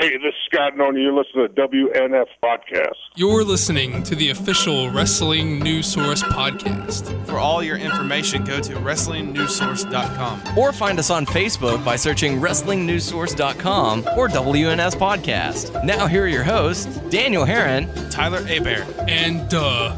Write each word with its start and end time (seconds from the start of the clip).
Hey, 0.00 0.10
this 0.10 0.28
is 0.28 0.34
Scott 0.46 0.76
Noni. 0.76 1.00
You're 1.00 1.12
listening 1.12 1.48
to 1.48 1.60
WNS 1.60 2.26
Podcast. 2.44 2.94
You're 3.16 3.42
listening 3.42 4.04
to 4.04 4.14
the 4.14 4.30
official 4.30 4.90
Wrestling 4.90 5.58
News 5.58 5.92
Source 5.92 6.22
podcast. 6.22 7.26
For 7.26 7.38
all 7.38 7.64
your 7.64 7.78
information, 7.78 8.44
go 8.44 8.60
to 8.60 8.74
WrestlingNewsSource.com. 8.74 10.56
Or 10.56 10.72
find 10.72 11.00
us 11.00 11.10
on 11.10 11.26
Facebook 11.26 11.84
by 11.84 11.96
searching 11.96 12.38
WrestlingNewsSource.com 12.38 14.00
or 14.16 14.28
WNS 14.28 14.94
Podcast. 14.94 15.84
Now, 15.84 16.06
here 16.06 16.22
are 16.24 16.28
your 16.28 16.44
hosts, 16.44 16.86
Daniel 17.10 17.44
Herron. 17.44 17.92
Tyler 18.08 18.42
Abear. 18.42 18.86
And 19.08 19.48
duh. 19.48 19.96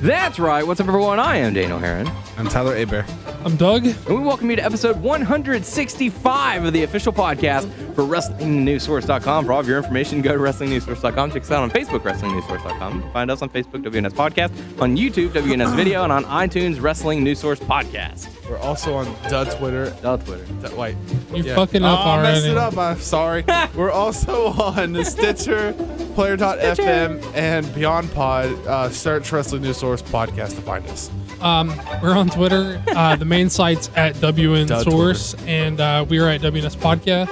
That's 0.00 0.40
right. 0.40 0.66
What's 0.66 0.80
up, 0.80 0.88
everyone? 0.88 1.20
I 1.20 1.36
am 1.36 1.54
Daniel 1.54 1.78
Herron. 1.78 2.10
I'm 2.40 2.48
Tyler 2.48 2.74
Abear. 2.74 3.04
I'm 3.44 3.54
Doug. 3.56 3.84
And 3.84 4.08
we 4.08 4.16
welcome 4.16 4.48
you 4.48 4.56
to 4.56 4.64
episode 4.64 4.96
165 5.02 6.64
of 6.64 6.72
the 6.72 6.84
official 6.84 7.12
podcast 7.12 7.70
for 7.94 8.02
WrestlingNewsSource.com. 8.02 9.44
For 9.44 9.52
all 9.52 9.60
of 9.60 9.68
your 9.68 9.76
information, 9.76 10.22
go 10.22 10.32
to 10.32 10.38
WrestlingNewsSource.com. 10.38 11.32
Check 11.32 11.42
us 11.42 11.50
out 11.50 11.62
on 11.62 11.70
Facebook, 11.70 12.00
WrestlingNewsSource.com. 12.00 13.12
Find 13.12 13.30
us 13.30 13.42
on 13.42 13.50
Facebook, 13.50 13.84
WNS 13.84 14.12
Podcast, 14.12 14.80
on 14.80 14.96
YouTube, 14.96 15.28
WNS 15.28 15.76
Video, 15.76 16.02
and 16.02 16.10
on 16.10 16.24
iTunes, 16.24 16.80
Wrestling 16.80 17.22
News 17.22 17.38
Source 17.38 17.60
Podcast. 17.60 18.30
We're 18.48 18.56
also 18.56 18.94
on 18.94 19.14
Duh 19.28 19.44
Twitter. 19.58 19.94
Duh 20.00 20.16
Twitter. 20.16 20.46
Duh, 20.62 20.74
wait. 20.76 20.96
You 21.34 21.42
fucking 21.54 21.84
up 21.84 22.06
oh, 22.06 22.10
I 22.10 22.22
messed 22.22 22.46
it 22.46 22.56
up. 22.56 22.78
I'm 22.78 23.00
sorry. 23.00 23.44
We're 23.76 23.92
also 23.92 24.46
on 24.46 24.92
the 24.92 25.04
Stitcher, 25.04 25.74
Player.fm, 26.14 27.34
and 27.34 27.74
Beyond 27.74 28.10
Pod. 28.12 28.66
Uh, 28.66 28.88
search 28.88 29.30
Wrestling 29.30 29.60
News 29.60 29.76
Source 29.76 30.00
Podcast 30.00 30.54
to 30.54 30.62
find 30.62 30.86
us. 30.86 31.10
Um, 31.40 31.68
we're 32.02 32.16
on 32.16 32.28
Twitter. 32.28 32.82
Uh, 32.88 33.16
the 33.16 33.24
main 33.24 33.48
site's 33.48 33.90
at 33.96 34.14
WN 34.16 34.66
Duh 34.66 34.82
Source, 34.82 35.34
and 35.46 35.80
uh, 35.80 36.04
we 36.08 36.18
are 36.18 36.28
at 36.28 36.40
WNS 36.42 36.76
Podcast. 36.76 37.28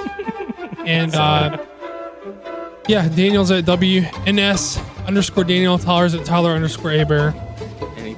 and 0.87 1.13
uh, 1.15 1.63
yeah, 2.87 3.07
Daniel's 3.09 3.51
at 3.51 3.65
WNS 3.65 5.05
underscore 5.07 5.43
Daniel. 5.43 5.77
Tyler's 5.77 6.15
at 6.15 6.25
Tyler 6.25 6.51
underscore 6.51 6.91
Aber. 6.93 7.33
And 7.97 8.07
he, 8.07 8.15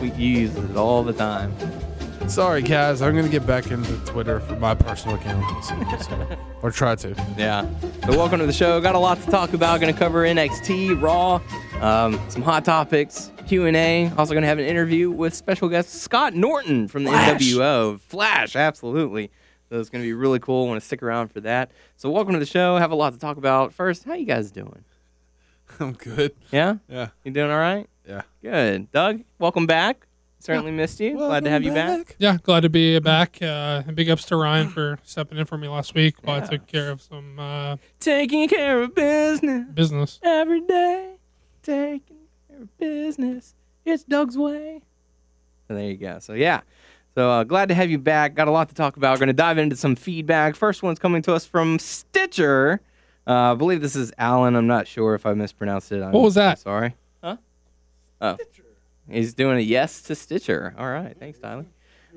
we 0.00 0.10
use 0.12 0.56
it 0.56 0.76
all 0.76 1.02
the 1.04 1.12
time. 1.12 1.54
Sorry, 2.28 2.62
guys. 2.62 3.02
I'm 3.02 3.12
going 3.12 3.24
to 3.24 3.30
get 3.30 3.46
back 3.46 3.70
into 3.70 3.92
Twitter 4.06 4.40
for 4.40 4.56
my 4.56 4.74
personal 4.74 5.16
account. 5.16 5.64
So, 5.64 5.98
so- 5.98 6.36
or 6.62 6.70
try 6.70 6.94
to. 6.96 7.08
Yeah. 7.36 7.68
So 8.06 8.10
welcome 8.16 8.38
to 8.38 8.46
the 8.46 8.52
show. 8.52 8.80
Got 8.80 8.94
a 8.94 8.98
lot 8.98 9.20
to 9.22 9.30
talk 9.30 9.52
about. 9.52 9.80
Going 9.80 9.92
to 9.92 9.98
cover 9.98 10.22
NXT, 10.22 11.00
Raw, 11.02 11.40
um, 11.80 12.20
some 12.30 12.42
hot 12.42 12.64
topics, 12.64 13.32
Q 13.46 13.66
and 13.66 13.76
A. 13.76 14.10
Also 14.16 14.32
going 14.32 14.42
to 14.42 14.48
have 14.48 14.58
an 14.58 14.64
interview 14.64 15.10
with 15.10 15.34
special 15.34 15.68
guest 15.68 15.90
Scott 15.94 16.34
Norton 16.34 16.88
from 16.88 17.04
the 17.04 17.10
NWO. 17.10 18.00
Flash, 18.00 18.56
absolutely. 18.56 19.30
So 19.68 19.78
it's 19.80 19.90
going 19.90 20.02
to 20.02 20.06
be 20.08 20.12
really 20.12 20.38
cool. 20.38 20.66
Want 20.68 20.80
to 20.80 20.86
stick 20.86 21.02
around 21.02 21.28
for 21.28 21.40
that. 21.40 21.70
So 21.96 22.10
welcome 22.10 22.32
to 22.34 22.38
the 22.38 22.46
show. 22.46 22.76
Have 22.76 22.90
a 22.90 22.94
lot 22.94 23.12
to 23.12 23.18
talk 23.18 23.36
about. 23.36 23.72
First, 23.74 24.04
how 24.04 24.14
you 24.14 24.24
guys 24.26 24.50
doing? 24.50 24.84
I'm 25.80 25.92
good. 25.92 26.34
Yeah, 26.50 26.76
Yeah. 26.88 27.08
you 27.24 27.32
doing 27.32 27.50
all 27.50 27.58
right? 27.58 27.88
Yeah. 28.06 28.22
Good. 28.42 28.90
Doug, 28.92 29.22
welcome 29.38 29.66
back. 29.66 30.06
Certainly 30.38 30.72
missed 30.72 30.98
you. 30.98 31.16
Glad 31.16 31.44
to 31.44 31.50
have 31.50 31.62
you 31.62 31.72
back. 31.72 32.16
Yeah, 32.18 32.36
glad 32.42 32.60
to 32.60 32.68
be 32.68 32.98
back. 32.98 33.38
Uh, 33.40 33.82
and 33.86 33.94
big 33.94 34.10
ups 34.10 34.24
to 34.26 34.36
Ryan 34.36 34.68
for 34.68 34.98
stepping 35.04 35.38
in 35.38 35.44
for 35.46 35.56
me 35.56 35.68
last 35.68 35.94
week 35.94 36.16
while 36.22 36.42
I 36.42 36.46
took 36.46 36.66
care 36.66 36.90
of 36.90 37.00
some 37.00 37.38
uh, 37.38 37.76
Taking 38.00 38.48
care 38.48 38.82
of 38.82 38.92
business. 38.94 39.66
business. 39.72 40.18
every 40.24 40.60
day, 40.62 41.14
taking 41.62 42.00
care 42.00 42.06
of 42.06 42.11
business. 42.78 43.54
It's 43.84 44.04
Doug's 44.04 44.38
way. 44.38 44.82
So 45.68 45.74
there 45.74 45.84
you 45.90 45.96
go. 45.96 46.18
So 46.18 46.34
yeah. 46.34 46.60
So 47.14 47.30
uh, 47.30 47.44
glad 47.44 47.68
to 47.68 47.74
have 47.74 47.90
you 47.90 47.98
back. 47.98 48.34
Got 48.34 48.48
a 48.48 48.50
lot 48.50 48.68
to 48.70 48.74
talk 48.74 48.96
about. 48.96 49.12
We're 49.12 49.18
going 49.18 49.26
to 49.28 49.32
dive 49.34 49.58
into 49.58 49.76
some 49.76 49.96
feedback. 49.96 50.56
First 50.56 50.82
one's 50.82 50.98
coming 50.98 51.20
to 51.22 51.34
us 51.34 51.44
from 51.44 51.78
Stitcher. 51.78 52.80
Uh, 53.26 53.52
I 53.52 53.54
believe 53.54 53.82
this 53.82 53.94
is 53.96 54.12
Alan. 54.18 54.56
I'm 54.56 54.66
not 54.66 54.88
sure 54.88 55.14
if 55.14 55.26
I 55.26 55.34
mispronounced 55.34 55.92
it. 55.92 56.02
I'm, 56.02 56.12
What 56.12 56.22
was 56.22 56.34
that? 56.34 56.50
I'm 56.52 56.56
sorry. 56.56 56.94
Huh? 57.22 57.36
Oh. 58.20 58.36
He's 59.10 59.34
doing 59.34 59.58
a 59.58 59.60
yes 59.60 60.00
to 60.02 60.14
Stitcher. 60.14 60.74
All 60.78 60.90
right. 60.90 61.14
Thanks, 61.18 61.38
Tyler. 61.38 61.66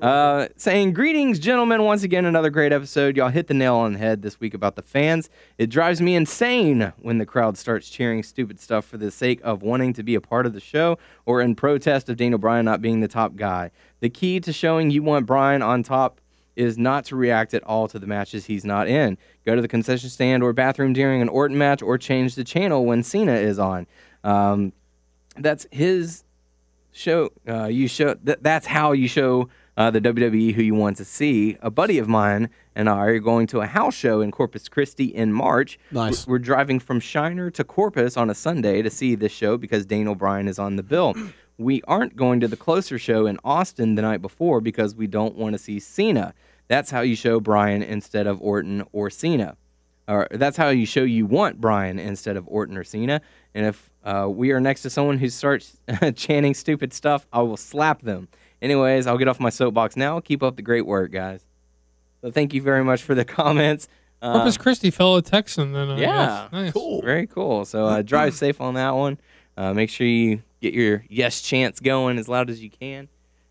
Uh, 0.02 0.50
saying, 0.58 0.92
Greetings, 0.92 1.40
gentlemen. 1.40 1.84
Once 1.84 2.04
again, 2.04 2.26
another 2.26 2.50
great 2.50 2.74
episode. 2.74 3.16
Y'all 3.16 3.30
hit 3.30 3.48
the 3.48 3.54
nail 3.54 3.76
on 3.76 3.94
the 3.94 4.00
head 4.00 4.22
this 4.22 4.40
week 4.42 4.54
about 4.54 4.76
the 4.76 4.82
fans. 4.82 5.30
It 5.58 5.68
drives 5.68 6.02
me 6.02 6.16
insane 6.16 6.92
when 6.98 7.18
the 7.18 7.26
crowd 7.26 7.58
starts 7.58 7.90
cheering 7.90 8.22
stupid 8.22 8.60
stuff 8.60 8.84
for 8.84 8.98
the 8.98 9.10
sake 9.10 9.40
of 9.44 9.62
wanting 9.62 9.94
to 9.94 10.04
be 10.04 10.16
a 10.16 10.22
part 10.22 10.46
of 10.46 10.54
the 10.54 10.60
show 10.60 10.98
or 11.26 11.40
in 11.40 11.56
protest 11.56 12.10
of 12.10 12.18
Daniel 12.18 12.38
Bryan 12.38 12.66
not 12.66 12.82
being 12.82 13.00
the 13.00 13.08
top 13.08 13.38
guy. 13.38 13.72
The 14.02 14.10
key 14.10 14.42
to 14.42 14.52
showing 14.52 14.92
you 14.92 15.02
want 15.02 15.26
Bryan 15.26 15.62
on 15.62 15.82
top 15.82 16.20
is 16.58 16.78
not 16.78 17.06
to 17.06 17.16
react 17.16 17.54
at 17.54 17.64
all 17.64 17.88
to 17.88 17.98
the 17.98 18.08
matches 18.08 18.46
he's 18.46 18.66
not 18.66 18.90
in. 18.90 19.18
Go 19.46 19.56
to 19.56 19.62
the 19.62 19.68
concession 19.68 20.10
stand 20.10 20.44
or 20.44 20.52
bathroom 20.52 20.92
during 20.92 21.22
an 21.22 21.30
Orton 21.30 21.58
match 21.58 21.82
or 21.82 21.98
change 21.98 22.36
the 22.36 22.44
channel 22.44 22.86
when 22.86 23.02
Cena 23.02 23.34
is 23.34 23.60
on. 23.60 23.88
Um, 24.26 24.74
that's 25.38 25.68
his 25.72 26.24
show 26.92 27.30
uh, 27.48 27.66
you 27.66 27.88
show 27.90 28.14
th- 28.14 28.40
that's 28.42 28.66
how 28.66 28.94
you 28.94 29.08
show 29.08 29.50
uh, 29.78 29.92
the 29.92 30.02
WWE 30.02 30.54
who 30.54 30.62
you 30.62 30.76
want 30.76 30.98
to 30.98 31.06
see. 31.06 31.58
A 31.62 31.70
buddy 31.70 31.98
of 31.98 32.08
mine 32.08 32.50
and 32.76 32.90
I 32.90 33.06
are 33.06 33.20
going 33.20 33.48
to 33.48 33.62
a 33.62 33.66
house 33.66 33.96
show 33.96 34.22
in 34.22 34.32
Corpus 34.32 34.68
Christi 34.70 35.06
in 35.06 35.34
March. 35.34 35.80
Nice. 35.92 36.28
We're 36.28 36.40
driving 36.40 36.80
from 36.80 37.00
Shiner 37.00 37.50
to 37.52 37.64
Corpus 37.64 38.18
on 38.18 38.30
a 38.30 38.36
Sunday 38.36 38.82
to 38.82 38.90
see 38.90 39.16
this 39.16 39.32
show 39.32 39.58
because 39.58 39.86
Daniel 39.86 40.16
Bryan 40.16 40.48
is 40.48 40.60
on 40.60 40.76
the 40.76 40.84
bill. 40.84 41.16
We 41.58 41.82
aren't 41.84 42.18
going 42.18 42.42
to 42.42 42.50
the 42.50 42.58
closer 42.58 43.00
show 43.00 43.28
in 43.28 43.40
Austin 43.46 43.96
the 43.96 44.02
night 44.02 44.22
before 44.22 44.60
because 44.60 44.94
we 44.94 45.08
don't 45.08 45.38
want 45.38 45.54
to 45.54 45.58
see 45.58 45.80
Cena. 45.80 46.34
That's 46.68 46.92
how 46.92 47.00
you 47.00 47.16
show 47.16 47.40
Bryan 47.40 47.82
instead 47.82 48.28
of 48.28 48.42
Orton 48.42 48.84
or 48.92 49.10
Cena 49.10 49.56
or 50.08 50.28
that's 50.32 50.58
how 50.58 50.70
you 50.70 50.86
show 50.86 51.04
you 51.04 51.26
want 51.26 51.60
Bryan 51.60 52.00
instead 52.00 52.38
of 52.38 52.48
Orton 52.48 52.78
or 52.78 52.84
Cena. 52.84 53.22
And 53.54 53.66
if 53.66 53.90
uh, 54.04 54.28
we 54.30 54.52
are 54.52 54.60
next 54.60 54.84
to 54.84 54.90
someone 54.90 55.18
who 55.18 55.30
starts 55.30 55.78
chanting 56.16 56.54
stupid 56.54 56.94
stuff, 56.94 57.28
I 57.34 57.42
will 57.42 57.58
slap 57.58 58.02
them. 58.02 58.28
Anyways, 58.62 59.08
I'll 59.08 59.18
get 59.18 59.28
off 59.28 59.40
my 59.40 59.50
soapbox 59.50 59.96
now. 59.96 60.20
Keep 60.20 60.44
up 60.44 60.56
the 60.56 60.62
great 60.62 60.86
work, 60.86 61.12
guys. 61.12 61.46
So 62.22 62.32
thank 62.32 62.54
you 62.54 62.62
very 62.62 62.84
much 62.84 63.04
for 63.04 63.14
the 63.16 63.26
comments. 63.26 63.88
Uh, 64.22 64.34
Corpus 64.34 64.58
Christi, 64.58 64.92
fellow 64.92 65.22
Texan. 65.22 65.74
Then 65.74 65.90
I 65.90 66.00
yeah, 66.00 66.48
nice. 66.52 66.74
cool, 66.74 67.02
very 67.02 67.28
cool. 67.28 67.66
So 67.66 67.86
uh, 67.86 68.02
drive 68.02 68.34
safe 68.36 68.62
on 68.62 68.76
that 68.76 68.96
one. 68.96 69.20
Uh, 69.58 69.74
make 69.74 69.90
sure 69.90 70.08
you 70.08 70.42
get 70.62 70.74
your 70.74 71.04
yes 71.10 71.42
chance 71.42 71.80
going 71.80 72.18
as 72.18 72.28
loud 72.28 72.50
as 72.50 72.62
you 72.62 72.70
can, 72.70 73.08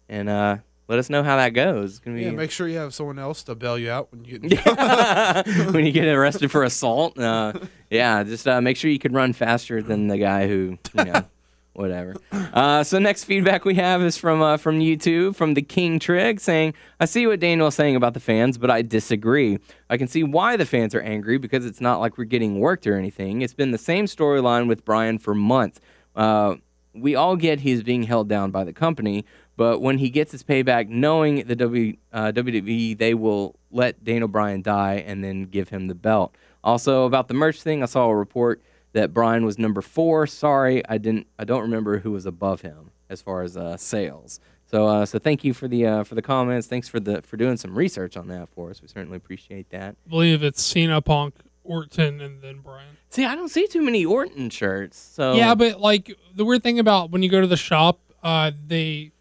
and 0.09 0.29
uh, 0.29 0.57
let 0.89 0.99
us 0.99 1.09
know 1.09 1.23
how 1.23 1.37
that 1.37 1.51
goes. 1.51 2.01
Be 2.01 2.25
Yeah, 2.25 2.31
make 2.33 2.51
sure 2.51 2.69
you 2.69 2.79
have 2.79 2.93
someone 2.93 3.19
else 3.19 3.43
to 3.45 3.55
bail 3.55 3.79
you 3.79 3.91
out 3.91 4.11
when 4.11 4.25
you 4.25 4.39
get. 4.39 5.47
when 5.73 5.87
you 5.87 5.93
get 5.93 6.07
arrested 6.07 6.51
for 6.51 6.65
assault. 6.65 7.19
Uh, 7.19 7.53
yeah, 7.91 8.23
just 8.25 8.47
uh, 8.49 8.61
make 8.61 8.77
sure 8.77 8.91
you 8.91 8.99
can 8.99 9.13
run 9.13 9.33
faster 9.33 9.81
than 9.81 10.09
the 10.09 10.19
guy 10.19 10.47
who, 10.49 10.79
you 10.99 11.05
know, 11.05 11.25
whatever. 11.75 12.15
Uh, 12.33 12.83
so 12.83 12.99
next 12.99 13.25
feedback 13.25 13.65
we 13.65 13.75
have 13.75 14.03
is 14.03 14.17
from 14.17 14.41
uh, 14.41 14.57
from 14.57 14.81
YouTube 14.81 15.37
from 15.37 15.55
the 15.55 15.63
King 15.63 15.99
Trig 15.99 16.41
saying, 16.41 16.75
"I 16.99 17.05
see 17.05 17.27
what 17.27 17.41
Daniel's 17.41 17.75
saying 17.75 17.97
about 17.97 18.15
the 18.15 18.21
fans, 18.21 18.59
but 18.59 18.71
I 18.71 18.83
disagree. 18.83 19.59
I 19.91 19.97
can 19.97 20.09
see 20.09 20.23
why 20.23 20.57
the 20.57 20.67
fans 20.67 20.95
are 20.95 21.01
angry 21.01 21.39
because 21.39 21.67
it's 21.67 21.81
not 21.81 22.01
like 22.01 22.17
we're 22.17 22.25
getting 22.25 22.61
worked 22.61 22.87
or 22.87 22.97
anything. 22.97 23.43
It's 23.43 23.55
been 23.55 23.73
the 23.73 23.79
same 23.79 24.07
storyline 24.07 24.69
with 24.69 24.85
Bryan 24.85 25.19
for 25.19 25.35
months." 25.35 25.81
Uh, 26.17 26.57
we 26.95 27.15
all 27.17 27.37
get 27.37 27.61
he's 27.61 27.83
being 27.83 28.05
held 28.05 28.29
down 28.29 28.51
by 28.51 28.65
the 28.65 28.73
company, 28.73 29.25
but 29.57 29.81
when 29.81 29.99
he 29.99 30.11
gets 30.11 30.33
his 30.33 30.43
payback, 30.43 30.89
knowing 30.89 31.45
the 31.47 31.57
w, 31.57 31.97
uh, 32.13 32.33
WWE, 32.33 32.97
they 32.97 33.15
will 33.15 33.57
let 33.71 34.05
Daniel 34.05 34.29
Bryan 34.29 34.63
die 34.63 35.03
and 35.07 35.23
then 35.25 35.45
give 35.45 35.71
him 35.71 35.89
the 35.89 35.95
belt. 35.95 36.37
Also 36.63 37.05
about 37.05 37.29
the 37.29 37.35
merch 37.35 37.61
thing, 37.63 37.83
I 37.83 37.87
saw 37.87 38.07
a 38.07 38.17
report 38.17 38.63
that 38.95 39.13
Bryan 39.13 39.45
was 39.45 39.59
number 39.59 39.81
four. 39.83 40.27
Sorry, 40.27 40.83
I 40.89 40.99
didn't. 40.99 41.27
I 41.39 41.45
don't 41.45 41.61
remember 41.63 41.99
who 41.99 42.11
was 42.13 42.27
above 42.27 42.63
him 42.63 42.91
as 43.11 43.21
far 43.23 43.43
as 43.43 43.57
uh, 43.57 43.77
sales. 43.77 44.41
So, 44.67 44.89
uh, 44.89 45.07
so 45.07 45.19
thank 45.21 45.45
you 45.45 45.53
for 45.55 45.69
the 45.69 45.87
uh, 45.87 46.05
for 46.05 46.15
the 46.17 46.23
comments. 46.23 46.67
Thanks 46.67 46.89
for 46.89 46.99
the 46.99 47.23
for 47.23 47.37
doing 47.37 47.57
some 47.59 47.77
research 47.77 48.17
on 48.17 48.27
that 48.29 48.49
for 48.49 48.71
us. 48.71 48.81
We 48.83 48.89
certainly 48.89 49.17
appreciate 49.19 49.69
that. 49.71 49.95
I 50.07 50.09
believe 50.11 50.43
it's 50.43 50.63
Cena, 50.63 51.01
Punk, 51.03 51.35
Orton, 51.63 52.21
and 52.21 52.41
then 52.43 52.59
Bryan. 52.61 52.97
See, 53.11 53.25
I 53.25 53.37
don't 53.37 53.51
see 53.51 53.67
too 53.69 53.83
many 53.83 54.05
Orton 54.05 54.51
shirts. 54.51 54.99
So 54.99 55.35
Yeah, 55.35 55.55
but 55.55 55.81
like 55.81 56.17
the 56.35 56.45
weird 56.45 56.63
thing 56.65 56.79
about 56.81 57.11
when 57.11 57.23
you 57.23 57.29
go 57.29 57.41
to 57.41 57.47
the 57.47 57.57
shop, 57.59 58.01
uh, 58.25 58.51
they 58.67 59.13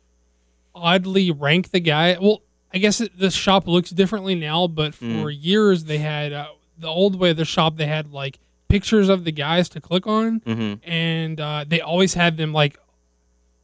oddly 0.73 1.31
rank 1.31 1.71
the 1.71 1.79
guy. 1.79 2.17
Well, 2.19 2.41
I 2.73 2.79
guess 2.79 3.01
it, 3.01 3.17
the 3.19 3.29
shop 3.29 3.67
looks 3.67 3.91
differently 3.91 4.33
now, 4.35 4.67
but 4.67 4.95
for 4.95 5.05
Mm. 5.05 5.37
years 5.39 5.83
they 5.83 5.99
had 5.99 6.33
uh, 6.33 6.47
the 6.79 6.87
old 6.87 7.19
way 7.19 7.29
of 7.31 7.37
the 7.37 7.45
shop. 7.45 7.77
They 7.77 7.85
had 7.85 8.11
like 8.11 8.39
pictures 8.73 9.07
of 9.09 9.23
the 9.23 9.31
guys 9.31 9.69
to 9.69 9.79
click 9.79 10.07
on, 10.07 10.39
Mhm. 10.41 10.79
and 10.83 11.39
uh, 11.39 11.63
they 11.67 11.79
always 11.81 12.13
had 12.15 12.37
them 12.37 12.51
like. 12.53 12.77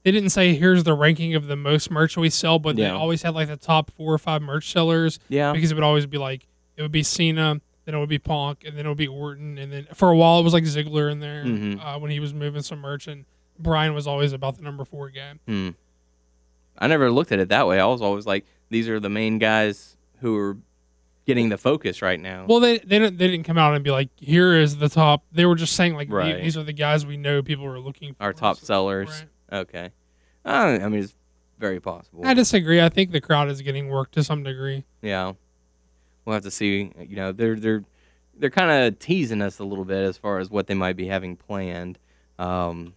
They 0.03 0.11
didn't 0.11 0.29
say 0.29 0.53
here's 0.55 0.83
the 0.85 0.93
ranking 0.93 1.35
of 1.35 1.47
the 1.47 1.57
most 1.57 1.91
merch 1.91 2.15
we 2.15 2.29
sell, 2.29 2.57
but 2.57 2.77
they 2.77 2.87
always 2.89 3.21
had 3.23 3.33
like 3.35 3.47
the 3.49 3.57
top 3.57 3.91
four 3.91 4.13
or 4.13 4.17
five 4.17 4.41
merch 4.41 4.71
sellers 4.71 5.19
yeah, 5.27 5.51
because 5.51 5.71
it 5.71 5.75
would 5.75 5.83
always 5.83 6.05
be 6.05 6.17
like 6.17 6.47
it 6.77 6.81
would 6.81 6.91
be 6.91 7.03
Cena, 7.03 7.59
then 7.85 7.95
it 7.95 7.99
would 7.99 8.07
be 8.07 8.17
Punk, 8.19 8.63
and 8.65 8.77
then 8.77 8.85
it 8.85 8.89
would 8.89 8.97
be 8.97 9.07
Orton, 9.09 9.57
and 9.57 9.73
then 9.73 9.87
for 9.93 10.09
a 10.09 10.15
while 10.15 10.39
it 10.39 10.43
was 10.43 10.53
like 10.53 10.63
Ziggler 10.63 11.11
in 11.11 11.19
there 11.19 11.43
Mhm. 11.43 11.79
uh, 11.83 11.99
when 11.99 12.11
he 12.11 12.19
was 12.21 12.33
moving 12.33 12.61
some 12.61 12.79
merch, 12.79 13.07
and 13.07 13.25
Bryan 13.59 13.93
was 13.93 14.07
always 14.07 14.31
about 14.31 14.55
the 14.57 14.63
number 14.63 14.85
four 14.85 15.09
guy. 15.09 15.33
Hmm. 15.45 15.69
I 16.77 16.87
never 16.87 17.11
looked 17.11 17.33
at 17.33 17.39
it 17.39 17.49
that 17.49 17.67
way. 17.67 17.77
I 17.79 17.85
was 17.85 18.01
always 18.01 18.25
like, 18.25 18.45
these 18.69 18.87
are 18.87 19.01
the 19.01 19.09
main 19.09 19.37
guys 19.37 19.97
who 20.21 20.37
are 20.37 20.57
getting 21.29 21.49
the 21.49 21.57
focus 21.59 22.01
right 22.01 22.19
now. 22.19 22.45
Well, 22.49 22.59
they 22.59 22.79
they 22.79 22.97
didn't 22.97 23.19
they 23.19 23.27
didn't 23.27 23.45
come 23.45 23.59
out 23.59 23.75
and 23.75 23.83
be 23.83 23.91
like, 23.91 24.09
here 24.17 24.55
is 24.55 24.77
the 24.77 24.89
top. 24.89 25.23
They 25.31 25.45
were 25.45 25.53
just 25.55 25.75
saying 25.75 25.93
like, 25.93 26.11
Right. 26.11 26.41
these 26.41 26.57
are 26.57 26.63
the 26.63 26.73
guys 26.73 27.05
we 27.05 27.17
know 27.17 27.43
people 27.43 27.65
are 27.67 27.79
looking 27.79 28.15
for. 28.15 28.23
Our 28.23 28.33
top 28.33 28.57
So- 28.57 28.65
sellers. 28.65 29.09
Right. 29.51 29.59
Okay. 29.59 29.89
Uh, 30.43 30.79
I 30.81 30.89
mean, 30.89 31.01
it's 31.03 31.15
very 31.59 31.79
possible. 31.79 32.25
I 32.25 32.33
disagree. 32.33 32.81
I 32.81 32.89
think 32.89 33.11
the 33.11 33.21
crowd 33.21 33.47
is 33.49 33.61
getting 33.61 33.89
worked 33.89 34.13
to 34.15 34.23
some 34.23 34.41
degree. 34.43 34.85
Yeah, 35.03 35.33
we'll 36.25 36.33
have 36.33 36.43
to 36.43 36.51
see. 36.51 36.91
You 36.99 37.15
know, 37.15 37.31
they're 37.31 37.55
they're 37.55 37.83
they're 38.37 38.49
kind 38.49 38.71
of 38.71 38.97
teasing 38.97 39.41
us 39.43 39.59
a 39.59 39.63
little 39.63 39.85
bit 39.85 40.03
as 40.03 40.17
far 40.17 40.39
as 40.39 40.49
what 40.49 40.65
they 40.67 40.73
might 40.73 40.95
be 40.95 41.05
having 41.07 41.35
planned, 41.35 41.99
um, 42.39 42.93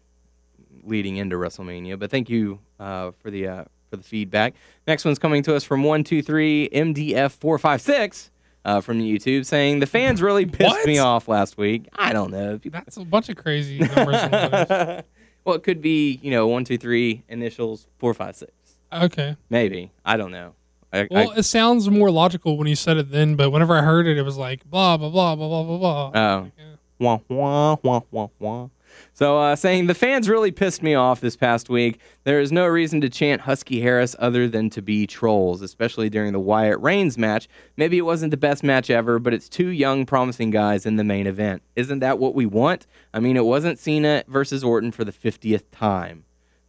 leading 0.84 1.16
into 1.18 1.36
WrestleMania. 1.36 1.98
But 1.98 2.10
thank 2.10 2.30
you 2.30 2.60
uh, 2.80 3.10
for 3.20 3.30
the 3.30 3.46
uh, 3.48 3.64
for 3.92 3.98
the 3.98 4.02
feedback. 4.02 4.54
Next 4.86 5.04
one's 5.04 5.18
coming 5.18 5.42
to 5.42 5.54
us 5.54 5.64
from 5.64 5.82
one 5.84 6.02
two 6.02 6.22
three 6.22 6.68
MDF 6.72 7.30
four 7.32 7.58
five 7.58 7.80
six. 7.82 8.30
Uh, 8.64 8.80
from 8.80 9.00
YouTube 9.00 9.44
saying 9.44 9.80
the 9.80 9.86
fans 9.86 10.22
really 10.22 10.46
pissed 10.46 10.70
What? 10.70 10.86
me 10.86 10.96
off 10.98 11.26
last 11.26 11.58
week. 11.58 11.88
I 11.96 12.12
don't 12.12 12.30
know. 12.30 12.58
That's 12.64 12.96
a 12.96 13.04
bunch 13.04 13.28
of 13.28 13.36
crazy 13.36 13.80
numbers. 13.80 14.14
well, 15.44 15.56
it 15.56 15.64
could 15.64 15.82
be 15.82 16.20
you 16.22 16.30
know 16.30 16.46
one 16.46 16.64
two 16.64 16.78
three 16.78 17.22
initials 17.28 17.86
four 17.98 18.14
five 18.14 18.36
six. 18.36 18.52
Okay. 18.92 19.36
Maybe 19.50 19.90
I 20.04 20.16
don't 20.16 20.30
know. 20.30 20.54
I, 20.92 21.08
Well, 21.10 21.32
I, 21.32 21.38
it 21.38 21.42
sounds 21.42 21.90
more 21.90 22.10
logical 22.10 22.56
when 22.56 22.68
you 22.68 22.76
said 22.76 22.98
it 22.98 23.10
then, 23.10 23.34
but 23.34 23.50
whenever 23.50 23.76
I 23.76 23.82
heard 23.82 24.06
it, 24.06 24.16
it 24.16 24.22
was 24.22 24.36
like 24.38 24.64
blah 24.70 24.96
blah 24.96 25.10
blah 25.10 25.34
blah 25.34 25.48
blah 25.48 25.64
blah 25.64 25.78
blah. 25.78 26.10
Oh. 26.14 26.50
Yeah. 26.56 26.64
Wah, 27.00 27.18
wah, 27.28 27.76
wah, 27.82 28.00
wah, 28.12 28.28
wah. 28.38 28.68
So, 29.12 29.38
uh, 29.38 29.56
saying 29.56 29.86
the 29.86 29.94
fans 29.94 30.28
really 30.28 30.50
pissed 30.50 30.82
me 30.82 30.94
off 30.94 31.20
this 31.20 31.36
past 31.36 31.68
week. 31.68 32.00
There 32.24 32.40
is 32.40 32.52
no 32.52 32.66
reason 32.66 33.00
to 33.02 33.08
chant 33.10 33.42
Husky 33.42 33.80
Harris 33.80 34.16
other 34.18 34.48
than 34.48 34.70
to 34.70 34.82
be 34.82 35.06
trolls, 35.06 35.62
especially 35.62 36.08
during 36.08 36.32
the 36.32 36.40
Wyatt 36.40 36.80
Reigns 36.80 37.18
match. 37.18 37.48
Maybe 37.76 37.98
it 37.98 38.02
wasn't 38.02 38.30
the 38.30 38.36
best 38.36 38.62
match 38.62 38.90
ever, 38.90 39.18
but 39.18 39.34
it's 39.34 39.48
two 39.48 39.68
young, 39.68 40.06
promising 40.06 40.50
guys 40.50 40.86
in 40.86 40.96
the 40.96 41.04
main 41.04 41.26
event. 41.26 41.62
Isn't 41.76 42.00
that 42.00 42.18
what 42.18 42.34
we 42.34 42.46
want? 42.46 42.86
I 43.12 43.20
mean, 43.20 43.36
it 43.36 43.44
wasn't 43.44 43.78
Cena 43.78 44.24
versus 44.28 44.64
Orton 44.64 44.92
for 44.92 45.04
the 45.04 45.12
50th 45.12 45.64
time. 45.70 46.24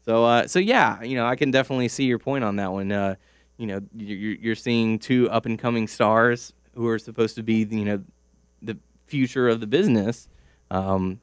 So, 0.05 0.25
uh, 0.25 0.47
so 0.47 0.59
yeah, 0.59 1.01
you 1.01 1.15
know, 1.15 1.25
I 1.25 1.35
can 1.35 1.51
definitely 1.51 1.87
see 1.87 2.05
your 2.05 2.19
point 2.19 2.43
on 2.43 2.57
that 2.57 2.71
one. 2.71 2.91
Uh, 2.91 3.15
you 3.57 3.67
know, 3.67 3.81
you're, 3.95 4.55
seeing 4.55 4.99
two 4.99 5.29
up 5.29 5.45
and 5.45 5.57
coming 5.57 5.87
stars 5.87 6.53
who 6.75 6.87
are 6.87 6.99
supposed 6.99 7.35
to 7.35 7.43
be, 7.43 7.63
you 7.69 7.85
know, 7.85 8.03
the 8.61 8.77
future 9.07 9.47
of 9.47 9.59
the 9.59 9.67
business, 9.67 10.27
um, 10.71 11.19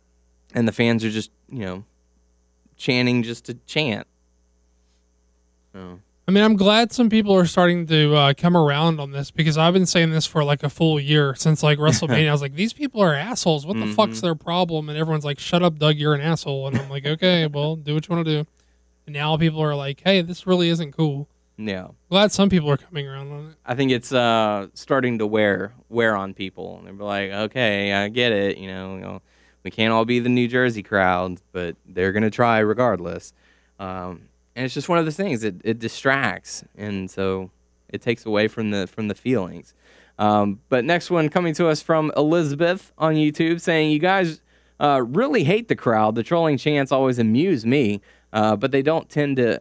and 0.55 0.67
the 0.69 0.73
fans 0.73 1.05
are 1.05 1.11
just, 1.11 1.31
you 1.49 1.61
know, 1.61 1.85
chanting 2.76 3.23
just 3.23 3.44
to 3.47 3.55
chant. 3.67 4.06
Oh. 5.75 5.99
I 6.29 6.32
mean, 6.32 6.44
I'm 6.44 6.55
glad 6.56 6.93
some 6.93 7.08
people 7.11 7.35
are 7.35 7.47
starting 7.47 7.87
to 7.88 8.14
uh, 8.14 8.35
come 8.37 8.56
around 8.56 9.00
on 9.00 9.11
this 9.11 9.32
because 9.32 9.58
I've 9.58 9.73
been 9.75 9.87
saying 9.87 10.11
this 10.12 10.26
for 10.26 10.44
like 10.44 10.62
a 10.62 10.69
full 10.70 11.00
year 11.00 11.35
since 11.35 11.62
like 11.62 11.79
WrestleMania. 11.81 12.29
I 12.29 12.32
was 12.32 12.43
like, 12.43 12.55
these 12.55 12.73
people 12.73 13.00
are 13.02 13.14
assholes. 13.14 13.67
What 13.67 13.79
the 13.79 13.87
fuck's 13.88 14.19
Mhm. 14.19 14.23
their 14.23 14.35
problem? 14.37 14.88
And 14.88 14.97
everyone's 14.97 15.25
like, 15.25 15.38
shut 15.41 15.62
up, 15.62 15.79
Doug, 15.79 15.97
you're 15.97 16.14
an 16.14 16.20
asshole. 16.20 16.69
And 16.69 16.79
I'm 16.79 16.88
like, 16.88 17.05
okay, 17.05 17.47
well, 17.52 17.75
do 17.76 17.94
what 17.94 18.08
you 18.08 18.14
want 18.14 18.26
to 18.26 18.43
do. 18.43 18.49
And 19.06 19.14
now 19.14 19.37
people 19.37 19.61
are 19.61 19.75
like, 19.75 20.02
hey, 20.05 20.23
this 20.23 20.47
really 20.47 20.69
isn't 20.69 20.93
cool. 20.97 21.29
Yeah, 21.56 21.88
Glad 22.08 22.32
some 22.32 22.49
people 22.49 22.70
are 22.70 22.79
coming 22.79 23.06
around 23.06 23.31
on 23.32 23.50
it. 23.50 23.56
I 23.67 23.75
think 23.75 23.91
it's 23.91 24.12
uh, 24.12 24.69
starting 24.73 25.19
to 25.19 25.26
wear 25.26 25.75
wear 25.91 26.17
on 26.17 26.32
people, 26.32 26.79
and 26.79 26.87
they're 26.87 27.06
like, 27.06 27.31
okay, 27.32 27.93
I 27.93 28.08
get 28.08 28.32
it. 28.32 28.56
You 28.56 28.69
know, 28.69 28.94
you 28.94 29.00
know, 29.02 29.23
we 29.62 29.71
can't 29.71 29.93
all 29.93 30.05
be 30.05 30.19
the 30.21 30.29
New 30.29 30.49
Jersey 30.49 30.83
crowd, 30.83 31.41
but 31.53 31.77
they're 31.87 32.12
gonna 32.12 32.31
try 32.31 32.59
regardless. 32.59 33.33
Um, 33.79 34.29
and 34.57 34.65
it's 34.65 34.75
just 34.75 34.89
one 34.89 34.99
of 34.99 35.05
those 35.05 35.17
things. 35.17 35.45
It 35.45 35.57
it 35.65 35.79
distracts, 35.79 36.65
and 36.77 37.11
so 37.11 37.51
it 37.89 38.03
takes 38.03 38.27
away 38.27 38.49
from 38.49 38.71
the 38.71 38.87
from 38.87 39.09
the 39.09 39.15
feelings. 39.15 39.75
Um, 40.19 40.61
but 40.69 40.85
next 40.85 41.11
one 41.11 41.29
coming 41.29 41.55
to 41.55 41.69
us 41.69 41.81
from 41.81 42.12
Elizabeth 42.17 42.93
on 42.99 43.15
YouTube 43.15 43.61
saying, 43.61 43.91
"You 43.91 43.99
guys 43.99 44.41
uh, 44.81 45.03
really 45.07 45.45
hate 45.45 45.69
the 45.69 45.77
crowd. 45.77 46.15
The 46.15 46.23
trolling 46.23 46.57
chants 46.57 46.91
always 46.91 47.19
amuse 47.19 47.67
me, 47.67 48.01
uh, 48.33 48.57
but 48.57 48.73
they 48.73 48.83
don't 48.83 49.09
tend 49.09 49.37
to 49.37 49.61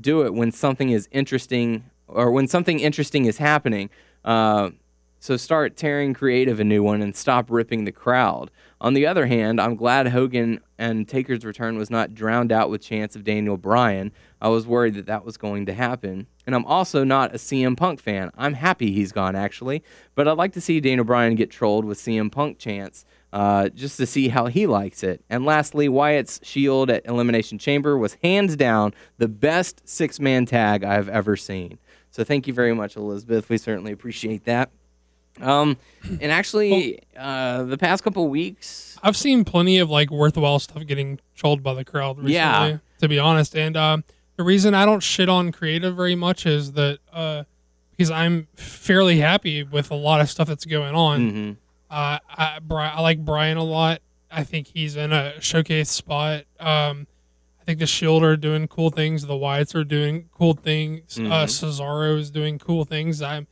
do 0.00 0.22
it 0.22 0.32
when 0.32 0.52
something 0.52 0.90
is 0.90 1.08
interesting 1.10 1.84
or 2.06 2.30
when 2.30 2.46
something 2.46 2.78
interesting 2.80 3.24
is 3.24 3.38
happening. 3.38 3.90
Uh, 4.24 4.70
so 5.18 5.36
start 5.36 5.76
tearing 5.76 6.14
creative 6.14 6.60
a 6.60 6.64
new 6.64 6.82
one 6.82 7.02
and 7.02 7.14
stop 7.14 7.50
ripping 7.50 7.84
the 7.84 7.92
crowd. 7.92 8.50
On 8.82 8.94
the 8.94 9.06
other 9.06 9.26
hand, 9.26 9.60
I'm 9.60 9.76
glad 9.76 10.08
Hogan 10.08 10.60
and 10.78 11.06
Taker's 11.06 11.44
return 11.44 11.76
was 11.76 11.90
not 11.90 12.14
drowned 12.14 12.50
out 12.50 12.70
with 12.70 12.80
chants 12.80 13.14
of 13.14 13.24
Daniel 13.24 13.58
Bryan. 13.58 14.10
I 14.40 14.48
was 14.48 14.66
worried 14.66 14.94
that 14.94 15.04
that 15.04 15.22
was 15.22 15.36
going 15.36 15.66
to 15.66 15.74
happen. 15.74 16.26
And 16.46 16.54
I'm 16.54 16.64
also 16.64 17.04
not 17.04 17.34
a 17.34 17.38
CM 17.38 17.76
Punk 17.76 18.00
fan. 18.00 18.30
I'm 18.38 18.54
happy 18.54 18.92
he's 18.92 19.12
gone, 19.12 19.36
actually. 19.36 19.82
But 20.14 20.26
I'd 20.26 20.38
like 20.38 20.54
to 20.54 20.62
see 20.62 20.80
Daniel 20.80 21.04
Bryan 21.04 21.34
get 21.34 21.50
trolled 21.50 21.84
with 21.84 21.98
CM 21.98 22.32
Punk 22.32 22.58
chants 22.58 23.04
uh, 23.34 23.68
just 23.68 23.98
to 23.98 24.06
see 24.06 24.28
how 24.28 24.46
he 24.46 24.66
likes 24.66 25.02
it. 25.02 25.22
And 25.28 25.44
lastly, 25.44 25.86
Wyatt's 25.88 26.40
Shield 26.42 26.88
at 26.88 27.04
Elimination 27.04 27.58
Chamber 27.58 27.98
was 27.98 28.16
hands 28.22 28.56
down 28.56 28.94
the 29.18 29.28
best 29.28 29.86
six 29.86 30.18
man 30.18 30.46
tag 30.46 30.84
I've 30.84 31.08
ever 31.10 31.36
seen. 31.36 31.78
So 32.10 32.24
thank 32.24 32.46
you 32.46 32.54
very 32.54 32.74
much, 32.74 32.96
Elizabeth. 32.96 33.50
We 33.50 33.58
certainly 33.58 33.92
appreciate 33.92 34.44
that. 34.44 34.70
Um, 35.42 35.76
and 36.20 36.30
actually, 36.32 37.00
uh, 37.18 37.64
the 37.64 37.78
past 37.78 38.02
couple 38.04 38.26
weeks, 38.28 38.96
I've 39.02 39.16
seen 39.16 39.44
plenty 39.44 39.78
of 39.78 39.88
like 39.90 40.10
worthwhile 40.10 40.58
stuff 40.58 40.86
getting 40.86 41.18
trolled 41.34 41.62
by 41.62 41.74
the 41.74 41.84
crowd 41.84 42.16
recently, 42.18 42.32
Yeah. 42.34 42.78
to 42.98 43.08
be 43.08 43.18
honest. 43.18 43.54
And 43.56 43.76
um, 43.76 44.04
the 44.36 44.42
reason 44.44 44.74
I 44.74 44.84
don't 44.84 45.00
shit 45.02 45.28
on 45.28 45.52
creative 45.52 45.96
very 45.96 46.14
much 46.14 46.46
is 46.46 46.72
that 46.72 46.98
uh, 47.12 47.44
because 47.90 48.10
I'm 48.10 48.48
fairly 48.54 49.18
happy 49.18 49.62
with 49.62 49.90
a 49.90 49.94
lot 49.94 50.20
of 50.20 50.30
stuff 50.30 50.48
that's 50.48 50.64
going 50.64 50.94
on. 50.94 51.30
mhm, 51.32 51.56
Uh, 51.90 52.18
I, 52.30 52.58
I 52.70 53.00
like 53.00 53.24
Bryan 53.24 53.56
a 53.56 53.64
lot. 53.64 54.00
I 54.30 54.44
think 54.44 54.68
he's 54.68 54.96
in 54.96 55.12
a 55.12 55.40
showcase 55.40 55.90
spot. 55.90 56.44
Um, 56.60 57.06
I 57.60 57.64
think 57.64 57.78
the 57.80 57.86
Shield 57.86 58.22
are 58.22 58.36
doing 58.36 58.68
cool 58.68 58.90
things. 58.90 59.26
The 59.26 59.34
Wyatts 59.34 59.74
are 59.74 59.84
doing 59.84 60.28
cool 60.32 60.54
things. 60.54 61.18
Uh, 61.18 61.22
Mhm. 61.22 61.44
Cesaro 61.46 62.16
is 62.18 62.30
doing 62.30 62.58
cool 62.58 62.84
things. 62.84 63.20
I'm, 63.20 63.46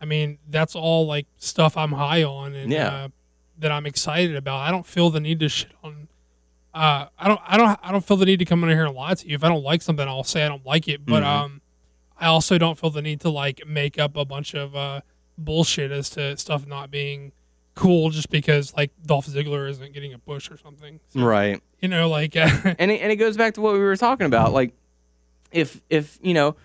I 0.00 0.04
mean, 0.06 0.38
that's 0.48 0.74
all 0.74 1.06
like 1.06 1.26
stuff 1.36 1.76
I'm 1.76 1.92
high 1.92 2.22
on 2.22 2.54
and 2.54 2.72
Yeah. 2.72 2.88
uh, 2.88 3.08
that 3.58 3.70
I'm 3.70 3.84
excited 3.86 4.34
about. 4.36 4.60
I 4.60 4.70
don't 4.70 4.86
feel 4.86 5.10
the 5.10 5.20
need 5.20 5.40
to 5.40 5.48
shit 5.48 5.72
on. 5.84 6.08
Uh, 6.72 7.06
I 7.18 7.28
don't, 7.28 7.40
I 7.46 7.56
don't, 7.56 7.78
I 7.82 7.92
don't 7.92 8.04
feel 8.04 8.16
the 8.16 8.24
need 8.24 8.38
to 8.38 8.44
come 8.44 8.62
in 8.64 8.70
here 8.70 8.86
and 8.86 8.94
lie 8.94 9.14
to 9.14 9.28
you. 9.28 9.34
If 9.34 9.44
I 9.44 9.48
don't 9.48 9.62
like 9.64 9.82
something, 9.82 10.06
I'll 10.06 10.24
say 10.24 10.44
I 10.44 10.48
don't 10.48 10.64
like 10.64 10.88
it. 10.88 11.04
But 11.04 11.22
Mhm. 11.22 11.26
um, 11.26 11.60
I 12.18 12.26
also 12.26 12.58
don't 12.58 12.78
feel 12.78 12.90
the 12.90 13.02
need 13.02 13.20
to 13.22 13.30
like 13.30 13.60
make 13.66 13.98
up 13.98 14.16
a 14.16 14.24
bunch 14.24 14.54
of 14.54 14.74
uh 14.76 15.00
bullshit 15.36 15.90
as 15.90 16.10
to 16.10 16.36
stuff 16.36 16.66
not 16.66 16.90
being 16.90 17.32
cool 17.74 18.10
just 18.10 18.30
because 18.30 18.74
like 18.76 18.90
Dolph 19.06 19.26
Ziggler 19.26 19.68
isn't 19.70 19.92
getting 19.94 20.12
a 20.14 20.18
push 20.18 20.50
or 20.50 20.56
something. 20.58 21.00
So, 21.08 21.20
right. 21.22 21.60
You 21.80 21.88
know, 21.88 22.08
like 22.08 22.36
and 22.36 22.90
it, 22.90 23.00
and 23.00 23.10
it 23.12 23.16
goes 23.16 23.36
back 23.36 23.54
to 23.54 23.60
what 23.60 23.72
we 23.74 23.78
were 23.80 23.96
talking 23.96 24.26
about. 24.26 24.52
Like, 24.52 24.72
if 25.50 25.80
if 25.90 26.18
you 26.22 26.34
know, 26.34 26.56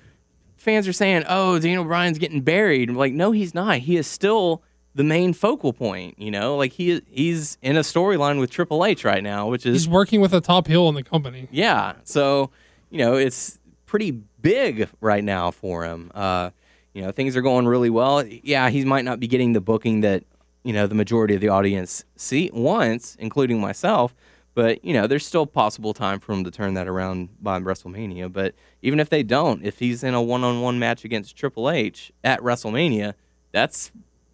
fans 0.65 0.87
are 0.87 0.93
saying, 0.93 1.23
"Oh, 1.29 1.57
Daniel 1.59 1.85
Bryan's 1.85 2.17
getting 2.17 2.41
buried," 2.41 2.89
like, 2.91 3.13
no, 3.13 3.31
he's 3.31 3.53
not. 3.53 3.77
He 3.77 3.95
is 3.95 4.07
still 4.07 4.61
the 4.95 5.03
main 5.03 5.31
focal 5.33 5.71
point. 5.71 6.19
You 6.19 6.31
know, 6.31 6.57
like 6.57 6.73
he 6.73 7.01
he's 7.09 7.57
in 7.61 7.77
a 7.77 7.81
storyline 7.81 8.39
with 8.39 8.49
Triple 8.49 8.83
H 8.83 9.05
right 9.05 9.23
now, 9.23 9.47
which 9.47 9.65
is 9.65 9.83
he's 9.83 9.87
working 9.87 10.19
with 10.19 10.33
a 10.33 10.41
top 10.41 10.67
heel 10.67 10.89
in 10.89 10.95
the 10.95 11.03
company. 11.03 11.47
yeah. 11.51 11.93
So 12.03 12.49
you 12.89 12.97
know, 12.97 13.15
it's 13.15 13.59
pretty 13.85 14.11
big 14.41 14.89
right 14.99 15.23
now 15.23 15.51
for 15.51 15.85
him. 15.85 16.11
Uh, 16.13 16.49
you 16.93 17.01
know, 17.01 17.11
things 17.11 17.35
are 17.35 17.41
going 17.41 17.67
really 17.67 17.89
well. 17.89 18.25
Yeah, 18.25 18.69
he 18.69 18.83
might 18.85 19.05
not 19.05 19.19
be 19.19 19.27
getting 19.27 19.53
the 19.53 19.61
booking 19.61 20.01
that 20.01 20.23
you 20.63 20.73
know 20.73 20.87
the 20.87 20.95
majority 20.95 21.35
of 21.35 21.41
the 21.41 21.49
audience 21.49 22.03
see 22.15 22.49
wants, 22.53 23.15
including 23.19 23.61
myself. 23.61 24.15
But 24.55 24.83
you 24.83 24.93
know, 24.93 25.05
there's 25.05 25.25
still 25.25 25.45
possible 25.45 25.93
time 25.93 26.19
for 26.19 26.31
him 26.33 26.43
to 26.45 26.49
turn 26.49 26.73
that 26.73 26.87
around 26.87 27.29
by 27.41 27.59
WrestleMania. 27.59 28.31
But 28.31 28.55
even 28.81 28.99
if 28.99 29.09
they 29.09 29.21
don't, 29.21 29.63
if 29.63 29.77
he's 29.79 30.03
in 30.03 30.13
a 30.13 30.21
one-on-one 30.21 30.79
match 30.79 31.05
against 31.05 31.35
Triple 31.35 31.69
H 31.69 32.11
at 32.23 32.39
WrestleMania, 32.39 33.13
that's 33.51 33.91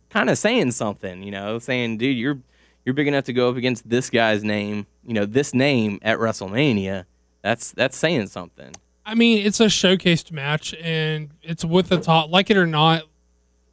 kind 0.09 0.29
of 0.29 0.37
saying 0.37 0.71
something. 0.71 1.23
You 1.23 1.31
know, 1.31 1.59
saying, 1.59 1.97
dude, 1.97 2.15
you're 2.15 2.39
you're 2.85 2.93
big 2.93 3.07
enough 3.07 3.25
to 3.25 3.33
go 3.33 3.49
up 3.49 3.57
against 3.57 3.89
this 3.89 4.09
guy's 4.09 4.43
name. 4.43 4.85
You 5.03 5.15
know, 5.15 5.25
this 5.25 5.53
name 5.53 5.99
at 6.03 6.19
WrestleMania. 6.19 7.05
That's 7.41 7.71
that's 7.71 7.97
saying 7.97 8.27
something. 8.27 8.73
I 9.03 9.15
mean, 9.15 9.43
it's 9.43 9.59
a 9.59 9.65
showcased 9.65 10.31
match 10.31 10.75
and 10.75 11.31
it's 11.41 11.65
with 11.65 11.89
the 11.89 11.99
top 11.99 12.29
like 12.29 12.51
it 12.51 12.57
or 12.57 12.67
not, 12.67 13.03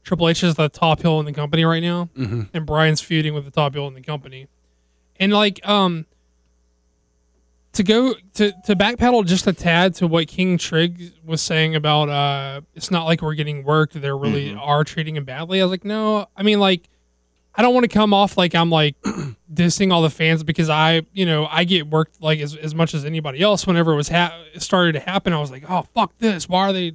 Triple 0.03 0.31
H 0.31 0.43
is 0.43 0.55
the 0.55 0.71
top 0.71 1.03
heel 1.03 1.21
in 1.21 1.27
the 1.27 1.33
company 1.35 1.67
right 1.67 1.83
now. 1.83 2.09
And 2.55 2.65
Bryan's 2.65 3.03
feuding 3.03 3.35
with 3.35 3.45
the 3.45 3.51
top 3.51 3.75
heel 3.75 3.87
in 3.87 3.93
the 3.93 4.01
company. 4.01 4.49
And 5.21 5.33
like 5.35 5.61
um 5.69 6.07
to 7.79 7.83
go 7.83 8.15
to 8.35 8.53
to 8.67 8.77
backpedal 8.77 9.25
just 9.27 9.47
a 9.47 9.53
tad 9.53 9.95
to 9.97 10.07
what 10.07 10.29
King 10.29 10.59
Trigg 10.59 11.13
was 11.25 11.41
saying 11.41 11.75
about 11.75 12.09
uh 12.09 12.61
it's 12.75 12.91
not 12.91 13.05
like 13.07 13.23
we're 13.23 13.35
getting 13.35 13.65
worked, 13.65 13.95
they 14.01 14.11
really 14.11 14.55
are 14.55 14.85
treating 14.85 15.17
him 15.17 15.25
badly. 15.25 15.61
I 15.61 15.65
was 15.65 15.71
like, 15.71 15.85
no, 15.85 16.27
I 16.37 16.43
mean 16.43 16.61
like 16.61 16.89
I 17.55 17.63
don't 17.63 17.75
want 17.75 17.85
to 17.85 17.89
come 17.89 18.15
off 18.15 18.37
like 18.37 18.55
I'm 18.55 18.71
like 18.71 18.95
dissing 19.53 19.93
all 19.93 20.03
the 20.03 20.11
fans 20.11 20.45
because 20.45 20.69
I, 20.69 21.03
you 21.13 21.27
know, 21.27 21.47
I 21.51 21.65
get 21.65 21.89
worked 21.89 22.23
like 22.23 22.39
as, 22.39 22.55
as 22.55 22.73
much 22.73 22.95
as 22.95 23.05
anybody 23.05 23.41
else. 23.41 23.67
Whenever 23.67 23.93
it 23.93 23.97
was 23.97 24.09
ha- 24.09 24.41
it 24.55 24.63
started 24.63 24.93
to 24.93 25.01
happen, 25.01 25.33
I 25.33 25.41
was 25.41 25.51
like, 25.51 25.65
oh 25.69 25.83
fuck 25.95 26.13
this, 26.19 26.49
why 26.49 26.69
are 26.69 26.73
they? 26.73 26.93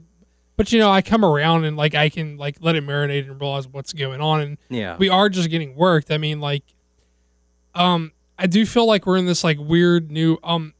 but 0.55 0.71
you 0.71 0.79
know, 0.79 0.89
I 0.89 1.01
come 1.01 1.25
around 1.25 1.65
and 1.65 1.75
like 1.75 1.95
I 1.95 2.07
can 2.09 2.37
like 2.37 2.57
let 2.61 2.75
it 2.75 2.85
marinate 2.85 3.29
and 3.29 3.41
realize 3.41 3.67
what's 3.67 3.91
going 3.91 4.21
on, 4.21 4.39
and 4.41 4.57
Yeah. 4.69 4.95
we 4.97 5.09
are 5.09 5.27
just 5.27 5.49
getting 5.49 5.75
worked. 5.75 6.11
I 6.11 6.17
mean, 6.17 6.39
like, 6.39 6.63
um, 7.75 8.11
I 8.37 8.47
do 8.47 8.65
feel 8.65 8.85
like 8.87 9.05
we're 9.05 9.17
in 9.17 9.25
this 9.25 9.43
like 9.43 9.57
weird 9.59 10.11
new 10.11 10.37
um. 10.43 10.73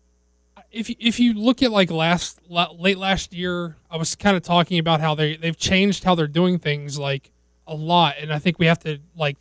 If 0.72 0.90
you- 0.90 0.96
if 1.00 1.20
you 1.20 1.34
look 1.34 1.62
at 1.62 1.72
like 1.72 1.92
last 1.92 2.40
late 2.50 2.98
last 2.98 3.32
year, 3.34 3.76
I 3.92 3.98
was 3.98 4.16
kind 4.16 4.36
of 4.36 4.42
talking 4.44 4.80
about 4.80 5.02
how 5.02 5.14
they 5.14 5.36
they've 5.38 5.58
changed 5.58 6.04
how 6.04 6.16
they're 6.16 6.28
doing 6.28 6.58
things 6.58 6.98
like 6.98 7.30
a 7.68 7.76
lot, 7.76 8.16
and 8.20 8.34
I 8.34 8.40
think 8.40 8.58
we 8.60 8.66
have 8.66 8.80
to 8.80 8.98
like 9.16 9.38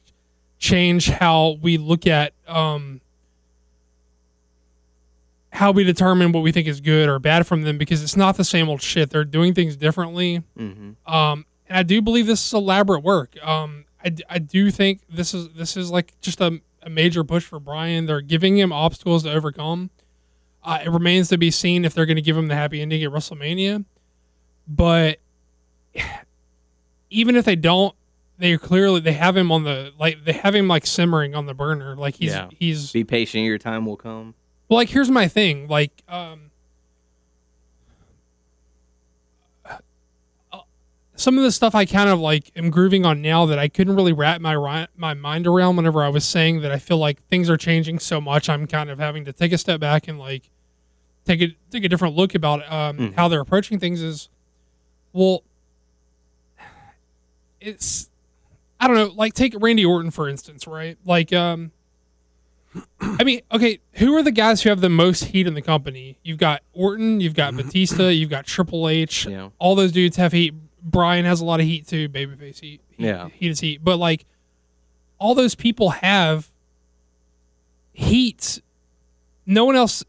change 0.59 1.09
how 1.09 1.59
we 1.63 1.77
look 1.79 2.07
at 2.07 2.35
um 2.47 3.01
how 5.53 5.71
we 5.71 5.85
determine 5.85 6.33
what 6.33 6.43
we 6.43 6.51
think 6.53 6.67
is 6.67 6.81
good 6.81 7.09
or 7.09 7.19
bad 7.19 7.47
from 7.47 7.63
them 7.63 7.77
because 7.77 8.03
it's 8.03 8.17
not 8.17 8.37
the 8.37 8.45
same 8.45 8.69
old 8.69 8.81
shit. 8.81 9.11
They're 9.11 9.25
doing 9.25 9.53
things 9.55 9.77
differently. 9.77 10.43
hmm 10.57 10.93
Um, 11.07 11.45
and 11.69 11.79
I 11.79 11.83
do 11.83 12.01
believe 12.03 12.27
this 12.27 12.47
is 12.47 12.53
elaborate 12.53 13.03
work. 13.03 13.35
Um, 13.43 13.85
I, 14.05 14.15
I 14.29 14.39
do 14.39 14.71
think 14.71 15.01
this 15.11 15.33
is 15.35 15.49
this 15.51 15.77
is 15.77 15.91
like 15.91 16.13
just 16.21 16.41
a, 16.41 16.61
a 16.83 16.91
major 16.91 17.25
push 17.25 17.45
for 17.45 17.59
Bryan. 17.61 18.07
They're 18.07 18.21
giving 18.21 18.57
him 18.59 18.73
obstacles 18.73 19.23
to 19.25 19.33
overcome. 19.33 19.91
Uh, 20.65 20.79
it 20.85 20.91
remains 20.91 21.29
to 21.31 21.39
be 21.39 21.51
seen 21.51 21.85
if 21.85 21.93
they're 21.95 22.07
going 22.07 22.17
to 22.17 22.23
give 22.23 22.37
him 22.37 22.47
the 22.49 22.55
happy 22.55 22.81
ending 22.81 23.03
at 23.03 23.11
WrestleMania. 23.11 23.85
But 24.69 25.19
even 27.11 27.37
if 27.37 27.45
they 27.45 27.57
don't, 27.57 27.95
they 28.39 28.57
clearly 28.57 29.01
they 29.01 29.13
have 29.13 29.37
him 29.37 29.53
on 29.53 29.65
the 29.65 29.93
like 29.99 30.25
they 30.25 30.33
have 30.33 30.55
him 30.55 30.69
like 30.69 30.87
simmering 30.87 31.35
on 31.35 31.47
the 31.47 31.55
burner. 31.55 31.97
Like 31.97 32.17
he's 32.17 32.33
Yeah. 32.33 32.49
he's 32.59 32.93
Be 32.93 33.05
patient. 33.05 33.45
Your 33.45 33.59
time 33.59 33.87
will 33.87 33.97
come. 33.97 34.35
well, 34.69 34.79
like 34.79 34.89
here's 34.89 35.11
my 35.11 35.29
thing. 35.29 35.69
Like, 35.69 35.91
um, 36.09 36.51
some 41.23 41.39
of 41.39 41.45
the 41.45 41.53
stuff 41.53 41.75
I 41.75 41.85
kind 41.85 42.11
of 42.11 42.19
like 42.21 42.51
am 42.57 42.71
grooving 42.71 43.07
on 43.07 43.23
now 43.23 43.47
that 43.47 43.59
I 43.59 43.69
couldn't 43.69 43.95
really 43.97 44.13
wrap 44.13 44.41
my 44.41 44.87
my 44.97 45.15
mind 45.15 45.47
around 45.47 45.77
whenever 45.77 46.03
I 46.03 46.09
was 46.09 46.25
saying 46.25 46.61
that 46.63 46.73
I 46.73 46.79
feel 46.79 46.99
like 46.99 47.23
things 47.29 47.49
are 47.49 47.57
changing 47.57 47.99
so 47.99 48.21
much. 48.21 48.49
I'm 48.49 48.67
kind 48.67 48.91
of 48.91 48.99
having 48.99 49.25
to 49.27 49.33
take 49.33 49.53
a 49.53 49.59
step 49.59 49.81
back 49.81 50.09
and 50.09 50.19
like 50.19 50.51
take 51.25 51.41
a 51.41 51.57
take 51.71 51.85
a 51.85 51.89
different 51.89 52.17
look 52.17 52.35
about 52.35 52.61
um, 52.73 52.99
Mhm. 52.99 53.15
how 53.15 53.29
they're 53.29 53.41
approaching 53.41 53.79
things. 53.79 54.03
Is 54.03 54.29
well, 55.13 55.43
it's 57.61 58.11
I 58.81 58.89
don't 58.89 58.97
know. 58.97 59.13
Like 59.15 59.35
take 59.35 59.55
Randy 59.61 59.85
Orton 59.85 60.11
for 60.11 60.29
instance, 60.29 60.67
right? 60.67 60.99
Like 61.05 61.33
um. 61.33 61.73
I 63.03 63.23
mean, 63.23 63.43
okay, 63.53 63.81
who 63.95 64.17
are 64.17 64.23
the 64.23 64.33
guys 64.33 64.63
who 64.63 64.71
have 64.71 64.81
the 64.81 64.89
most 64.89 65.25
heat 65.25 65.47
in 65.47 65.53
the 65.53 65.61
company? 65.61 66.17
You've 66.23 66.39
got 66.39 66.63
Orton, 66.73 67.21
you've 67.21 67.35
got 67.35 67.55
Batista, 67.57 68.09
you've 68.09 68.31
got 68.31 68.47
Triple 68.47 68.89
H. 68.89 69.27
Yeah. 69.27 69.51
All 69.59 69.75
those 69.75 69.93
dudes 69.93 70.17
have 70.17 70.33
heat. 70.33 70.55
Bryan 70.83 71.25
has 71.25 71.41
a 71.41 71.45
lot 71.45 71.61
of 71.61 71.67
heat 71.67 71.87
too, 71.87 72.09
babyface 72.09 72.61
heat. 72.61 72.81
heat 72.91 73.05
Yeah. 73.07 73.29
Heat 73.29 73.51
is 73.51 73.61
heat. 73.61 73.85
But 73.85 73.97
like 73.99 74.25
all 75.19 75.35
those 75.35 75.55
people 75.55 75.91
have 75.91 76.51
heat. 77.93 78.61
No 79.47 79.65
one 79.65 79.77
else 79.77 80.05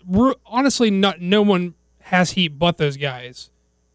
honestly 0.46 0.89
not 0.92 1.22
no 1.22 1.42
one 1.42 1.74
has 2.01 2.32
heat 2.32 2.50
but 2.60 2.77
those 2.77 2.98
guys 2.98 3.50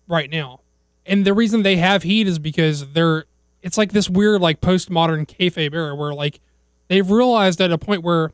right 0.07 0.31
now. 0.31 0.61
And 1.07 1.25
the 1.25 1.33
reason 1.33 1.63
they 1.63 1.77
have 1.77 2.03
heat 2.03 2.27
is 2.27 2.39
because 2.39 2.93
they're 2.93 3.25
it's 3.63 3.79
like 3.79 3.93
this 3.93 4.09
weird 4.09 4.41
like 4.41 4.61
postmodern 4.61 5.27
kayfabe 5.27 5.75
era 5.75 5.95
where 5.95 6.13
like 6.15 6.41
they've 6.89 7.09
realized 7.11 7.61
at 7.61 7.73
a 7.73 7.79
point 7.79 8.03
where 8.03 8.33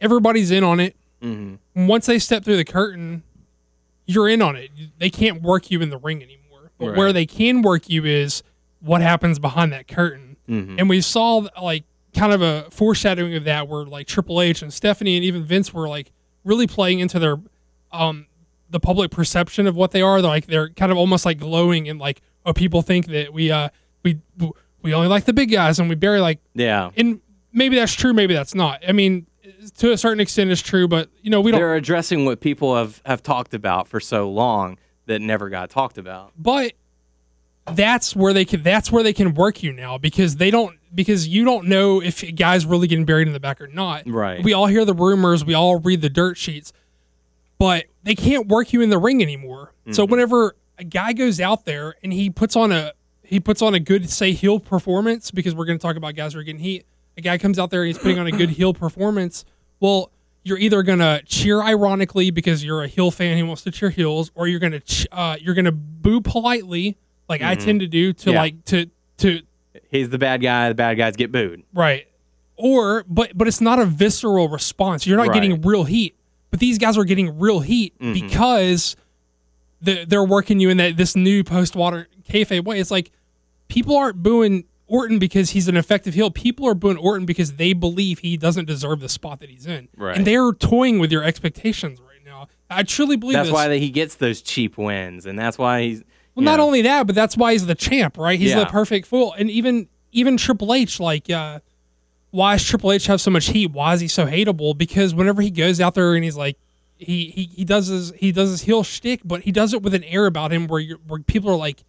everybody's 0.00 0.50
in 0.50 0.62
on 0.64 0.80
it. 0.80 0.96
hmm 1.22 1.54
Once 1.74 2.06
they 2.06 2.18
step 2.18 2.44
through 2.44 2.56
the 2.56 2.64
curtain, 2.64 3.22
you're 4.06 4.28
in 4.28 4.42
on 4.42 4.56
it. 4.56 4.70
They 4.98 5.10
can't 5.10 5.42
work 5.42 5.70
you 5.70 5.80
in 5.80 5.90
the 5.90 5.98
ring 5.98 6.22
anymore. 6.22 6.49
But 6.80 6.88
Right. 6.88 6.96
where 6.96 7.12
they 7.12 7.26
can 7.26 7.62
work 7.62 7.88
you 7.88 8.04
is 8.04 8.42
what 8.80 9.00
happens 9.02 9.38
behind 9.38 9.72
that 9.72 9.86
curtain. 9.86 10.36
hmm 10.48 10.76
And 10.78 10.88
we 10.88 11.00
saw 11.02 11.46
like 11.62 11.84
kind 12.16 12.32
of 12.32 12.42
a 12.42 12.66
foreshadowing 12.70 13.34
of 13.36 13.44
that 13.44 13.68
where 13.68 13.84
like 13.84 14.06
Triple 14.08 14.40
H 14.40 14.62
and 14.62 14.72
Stephanie 14.72 15.14
and 15.16 15.24
even 15.24 15.44
Vince 15.44 15.72
were 15.72 15.88
like 15.88 16.10
really 16.42 16.66
playing 16.66 16.98
into 17.00 17.18
their 17.20 17.36
um 17.92 18.26
the 18.70 18.80
public 18.80 19.10
perception 19.10 19.66
of 19.66 19.76
what 19.76 19.90
they 19.92 20.00
are. 20.02 20.20
They're 20.22 20.30
like 20.30 20.46
they're 20.46 20.70
kind 20.70 20.90
of 20.90 20.98
almost 20.98 21.24
like 21.26 21.38
glowing 21.38 21.88
and 21.88 22.00
like 22.00 22.20
oh 22.46 22.52
people 22.52 22.82
think 22.82 23.06
that 23.08 23.32
we 23.32 23.50
uh 23.50 23.68
we 24.02 24.18
we 24.82 24.94
only 24.94 25.08
like 25.08 25.24
the 25.26 25.32
big 25.34 25.50
guys 25.52 25.78
and 25.78 25.88
we 25.88 25.94
bury 25.94 26.20
like 26.20 26.40
Yeah. 26.54 26.90
and 26.96 27.20
maybe 27.52 27.76
that's 27.76 27.92
true, 27.92 28.12
maybe 28.14 28.32
that's 28.32 28.54
not. 28.54 28.82
I 28.88 28.92
mean, 28.92 29.26
to 29.78 29.92
a 29.92 29.98
certain 29.98 30.20
extent, 30.20 30.50
it's 30.50 30.62
true, 30.62 30.88
but 30.88 31.10
you 31.20 31.30
know, 31.30 31.40
we 31.42 31.50
don't. 31.50 31.60
They're 31.60 31.74
addressing 31.74 32.24
what 32.24 32.40
people 32.40 32.74
have, 32.76 33.02
have 33.04 33.22
talked 33.22 33.52
about 33.54 33.88
for 33.88 34.00
so 34.00 34.30
long 34.30 34.78
that 35.10 35.20
never 35.20 35.48
got 35.50 35.68
talked 35.70 35.98
about. 35.98 36.32
But 36.38 36.72
that's 37.74 38.16
where 38.16 38.32
they 38.32 38.44
can. 38.44 38.62
That's 38.62 38.90
where 38.90 39.02
they 39.02 39.12
can 39.12 39.34
work 39.34 39.62
you 39.62 39.72
now 39.72 39.98
because 39.98 40.36
they 40.36 40.50
don't. 40.50 40.76
Because 40.92 41.28
you 41.28 41.44
don't 41.44 41.66
know 41.68 42.02
if 42.02 42.22
a 42.24 42.32
guy's 42.32 42.66
really 42.66 42.88
getting 42.88 43.04
buried 43.04 43.28
in 43.28 43.32
the 43.32 43.38
back 43.40 43.60
or 43.60 43.68
not. 43.68 44.02
Right. 44.06 44.42
We 44.42 44.52
all 44.54 44.66
hear 44.66 44.84
the 44.84 44.94
rumors. 44.94 45.44
We 45.44 45.54
all 45.54 45.78
read 45.78 46.00
the 46.00 46.08
dirt 46.10 46.36
sheets, 46.36 46.72
but 47.58 47.84
they 48.02 48.14
can't 48.16 48.48
work 48.48 48.72
you 48.72 48.80
in 48.80 48.90
the 48.90 48.98
ring 48.98 49.22
anymore. 49.22 49.72
So 49.92 50.02
Mm-hmm. 50.04 50.10
whenever 50.10 50.56
a 50.78 50.84
guy 50.84 51.12
goes 51.12 51.40
out 51.40 51.64
there 51.64 51.94
and 52.02 52.12
he 52.12 52.28
puts 52.30 52.56
on 52.56 52.72
a 52.72 52.92
he 53.22 53.38
puts 53.38 53.62
on 53.62 53.74
a 53.74 53.78
good 53.80 54.10
say 54.10 54.32
heel 54.32 54.58
performance 54.58 55.30
because 55.30 55.54
we're 55.54 55.66
going 55.66 55.78
to 55.78 55.82
talk 55.82 55.94
about 55.96 56.16
guys 56.16 56.32
who 56.32 56.40
are 56.40 56.42
getting 56.42 56.60
heat. 56.60 56.84
A 57.16 57.20
guy 57.20 57.38
comes 57.38 57.58
out 57.60 57.70
there 57.70 57.82
and 57.82 57.86
he's 57.88 57.98
putting 57.98 58.18
on 58.18 58.26
a 58.26 58.32
good 58.32 58.50
heel 58.50 58.74
performance. 58.74 59.44
Well, 59.78 60.10
you're 60.42 60.58
either 60.58 60.82
going 60.82 60.98
to 61.00 61.22
cheer 61.26 61.60
ironically 61.62 62.30
because 62.30 62.64
you're 62.64 62.82
a 62.82 62.88
heel 62.88 63.10
fan 63.10 63.36
who 63.38 63.46
wants 63.46 63.62
to 63.62 63.70
cheer 63.70 63.90
heels, 63.90 64.30
or 64.34 64.46
you're 64.48 64.60
going 64.60 64.72
to 64.72 64.80
ch- 64.80 65.06
uh, 65.12 65.36
you're 65.40 65.54
going 65.54 65.64
to 65.66 65.72
boo 65.72 66.20
politely 66.20 66.96
like 67.28 67.42
I 67.42 67.54
tend 67.54 67.80
to 67.80 67.86
do 67.86 68.12
to 68.12 68.20
Mm-hmm. 68.20 68.30
Yeah. 68.34 68.40
like 68.40 68.64
to 68.66 68.86
to 69.18 69.40
He's 69.90 70.08
the 70.10 70.18
bad 70.18 70.40
guy. 70.42 70.68
The 70.68 70.74
bad 70.74 70.94
guys 70.96 71.16
get 71.16 71.30
booed. 71.32 71.62
Right. 71.74 72.06
Or 72.56 73.04
but 73.08 73.36
but 73.36 73.48
it's 73.48 73.60
not 73.60 73.78
a 73.78 73.84
visceral 73.86 74.48
response. 74.48 75.06
You're 75.06 75.16
not 75.16 75.28
Right. 75.28 75.34
getting 75.34 75.60
real 75.62 75.84
heat. 75.84 76.16
But 76.50 76.58
these 76.60 76.78
guys 76.78 76.96
are 76.98 77.04
getting 77.04 77.38
real 77.38 77.60
heat 77.60 77.98
Mm-hmm. 77.98 78.12
because 78.14 78.96
the, 79.82 80.04
they're 80.04 80.24
working 80.24 80.58
you 80.60 80.68
in 80.70 80.76
that 80.78 80.96
this 80.96 81.14
new 81.16 81.42
postmodern 81.44 82.06
kayfabe 82.28 82.64
way. 82.64 82.80
It's 82.80 82.90
like 82.90 83.10
people 83.68 83.96
aren't 83.96 84.22
booing 84.22 84.64
Orton 84.90 85.18
because 85.18 85.50
he's 85.50 85.68
an 85.68 85.76
effective 85.76 86.14
heel. 86.14 86.30
People 86.30 86.66
are 86.68 86.74
booing 86.74 86.96
Orton 86.96 87.24
because 87.24 87.54
they 87.54 87.72
believe 87.72 88.18
he 88.18 88.36
doesn't 88.36 88.64
deserve 88.66 89.00
the 89.00 89.08
spot 89.08 89.40
that 89.40 89.48
he's 89.48 89.64
in. 89.66 89.88
Right. 89.96 90.16
And 90.16 90.26
they're 90.26 90.52
toying 90.52 90.98
with 90.98 91.12
your 91.12 91.22
expectations 91.22 92.00
right 92.00 92.24
now. 92.24 92.48
I 92.68 92.82
truly 92.82 93.16
believe 93.16 93.34
That's 93.34 93.48
this. 93.48 93.54
why 93.54 93.68
that 93.68 93.78
he 93.78 93.90
gets 93.90 94.16
those 94.16 94.42
cheap 94.42 94.76
wins, 94.76 95.26
and 95.26 95.38
that's 95.38 95.56
why 95.56 95.82
he's. 95.82 96.02
Well, 96.34 96.44
not 96.44 96.56
know, 96.58 96.66
only 96.66 96.82
that, 96.82 97.06
but 97.06 97.14
that's 97.14 97.36
why 97.36 97.52
he's 97.52 97.66
the 97.66 97.74
champ, 97.74 98.18
right? 98.18 98.38
He's 98.38 98.50
Yeah. 98.50 98.60
the 98.60 98.66
perfect 98.66 99.06
fool. 99.06 99.32
And 99.38 99.50
even 99.50 99.88
even 100.12 100.36
Triple 100.36 100.74
H, 100.74 100.98
like, 100.98 101.30
uh, 101.30 101.60
why 102.30 102.54
does 102.56 102.64
Triple 102.64 102.92
H 102.92 103.06
have 103.06 103.20
so 103.20 103.30
much 103.30 103.46
heat? 103.46 103.70
Why 103.72 103.94
is 103.94 104.00
he 104.00 104.08
so 104.08 104.26
hateable? 104.26 104.76
Because 104.76 105.14
whenever 105.14 105.40
he 105.42 105.50
goes 105.50 105.80
out 105.80 105.94
there 105.94 106.14
and 106.14 106.24
he's 106.24 106.36
like, 106.36 106.56
he 106.96 107.30
he, 107.30 107.44
he 107.56 107.64
does 107.64 107.86
his 107.86 108.12
he 108.16 108.32
does 108.32 108.50
his 108.50 108.62
heel 108.62 108.82
shtick, 108.82 109.20
but 109.24 109.42
he 109.42 109.52
does 109.52 109.72
it 109.72 109.82
with 109.82 109.94
an 109.94 110.04
air 110.04 110.26
about 110.26 110.52
him 110.52 110.66
where 110.66 110.80
you're, 110.80 110.98
where 111.06 111.20
people 111.20 111.50
are 111.50 111.56
like, 111.56 111.82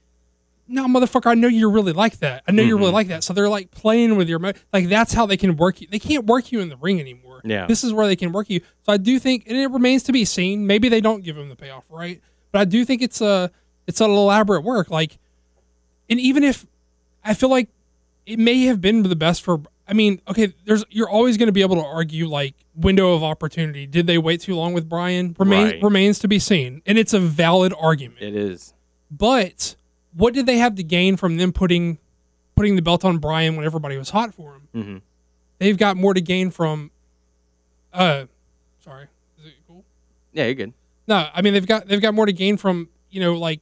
no, 0.71 0.87
motherfucker, 0.87 1.27
I 1.29 1.33
know 1.35 1.47
you're 1.47 1.69
really 1.69 1.93
like 1.93 2.17
that. 2.19 2.43
I 2.47 2.51
know 2.51 2.63
you're 2.63 2.75
Mm-hmm. 2.77 2.81
really 2.81 2.93
like 2.93 3.07
that. 3.09 3.23
So 3.23 3.33
they're 3.33 3.49
like 3.49 3.71
playing 3.71 4.15
with 4.15 4.29
your 4.29 4.39
mo- 4.39 4.53
like 4.73 4.87
that's 4.89 5.13
how 5.13 5.25
they 5.25 5.37
can 5.37 5.55
work 5.57 5.81
you. 5.81 5.87
They 5.91 5.99
can't 5.99 6.25
work 6.25 6.51
you 6.51 6.59
in 6.61 6.69
the 6.69 6.77
ring 6.77 6.99
anymore. 6.99 7.41
Yeah. 7.43 7.65
This 7.67 7.83
is 7.83 7.93
where 7.93 8.07
they 8.07 8.15
can 8.15 8.31
work 8.31 8.49
you. 8.49 8.61
So 8.85 8.93
I 8.93 8.97
do 8.97 9.19
think, 9.19 9.43
and 9.47 9.57
it 9.57 9.69
remains 9.71 10.03
to 10.03 10.11
be 10.11 10.25
seen. 10.25 10.65
Maybe 10.67 10.89
they 10.89 11.01
don't 11.01 11.23
give 11.23 11.37
him 11.37 11.49
the 11.49 11.55
payoff, 11.55 11.85
right? 11.89 12.21
But 12.51 12.59
I 12.61 12.65
do 12.65 12.85
think 12.85 13.01
it's 13.01 13.21
a 13.21 13.51
it's 13.87 14.01
an 14.01 14.09
elaborate 14.11 14.61
work. 14.61 14.89
Like, 14.89 15.17
and 16.09 16.19
even 16.19 16.43
if 16.43 16.65
I 17.23 17.33
feel 17.33 17.49
like 17.49 17.69
it 18.25 18.39
may 18.39 18.63
have 18.65 18.81
been 18.81 19.03
the 19.03 19.15
best 19.15 19.41
for. 19.43 19.61
I 19.87 19.93
mean, 19.93 20.21
okay, 20.27 20.53
there's 20.65 20.85
you're 20.89 21.09
always 21.09 21.35
going 21.35 21.47
to 21.47 21.51
be 21.53 21.61
able 21.61 21.75
to 21.75 21.83
argue 21.83 22.27
like 22.29 22.53
window 22.75 23.13
of 23.13 23.23
opportunity. 23.23 23.85
Did 23.85 24.07
they 24.07 24.17
wait 24.17 24.39
too 24.39 24.55
long 24.55 24.71
with 24.73 24.87
Bryan? 24.87 25.35
Remain, 25.37 25.65
Right. 25.65 25.83
Remains 25.83 26.19
to 26.19 26.29
be 26.29 26.39
seen, 26.39 26.81
and 26.85 26.97
it's 26.97 27.13
a 27.13 27.19
valid 27.19 27.73
argument. 27.77 28.21
It 28.21 28.33
is. 28.35 28.73
But 29.09 29.75
what 30.13 30.33
did 30.33 30.45
they 30.45 30.57
have 30.57 30.75
to 30.75 30.83
gain 30.83 31.17
from 31.17 31.37
them 31.37 31.51
putting 31.53 31.97
putting 32.55 32.75
the 32.75 32.81
belt 32.81 33.03
on 33.05 33.17
Bryan 33.17 33.55
when 33.55 33.65
everybody 33.65 33.97
was 33.97 34.09
hot 34.09 34.33
for 34.33 34.55
him? 34.55 34.67
hmm 34.73 34.97
They've 35.59 35.77
got 35.77 35.95
more 35.95 36.13
to 36.15 36.21
gain 36.21 36.49
from. 36.49 36.89
Uh, 37.93 38.25
sorry, 38.83 39.07
is 39.39 39.45
it 39.47 39.53
cool? 39.67 39.83
Yeah, 40.33 40.45
you're 40.45 40.55
good. 40.55 40.73
No, 41.07 41.27
I 41.33 41.41
mean 41.41 41.53
they've 41.53 41.65
got 41.67 41.87
they've 41.87 42.01
got 42.01 42.13
more 42.13 42.25
to 42.25 42.33
gain 42.33 42.57
from 42.57 42.89
you 43.09 43.19
know 43.21 43.33
like 43.37 43.59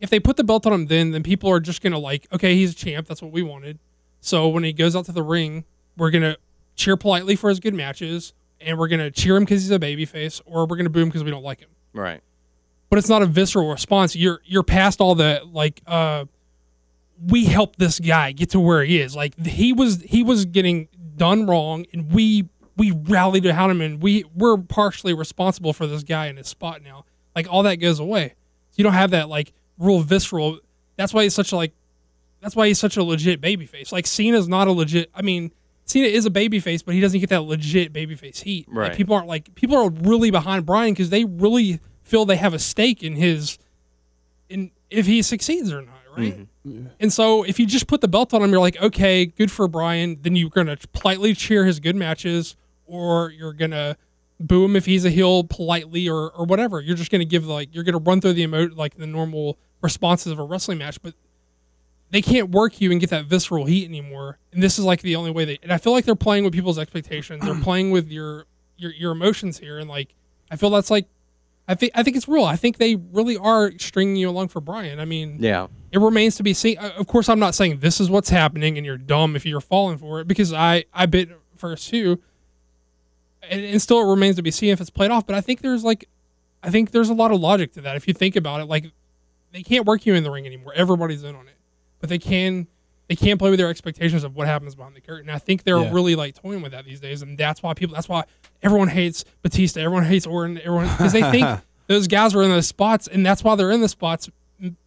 if 0.00 0.10
they 0.10 0.18
put 0.20 0.36
the 0.36 0.44
belt 0.44 0.66
on 0.66 0.72
him 0.72 0.86
then 0.86 1.10
then 1.12 1.22
people 1.22 1.50
are 1.50 1.60
just 1.60 1.82
gonna 1.82 1.98
like 1.98 2.26
okay 2.32 2.54
he's 2.54 2.72
a 2.72 2.74
champ 2.74 3.06
that's 3.06 3.22
what 3.22 3.32
we 3.32 3.42
wanted. 3.42 3.78
So 4.20 4.48
when 4.48 4.64
he 4.64 4.72
goes 4.72 4.96
out 4.96 5.04
to 5.06 5.12
the 5.12 5.22
ring, 5.22 5.64
we're 5.96 6.10
gonna 6.10 6.36
cheer 6.74 6.96
politely 6.96 7.36
for 7.36 7.48
his 7.48 7.60
good 7.60 7.74
matches 7.74 8.32
and 8.60 8.78
we're 8.78 8.88
gonna 8.88 9.10
cheer 9.10 9.36
him 9.36 9.44
because 9.44 9.62
he's 9.62 9.70
a 9.70 9.78
babyface 9.78 10.40
or 10.46 10.66
we're 10.66 10.76
gonna 10.76 10.90
boo 10.90 11.00
him 11.02 11.08
because 11.08 11.22
we 11.24 11.30
don't 11.30 11.44
like 11.44 11.60
him 11.60 11.68
Right. 11.92 12.20
But 12.96 13.00
it's 13.00 13.10
not 13.10 13.20
a 13.20 13.26
visceral 13.26 13.68
response. 13.68 14.16
You're 14.16 14.40
you're 14.46 14.62
past 14.62 15.02
all 15.02 15.14
the 15.14 15.42
like 15.52 15.82
uh 15.86 16.24
we 17.28 17.44
helped 17.44 17.78
this 17.78 18.00
guy 18.00 18.32
get 18.32 18.48
to 18.52 18.58
where 18.58 18.82
he 18.84 18.98
is. 18.98 19.14
Like 19.14 19.38
he 19.44 19.74
was 19.74 20.00
he 20.00 20.22
was 20.22 20.46
getting 20.46 20.88
done 21.14 21.44
wrong 21.44 21.84
and 21.92 22.10
we 22.10 22.48
we 22.74 22.92
rallied 22.92 23.44
around 23.44 23.70
him 23.72 23.82
and 23.82 24.02
we 24.02 24.24
we're 24.34 24.56
partially 24.56 25.12
responsible 25.12 25.74
for 25.74 25.86
this 25.86 26.04
guy 26.04 26.28
in 26.28 26.38
his 26.38 26.48
spot 26.48 26.80
now. 26.82 27.04
Like 27.34 27.52
all 27.52 27.62
that 27.64 27.74
goes 27.74 28.00
away. 28.00 28.28
So 28.70 28.76
you 28.76 28.84
don't 28.84 28.94
have 28.94 29.10
that 29.10 29.28
like 29.28 29.52
real 29.78 30.00
visceral 30.00 30.58
that's 30.96 31.12
why 31.12 31.24
he's 31.24 31.34
such 31.34 31.52
a 31.52 31.56
like. 31.56 31.74
That's 32.40 32.56
why 32.56 32.66
he's 32.68 32.78
such 32.78 32.96
a 32.96 33.02
legit 33.02 33.42
babyface. 33.42 33.92
Like 33.92 34.06
Cena's 34.06 34.48
not 34.48 34.68
a 34.68 34.72
legit. 34.72 35.10
I 35.14 35.20
mean, 35.20 35.52
Cena 35.84 36.06
is 36.06 36.24
a 36.24 36.30
babyface, 36.30 36.82
but 36.82 36.94
he 36.94 37.02
doesn't 37.02 37.20
get 37.20 37.28
that 37.28 37.42
legit 37.42 37.92
babyface 37.92 38.40
heat. 38.42 38.66
Like, 38.68 38.76
Right. 38.78 38.96
people 38.96 39.14
aren't 39.14 39.28
like 39.28 39.54
people 39.54 39.76
are 39.76 39.90
really 39.90 40.30
behind 40.30 40.64
Bryan 40.64 40.94
because 40.94 41.10
they 41.10 41.26
really 41.26 41.78
feel 42.06 42.24
they 42.24 42.36
have 42.36 42.54
a 42.54 42.58
stake 42.58 43.02
in 43.02 43.16
his, 43.16 43.58
in 44.48 44.70
if 44.90 45.06
he 45.06 45.22
succeeds 45.22 45.72
or 45.72 45.82
not, 45.82 45.98
right? 46.16 46.38
Mm-hmm. 46.38 46.86
And 47.00 47.12
so 47.12 47.42
if 47.42 47.58
you 47.58 47.66
just 47.66 47.86
put 47.86 48.00
the 48.00 48.08
belt 48.08 48.32
on 48.32 48.42
him, 48.42 48.50
you're 48.50 48.60
like, 48.60 48.80
okay, 48.80 49.26
good 49.26 49.50
for 49.50 49.68
Bryan. 49.68 50.18
Then 50.20 50.36
you're 50.36 50.50
gonna 50.50 50.76
politely 50.92 51.34
cheer 51.34 51.64
his 51.64 51.80
good 51.80 51.96
matches, 51.96 52.56
or 52.86 53.30
you're 53.30 53.52
gonna 53.52 53.96
boo 54.38 54.64
him 54.64 54.76
if 54.76 54.86
he's 54.86 55.04
a 55.04 55.10
heel 55.10 55.44
politely, 55.44 56.08
or 56.08 56.30
or 56.30 56.44
whatever. 56.44 56.80
You're 56.80 56.96
just 56.96 57.10
gonna 57.10 57.24
give 57.24 57.46
like 57.46 57.74
you're 57.74 57.84
gonna 57.84 57.98
run 57.98 58.20
through 58.20 58.34
the 58.34 58.42
emo 58.42 58.68
like 58.74 58.96
the 58.96 59.06
normal 59.06 59.58
responses 59.82 60.32
of 60.32 60.38
a 60.38 60.44
wrestling 60.44 60.78
match, 60.78 61.00
but 61.02 61.14
they 62.10 62.22
can't 62.22 62.50
work 62.50 62.80
you 62.80 62.92
and 62.92 63.00
get 63.00 63.10
that 63.10 63.26
visceral 63.26 63.64
heat 63.64 63.84
anymore. 63.88 64.38
And 64.52 64.62
this 64.62 64.78
is 64.78 64.84
like 64.84 65.02
the 65.02 65.16
only 65.16 65.30
way 65.30 65.44
they. 65.44 65.58
And 65.62 65.72
I 65.72 65.78
feel 65.78 65.92
like 65.92 66.04
they're 66.04 66.14
playing 66.14 66.44
with 66.44 66.52
people's 66.52 66.78
expectations. 66.78 67.44
They're 67.44 67.60
playing 67.62 67.90
with 67.90 68.10
your 68.10 68.46
your 68.76 68.92
your 68.92 69.12
emotions 69.12 69.58
here, 69.58 69.78
and 69.78 69.88
like 69.88 70.14
I 70.50 70.56
feel 70.56 70.70
that's 70.70 70.90
like. 70.90 71.06
I 71.68 71.74
think 71.74 71.92
I 71.94 72.02
think 72.02 72.16
it's 72.16 72.28
real. 72.28 72.44
I 72.44 72.56
think 72.56 72.78
they 72.78 72.94
really 72.94 73.36
are 73.36 73.72
stringing 73.78 74.16
you 74.16 74.28
along 74.30 74.48
for 74.48 74.60
Bryan. 74.60 75.00
I 75.00 75.04
mean, 75.04 75.38
Yeah. 75.40 75.66
it 75.90 75.98
remains 75.98 76.36
to 76.36 76.42
be 76.42 76.54
seen. 76.54 76.78
Uh, 76.78 76.92
Of 76.96 77.06
course, 77.08 77.28
I'm 77.28 77.40
not 77.40 77.54
saying 77.54 77.80
this 77.80 78.00
is 78.00 78.08
what's 78.08 78.28
happening 78.30 78.76
and 78.76 78.86
you're 78.86 78.96
dumb 78.98 79.34
if 79.34 79.44
you're 79.44 79.60
falling 79.60 79.98
for 79.98 80.20
it 80.20 80.28
because 80.28 80.52
I 80.52 80.84
I 80.94 81.06
bit 81.06 81.30
first 81.56 81.88
too, 81.88 82.20
and, 83.42 83.64
and 83.64 83.82
still 83.82 84.00
it 84.00 84.10
remains 84.10 84.36
to 84.36 84.42
be 84.42 84.50
seen 84.50 84.70
if 84.70 84.80
it's 84.80 84.90
played 84.90 85.10
off. 85.10 85.26
But 85.26 85.34
I 85.36 85.40
think 85.40 85.60
there's 85.60 85.84
like, 85.84 86.08
I 86.62 86.70
think 86.70 86.90
there's 86.92 87.08
a 87.08 87.14
lot 87.14 87.32
of 87.32 87.40
logic 87.40 87.72
to 87.74 87.80
that 87.82 87.96
if 87.96 88.06
you 88.08 88.14
think 88.14 88.36
about 88.36 88.60
it. 88.60 88.64
Like, 88.66 88.90
they 89.52 89.62
can't 89.62 89.86
work 89.86 90.06
you 90.06 90.14
in 90.14 90.22
the 90.24 90.30
ring 90.30 90.46
anymore. 90.46 90.72
Everybody's 90.74 91.22
in 91.24 91.34
on 91.34 91.48
it, 91.48 91.56
but 92.00 92.08
they 92.08 92.18
can. 92.18 92.66
They 93.08 93.14
can't 93.14 93.38
play 93.38 93.50
with 93.50 93.60
their 93.60 93.68
expectations 93.70 94.24
of 94.24 94.34
what 94.34 94.48
happens 94.48 94.74
behind 94.74 94.96
the 94.96 95.00
curtain. 95.00 95.30
I 95.30 95.38
think 95.38 95.62
they're 95.62 95.78
Yeah. 95.80 95.92
really 95.92 96.16
like 96.16 96.34
toying 96.34 96.60
with 96.60 96.72
that 96.72 96.84
these 96.84 96.98
days, 96.98 97.22
and 97.22 97.38
that's 97.38 97.62
why 97.62 97.72
people. 97.72 97.94
That's 97.94 98.08
why 98.08 98.24
everyone 98.62 98.88
hates 98.88 99.24
Batista. 99.42 99.80
Everyone 99.80 100.04
hates 100.04 100.26
Orton. 100.26 100.58
Everyone 100.58 100.86
because 100.88 101.12
they 101.12 101.22
think 101.30 101.60
those 101.86 102.06
guys 102.08 102.34
were 102.34 102.42
in 102.42 102.50
those 102.50 102.66
spots, 102.66 103.06
and 103.08 103.24
that's 103.24 103.42
why 103.44 103.54
they're 103.54 103.70
in 103.72 103.80
the 103.80 103.88
spots, 103.88 104.28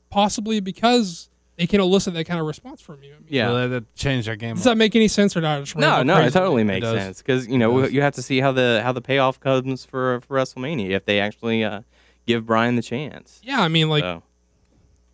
possibly 0.10 0.60
because 0.60 1.30
they 1.58 1.68
can 1.68 1.82
elicit 1.82 2.14
that 2.14 2.24
kind 2.26 2.40
of 2.40 2.46
response 2.48 2.82
from 2.82 3.04
you. 3.04 3.12
I 3.12 3.18
mean, 3.18 3.26
Yeah. 3.28 3.48
So 3.48 3.56
they 3.68 3.76
had 3.76 3.96
to 3.98 4.22
their 4.24 4.36
game. 4.36 4.56
Does 4.56 4.64
that 4.64 4.78
make 4.78 4.96
any 4.96 5.08
sense 5.10 5.36
or 5.36 5.42
not? 5.42 5.60
I 5.76 5.80
No, 5.80 5.88
rambled 5.88 6.08
no, 6.08 6.22
it 6.22 6.32
totally 6.32 6.64
makes 6.64 6.86
does. 6.86 6.98
sense 6.98 7.18
because 7.20 7.48
you 7.48 7.58
know 7.58 7.86
you 7.88 8.02
have 8.02 8.16
to 8.16 8.22
see 8.22 8.40
how 8.40 8.52
the 8.52 8.82
how 8.84 8.92
the 8.94 9.02
payoff 9.02 9.40
comes 9.40 9.86
for 9.86 10.22
for 10.22 10.38
WrestleMania 10.38 10.92
if 10.92 11.06
they 11.06 11.20
actually 11.20 11.64
uh, 11.64 11.82
give 12.26 12.46
Bryan 12.46 12.76
the 12.76 12.82
chance. 12.82 13.42
Yeah, 13.44 13.62
I 13.62 13.68
mean, 13.68 13.90
like 13.90 14.04
So, 14.04 14.24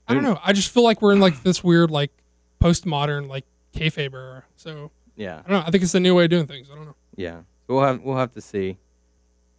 I 0.08 0.14
don't 0.14 0.24
know. 0.24 0.40
I 0.44 0.54
just 0.54 0.70
feel 0.72 0.84
like 0.84 1.02
we're 1.02 1.14
in 1.14 1.20
like 1.20 1.42
this 1.44 1.64
weird 1.64 1.90
like 1.90 2.12
postmodern 2.62 3.28
like 3.28 3.46
kayfabe 3.74 4.14
era. 4.14 4.44
So 4.56 4.92
yeah, 5.16 5.40
I 5.46 5.50
don't 5.50 5.60
know. 5.62 5.64
I 5.66 5.72
think 5.72 5.84
it's 5.84 5.94
the 5.94 6.00
new 6.00 6.14
way 6.14 6.26
of 6.26 6.30
doing 6.30 6.46
things. 6.48 6.70
I 6.72 6.76
don't 6.76 6.86
know. 6.86 6.96
yeah. 7.16 7.42
We'll 7.68 7.82
have 7.82 8.02
we'll 8.02 8.18
have 8.18 8.34
to 8.34 8.42
see. 8.42 8.78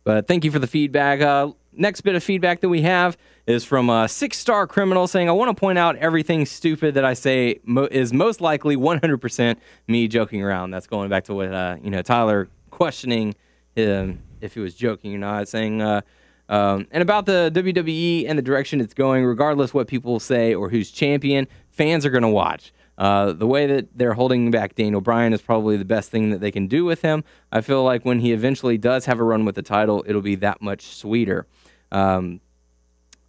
But 0.05 0.29
thank 0.29 0.45
you 0.45 0.51
for 0.51 0.59
the 0.59 0.67
feedback. 0.67 1.21
Uh, 1.21 1.53
next 1.73 2.03
bit 2.03 2.15
of 2.15 2.23
feedback 2.23 2.61
that 2.61 2.69
we 2.69 2.83
have 2.83 3.17
is 3.47 3.65
from 3.65 3.91
a 3.91 4.09
six 4.09 4.39
star 4.39 4.67
criminal 4.67 5.07
saying, 5.07 5.29
"I 5.29 5.33
want 5.33 5.55
to 5.55 5.61
point 5.61 5.79
out 5.79 5.97
everything 5.97 6.47
stupid 6.47 6.95
that 6.95 7.05
I 7.05 7.15
say 7.15 7.61
mo- 7.65 7.89
is 7.91 8.13
most 8.13 8.41
likely 8.41 8.77
100% 8.77 9.57
me 9.89 10.09
joking 10.09 10.43
around." 10.43 10.71
That's 10.71 10.87
going 10.87 11.11
back 11.11 11.25
to 11.25 11.35
what 11.35 11.53
uh, 11.53 11.77
you 11.83 11.91
know 11.91 12.03
Tyler 12.03 12.49
questioning 12.71 13.35
him 13.75 14.23
if 14.41 14.55
he 14.55 14.61
was 14.61 14.75
joking 14.75 15.15
or 15.15 15.19
not, 15.19 15.49
saying. 15.49 15.83
Uh, 15.83 16.03
um, 16.49 16.87
and 16.93 17.03
about 17.03 17.27
the 17.27 17.51
WWE 17.53 18.27
and 18.29 18.39
the 18.39 18.43
direction 18.43 18.81
it's 18.81 18.95
going, 18.95 19.25
regardless 19.25 19.75
what 19.75 19.89
people 19.89 20.21
say 20.21 20.55
or 20.55 20.69
who's 20.69 20.93
champion, 20.93 21.49
fans 21.71 22.07
are 22.07 22.11
going 22.11 22.23
to 22.23 22.29
watch. 22.29 22.73
Uh, 22.99 23.33
the 23.33 23.47
way 23.47 23.67
that 23.67 23.89
they're 23.97 24.15
holding 24.15 24.51
back 24.51 24.75
Daniel 24.75 25.01
Bryan 25.01 25.33
is 25.33 25.43
probably 25.43 25.77
the 25.77 25.85
best 25.85 26.11
thing 26.11 26.31
that 26.31 26.41
they 26.41 26.51
can 26.51 26.67
do 26.67 26.85
with 26.85 27.03
him. 27.03 27.25
I 27.53 27.61
feel 27.61 27.85
like 27.85 28.05
when 28.05 28.21
he 28.21 28.33
eventually 28.33 28.79
does 28.79 29.05
have 29.05 29.19
a 29.19 29.23
run 29.23 29.45
with 29.45 29.55
the 29.55 29.63
title, 29.63 30.05
it'll 30.07 30.23
be 30.23 30.37
that 30.37 30.63
much 30.63 30.87
sweeter. 30.87 31.47
Um, 31.93 32.41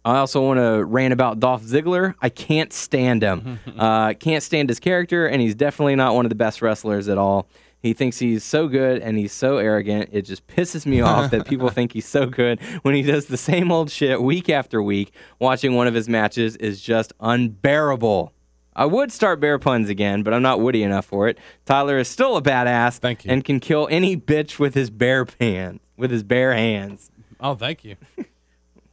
I 0.04 0.18
also 0.18 0.40
want 0.40 0.58
to 0.58 0.84
rant 0.84 1.12
about 1.12 1.38
Dolph 1.38 1.62
Ziggler. 1.62 2.14
I 2.22 2.30
can't 2.30 2.72
stand 2.72 3.22
him. 3.22 3.60
uh, 3.78 4.14
can't 4.14 4.42
stand 4.42 4.70
his 4.70 4.80
character, 4.80 5.26
and 5.26 5.42
he's 5.42 5.54
definitely 5.54 5.96
not 5.96 6.14
one 6.14 6.24
of 6.24 6.30
the 6.30 6.36
best 6.36 6.62
wrestlers 6.62 7.08
at 7.08 7.18
all. 7.18 7.46
He 7.80 7.92
thinks 7.92 8.18
he's 8.18 8.42
so 8.42 8.66
good 8.66 9.02
and 9.02 9.16
he's 9.16 9.32
so 9.32 9.58
arrogant. 9.58 10.10
It 10.12 10.22
just 10.22 10.46
pisses 10.48 10.84
me 10.84 11.00
off 11.00 11.30
that 11.30 11.46
people 11.46 11.68
think 11.70 11.92
he's 11.92 12.08
so 12.08 12.26
good 12.26 12.60
when 12.82 12.94
he 12.94 13.02
does 13.02 13.26
the 13.26 13.36
same 13.36 13.70
old 13.70 13.90
shit 13.90 14.20
week 14.20 14.48
after 14.48 14.82
week. 14.82 15.12
Watching 15.38 15.74
one 15.74 15.86
of 15.86 15.94
his 15.94 16.08
matches 16.08 16.56
is 16.56 16.80
just 16.80 17.12
unbearable. 17.20 18.32
I 18.78 18.86
would 18.86 19.10
start 19.12 19.40
bear 19.40 19.58
puns 19.58 19.88
again, 19.88 20.22
but 20.22 20.32
I'm 20.32 20.40
not 20.42 20.60
witty 20.60 20.82
enough 20.84 21.04
for 21.04 21.26
it. 21.28 21.36
Tyler 21.66 21.98
is 21.98 22.08
still 22.08 22.36
a 22.36 22.42
badass 22.42 22.98
Thank 22.98 23.24
you. 23.24 23.30
and 23.32 23.44
can 23.44 23.58
kill 23.60 23.88
any 23.90 24.16
bitch 24.16 24.58
with 24.58 24.74
his 24.74 24.88
bare 24.88 25.26
hands. 25.40 25.80
With 25.96 26.10
his 26.12 26.22
bare 26.22 26.54
hands. 26.54 27.10
oh, 27.40 27.54
thank 27.56 27.84
you. 27.84 27.96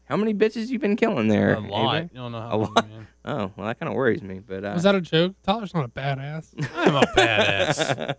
How 0.10 0.18
many 0.18 0.34
bitches 0.34 0.68
you 0.70 0.78
been 0.80 0.96
killing 0.96 1.28
there? 1.30 1.54
A 1.56 1.60
lot. 1.60 1.96
AJ? 1.96 2.10
You 2.14 2.18
don't 2.20 2.32
know 2.32 2.42
how 2.42 2.50
A 2.50 2.58
many, 2.60 2.72
lot. 2.76 2.90
man. 2.90 3.08
Oh, 3.28 3.52
well, 3.56 3.66
that 3.68 3.80
kind 3.80 3.90
of 3.90 3.96
worries 3.96 4.22
me. 4.22 4.40
But 4.40 4.64
uh, 4.64 4.72
Was 4.76 4.84
that 4.84 4.94
a 4.94 5.02
joke? 5.02 5.34
Tyler's 5.42 5.74
not 5.74 5.86
a 5.86 5.88
badass. 5.88 6.46
I'm 6.76 6.96
a 6.96 7.02
badass. 7.18 8.16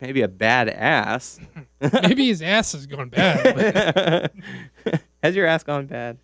maybe 0.00 0.22
a 0.22 0.28
bad 0.28 0.68
ass. 0.68 1.40
Maybe 1.80 2.26
his 2.28 2.40
ass 2.40 2.72
is 2.74 2.86
going 2.86 3.08
bad. 3.08 4.30
but- 4.84 5.00
Has 5.24 5.34
your 5.34 5.46
ass 5.46 5.64
gone 5.64 5.86
bad? 5.86 6.18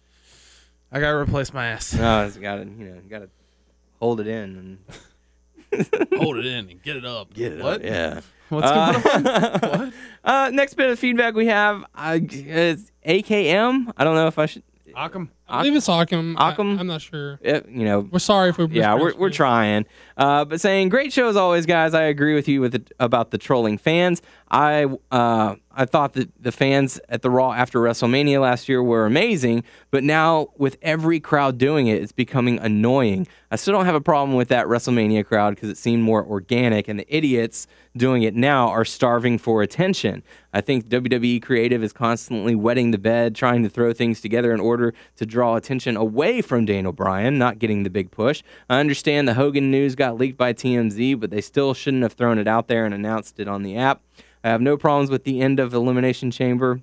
I 0.93 1.01
gotta 1.01 1.17
replace 1.17 1.53
my 1.53 1.67
ass. 1.67 1.93
No, 1.95 2.25
it's 2.27 2.37
got 2.37 2.57
to 2.57 2.61
you 2.63 2.67
know, 2.87 3.01
got 3.11 3.19
to 3.21 3.29
hold 4.01 4.21
it 4.21 4.27
in 4.27 4.57
and 4.57 4.79
Hold 6.19 6.39
it 6.39 6.47
in 6.47 6.71
and 6.71 6.83
get 6.83 6.97
it 6.97 7.05
up. 7.05 7.35
get 7.35 7.53
it. 7.53 7.63
What? 7.63 7.75
Up. 7.77 7.83
Yeah. 7.83 8.21
What's 8.49 8.71
going 8.71 9.73
on? 9.75 9.93
Uh, 10.25 10.31
uh, 10.47 10.51
next 10.53 10.75
bit 10.75 10.91
of 10.91 10.99
feedback 10.99 11.35
we 11.35 11.47
have 11.47 11.85
uh, 11.95 12.19
is 12.23 12.91
AKM. 13.07 13.93
I 13.97 14.05
don't 14.05 14.15
know 14.15 14.27
if 14.27 14.39
I 14.39 14.47
should. 14.47 14.63
Occam? 14.95 15.31
I 15.49 15.63
believe 15.63 15.77
it's 15.77 15.89
Occam. 15.89 16.37
I- 16.39 16.51
Occam? 16.53 16.79
I'm 16.79 16.87
not 16.87 17.01
sure. 17.01 17.39
uh, 17.45 17.61
you 17.69 17.85
know, 17.85 18.01
We're 18.01 18.19
sorry 18.19 18.51
if 18.51 18.59
we. 18.59 18.67
yeah, 18.69 18.95
we're, 18.95 19.15
we're 19.17 19.31
trying. 19.31 19.87
Uh, 20.17 20.45
but 20.45 20.61
saying 20.61 20.89
great 20.91 21.13
show 21.13 21.29
as 21.29 21.37
always, 21.37 21.65
guys. 21.67 21.95
I 21.95 22.03
agree 22.05 22.35
with 22.35 22.49
you 22.49 22.61
with 22.61 22.73
the, 22.73 22.83
about 23.01 23.31
the 23.31 23.39
trolling 23.39 23.79
fans. 23.79 24.21
I 24.51 24.87
uh, 25.11 25.57
I 25.71 25.85
thought 25.85 26.15
that 26.15 26.31
the 26.43 26.51
fans 26.53 26.99
at 27.09 27.23
the 27.23 27.31
Raw 27.31 27.53
after 27.53 27.79
WrestleMania 27.81 28.41
last 28.41 28.69
year 28.69 28.83
were 28.83 29.05
amazing, 29.07 29.63
but 29.91 30.03
now 30.03 30.49
with 30.57 30.77
every 30.83 31.21
crowd 31.21 31.59
doing 31.59 31.87
it, 31.87 32.03
it's 32.03 32.13
becoming 32.13 32.59
annoying. 32.59 33.27
I 33.51 33.57
still 33.57 33.73
don't 33.75 33.85
have 33.85 33.95
a 33.95 34.01
problem 34.01 34.37
with 34.37 34.49
that 34.49 34.67
WrestleMania 34.67 35.25
crowd 35.25 35.55
because 35.55 35.69
it 35.69 35.77
seemed 35.77 36.03
more 36.03 36.25
organic, 36.25 36.89
and 36.89 36.99
the 36.99 37.07
idiots 37.15 37.67
doing 37.97 38.23
it 38.23 38.35
now 38.35 38.69
are 38.69 38.85
starving 38.85 39.39
for 39.39 39.63
attention. 39.63 40.23
I 40.53 40.63
think 40.63 40.89
WWE 40.89 41.43
creative 41.43 41.83
is 41.85 41.93
constantly 41.93 42.55
wetting 42.55 42.91
the 42.91 42.99
bed, 42.99 43.35
trying 43.37 43.63
to 43.63 43.69
throw 43.69 43.93
things 43.93 44.21
together 44.23 44.53
in 44.53 44.61
order 44.61 44.95
to 45.17 45.27
draw 45.39 45.55
attention 45.55 45.97
away 45.97 46.43
from 46.43 46.65
Daniel 46.65 46.93
Bryan, 46.93 47.39
not 47.39 47.61
getting 47.61 47.85
the 47.85 47.91
big 47.91 48.11
push. 48.11 48.43
I 48.69 48.81
understand 48.81 49.29
the 49.29 49.35
Hogan 49.35 49.71
news 49.71 49.95
got 49.95 50.17
leaked 50.17 50.37
by 50.37 50.53
TMZ, 50.53 51.21
but 51.21 51.31
they 51.31 51.41
still 51.41 51.75
shouldn't 51.75 52.03
have 52.03 52.15
thrown 52.15 52.39
it 52.39 52.49
out 52.49 52.67
there 52.67 52.85
and 52.85 52.93
announced 52.93 53.39
it 53.39 53.47
on 53.47 53.63
the 53.63 53.77
app. 53.77 54.03
I 54.43 54.49
have 54.49 54.61
no 54.61 54.77
problems 54.77 55.11
with 55.11 55.23
the 55.23 55.41
end 55.41 55.61
of 55.61 55.73
Elimination 55.73 56.33
Chamber, 56.33 56.81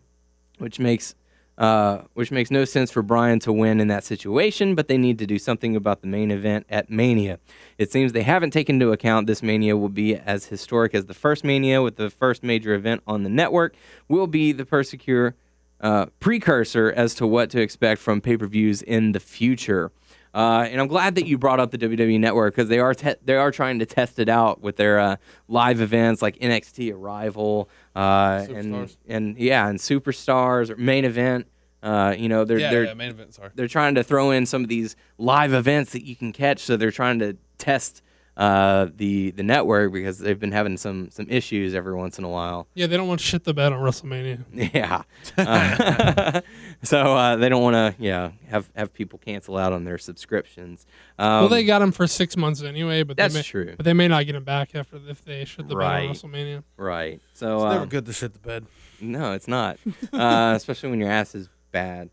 which 0.57 0.79
makes 0.79 1.15
uh, 1.57 2.03
which 2.13 2.31
makes 2.31 2.49
no 2.49 2.63
sense 2.63 2.91
for 2.91 3.01
Bryan 3.01 3.39
to 3.39 3.51
win 3.51 3.81
in 3.81 3.89
that 3.89 4.05
situation, 4.05 4.73
but 4.73 4.87
they 4.87 4.97
need 4.97 5.19
to 5.19 5.25
do 5.25 5.37
something 5.37 5.75
about 5.75 5.99
the 5.99 6.07
main 6.07 6.31
event 6.31 6.65
at 6.69 6.89
Mania. 6.89 7.39
It 7.77 7.91
seems 7.91 8.13
they 8.13 8.23
haven't 8.23 8.51
taken 8.51 8.75
into 8.75 8.93
account 8.93 9.27
this 9.27 9.43
Mania 9.43 9.75
will 9.75 9.89
be 9.89 10.15
as 10.15 10.45
historic 10.45 10.93
as 10.95 11.07
the 11.07 11.13
first 11.13 11.43
Mania, 11.43 11.81
with 11.81 11.97
the 11.97 12.09
first 12.09 12.41
major 12.41 12.73
event 12.73 13.03
on 13.05 13.23
the 13.23 13.29
network, 13.29 13.75
will 14.07 14.27
be 14.27 14.53
the 14.53 14.65
persecure 14.65 15.35
uh, 15.81 16.07
precursor 16.19 16.93
as 16.95 17.13
to 17.15 17.27
what 17.27 17.49
to 17.51 17.61
expect 17.61 18.01
from 18.01 18.21
pay 18.21 18.37
per 18.37 18.47
views 18.47 18.81
in 18.81 19.11
the 19.11 19.19
future. 19.19 19.91
Uh, 20.33 20.67
and 20.69 20.81
I'm 20.81 20.87
glad 20.87 21.15
that 21.15 21.25
you 21.25 21.37
brought 21.37 21.61
up 21.61 21.71
the 21.71 21.77
WWE 21.77 22.19
Network 22.19 22.55
because 22.55 22.67
they 22.67 22.79
are 22.79 22.93
te- 22.93 23.15
they 23.23 23.37
are 23.37 23.51
trying 23.51 23.79
to 23.79 23.85
test 23.85 24.19
it 24.19 24.27
out 24.27 24.61
with 24.61 24.75
their 24.75 24.99
uh, 24.99 25.15
live 25.47 25.79
events 25.79 26.21
like 26.21 26.37
NXT 26.39 26.93
Arrival 26.93 27.69
uh, 27.95 28.45
and 28.49 28.93
and 29.07 29.37
yeah 29.37 29.67
and 29.69 29.79
Superstars 29.79 30.69
or 30.69 30.75
Main 30.75 31.05
Event. 31.05 31.47
Uh, 31.81 32.13
you 32.17 32.27
know 32.27 32.43
they're 32.43 32.57
Yeah, 32.59 32.71
they're 32.71 32.83
yeah, 32.85 32.93
main 32.95 33.11
event, 33.11 33.33
sorry. 33.35 33.51
they're 33.55 33.67
trying 33.67 33.95
to 33.95 34.03
throw 34.03 34.31
in 34.31 34.45
some 34.45 34.63
of 34.63 34.67
these 34.69 34.95
live 35.19 35.53
events 35.53 35.91
that 35.93 36.03
you 36.03 36.15
can 36.17 36.33
catch. 36.33 36.59
So 36.59 36.75
they're 36.75 36.91
trying 36.91 37.19
to 37.19 37.37
test 37.57 38.01
uh, 38.37 38.87
the 38.95 39.31
the 39.31 39.43
network 39.43 39.93
because 39.93 40.19
they've 40.19 40.39
been 40.39 40.51
having 40.51 40.75
some 40.77 41.09
some 41.09 41.25
issues 41.29 41.73
every 41.73 41.93
once 41.93 42.17
in 42.19 42.23
a 42.25 42.29
while. 42.29 42.67
Yeah, 42.73 42.87
they 42.87 42.97
don't 42.97 43.07
want 43.07 43.19
to 43.21 43.25
shit 43.25 43.43
the 43.45 43.53
bed 43.53 43.71
on 43.73 43.79
WrestleMania. 43.81 44.43
Yeah. 44.73 45.03
Uh, 45.37 46.41
so 46.83 47.15
uh, 47.15 47.35
they 47.37 47.47
don't 47.49 47.63
want 47.63 47.75
to, 47.75 47.95
yeah, 48.03 48.31
have 48.49 48.69
have 48.75 48.93
people 48.93 49.19
cancel 49.19 49.57
out 49.57 49.71
on 49.73 49.83
their 49.85 49.97
subscriptions. 49.97 50.85
Um, 51.17 51.41
well, 51.41 51.49
they 51.49 51.63
got 51.65 51.79
them 51.79 51.91
for 51.91 52.07
six 52.07 52.35
months 52.35 52.61
anyway, 52.61 53.03
but 53.03 53.15
that's 53.17 53.33
they 53.33 53.39
may, 53.39 53.43
true. 53.43 53.73
But 53.77 53.85
they 53.85 53.93
may 53.93 54.07
not 54.07 54.25
get 54.25 54.33
them 54.33 54.43
back 54.43 54.75
after 54.75 54.99
if 55.07 55.23
they 55.23 55.45
shit 55.45 55.67
the 55.69 55.75
Right. 55.75 56.01
bed 56.01 56.09
on 56.09 56.15
WrestleMania. 56.31 56.63
right. 56.77 57.21
So 57.33 57.55
It's 57.55 57.63
um, 57.63 57.69
never 57.71 57.85
good 57.85 58.05
to 58.05 58.13
shit 58.13 58.33
the 58.33 58.39
bed. 58.39 58.65
No, 58.99 59.31
it's 59.33 59.47
not. 59.47 59.77
uh, 60.13 60.53
especially 60.55 60.89
when 60.89 60.99
your 60.99 61.09
ass 61.09 61.35
is 61.35 61.47
bad. 61.71 62.09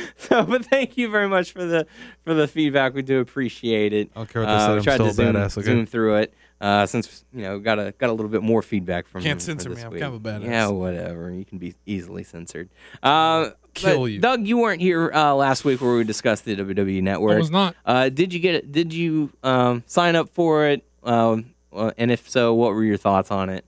So, 0.16 0.44
but 0.44 0.64
thank 0.64 0.96
you 0.96 1.10
very 1.10 1.28
much 1.28 1.52
for 1.52 1.64
the 1.64 1.86
for 2.24 2.34
the 2.34 2.46
feedback. 2.48 2.94
We 2.94 3.02
do 3.02 3.20
appreciate 3.20 3.92
it. 3.92 4.10
I 4.14 4.20
don't 4.20 4.28
care 4.28 4.42
what 4.42 4.48
they 4.48 4.54
Uh, 4.54 4.58
said, 4.60 4.70
we 4.72 4.76
I'm 4.78 4.82
tried 4.84 4.94
still 4.94 5.06
to 5.06 5.12
zoom, 5.12 5.34
badass, 5.34 5.58
okay? 5.58 5.64
zoom 5.66 5.86
through 5.86 6.16
it 6.16 6.34
uh, 6.60 6.86
since 6.86 7.24
you 7.32 7.42
know 7.42 7.58
got 7.58 7.78
a 7.78 7.92
got 7.98 8.08
a 8.10 8.12
little 8.12 8.30
bit 8.30 8.42
more 8.42 8.62
feedback 8.62 9.06
from 9.08 9.22
Can't 9.22 9.40
for 9.40 9.44
censor 9.46 9.68
me, 9.70 9.74
this 9.76 9.84
I'm 9.84 9.90
kind 9.92 10.02
of 10.04 10.14
a 10.14 10.20
badass. 10.20 10.44
Yeah, 10.44 10.68
whatever. 10.68 11.30
You 11.32 11.44
can 11.44 11.58
be 11.58 11.74
easily 11.86 12.22
censored. 12.24 12.68
Uh, 13.02 13.50
Kill 13.74 14.06
you. 14.06 14.18
Doug. 14.20 14.46
You 14.46 14.58
weren't 14.58 14.80
here 14.82 15.10
uh, 15.12 15.34
last 15.34 15.64
week 15.64 15.80
where 15.80 15.96
we 15.96 16.04
discussed 16.04 16.44
the 16.44 16.54
WWE 16.56 17.02
Network. 17.02 17.30
I 17.30 17.34
Network. 17.34 17.38
was 17.40 17.50
not. 17.50 17.74
Uh, 17.86 18.08
did 18.10 18.32
you 18.34 18.38
get 18.40 18.54
it? 18.54 18.70
Did 18.70 18.92
you 18.92 19.30
um, 19.42 19.82
sign 19.86 20.14
up 20.14 20.28
for 20.28 20.66
it? 20.66 20.84
Um, 21.02 21.46
uh, 21.72 21.90
and 21.96 22.10
if 22.10 22.28
so, 22.28 22.52
what 22.54 22.74
were 22.74 22.84
your 22.84 22.98
thoughts 22.98 23.30
on 23.30 23.48
it? 23.48 23.64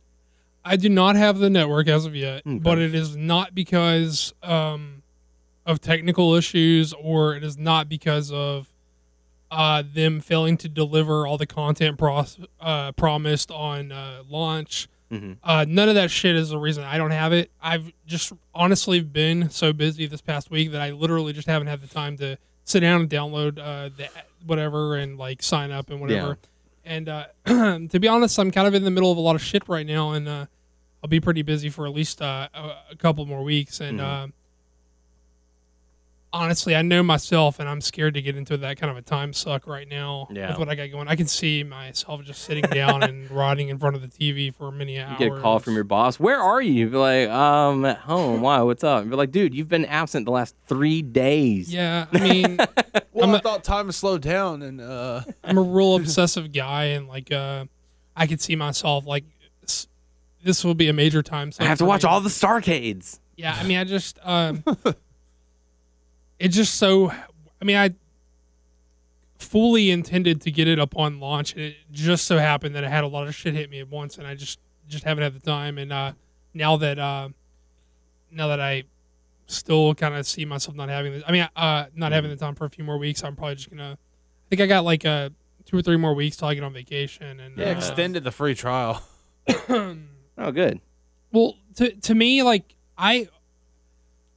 I 0.67 0.77
do 0.77 0.89
not 0.89 1.17
have 1.17 1.39
the 1.39 1.51
network 1.51 1.89
as 1.89 2.05
of 2.07 2.15
yet, 2.15 2.43
Okay. 2.47 2.59
but 2.59 2.79
it 2.79 2.95
is 2.95 3.17
not 3.17 3.55
because 3.55 4.33
um, 4.43 5.03
of 5.67 5.81
technical 5.81 6.35
issues, 6.35 6.93
or 6.93 7.35
it 7.35 7.43
is 7.45 7.57
not 7.57 7.89
because 7.89 8.31
of 8.33 8.69
uh, 9.51 9.83
them 9.95 10.21
failing 10.21 10.57
to 10.59 10.69
deliver 10.69 11.27
all 11.27 11.39
the 11.39 11.47
content 11.47 11.97
pros- 11.99 12.39
uh, 12.61 12.93
promised 12.93 13.51
on 13.51 13.93
uh, 13.93 14.23
launch. 14.29 14.89
Mhm. 15.13 15.37
Uh, 15.45 15.65
none 15.69 15.89
of 15.89 15.95
that 15.95 16.11
shit 16.11 16.35
is 16.35 16.49
the 16.49 16.59
reason 16.59 16.83
I 16.83 16.99
don't 16.99 17.13
have 17.13 17.33
it. 17.33 17.51
I've 17.63 17.93
just 18.07 18.33
honestly 18.55 19.01
been 19.01 19.51
so 19.51 19.73
busy 19.73 20.07
this 20.07 20.21
past 20.21 20.51
week 20.51 20.73
that 20.73 20.81
I 20.81 20.91
literally 20.91 21.33
just 21.33 21.47
haven't 21.47 21.69
had 21.69 21.81
the 21.83 21.87
time 21.87 22.17
to 22.19 22.37
sit 22.65 22.81
down 22.81 23.03
and 23.03 23.11
download 23.11 23.59
uh, 23.59 23.91
the 23.97 24.09
whatever 24.47 24.97
and 24.97 25.19
like 25.19 25.43
sign 25.43 25.71
up 25.71 25.89
and 25.91 26.01
whatever. 26.01 26.39
And 26.85 27.09
uh, 27.09 27.27
to 27.47 27.99
be 28.01 28.09
honest, 28.09 28.39
I'm 28.39 28.51
kind 28.51 28.67
of 28.67 28.75
in 28.75 28.83
the 28.85 28.91
middle 28.91 29.13
of 29.13 29.19
a 29.19 29.21
lot 29.21 29.37
of 29.37 29.43
shit 29.43 29.69
right 29.69 29.87
now, 29.87 30.13
and 30.13 30.27
uh, 30.29 30.47
I'll 31.03 31.09
be 31.09 31.21
pretty 31.21 31.43
busy 31.43 31.69
for 31.71 31.87
at 31.87 31.93
least 31.95 32.21
uh, 32.21 32.49
a, 32.53 32.73
a 32.93 32.97
couple 32.97 33.25
more 33.27 33.43
weeks. 33.45 33.81
And 33.81 34.01
Mhm. 34.01 34.33
Honestly, 36.35 36.75
I 36.77 36.83
know 36.83 37.03
myself, 37.03 37.59
and 37.61 37.69
I'm 37.69 37.81
scared 37.81 38.13
to 38.15 38.21
get 38.23 38.37
into 38.37 38.57
that 38.59 38.77
kind 38.77 38.91
of 38.91 38.97
a 38.97 39.03
time 39.03 39.33
suck 39.33 39.67
right 39.67 39.89
now 39.89 40.29
Yeah. 40.31 40.51
with 40.51 40.59
what 40.59 40.69
I 40.69 40.75
got 40.75 40.91
going. 40.91 41.09
I 41.09 41.17
can 41.17 41.27
see 41.27 41.63
myself 41.63 42.23
just 42.25 42.43
sitting 42.43 42.65
down 42.65 43.03
and 43.03 43.31
rotting 43.31 43.69
in 43.71 43.79
front 43.79 43.97
of 43.97 44.03
the 44.03 44.09
TV 44.09 44.55
for 44.55 44.71
many 44.73 44.99
hours. 45.01 45.19
You 45.21 45.31
get 45.31 45.39
a 45.39 45.41
call 45.41 45.61
from 45.61 45.75
your 45.75 45.85
boss. 45.85 46.19
Where 46.21 46.39
are 46.39 46.61
you? 46.61 46.73
You'd 46.73 46.91
be 46.91 46.97
like, 46.99 47.29
um, 47.31 47.85
at 47.85 47.99
home. 47.99 48.41
Why? 48.43 48.61
What's 48.63 48.85
up? 48.85 49.05
You'd 49.05 49.11
be 49.11 49.17
like, 49.17 49.31
dude, 49.31 49.55
you've 49.55 49.69
been 49.69 49.85
absent 49.87 50.27
the 50.27 50.33
last 50.33 50.55
three 50.67 51.01
days. 51.01 51.73
Yeah, 51.73 52.07
I 52.13 52.19
mean, 52.21 52.57
Well, 53.13 53.29
I'm 53.29 53.35
I 53.35 53.39
a- 53.39 53.41
thought 53.41 53.63
time 53.65 53.87
has 53.87 53.97
slowed 53.97 54.23
down, 54.23 54.61
and 54.63 54.81
uh, 54.81 55.23
I'm 55.45 55.57
a 55.57 55.63
real 55.63 55.95
obsessive 55.97 56.53
guy, 56.53 56.85
and 56.87 57.07
like, 57.09 57.31
uh, 57.33 57.65
I 58.17 58.27
could 58.27 58.41
see 58.41 58.57
myself 58.57 59.07
like 59.07 59.25
this 60.43 60.63
will 60.65 60.75
be 60.75 60.89
a 60.89 60.93
major 60.93 61.23
time. 61.23 61.53
Suck. 61.53 61.65
I 61.65 61.69
have 61.69 61.79
to 61.79 61.85
watch 61.87 62.03
me. 62.03 62.09
all 62.11 62.21
the 62.21 62.29
Starcades. 62.29 63.19
Yeah, 63.37 63.57
I 63.59 63.65
mean, 63.65 63.79
I 63.79 63.85
just, 63.85 64.19
um, 64.23 64.63
it's 66.45 66.55
just 66.55 66.75
so. 66.75 67.11
I 67.11 67.65
mean, 67.65 67.77
I 67.77 67.95
fully 69.39 69.91
intended 69.91 70.43
to 70.43 70.51
get 70.51 70.69
it 70.69 70.79
up 70.79 70.97
on 70.97 71.19
launch, 71.19 71.55
and 71.55 71.63
it 71.63 71.77
just 71.91 72.27
so 72.27 72.37
happened 72.39 72.75
that 72.75 72.85
I 72.85 72.89
had 72.91 73.03
a 73.03 73.07
lot 73.07 73.27
of 73.27 73.35
shit 73.35 73.55
hit 73.55 73.71
me 73.71 73.81
at 73.81 73.89
once, 73.89 74.19
and 74.19 74.27
I 74.27 74.35
just 74.35 74.59
just 74.87 75.05
haven't 75.05 75.25
had 75.25 75.35
the 75.35 75.41
time. 75.41 75.79
And 75.79 75.91
uh, 75.91 76.13
now 76.53 76.77
that 76.77 76.99
uh, 76.99 77.31
now 78.31 78.49
that 78.49 78.61
I 78.61 78.85
still 79.47 79.95
kind 79.95 80.15
of 80.15 80.27
see 80.27 80.45
myself 80.45 80.77
not 80.77 80.91
having 80.91 81.13
this, 81.13 81.23
I 81.27 81.33
mean, 81.33 81.49
uh, 81.57 81.87
not 81.95 82.13
having 82.13 82.31
the 82.31 82.37
time 82.37 82.55
for 82.55 82.67
a 82.67 82.71
few 82.71 82.85
more 82.85 82.99
weeks, 82.99 83.25
I'm 83.25 83.37
probably 83.37 83.55
just 83.55 83.71
gonna. 83.71 83.93
I 83.93 84.47
think 84.51 84.61
I 84.61 84.67
got 84.67 84.85
like 84.85 85.07
uh 85.07 85.31
two 85.65 85.79
or 85.79 85.83
three 85.83 85.97
more 85.97 86.15
weeks 86.15 86.37
till 86.37 86.49
I 86.49 86.55
get 86.55 86.63
on 86.63 86.75
vacation, 86.75 87.41
and 87.41 87.57
yeah, 87.57 87.69
uh, 87.69 87.71
extended 87.71 88.23
the 88.23 88.33
free 88.33 88.55
trial. 88.55 89.03
Oh, 90.37 90.51
good. 90.51 90.81
Well, 91.31 91.55
to 91.77 91.93
to 91.93 92.15
me, 92.15 92.43
like 92.43 92.75
I, 92.99 93.29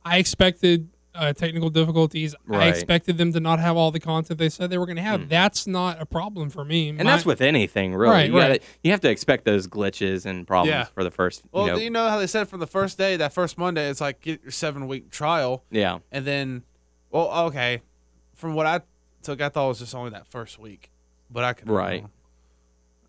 I 0.05 0.19
expected 0.19 0.89
uh, 1.17 1.33
technical 1.33 1.69
difficulties. 1.69 2.35
I 2.49 2.67
expected 2.67 3.17
them 3.17 3.33
to 3.33 3.39
not 3.39 3.59
have 3.59 3.75
all 3.75 3.91
the 3.91 3.99
content 3.99 4.39
they 4.39 4.49
said 4.49 4.69
they 4.69 4.77
were 4.77 4.85
going 4.85 4.95
to 4.97 5.01
have. 5.01 5.21
Mm. 5.21 5.29
That's 5.29 5.67
not 5.67 6.01
a 6.01 6.05
problem 6.05 6.49
for 6.49 6.63
me. 6.63 6.89
And 6.89 6.99
that's 6.99 7.25
with 7.25 7.41
anything, 7.41 7.95
really. 7.95 8.11
Right, 8.13 8.27
you, 8.27 8.33
gotta, 8.39 8.59
you 8.83 8.91
have 8.91 9.01
to 9.01 9.09
expect 9.09 9.45
those 9.45 9.67
glitches 9.67 10.25
and 10.25 10.47
problems 10.47 10.69
Yeah. 10.71 10.83
for 10.85 11.03
the 11.03 11.11
first. 11.11 11.43
Well, 11.51 11.65
you 11.65 11.71
know, 11.73 11.77
you 11.79 11.89
know 11.89 12.09
how 12.09 12.19
they 12.19 12.27
said 12.27 12.47
from 12.47 12.59
the 12.59 12.67
first 12.67 12.97
day, 12.97 13.17
that 13.17 13.33
first 13.33 13.57
Monday, 13.57 13.89
it's 13.89 13.99
like 14.01 14.21
get 14.21 14.41
your 14.43 14.51
seven 14.51 14.87
week 14.87 15.09
trial, 15.11 15.63
yeah. 15.71 15.99
and 16.11 16.25
then, 16.25 16.63
well, 17.11 17.29
okay, 17.47 17.81
from 18.35 18.53
what 18.53 18.65
I 18.65 18.81
took, 19.23 19.41
I 19.41 19.49
thought 19.49 19.65
it 19.65 19.69
was 19.69 19.79
just 19.79 19.95
only 19.95 20.11
that 20.11 20.27
first 20.27 20.59
week, 20.59 20.91
but 21.29 21.43
I 21.43 21.53
could 21.53 21.67
be 21.67 21.73
Right. 21.73 22.01
wrong. 22.01 22.11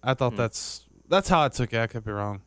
I 0.03 0.15
thought 0.15 0.37
that's 0.37 0.85
that's 1.09 1.29
how 1.29 1.43
I 1.43 1.49
took 1.49 1.73
it. 1.73 1.79
I 1.81 1.87
could 1.87 2.05
be 2.05 2.13
wrong. 2.13 2.41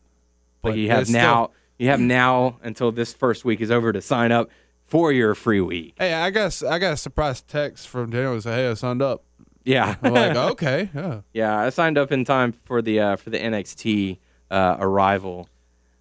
But 0.62 0.78
you 0.78 0.86
it's 0.86 0.94
have 0.94 1.08
still- 1.08 1.22
now. 1.22 1.52
You 1.78 1.88
have 1.90 2.00
now 2.00 2.60
until 2.62 2.92
this 2.92 3.12
first 3.12 3.44
week 3.44 3.60
is 3.60 3.72
over 3.72 3.92
to 3.92 4.02
sign 4.02 4.32
up 4.32 4.52
for 4.92 5.14
your 5.14 5.34
free 5.36 5.62
week. 5.62 5.94
Hey, 5.98 6.14
I 6.14 6.30
guess 6.32 6.62
I 6.62 6.78
got 6.78 6.92
a 6.92 6.98
surprise 6.98 7.42
text 7.42 7.88
from 7.88 8.10
Daniel 8.10 8.36
to 8.36 8.42
say, 8.42 8.52
"Hey, 8.52 8.70
I 8.70 8.74
signed 8.74 9.02
up." 9.02 9.24
Yeah. 9.64 9.96
I'm 10.04 10.14
like, 10.14 10.36
okay, 10.52 10.90
yeah. 10.94 11.22
yeah. 11.34 11.58
I 11.58 11.70
signed 11.70 11.98
up 11.98 12.12
in 12.12 12.26
time 12.26 12.52
for 12.66 12.82
the 12.82 13.00
uh, 13.00 13.16
for 13.16 13.30
the 13.30 13.40
NXT 13.40 14.18
uh, 14.52 14.76
arrival. 14.80 15.48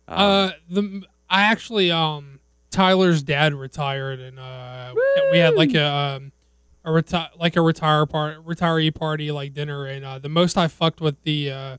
Um, 0.08 0.18
Uh, 0.18 0.50
the 0.68 1.02
I 1.30 1.42
actually 1.42 1.92
um 1.92 2.40
Tyler's 2.72 3.22
dad 3.22 3.54
retired, 3.54 4.18
and 4.18 4.38
uh 4.40 4.92
we 5.30 5.38
had 5.38 5.54
like 5.54 5.72
a 5.74 5.86
um 5.86 6.32
a 6.84 6.90
reti- 6.90 7.28
like 7.38 7.54
a 7.56 7.60
retire 7.60 8.06
part 8.06 8.44
retiree 8.44 8.92
party 8.92 9.30
like 9.30 9.54
dinner, 9.54 9.86
and 9.86 10.04
uh, 10.04 10.18
the 10.18 10.28
most 10.28 10.58
I 10.58 10.66
fucked 10.66 11.00
with 11.00 11.22
the 11.22 11.52
uh 11.52 11.76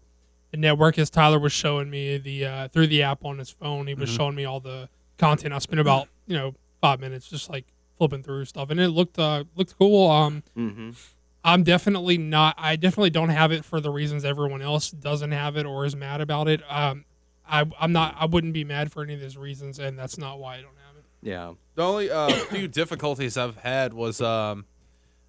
the 0.51 0.57
network 0.57 0.97
is 0.97 1.09
Tyler 1.09 1.39
was 1.39 1.51
showing 1.51 1.89
me 1.89 2.17
the 2.17 2.45
uh 2.45 2.67
through 2.69 2.87
the 2.87 3.03
app 3.03 3.25
on 3.25 3.37
his 3.37 3.49
phone. 3.49 3.87
He 3.87 3.95
was 3.95 4.09
showing 4.09 4.35
me 4.35 4.45
all 4.45 4.61
the 4.61 4.87
content. 5.17 5.53
I 5.53 5.59
spent 5.59 5.81
about 5.81 6.07
you 6.25 6.37
know 6.37 6.53
five 6.81 6.99
minutes 6.99 7.29
just 7.29 7.49
like 7.49 7.65
flipping 7.97 8.23
through 8.23 8.45
stuff, 8.45 8.69
and 8.69 8.79
it 8.79 8.89
looked 8.89 9.17
uh 9.19 9.43
looked 9.55 9.77
cool. 9.77 10.09
Um. 10.09 10.43
mhm. 10.57 10.95
I'm 11.43 11.63
definitely 11.63 12.19
not. 12.19 12.53
I 12.59 12.75
definitely 12.75 13.09
don't 13.09 13.29
have 13.29 13.51
it 13.51 13.65
for 13.65 13.81
the 13.81 13.89
reasons 13.89 14.23
everyone 14.23 14.61
else 14.61 14.91
doesn't 14.91 15.31
have 15.31 15.57
it 15.57 15.65
or 15.65 15.85
is 15.85 15.95
mad 15.95 16.21
about 16.21 16.47
it. 16.47 16.61
Um, 16.69 17.05
I, 17.49 17.65
I'm 17.79 17.91
not. 17.91 18.15
I 18.19 18.25
wouldn't 18.25 18.53
be 18.53 18.63
mad 18.63 18.91
for 18.91 19.01
any 19.01 19.15
of 19.15 19.21
those 19.21 19.37
reasons, 19.37 19.79
and 19.79 19.97
that's 19.97 20.19
not 20.19 20.37
why 20.37 20.57
I 20.57 20.61
don't 20.61 20.77
have 20.85 20.97
it. 20.97 21.03
Yeah. 21.21 21.53
The 21.73 21.81
only 21.83 22.11
uh, 22.11 22.29
few 22.51 22.67
difficulties 22.67 23.37
I've 23.37 23.57
had 23.57 23.93
was 23.93 24.21
um, 24.21 24.65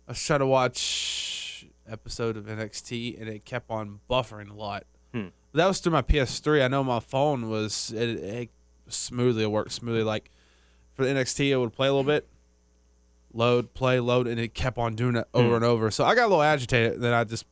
I 0.06 0.12
was 0.12 0.22
trying 0.22 0.40
to 0.40 0.46
watch 0.46 1.66
episode 1.88 2.36
of 2.36 2.44
NXT 2.46 3.20
and 3.20 3.28
it 3.28 3.44
kept 3.44 3.70
on 3.70 4.00
buffering 4.08 4.50
a 4.50 4.54
lot. 4.54 4.84
Hmm. 5.12 5.28
That 5.54 5.66
was 5.66 5.80
through 5.80 5.92
my 5.92 6.02
PS3. 6.02 6.64
I 6.64 6.68
know 6.68 6.84
my 6.84 7.00
phone 7.00 7.48
was 7.48 7.92
it, 7.94 8.08
it 8.08 8.50
smoothly. 8.88 9.44
It 9.44 9.50
worked 9.50 9.72
smoothly. 9.72 10.02
Like 10.02 10.30
for 10.94 11.04
the 11.04 11.10
NXT, 11.10 11.50
it 11.50 11.56
would 11.56 11.72
play 11.72 11.88
a 11.88 11.92
little 11.92 12.04
bit, 12.04 12.28
load, 13.32 13.72
play, 13.74 14.00
load, 14.00 14.26
and 14.26 14.38
it 14.38 14.54
kept 14.54 14.78
on 14.78 14.94
doing 14.94 15.16
it 15.16 15.26
over 15.34 15.48
Hmm. 15.50 15.54
and 15.56 15.64
over. 15.64 15.90
So 15.90 16.04
I 16.04 16.14
got 16.14 16.22
a 16.24 16.28
little 16.28 16.42
agitated. 16.42 16.94
And 16.94 17.02
then 17.02 17.14
I 17.14 17.24
just 17.24 17.46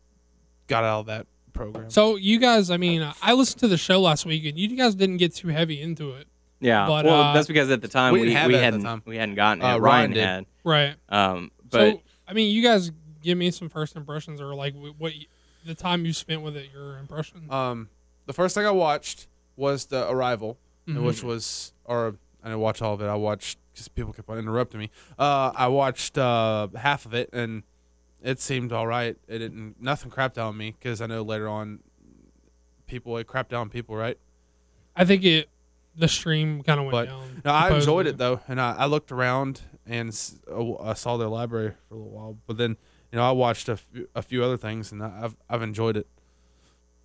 got 0.66 0.85
out 0.85 1.00
of 1.00 1.07
that 1.07 1.26
program. 1.53 1.90
So 1.90 2.16
you 2.16 2.38
guys, 2.38 2.70
I 2.70 2.76
mean, 2.76 3.03
uh, 3.03 3.12
I 3.22 3.33
listened 3.33 3.61
to 3.61 3.68
the 3.68 3.76
show 3.79 4.00
last 4.00 4.24
week, 4.26 4.44
and 4.44 4.59
you 4.59 4.68
guys 4.76 4.94
didn't 4.94 5.16
get 5.18 5.35
too 5.35 5.48
heavy 5.48 5.81
into 5.81 6.12
it, 6.12 6.26
Yeah. 6.61 6.87
But, 6.87 7.07
well, 7.07 7.22
uh, 7.22 7.33
that's 7.33 7.48
because 7.48 7.70
at 7.70 7.81
the 7.83 7.88
time 7.88 8.12
we 8.12 8.20
we, 8.20 8.26
we 8.26 8.33
it 8.33 8.37
at 8.37 8.48
the 8.50 8.59
hadn't 8.59 8.83
time. 8.83 9.03
we 9.07 9.16
hadn't 9.16 9.35
gotten 9.35 9.62
it. 9.62 9.66
Uh, 9.66 9.79
Ryan, 9.79 9.83
Ryan 9.83 10.11
did. 10.12 10.24
had. 10.24 10.46
right? 10.64 10.94
Um, 11.09 11.50
but 11.70 11.92
so 11.94 12.03
I 12.29 12.33
mean, 12.35 12.55
you 12.55 12.62
guys 12.62 12.92
give 13.22 13.37
me 13.38 13.50
some 13.50 13.68
first 13.68 13.96
impressions, 13.96 14.40
or 14.40 14.55
like 14.55 14.74
what 14.98 15.14
you, 15.14 15.26
the 15.66 15.74
time 15.74 16.05
you 16.07 16.12
spent 16.12 16.42
with 16.42 16.57
it, 16.57 16.66
your 16.72 16.98
impression. 16.98 17.50
Um, 17.50 17.88
the 18.26 18.33
first 18.33 18.55
thing 18.55 18.64
I 18.66 18.70
watched 18.70 19.26
was 19.57 19.87
the 19.87 20.09
Arrival, 20.09 20.59
and 20.87 20.98
Mhm. 20.98 21.05
which 21.05 21.22
was, 21.22 21.72
or 21.85 22.16
I 22.42 22.48
didn't 22.48 22.61
watch 22.61 22.81
all 22.83 22.94
of 22.94 23.00
it. 23.00 23.07
I 23.07 23.14
watched 23.14 23.59
because 23.72 23.88
people 23.88 24.12
kept 24.12 24.29
on 24.29 24.38
interrupting 24.38 24.81
me. 24.81 24.90
Uh, 25.18 25.53
I 25.55 25.68
watched 25.68 26.16
uh, 26.18 26.68
half 26.76 27.07
of 27.07 27.14
it, 27.14 27.31
and 27.33 27.62
it 28.22 28.40
seemed 28.40 28.72
all 28.72 28.87
right. 28.87 29.16
It 29.29 29.38
didn't, 29.38 29.81
nothing 29.81 30.11
crapped 30.11 30.42
on 30.42 30.57
me 30.57 30.72
because 30.79 31.00
I 31.00 31.07
know 31.07 31.22
later 31.22 31.48
on, 31.48 31.81
people 32.87 33.16
it 33.18 33.26
crapped 33.26 33.48
down 33.48 33.68
people, 33.70 33.96
right? 33.96 34.18
I 34.96 35.05
think 35.05 35.24
it, 35.24 35.48
the 35.96 36.09
stream 36.09 36.62
kind 36.62 36.81
of 36.81 36.87
went 36.87 36.92
But- 36.92 37.07
down. 37.07 37.42
No, 37.44 37.53
I 37.53 37.74
enjoyed 37.74 38.07
it 38.07 38.18
though, 38.18 38.40
and 38.48 38.61
I, 38.61 38.74
I 38.79 38.87
looked 38.87 39.12
around 39.12 39.62
and 39.87 40.09
uh, 40.50 40.74
I 40.83 40.94
saw 40.94 41.16
their 41.16 41.29
library 41.29 41.72
for 41.88 41.94
a 41.94 41.96
little 41.98 42.12
while. 42.12 42.37
But 42.46 42.57
then, 42.59 42.76
you 43.12 43.16
know, 43.16 43.22
I 43.29 43.33
watched 43.33 43.68
a 43.68 43.76
few, 43.76 44.09
a 44.14 44.22
few 44.22 44.42
other 44.44 44.57
things, 44.57 44.92
and 44.92 45.03
I- 45.03 45.20
I've 45.24 45.37
I've 45.48 45.62
enjoyed 45.62 45.96
it. 45.96 46.07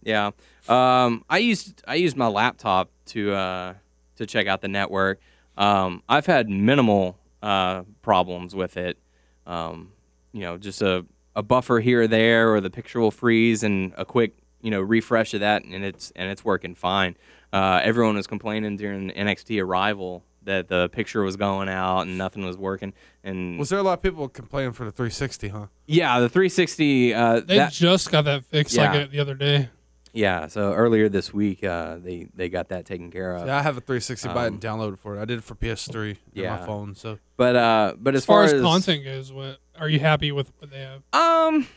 Yeah. 0.03 0.31
Um, 0.67 1.23
I 1.29 1.37
used 1.39 1.81
I 1.87 1.95
used 1.95 2.15
my 2.17 2.27
laptop 2.27 2.89
to 3.07 3.33
uh, 3.33 3.73
to 4.17 4.25
check 4.25 4.47
out 4.47 4.61
the 4.61 4.67
network. 4.67 5.19
Um, 5.57 6.03
I've 6.09 6.25
had 6.25 6.49
minimal 6.49 7.17
uh, 7.41 7.83
problems 8.01 8.55
with 8.55 8.77
it. 8.77 8.97
Um, 9.45 9.91
you 10.33 10.41
know, 10.41 10.57
just 10.57 10.81
a, 10.81 11.05
a 11.35 11.43
buffer 11.43 11.79
here 11.79 12.01
or 12.03 12.07
there, 12.07 12.53
or 12.53 12.59
the 12.61 12.69
picture 12.69 12.99
will 12.99 13.11
freeze, 13.11 13.63
and 13.63 13.93
a 13.97 14.05
quick 14.05 14.33
you 14.61 14.71
know 14.71 14.81
refresh 14.81 15.33
of 15.33 15.39
that, 15.41 15.63
and 15.63 15.83
it's 15.85 16.11
and 16.15 16.29
it's 16.29 16.43
working 16.43 16.75
fine. 16.75 17.15
Uh, 17.53 17.79
everyone 17.83 18.15
was 18.15 18.27
complaining 18.27 18.75
during 18.75 19.11
NXT 19.11 19.61
arrival 19.63 20.23
that 20.43 20.67
the 20.67 20.89
picture 20.89 21.23
was 21.23 21.35
going 21.37 21.67
out 21.69 22.01
and 22.01 22.17
nothing 22.19 22.45
was 22.45 22.55
working. 22.57 22.93
And 23.23 23.57
Was 23.57 23.69
there 23.69 23.79
a 23.79 23.83
lot 23.83 23.93
of 23.93 24.01
people 24.03 24.27
complaining 24.29 24.73
for 24.73 24.85
the 24.85 24.91
360, 24.91 25.47
huh? 25.47 25.65
yeah, 25.87 26.19
the 26.19 26.29
360. 26.29 27.13
Uh, 27.15 27.39
They 27.39 27.57
that, 27.57 27.71
just 27.71 28.11
got 28.11 28.25
that 28.25 28.45
fixed 28.45 28.75
Yeah. 28.75 28.93
like 28.93 29.09
the 29.09 29.19
other 29.19 29.33
day. 29.33 29.69
Yeah. 30.15 30.47
So 30.47 30.73
earlier 30.73 31.09
this 31.09 31.33
week, 31.33 31.63
uh, 31.63 31.97
they 31.97 32.27
they 32.33 32.49
got 32.49 32.69
that 32.69 32.85
taken 32.85 33.11
care 33.11 33.35
of. 33.35 33.45
Yeah, 33.45 33.57
I 33.57 33.61
have 33.61 33.77
a 33.77 33.81
360 33.81 34.29
button 34.29 34.53
Um, 34.55 34.59
downloaded 34.59 34.97
for 34.97 35.17
it. 35.17 35.21
I 35.21 35.25
did 35.25 35.37
it 35.39 35.43
for 35.43 35.53
PS3 35.55 36.11
in 36.11 36.17
Yeah. 36.33 36.57
my 36.57 36.65
phone. 36.65 36.95
So 36.95 37.19
But 37.37 37.55
uh, 37.55 37.93
but 37.99 38.15
as, 38.15 38.21
As 38.21 38.25
far 38.25 38.43
as 38.43 38.53
content 38.61 39.03
goes, 39.03 39.31
what 39.31 39.57
are 39.77 39.89
you 39.89 39.99
happy 39.99 40.31
with 40.31 40.51
what 40.59 40.71
they 40.71 40.79
have? 40.79 41.01
um, 41.13 41.67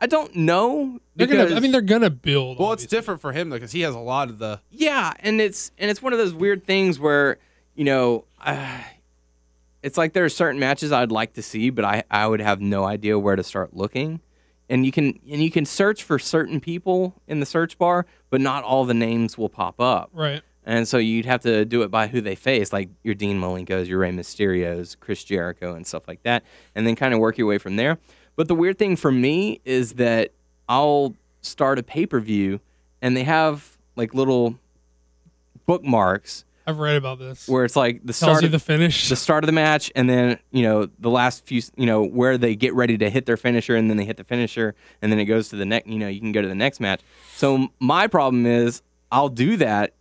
I 0.00 0.06
don't 0.06 0.34
know. 0.34 0.98
They're 1.16 1.26
gonna. 1.28 1.54
I 1.54 1.60
mean, 1.60 1.70
they're 1.72 1.80
gonna 1.80 2.10
build. 2.10 2.58
well, 2.58 2.72
it's 2.72 2.84
different 2.86 3.20
for 3.20 3.32
him 3.32 3.48
though 3.48 3.56
because 3.56 3.72
he 3.72 3.82
has 3.82 3.94
a 3.94 3.98
lot 4.00 4.28
of 4.28 4.38
the. 4.38 4.60
Yeah, 4.70 5.12
and 5.20 5.40
it's 5.40 5.70
and 5.78 5.90
it's 5.90 6.02
one 6.02 6.12
of 6.12 6.18
those 6.18 6.34
weird 6.34 6.64
things 6.64 6.98
where 6.98 7.38
you 7.76 7.84
know, 7.84 8.24
uh, 8.44 8.80
it's 9.82 9.96
like 9.96 10.12
there 10.12 10.24
are 10.24 10.28
certain 10.28 10.58
matches 10.60 10.90
I'd 10.92 11.12
like 11.12 11.34
to 11.34 11.42
see, 11.42 11.70
but 11.70 11.84
I 11.84 12.02
I 12.10 12.26
would 12.26 12.40
have 12.40 12.60
no 12.60 12.84
idea 12.84 13.18
where 13.18 13.36
to 13.36 13.42
start 13.44 13.74
looking. 13.74 14.20
And 14.68 14.86
you 14.86 14.92
can 14.92 15.18
and 15.30 15.42
you 15.42 15.50
can 15.50 15.66
search 15.66 16.02
for 16.02 16.18
certain 16.18 16.60
people 16.60 17.14
in 17.28 17.40
the 17.40 17.46
search 17.46 17.76
bar, 17.76 18.06
but 18.30 18.40
not 18.40 18.64
all 18.64 18.84
the 18.84 18.94
names 18.94 19.36
will 19.36 19.48
pop 19.50 19.80
up. 19.80 20.10
Right. 20.12 20.42
And 20.66 20.88
so 20.88 20.96
you'd 20.96 21.26
have 21.26 21.42
to 21.42 21.66
do 21.66 21.82
it 21.82 21.90
by 21.90 22.06
who 22.06 22.22
they 22.22 22.34
face, 22.34 22.72
like 22.72 22.88
your 23.02 23.14
Dean 23.14 23.38
Malenko's, 23.38 23.88
your 23.88 23.98
Rey 23.98 24.12
Mysterio's, 24.12 24.94
Chris 24.94 25.22
Jericho, 25.22 25.74
and 25.74 25.86
stuff 25.86 26.08
like 26.08 26.22
that, 26.22 26.42
and 26.74 26.86
then 26.86 26.96
kind 26.96 27.12
of 27.12 27.20
work 27.20 27.36
your 27.36 27.46
way 27.46 27.58
from 27.58 27.76
there. 27.76 27.98
But 28.36 28.48
the 28.48 28.54
weird 28.54 28.78
thing 28.78 28.96
for 28.96 29.12
me 29.12 29.60
is 29.66 29.94
that 29.94 30.30
I'll 30.68 31.14
start 31.42 31.78
a 31.78 31.82
pay 31.82 32.06
per 32.06 32.18
view, 32.18 32.60
and 33.02 33.14
they 33.14 33.24
have 33.24 33.76
like 33.96 34.14
little 34.14 34.58
bookmarks 35.66 36.44
I've 36.66 36.78
read 36.78 36.96
about 36.96 37.18
this. 37.18 37.46
where 37.46 37.64
it's 37.64 37.76
like 37.76 38.00
the 38.00 38.12
Tells 38.12 38.16
start 38.16 38.42
you 38.42 38.46
of 38.46 38.52
the 38.52 38.58
finish. 38.58 39.08
the 39.08 39.16
start 39.16 39.44
of 39.44 39.46
the 39.46 39.52
match, 39.52 39.92
and 39.94 40.08
then 40.08 40.38
you 40.50 40.62
know 40.62 40.88
the 40.98 41.10
last 41.10 41.44
few, 41.44 41.60
you 41.76 41.86
know 41.86 42.02
where 42.02 42.38
they 42.38 42.56
get 42.56 42.72
ready 42.74 42.96
to 42.98 43.10
hit 43.10 43.26
their 43.26 43.36
finisher, 43.36 43.76
and 43.76 43.90
then 43.90 43.96
they 43.96 44.04
hit 44.04 44.16
the 44.16 44.24
finisher, 44.24 44.74
and 45.02 45.12
then 45.12 45.18
it 45.18 45.26
goes 45.26 45.48
to 45.50 45.56
the 45.56 45.66
next. 45.66 45.86
You 45.88 45.98
know, 45.98 46.08
you 46.08 46.20
can 46.20 46.32
go 46.32 46.40
to 46.40 46.48
the 46.48 46.54
next 46.54 46.80
match. 46.80 47.00
So 47.34 47.68
my 47.80 48.06
problem 48.06 48.46
is 48.46 48.82
I'll 49.12 49.28
do 49.28 49.56
that, 49.58 49.92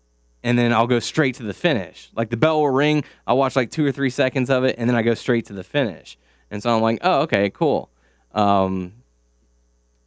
and 0.43 0.57
then 0.57 0.71
I'll 0.71 0.87
go 0.87 0.99
straight 0.99 1.35
to 1.35 1.43
the 1.43 1.53
finish. 1.53 2.09
Like 2.15 2.29
the 2.29 2.37
bell 2.37 2.61
will 2.61 2.69
ring, 2.69 3.03
I'll 3.27 3.37
watch 3.37 3.55
like 3.55 3.69
two 3.69 3.85
or 3.85 3.91
three 3.91 4.09
seconds 4.09 4.49
of 4.49 4.63
it, 4.63 4.75
and 4.77 4.89
then 4.89 4.95
I 4.95 5.01
go 5.01 5.13
straight 5.15 5.45
to 5.47 5.53
the 5.53 5.63
finish. 5.63 6.17
And 6.49 6.63
so 6.63 6.73
I'm 6.73 6.81
like, 6.81 6.99
oh, 7.01 7.21
okay, 7.21 7.49
cool. 7.49 7.89
Um, 8.33 8.93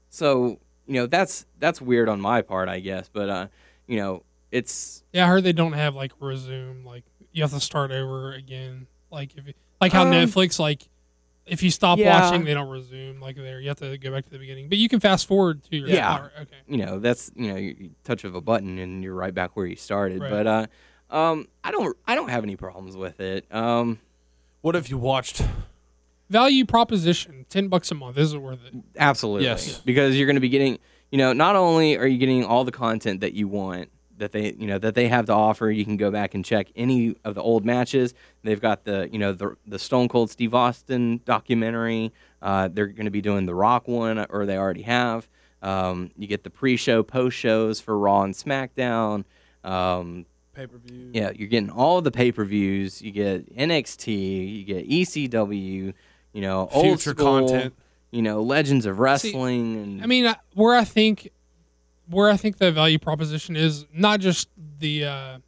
so 0.09 0.59
you 0.87 0.95
know 0.95 1.07
that's 1.07 1.45
that's 1.59 1.81
weird 1.83 2.09
on 2.09 2.21
my 2.21 2.41
part, 2.43 2.69
I 2.69 2.81
guess, 2.81 3.11
but 3.13 3.29
uh, 3.29 3.47
you 3.87 3.99
know 3.99 4.23
it's 4.57 5.03
yeah, 5.13 5.25
I 5.25 5.29
heard 5.29 5.45
they 5.45 5.53
don't 5.53 5.73
have 5.75 5.95
like 5.95 6.13
resume. 6.21 6.85
Like 6.85 7.05
you 7.33 7.43
have 7.43 7.53
to 7.53 7.61
start 7.61 7.91
over 7.91 8.33
again. 8.33 8.87
Like 9.11 9.37
if 9.37 9.47
you, 9.47 9.55
like 9.81 9.93
how 9.93 10.03
Um, 10.05 10.13
Netflix 10.13 10.59
like 10.59 10.89
if 11.47 11.63
you 11.63 11.71
stop 11.71 11.99
yeah. 11.99 12.21
watching, 12.21 12.45
they 12.45 12.55
don't 12.55 12.69
resume. 12.69 13.21
Like 13.21 13.37
there, 13.37 13.61
you 13.61 13.69
have 13.69 13.79
to 13.79 13.97
go 13.99 14.11
back 14.11 14.25
to 14.25 14.31
the 14.31 14.39
beginning. 14.39 14.69
But 14.69 14.79
you 14.79 14.89
can 14.89 14.99
fast 15.01 15.27
forward 15.29 15.63
to 15.65 15.77
your 15.77 15.89
Yeah. 15.89 16.29
okay. 16.41 16.57
you 16.67 16.79
know 16.79 16.99
that's 16.99 17.31
you 17.37 17.49
know 17.53 17.57
you, 17.57 17.77
you 17.79 17.91
touch 18.05 18.25
of 18.25 18.35
a 18.35 18.41
button 18.41 18.79
and 18.79 19.03
you're 19.05 19.15
right 19.15 19.33
back 19.35 19.57
where 19.57 19.67
you 19.67 19.77
started 19.77 20.21
Right. 20.23 20.31
but 20.31 20.47
uh 20.47 20.67
um 21.09 21.47
i 21.63 21.71
don't 21.71 21.97
i 22.09 22.17
don't 22.17 22.31
have 22.31 22.43
any 22.43 22.57
problems 22.57 22.97
with 22.97 23.21
it 23.21 23.45
um 23.55 24.01
What 24.63 24.75
have 24.75 24.89
you 24.89 24.99
watched? 24.99 25.41
Value 26.29 26.65
proposition: 26.65 27.47
ten 27.49 27.69
bucks 27.69 27.93
a 27.93 27.95
month. 27.95 28.19
Is 28.19 28.33
it 28.35 28.39
worth 28.39 28.59
it? 28.67 28.75
absolutely 28.99 29.45
Yes. 29.45 29.79
because 29.79 30.17
you're 30.17 30.27
going 30.27 30.35
to 30.35 30.41
be 30.41 30.49
getting 30.49 30.81
you 31.13 31.19
know 31.19 31.33
not 31.33 31.55
only 31.55 31.97
are 31.97 32.07
you 32.09 32.19
getting 32.19 32.45
all 32.45 32.65
the 32.65 32.73
content 32.73 33.21
that 33.21 33.35
you 33.35 33.47
want 33.47 33.89
that 34.19 34.33
they 34.33 34.53
you 34.59 34.67
know 34.67 34.79
that 34.79 34.95
they 34.95 35.09
have 35.09 35.27
to 35.27 35.33
offer 35.33 35.71
you 35.71 35.85
can 35.85 35.97
go 35.97 36.11
back 36.11 36.35
and 36.35 36.45
check 36.45 36.69
any 36.77 37.15
of 37.25 37.35
the 37.35 37.43
old 37.43 37.65
matches 37.65 38.15
they've 38.43 38.61
got 38.61 38.85
the 38.85 39.09
you 39.13 39.19
know 39.19 39.33
the 39.33 39.57
the 39.67 39.79
stone 39.79 40.09
cold 40.09 40.31
steve 40.31 40.55
austin 40.55 41.21
documentary 41.25 42.13
uh, 42.43 42.69
they're 42.73 42.87
going 42.87 43.05
to 43.07 43.11
be 43.11 43.21
doing 43.21 43.47
the 43.47 43.55
rock 43.55 43.87
one 43.89 44.25
or 44.31 44.47
they 44.47 44.57
already 44.57 44.83
have 44.83 45.29
um, 45.63 46.11
you 46.17 46.27
get 46.27 46.45
the 46.45 46.51
pre-show 46.51 47.03
post 47.03 47.37
shows 47.37 47.81
for 47.81 47.99
raw 47.99 48.23
and 48.23 48.35
smackdown 48.35 49.25
um, 49.65 50.27
Pay 50.55 50.67
per 50.67 50.79
view. 50.79 51.11
Yeah, 51.13 51.33
you're 51.35 51.49
getting 51.49 51.69
all 51.69 52.01
the 52.01 52.11
pay 52.11 52.33
per 52.33 52.43
views. 52.45 53.03
You 53.03 53.11
get 53.13 53.55
NXT, 53.55 54.57
you 54.59 54.65
get 54.65 54.89
ECW, 54.89 55.93
you 56.33 56.41
know, 56.41 56.69
old 56.73 56.85
Future 56.87 57.11
school, 57.11 57.47
content. 57.49 57.75
you 58.11 58.23
know, 58.23 58.41
Legends 58.41 58.87
of 58.87 58.99
Wrestling, 58.99 59.77
and 59.77 60.03
I 60.03 60.07
mean, 60.07 60.27
I- 60.27 60.37
where 60.55 60.75
I 60.75 60.85
think 60.85 61.31
where 62.09 62.29
I 62.31 62.37
think 62.37 62.59
the 62.59 62.71
value 62.73 62.99
proposition 62.99 63.57
is 63.57 63.87
not 63.93 64.21
just 64.21 64.49
the 64.79 65.05
uh, 65.05 65.39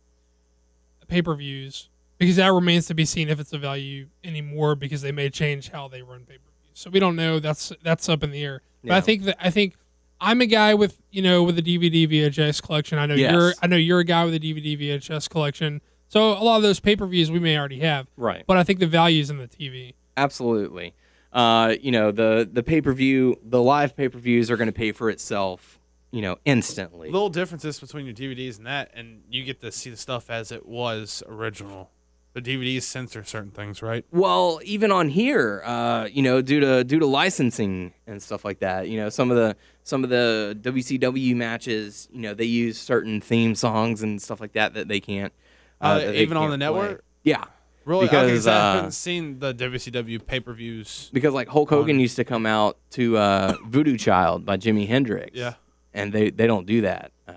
pay 1.09 1.23
per 1.23 1.35
views 1.35 1.89
because 2.19 2.37
that 2.37 2.53
remains 2.53 2.87
to 2.87 2.95
be 2.95 3.05
seen 3.05 3.29
if 3.29 3.39
it's 3.41 3.53
a 3.53 3.59
value 3.59 4.09
anymore 4.25 4.75
because 4.75 5.03
they 5.03 5.13
may 5.13 5.31
change 5.31 5.71
how 5.71 5.89
they 5.89 6.03
run 6.03 6.21
pay 6.21 6.35
per 6.35 6.51
views. 6.65 6.71
So 6.75 6.91
we 6.91 7.01
don't 7.01 7.17
know. 7.17 7.39
That's 7.39 7.73
that's 7.83 8.09
up 8.09 8.23
in 8.23 8.31
the 8.31 8.43
air. 8.45 8.63
But 8.85 8.93
I 8.93 9.01
think 9.01 9.25
that 9.25 9.37
I 9.41 9.51
think 9.51 9.75
I'm 10.21 10.41
a 10.41 10.47
guy 10.47 10.75
with 10.75 11.01
you 11.11 11.23
know 11.23 11.43
with 11.43 11.59
a 11.59 11.63
DVD 11.63 12.09
VHS 12.11 12.63
collection. 12.63 12.99
I 12.99 13.07
know 13.07 13.15
Yes. 13.15 13.33
you're 13.33 13.53
I 13.63 13.67
know 13.67 13.77
you're 13.77 14.01
a 14.01 14.05
guy 14.05 14.25
with 14.25 14.35
a 14.35 14.41
DVD 14.41 14.79
VHS 14.81 15.29
collection. 15.29 15.81
So 16.09 16.31
a 16.33 16.41
lot 16.43 16.57
of 16.57 16.63
those 16.63 16.81
pay 16.81 16.97
per 16.97 17.07
views 17.07 17.31
we 17.31 17.39
may 17.39 17.59
already 17.59 17.81
have. 17.81 18.07
right, 18.17 18.43
But 18.47 18.57
I 18.57 18.65
think 18.65 18.79
the 18.79 18.87
value 18.87 19.21
is 19.21 19.29
in 19.31 19.37
the 19.39 19.47
TV. 19.49 19.93
absolutely. 20.17 20.95
Uh, 21.31 21.75
you 21.83 21.91
know, 21.91 22.11
the 22.11 22.49
the 22.51 22.63
pay 22.63 22.81
per 22.81 22.93
view, 22.93 23.39
the 23.45 23.63
live 23.63 23.95
pay 23.95 24.09
per 24.09 24.19
views 24.19 24.51
are 24.51 24.57
going 24.57 24.69
to 24.69 24.73
pay 24.73 24.93
for 24.93 25.11
itself, 25.11 25.78
you 26.11 26.23
know, 26.23 26.37
instantly. 26.45 27.11
Little 27.11 27.29
differences 27.31 27.79
between 27.81 28.07
your 28.07 28.15
DVDs 28.15 28.59
and 28.59 28.67
that, 28.67 28.91
and 28.95 29.23
you 29.31 29.45
get 29.45 29.61
to 29.61 29.71
see 29.73 29.91
the 29.91 29.97
stuff 29.97 30.31
as 30.31 30.51
it 30.53 30.67
was 30.67 31.23
original. 31.29 31.91
The 32.35 32.43
DVDs 32.43 32.83
censor 32.83 33.25
certain 33.25 33.51
things, 33.51 33.83
right? 33.83 34.05
Well, 34.13 34.61
even 34.63 34.93
on 34.93 35.09
here, 35.09 35.63
uh, 35.65 36.09
you 36.13 36.23
know, 36.23 36.41
due 36.41 36.61
to 36.61 36.85
due 36.85 36.99
to 37.01 37.07
licensing 37.07 37.95
and 38.07 38.23
stuff 38.23 38.45
like 38.45 38.61
that, 38.61 38.89
you 38.89 38.97
know, 38.99 39.09
some 39.09 39.31
of 39.31 39.37
the 39.37 39.57
some 39.83 40.05
of 40.05 40.11
the 40.11 40.57
WCW 40.61 41.35
matches, 41.35 42.09
you 42.13 42.21
know, 42.21 42.35
they 42.35 42.45
use 42.45 42.79
certain 42.79 43.21
theme 43.21 43.55
songs 43.55 44.03
and 44.03 44.21
stuff 44.23 44.41
like 44.41 44.53
that 44.53 44.75
that 44.75 44.89
they 44.89 45.01
can't. 45.01 45.33
Uh, 45.81 45.99
that 45.99 46.07
they 46.13 46.19
even 46.21 46.37
on 46.37 46.51
can't 46.51 46.61
the 46.61 46.67
play. 46.71 46.81
network? 46.83 47.05
Yeah, 47.25 47.45
Really? 47.85 48.05
Because 48.07 48.31
Because, 48.31 48.47
I 48.47 48.55
uh, 48.57 48.75
haven't 48.75 48.91
seen 48.93 49.39
the 49.39 49.55
WCW 49.55 50.25
pay 50.25 50.41
per 50.41 50.53
views. 50.53 51.09
because 51.13 51.33
like 51.33 51.49
Hulk 51.49 51.71
Hogan 51.71 51.97
On- 51.97 52.01
used 52.01 52.17
to 52.17 52.25
come 52.25 52.45
out 52.47 52.77
to 52.91 53.17
uh, 53.17 53.57
"Voodoo 53.67 53.97
Child" 53.97 54.45
by 54.45 54.59
Jimi 54.59 54.87
Hendrix. 54.87 55.31
Yeah. 55.35 55.55
And 55.99 56.13
they 56.13 56.31
they 56.31 56.47
don't 56.47 56.67
do 56.67 56.83
that. 56.83 57.13
Uh, 57.27 57.33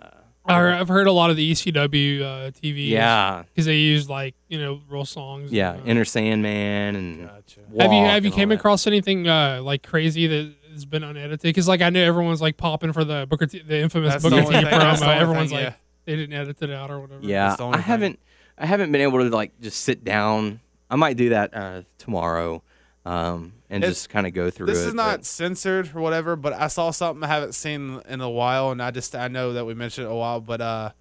I- 0.46 0.80
I've 0.80 0.88
heard 0.88 1.08
a 1.08 1.12
lot 1.12 1.30
of 1.30 1.36
the 1.36 1.52
ECW 1.52 2.22
uh, 2.22 2.52
TV. 2.52 2.90
yeah, 2.90 3.44
because 3.54 3.66
they 3.66 3.78
use 3.78 4.10
like 4.10 4.34
you 4.50 4.60
know 4.60 4.82
real 4.90 5.06
songs. 5.06 5.52
yeah, 5.52 5.74
and, 5.74 5.82
uh, 5.82 5.90
Enter 5.90 6.06
Sandman 6.06 6.96
and 6.96 7.28
Gotcha. 7.28 7.60
have 7.60 7.70
you 7.70 7.76
Walk 7.76 7.92
have 7.92 7.92
you 7.92 7.98
and 8.30 8.34
all 8.34 8.38
came 8.38 8.50
that. 8.50 8.56
across 8.56 8.88
anything 8.88 9.28
uh, 9.28 9.62
like 9.64 9.84
crazy 9.84 10.28
that 10.28 10.54
has 10.74 10.86
been 10.86 11.04
unedited? 11.04 11.42
Because 11.42 11.68
like 11.68 11.82
I 11.82 11.90
know 11.90 12.02
everyone's 12.04 12.42
like 12.42 12.58
popping 12.58 12.92
for 12.94 13.04
the 13.04 13.28
Booker 13.30 13.46
T, 13.46 13.60
the 13.60 13.80
infamous 13.80 14.14
That's 14.14 14.24
the 14.24 14.30
Booker 14.32 14.42
only 14.48 14.56
T 14.64 14.66
thing- 14.66 14.80
promo. 14.80 15.08
Everyone's 15.16 15.50
thing, 15.52 15.58
like 15.60 15.68
yeah. 15.70 15.74
they 16.06 16.16
didn't 16.16 16.34
edit 16.34 16.62
it 16.62 16.72
out 16.72 16.90
or 16.90 17.00
whatever. 17.00 17.22
Yeah, 17.24 17.48
That's 17.50 17.58
the 17.58 17.64
only 17.66 17.76
I 17.76 17.82
thing. 17.82 17.86
haven't 17.88 18.20
I 18.58 18.66
haven't 18.66 18.92
been 18.92 19.02
able 19.02 19.20
to 19.20 19.30
like 19.30 19.60
just 19.62 19.82
sit 19.82 20.04
down. 20.04 20.60
I 20.90 20.96
might 20.96 21.18
do 21.18 21.30
that 21.30 21.54
uh, 21.56 21.82
tomorrow, 22.00 22.64
um, 23.06 23.54
and 23.72 23.84
It's- 23.84 23.96
just 24.02 24.10
kind 24.10 24.28
of 24.28 24.34
go 24.34 24.52
through 24.52 24.68
This 24.68 24.84
it. 24.84 24.90
is 24.90 24.94
not 24.94 25.20
but- 25.20 25.26
censored 25.26 25.96
or 25.96 26.02
whatever, 26.02 26.36
but 26.36 26.54
I 26.54 26.68
saw 26.68 26.92
something 26.92 27.24
I 27.24 27.28
haven't 27.28 27.54
seen 27.56 28.00
in 28.08 28.22
a 28.22 28.30
while, 28.30 28.70
and 28.72 28.82
I 28.84 28.92
just 28.92 29.16
I 29.16 29.28
know 29.30 29.54
that 29.54 29.66
we 29.66 29.74
mentioned 29.74 30.06
it 30.08 30.12
a 30.12 30.16
while, 30.16 30.40
but 30.42 30.62
uh, 30.62 30.92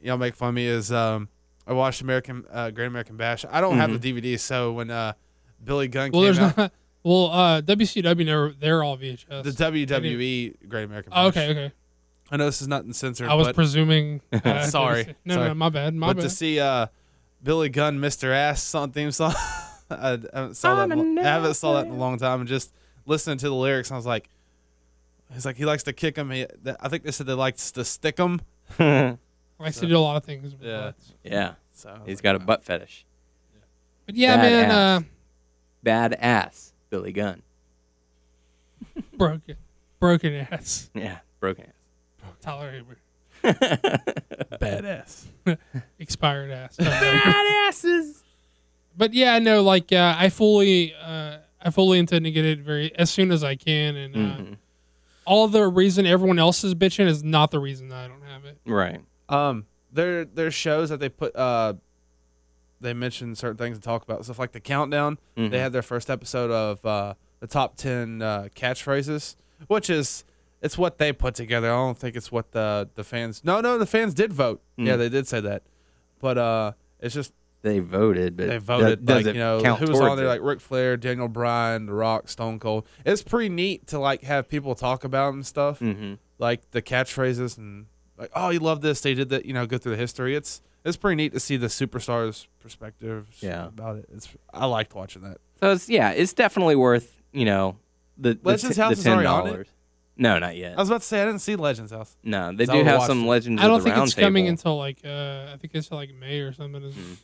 you 0.00 0.08
know, 0.08 0.16
make 0.16 0.34
fun 0.34 0.48
of 0.48 0.54
me 0.56 0.66
is 0.66 0.90
um, 0.90 1.28
I 1.66 1.72
watched 1.74 2.00
American 2.00 2.44
uh, 2.50 2.70
Great 2.70 2.86
American 2.86 3.16
Bash. 3.16 3.44
I 3.50 3.60
don't 3.60 3.76
have 3.78 4.00
the 4.00 4.12
DVD, 4.12 4.38
so 4.40 4.72
when 4.72 4.90
uh, 4.90 5.12
Billy 5.62 5.86
Gunn 5.88 6.10
Well, 6.12 6.22
came 6.22 6.34
there's 6.34 6.38
out, 6.38 6.56
not. 6.56 6.72
Well, 7.06 7.26
uh, 7.30 7.60
WCW 7.60 8.24
never. 8.24 8.54
They're 8.58 8.82
all 8.82 8.96
VHS. 8.96 9.42
the 9.42 9.50
WWE 9.50 10.54
Great 10.70 10.84
American 10.84 11.10
Bash. 11.10 11.18
Oh, 11.22 11.26
okay, 11.28 11.50
okay. 11.50 11.72
I 12.30 12.38
know 12.38 12.46
this 12.46 12.62
is 12.62 12.68
nothing 12.68 12.94
censored, 12.94 13.28
I 13.28 13.34
was 13.34 13.48
but, 13.48 13.54
presuming. 13.54 14.22
Uh, 14.32 14.62
Sorry, 14.64 15.14
No, 15.26 15.34
sorry. 15.34 15.48
no, 15.48 15.54
my 15.54 15.68
bad. 15.68 15.94
My 15.94 16.06
but 16.08 16.16
bad. 16.16 16.22
to 16.22 16.30
see 16.30 16.58
uh, 16.58 16.86
Billy 17.42 17.68
Gunn, 17.68 17.98
Mr. 17.98 18.32
Ass 18.32 18.74
on 18.74 18.90
theme 18.92 19.10
song, 19.12 19.34
I, 20.02 20.12
I 20.12 20.38
haven't 20.40 20.54
saw 20.56 20.74
that. 20.76 20.82
I'm 20.82 20.92
in 20.92 21.18
a- 21.18 21.20
I 21.20 21.24
haven't 21.24 21.54
saw 21.54 21.74
that 21.74 21.86
in 21.86 21.92
a 21.92 21.96
long 21.96 22.18
time, 22.18 22.40
and 22.40 22.48
just 22.48 22.72
listening 23.06 23.38
to 23.38 23.48
the 23.48 23.54
lyrics, 23.54 23.90
I 23.92 23.96
was 23.96 24.06
like, 24.06 24.28
he's 25.32 25.44
like 25.46 25.56
he 25.56 25.64
likes 25.64 25.82
to 25.84 25.92
kick 25.92 26.16
him. 26.16 26.30
He, 26.30 26.46
I 26.80 26.88
think 26.88 27.02
they 27.04 27.10
said 27.10 27.26
they 27.26 27.32
likes 27.34 27.70
to 27.72 27.84
stick 27.84 28.18
him. 28.18 28.40
I 28.78 29.16
like 29.58 29.74
to 29.74 29.86
do 29.86 29.96
a 29.96 30.00
lot 30.00 30.16
of 30.16 30.24
things. 30.24 30.52
With 30.54 30.62
Yeah. 30.62 30.80
butts. 30.80 31.12
yeah, 31.22 31.54
So 31.72 31.88
I 31.90 31.92
was 31.98 32.02
he's 32.06 32.16
like, 32.18 32.22
got 32.24 32.36
a 32.36 32.38
butt 32.40 32.64
fetish. 32.64 33.04
But 34.06 34.14
yeah, 34.16 34.36
Bad 34.36 34.42
man. 34.52 34.70
ass. 34.70 35.00
Uh, 35.02 35.04
Bad 35.82 36.12
ass, 36.14 36.72
Billy 36.90 37.12
Gunn. 37.12 37.42
broken, 39.16 39.56
broken 40.00 40.34
ass. 40.50 40.90
Yeah, 40.94 41.18
broken 41.40 41.64
ass. 41.66 41.70
Tyler 42.40 42.70
Haber. 42.72 42.96
ass. 43.44 45.26
badass. 45.46 45.58
Expired 45.98 46.50
ass. 46.50 46.76
Bad 46.76 47.68
asses. 47.68 48.23
But 48.96 49.14
yeah, 49.14 49.38
no, 49.38 49.62
like 49.62 49.92
uh, 49.92 50.14
I 50.18 50.28
fully, 50.30 50.94
uh, 50.94 51.38
I 51.60 51.70
fully 51.70 51.98
intend 51.98 52.24
to 52.24 52.30
get 52.30 52.44
it 52.44 52.60
very 52.60 52.94
as 52.96 53.10
soon 53.10 53.30
as 53.32 53.42
I 53.44 53.54
can, 53.56 53.96
and 53.96 54.14
uh, 54.16 54.18
Mhm. 54.18 54.56
all 55.24 55.48
the 55.48 55.66
reason 55.68 56.06
everyone 56.06 56.38
else 56.38 56.62
is 56.64 56.74
bitching 56.74 57.06
is 57.06 57.22
not 57.24 57.50
the 57.50 57.58
reason 57.58 57.88
that 57.88 58.04
I 58.04 58.08
don't 58.08 58.22
have 58.22 58.44
it. 58.44 58.58
Right. 58.66 59.00
Um, 59.28 59.66
there 59.92 60.24
there's 60.24 60.54
shows 60.54 60.88
that 60.90 61.00
they 61.00 61.08
put 61.08 61.34
uh, 61.36 61.74
they 62.80 62.92
mention 62.92 63.34
certain 63.34 63.56
things 63.56 63.78
to 63.78 63.82
talk 63.82 64.02
about 64.02 64.24
stuff 64.24 64.38
like 64.38 64.52
the 64.52 64.60
countdown. 64.60 65.18
Mhm. 65.36 65.50
They 65.50 65.58
had 65.58 65.72
their 65.72 65.82
first 65.82 66.10
episode 66.10 66.50
of 66.50 66.84
uh 66.84 67.14
the 67.40 67.46
top 67.46 67.76
ten 67.76 68.20
uh, 68.22 68.48
catchphrases, 68.54 69.36
which 69.68 69.88
is 69.90 70.24
it's 70.62 70.76
what 70.78 70.98
they 70.98 71.12
put 71.12 71.34
together. 71.34 71.68
I 71.70 71.76
don't 71.76 71.96
think 71.98 72.16
it's 72.16 72.30
what 72.32 72.52
the 72.52 72.88
the 72.94 73.04
fans. 73.04 73.42
No, 73.44 73.60
no, 73.60 73.78
the 73.78 73.86
fans 73.86 74.14
did 74.14 74.32
vote. 74.32 74.62
Hmm. 74.76 74.86
Yeah, 74.86 74.96
they 74.96 75.08
did 75.08 75.26
say 75.26 75.40
that, 75.40 75.62
but 76.20 76.36
uh, 76.38 76.72
it's 77.00 77.14
just 77.14 77.32
They 77.64 77.78
voted, 77.80 78.36
but 78.36 78.46
they 78.48 78.58
voted 78.58 79.04
does 79.06 79.16
like 79.16 79.26
it 79.26 79.34
you 79.36 79.40
know 79.40 79.60
count 79.62 79.80
who 79.80 79.86
was 79.86 79.98
on 79.98 80.16
there 80.18 80.26
it? 80.26 80.28
like 80.28 80.42
Ric 80.42 80.60
Flair, 80.60 80.96
Daniel 80.98 81.28
Bryan, 81.28 81.86
The 81.86 81.94
Rock, 81.94 82.28
Stone 82.28 82.58
Cold. 82.60 82.86
It's 83.06 83.22
pretty 83.22 83.48
neat 83.48 83.86
to 83.88 83.98
like 83.98 84.22
have 84.22 84.48
people 84.50 84.74
talk 84.74 85.02
about 85.02 85.28
'em 85.28 85.34
and 85.36 85.46
stuff, 85.46 85.80
Mhm. 85.80 86.18
like 86.38 86.70
the 86.72 86.82
catchphrases 86.82 87.56
and 87.56 87.86
like 88.18 88.30
oh 88.36 88.50
you 88.50 88.58
love 88.60 88.82
this 88.82 89.00
they 89.00 89.14
did 89.14 89.30
that 89.30 89.46
you 89.46 89.54
know 89.54 89.64
go 89.66 89.78
through 89.78 89.92
the 89.92 89.98
history. 89.98 90.36
It's 90.36 90.60
it's 90.84 90.98
pretty 90.98 91.16
neat 91.16 91.32
to 91.32 91.40
see 91.40 91.56
the 91.56 91.68
superstars' 91.68 92.46
perspectives 92.60 93.42
Yeah. 93.42 93.68
about 93.68 93.96
it. 93.96 94.10
It's 94.14 94.28
I 94.52 94.66
liked 94.66 94.94
watching 94.94 95.22
that. 95.22 95.38
So 95.60 95.72
it's 95.72 95.88
yeah, 95.88 96.10
it's 96.10 96.34
definitely 96.34 96.76
worth 96.76 97.22
you 97.32 97.46
know 97.46 97.78
the 98.18 98.34
the, 98.42 98.56
t- 98.58 98.74
House 98.78 98.98
the 98.98 99.02
ten 99.04 99.12
already 99.14 99.26
on 99.26 99.46
it? 99.46 99.50
dollars. 99.50 99.68
No, 100.18 100.38
not 100.38 100.54
yet. 100.54 100.74
I 100.76 100.80
was 100.82 100.90
about 100.90 101.00
to 101.00 101.06
say 101.06 101.22
I 101.22 101.24
didn't 101.24 101.40
see 101.40 101.56
Legends 101.56 101.90
House. 101.92 102.14
No, 102.22 102.52
they 102.52 102.66
do 102.66 102.84
have 102.84 103.02
some 103.04 103.24
it. 103.24 103.26
legends. 103.26 103.60
I 103.60 103.66
don't 103.66 103.76
of 103.78 103.80
the 103.82 103.84
think 103.88 103.96
round 103.96 104.08
it's 104.10 104.14
coming 104.14 104.48
until 104.48 104.76
like 104.76 104.98
uh, 105.04 105.46
I 105.52 105.56
think 105.56 105.74
it's 105.74 105.90
like 105.90 106.14
May 106.14 106.40
or 106.40 106.52
something. 106.52 106.82
Is 106.84 106.94
Mm. 106.94 107.16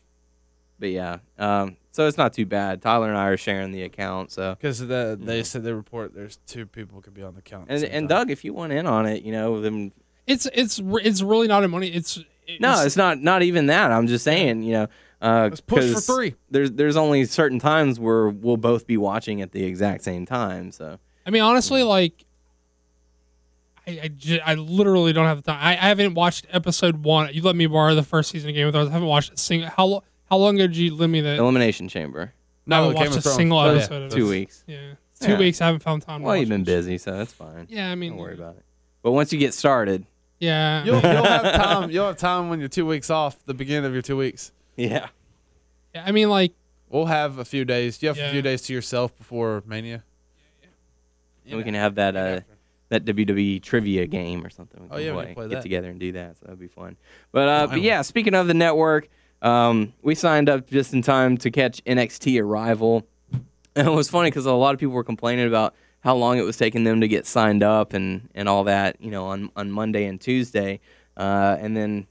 But 0.81 0.91
yeah, 0.91 1.19
um, 1.39 1.77
so 1.93 2.07
it's 2.09 2.17
not 2.19 2.33
too 2.33 2.47
bad. 2.47 2.81
Tyler 2.83 3.09
and 3.09 3.17
I 3.19 3.27
are 3.29 3.37
sharing 3.37 3.71
the 3.71 3.83
account, 3.83 4.33
so 4.33 4.55
Because 4.55 4.79
the, 4.81 5.19
they 5.21 5.37
Yeah. 5.39 5.43
said 5.43 5.63
they 5.63 5.73
report 5.73 6.15
there's 6.15 6.39
two 6.47 6.65
people 6.67 7.01
could 7.03 7.15
be 7.15 7.23
on 7.23 7.35
the 7.35 7.43
count. 7.43 7.71
at 7.71 7.81
the 7.81 7.87
and 7.87 7.95
and 7.95 8.09
time. 8.09 8.19
Doug, 8.21 8.31
if 8.31 8.45
you 8.45 8.55
want 8.55 8.73
in 8.73 8.87
on 8.87 9.07
it, 9.07 9.23
you 9.23 9.31
know, 9.33 9.61
then 9.61 9.93
it's 10.27 10.47
it's 10.55 10.81
it's 11.03 11.23
really 11.23 11.47
not 11.49 11.63
a 11.65 11.69
money. 11.69 11.89
It's, 11.89 12.17
it's 12.47 12.61
no, 12.61 12.83
it's 12.85 12.97
not 12.97 13.21
not 13.21 13.43
even 13.43 13.67
that. 13.67 13.93
I'm 13.93 14.07
just 14.07 14.25
saying, 14.25 14.63
you 14.63 14.73
know, 14.73 14.87
uh, 15.21 15.49
Let's 15.51 15.61
push 15.61 15.87
for 15.89 15.93
'cause 15.95 16.07
three. 16.07 16.35
There's 16.51 16.71
there's 16.73 16.97
only 16.97 17.25
certain 17.27 17.59
times 17.59 18.01
where 18.01 18.29
we'll 18.29 18.57
both 18.57 18.87
be 18.87 18.97
watching 18.97 19.43
at 19.43 19.53
the 19.53 19.65
exact 19.65 20.03
same 20.03 20.25
time. 20.25 20.73
So 20.73 20.99
I 21.27 21.31
mean, 21.31 21.43
honestly, 21.43 21.83
like, 21.83 22.25
I 23.87 24.01
I, 24.05 24.09
ju- 24.09 24.41
I 24.45 24.55
literally 24.55 25.13
don't 25.13 25.27
have 25.27 25.39
the 25.43 25.51
time. 25.51 25.59
I, 25.61 25.73
I 25.73 25.89
haven't 25.89 26.15
watched 26.15 26.47
episode 26.51 27.03
one. 27.05 27.31
You 27.33 27.43
let 27.43 27.57
me 27.57 27.67
borrow 27.67 27.95
the 27.95 28.03
first 28.03 28.31
season 28.31 28.51
of 28.51 28.55
Game 28.55 28.67
of 28.69 28.73
Thrones. 28.75 28.89
I 28.89 28.93
haven't 28.93 29.09
watched 29.09 29.33
a 29.33 29.37
single. 29.37 29.69
How 29.69 29.87
lo- 29.87 30.05
how 30.31 30.37
long 30.37 30.57
did 30.57 30.77
you 30.77 30.95
let 30.95 31.09
me 31.11 31.21
that? 31.23 31.39
Elimination 31.39 31.89
Chamber, 31.89 32.33
I 32.71 32.75
haven't 32.77 32.91
Game 32.93 32.97
watched 32.99 33.11
of 33.13 33.17
a 33.19 33.21
Thrones. 33.23 33.37
single 33.37 33.59
Oh, 33.59 33.67
yeah. 33.73 33.79
episode 33.79 34.03
of 34.05 34.11
two 34.13 34.29
weeks. 34.29 34.65
Yeah, 34.67 34.77
two 35.21 35.33
Yeah. 35.33 35.39
weeks. 35.39 35.61
I 35.61 35.67
haven't 35.67 35.81
found 35.83 36.03
time. 36.03 36.21
to 36.21 36.25
Well, 36.25 36.35
watch 36.35 36.41
you've 36.41 36.49
been 36.49 36.63
it. 36.63 36.65
busy, 36.67 36.99
so 36.99 37.17
that's 37.17 37.33
fine. 37.33 37.67
Yeah, 37.69 37.91
I 37.91 37.95
mean, 37.95 38.13
Don't 38.13 38.21
worry 38.21 38.35
about 38.35 38.57
it. 38.57 38.65
But 39.03 39.13
once 39.13 39.33
you 39.33 39.39
get 39.39 39.55
started, 39.55 40.07
Yeah, 40.39 40.85
You'll, 40.85 40.95
you'll 41.03 41.23
have 41.25 41.43
time. 41.55 41.91
You'll 41.91 42.07
have 42.07 42.17
time 42.17 42.49
when 42.49 42.61
you're 42.61 42.69
two 42.71 42.87
weeks 42.87 43.11
off. 43.11 43.45
The 43.45 43.53
beginning 43.55 43.85
of 43.85 43.93
your 43.93 44.01
two 44.03 44.17
weeks. 44.17 44.53
yeah, 44.77 45.09
yeah. 45.95 46.03
I 46.07 46.13
mean, 46.13 46.29
like, 46.31 46.53
We'll 46.89 47.07
have 47.07 47.39
a 47.39 47.45
few 47.45 47.65
days. 47.65 48.03
You 48.03 48.09
have 48.09 48.17
a 48.19 48.21
Yeah. 48.21 48.31
few 48.33 48.43
days 48.43 48.63
to 48.63 48.73
yourself 48.73 49.17
before 49.17 49.63
Mania. 49.65 50.03
Yeah, 50.63 50.69
yeah. 51.45 51.51
And 51.53 51.59
we 51.59 51.63
can 51.65 51.75
have 51.75 51.95
that 51.97 52.17
uh, 52.17 52.41
that 52.89 53.05
WWE 53.05 53.63
trivia 53.63 54.07
game 54.09 54.45
or 54.45 54.51
something. 54.51 54.83
We 54.83 54.89
Oh, 54.89 54.95
can 54.97 55.05
yeah, 55.05 55.17
we 55.17 55.25
can 55.27 55.35
play 55.35 55.49
get 55.49 55.55
that. 55.57 55.63
together 55.63 55.89
and 55.91 56.01
do 56.01 56.11
that. 56.13 56.37
So 56.39 56.47
that'd 56.47 56.59
be 56.59 56.67
fun. 56.67 56.97
But 57.31 57.49
uh, 57.49 57.61
but 57.63 57.69
Finally. 57.71 57.87
yeah, 57.87 58.03
speaking 58.03 58.35
of 58.35 58.49
the 58.49 58.55
network, 58.55 59.09
um, 59.43 59.93
we 60.03 60.15
signed 60.15 60.49
up 60.49 60.69
just 60.69 60.93
in 60.93 61.03
time 61.03 61.37
to 61.39 61.51
catch 61.51 61.83
NXT 61.85 62.43
Arrival, 62.43 63.07
and 63.77 63.89
it 63.89 63.91
was 63.91 64.11
funny 64.11 64.31
because 64.31 64.47
a 64.47 64.53
lot 64.53 64.75
of 64.75 64.81
people 64.81 64.95
were 64.95 65.05
complaining 65.05 65.47
about 65.47 65.75
how 66.01 66.15
long 66.17 66.39
it 66.39 66.43
was 66.43 66.57
taking 66.57 66.85
them 66.85 67.01
to 67.01 67.09
get 67.09 67.27
signed 67.27 67.63
up 67.63 67.93
and 67.93 68.29
and 68.35 68.49
all 68.49 68.65
that. 68.65 69.01
You 69.01 69.11
know, 69.11 69.27
on 69.27 69.51
on 69.57 69.71
Monday 69.71 70.05
and 70.07 70.21
Tuesday, 70.21 70.81
uh, 71.17 71.57
and 71.61 71.77
then 71.77 72.07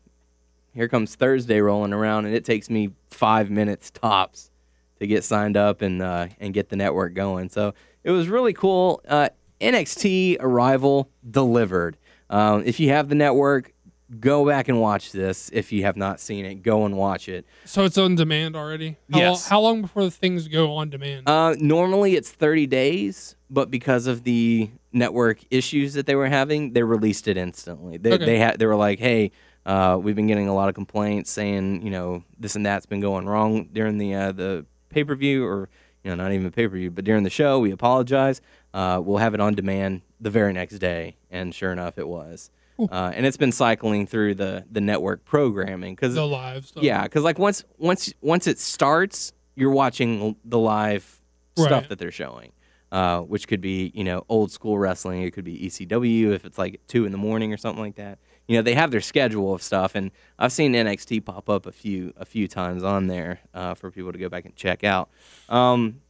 here 0.73 0.87
comes 0.87 1.15
Thursday 1.15 1.61
rolling 1.61 1.93
around, 1.93 2.25
and 2.25 2.35
it 2.35 2.45
takes 2.45 2.69
me 2.69 2.91
five 3.09 3.49
minutes 3.49 3.91
tops 3.91 4.51
to 4.99 5.07
get 5.07 5.23
signed 5.23 5.57
up 5.57 5.81
and 5.81 6.01
uh, 6.01 6.27
and 6.39 6.53
get 6.53 6.69
the 6.69 6.75
network 6.75 7.13
going. 7.13 7.49
So 7.49 7.73
it 8.03 8.11
was 8.11 8.27
really 8.27 8.53
cool. 8.53 9.01
Uh, 9.07 9.29
NXT 9.61 10.37
Arrival 10.39 11.09
delivered. 11.29 11.97
Um, 12.29 12.63
if 12.65 12.79
you 12.79 12.89
have 12.89 13.09
the 13.09 13.15
network, 13.15 13.73
go 14.19 14.45
back 14.45 14.67
and 14.67 14.79
watch 14.79 15.11
this. 15.11 15.49
If 15.53 15.71
you 15.71 15.83
have 15.83 15.97
not 15.97 16.19
seen 16.19 16.45
it, 16.45 16.55
go 16.63 16.85
and 16.85 16.97
watch 16.97 17.29
it. 17.29 17.45
so 17.65 17.83
it's 17.85 17.97
on 17.97 18.15
demand 18.15 18.55
already. 18.55 18.97
How 19.11 19.19
Yes. 19.19 19.43
Long, 19.45 19.49
how 19.49 19.61
long 19.61 19.81
before 19.83 20.03
the 20.03 20.11
things 20.11 20.47
go 20.47 20.75
on 20.75 20.89
demand? 20.89 21.27
Uh, 21.27 21.55
normally 21.59 22.15
it's 22.15 22.31
30 22.31 22.67
days, 22.67 23.35
but 23.49 23.69
because 23.69 24.07
of 24.07 24.23
the 24.23 24.69
network 24.91 25.39
issues 25.51 25.93
that 25.93 26.05
they 26.05 26.15
were 26.15 26.27
having, 26.29 26.73
they 26.73 26.83
released 26.83 27.27
it 27.27 27.37
instantly. 27.37 27.97
They 27.97 28.13
Okay. 28.13 28.25
they 28.25 28.37
had 28.39 28.57
they 28.59 28.65
were 28.65 28.75
like, 28.75 28.99
"Hey, 28.99 29.31
uh, 29.65 29.99
we've 30.01 30.15
been 30.15 30.27
getting 30.27 30.47
a 30.47 30.53
lot 30.55 30.69
of 30.69 30.75
complaints 30.75 31.29
saying, 31.29 31.83
you 31.83 31.91
know, 31.91 32.23
this 32.39 32.55
and 32.55 32.65
that's 32.65 32.85
been 32.87 33.01
going 33.01 33.27
wrong 33.27 33.69
during 33.71 33.97
the 33.99 34.15
uh, 34.15 34.31
the 34.31 34.65
pay 34.89 35.03
per 35.03 35.15
view, 35.15 35.45
or 35.45 35.69
you 36.03 36.09
know, 36.09 36.15
not 36.15 36.31
even 36.31 36.49
pay 36.51 36.67
per 36.67 36.75
view, 36.75 36.89
but 36.89 37.03
during 37.05 37.23
the 37.23 37.29
show. 37.29 37.59
We 37.59 37.71
apologize. 37.71 38.41
Uh, 38.73 39.01
we'll 39.03 39.17
have 39.17 39.33
it 39.35 39.39
on 39.39 39.53
demand 39.53 40.01
the 40.19 40.31
very 40.31 40.53
next 40.53 40.79
day." 40.79 41.17
And 41.29 41.53
sure 41.53 41.71
enough, 41.71 41.99
it 41.99 42.07
was. 42.07 42.49
Uh, 42.91 43.11
and 43.15 43.25
it's 43.25 43.37
been 43.37 43.51
cycling 43.51 44.07
through 44.07 44.35
the 44.35 44.63
the 44.71 44.81
network 44.81 45.25
programming 45.25 45.93
because 45.95 46.15
the 46.15 46.25
live 46.25 46.65
stuff. 46.65 46.83
yeah, 46.83 47.03
because 47.03 47.23
like 47.23 47.37
once 47.39 47.63
once 47.77 48.13
once 48.21 48.47
it 48.47 48.57
starts, 48.59 49.33
you're 49.55 49.71
watching 49.71 50.35
the 50.45 50.57
live 50.59 51.19
stuff 51.57 51.71
Right. 51.71 51.89
that 51.89 51.99
they're 51.99 52.11
showing, 52.11 52.53
uh, 52.91 53.19
which 53.21 53.47
could 53.49 53.59
be 53.61 53.91
you 53.93 54.03
know 54.05 54.23
old 54.29 54.51
school 54.51 54.77
wrestling. 54.79 55.23
It 55.23 55.31
could 55.31 55.43
be 55.43 55.57
ECW 55.67 56.31
if 56.31 56.45
it's 56.45 56.57
like 56.57 56.79
two 56.87 57.05
in 57.05 57.11
the 57.11 57.17
morning 57.17 57.51
or 57.51 57.57
something 57.57 57.83
like 57.83 57.95
that. 57.95 58.19
You 58.47 58.55
know 58.55 58.61
they 58.61 58.73
have 58.75 58.91
their 58.91 59.01
schedule 59.01 59.53
of 59.53 59.61
stuff, 59.61 59.93
and 59.95 60.09
I've 60.39 60.51
seen 60.53 60.73
NXT 60.73 61.25
pop 61.25 61.49
up 61.49 61.65
a 61.65 61.71
few 61.71 62.13
a 62.17 62.25
few 62.25 62.47
times 62.47 62.83
on 62.83 63.07
there 63.07 63.41
uh, 63.53 63.73
for 63.73 63.91
people 63.91 64.11
to 64.13 64.17
go 64.17 64.29
back 64.29 64.45
and 64.45 64.55
check 64.55 64.83
out. 64.83 65.09
Um, 65.49 66.01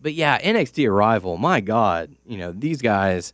but 0.00 0.14
yeah, 0.14 0.38
NXT 0.40 0.88
Arrival, 0.88 1.38
my 1.38 1.60
God, 1.60 2.14
you 2.26 2.36
know 2.36 2.52
these 2.52 2.82
guys 2.82 3.32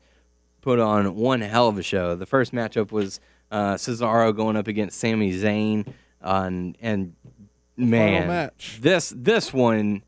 put 0.60 0.78
on 0.78 1.14
one 1.14 1.40
hell 1.40 1.68
of 1.68 1.78
a 1.78 1.82
show. 1.82 2.14
The 2.14 2.26
first 2.26 2.52
matchup 2.52 2.92
was 2.92 3.20
uh, 3.50 3.74
Cesaro 3.74 4.34
going 4.34 4.56
up 4.56 4.68
against 4.68 4.98
Sami 4.98 5.32
Zayn, 5.32 5.86
uh, 6.22 6.44
and 6.46 6.78
and 6.80 7.14
man, 7.76 8.50
this 8.80 9.12
this 9.16 9.52
one 9.52 10.02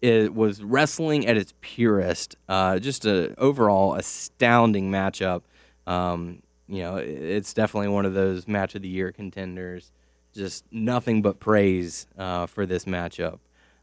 it 0.00 0.34
was 0.34 0.62
wrestling 0.62 1.26
at 1.26 1.36
its 1.36 1.52
purest. 1.60 2.36
Uh, 2.48 2.78
just 2.78 3.04
a 3.04 3.34
overall 3.38 3.94
astounding 3.94 4.90
matchup. 4.90 5.42
Um, 5.86 6.42
you 6.68 6.82
know, 6.82 6.96
it's 6.96 7.52
definitely 7.52 7.88
one 7.88 8.06
of 8.06 8.14
those 8.14 8.48
match 8.48 8.74
of 8.74 8.82
the 8.82 8.88
year 8.88 9.12
contenders. 9.12 9.92
Just 10.32 10.64
nothing 10.70 11.22
but 11.22 11.40
praise 11.40 12.06
uh, 12.16 12.46
for 12.46 12.64
this 12.64 12.84
matchup. 12.84 13.40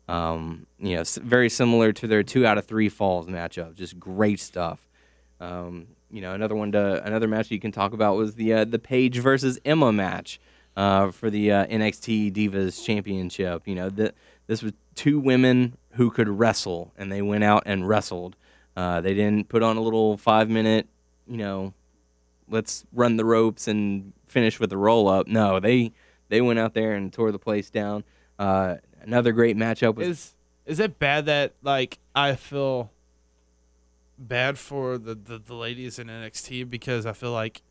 Um, 0.07 0.65
you 0.79 0.95
know, 0.95 1.03
very 1.21 1.49
similar 1.49 1.91
to 1.91 2.07
their 2.07 2.23
two 2.23 2.45
out 2.45 2.57
of 2.57 2.65
three 2.65 2.87
falls 2.87 3.27
matchup. 3.27 3.75
Just 3.75 3.99
great 3.99 4.39
stuff. 4.39 4.87
Um, 5.41 5.87
you 6.11 6.21
know, 6.21 6.33
another 6.33 6.55
one 6.55 6.71
to 6.71 7.03
another 7.03 7.27
match 7.27 7.51
you 7.51 7.59
can 7.59 7.71
talk 7.71 7.93
about 7.93 8.15
was 8.15 8.35
the 8.35 8.53
uh, 8.53 8.65
the 8.65 8.79
Paige 8.79 9.19
versus 9.19 9.59
Emma 9.65 9.91
match 9.91 10.39
uh, 10.75 11.11
for 11.11 11.29
the 11.29 11.51
uh, 11.51 11.65
NXT 11.67 12.33
Divas 12.33 12.83
Championship. 12.83 13.67
You 13.67 13.75
know, 13.75 13.89
the, 13.89 14.13
this 14.47 14.61
was 14.63 14.73
two 14.95 15.19
women 15.19 15.77
who 15.91 16.09
could 16.11 16.29
wrestle, 16.29 16.93
and 16.97 17.11
they 17.11 17.21
went 17.21 17.43
out 17.43 17.63
and 17.65 17.87
wrestled. 17.87 18.35
Uh, 18.75 19.01
they 19.01 19.13
didn't 19.13 19.49
put 19.49 19.63
on 19.63 19.75
a 19.75 19.81
little 19.81 20.17
five 20.17 20.49
minute, 20.49 20.87
you 21.27 21.37
know, 21.37 21.73
let's 22.49 22.85
run 22.93 23.17
the 23.17 23.25
ropes 23.25 23.67
and 23.67 24.13
finish 24.27 24.59
with 24.59 24.71
a 24.71 24.77
roll 24.77 25.07
up. 25.07 25.27
No, 25.27 25.59
they 25.59 25.93
they 26.29 26.41
went 26.41 26.59
out 26.59 26.73
there 26.73 26.93
and 26.93 27.11
tore 27.11 27.31
the 27.31 27.39
place 27.39 27.69
down. 27.69 28.03
Uh, 28.37 28.75
another 29.01 29.31
great 29.31 29.57
matchup 29.57 29.95
was 29.95 30.07
Is 30.07 30.33
is 30.65 30.79
it 30.79 30.99
bad 30.99 31.25
that 31.25 31.53
like 31.63 31.99
I 32.15 32.35
feel 32.35 32.91
bad 34.17 34.57
for 34.57 34.97
the, 34.97 35.15
the, 35.15 35.37
the 35.39 35.53
ladies 35.53 35.99
in 35.99 36.07
NXT 36.07 36.69
because 36.69 37.05
I 37.05 37.13
feel 37.13 37.31
like 37.31 37.61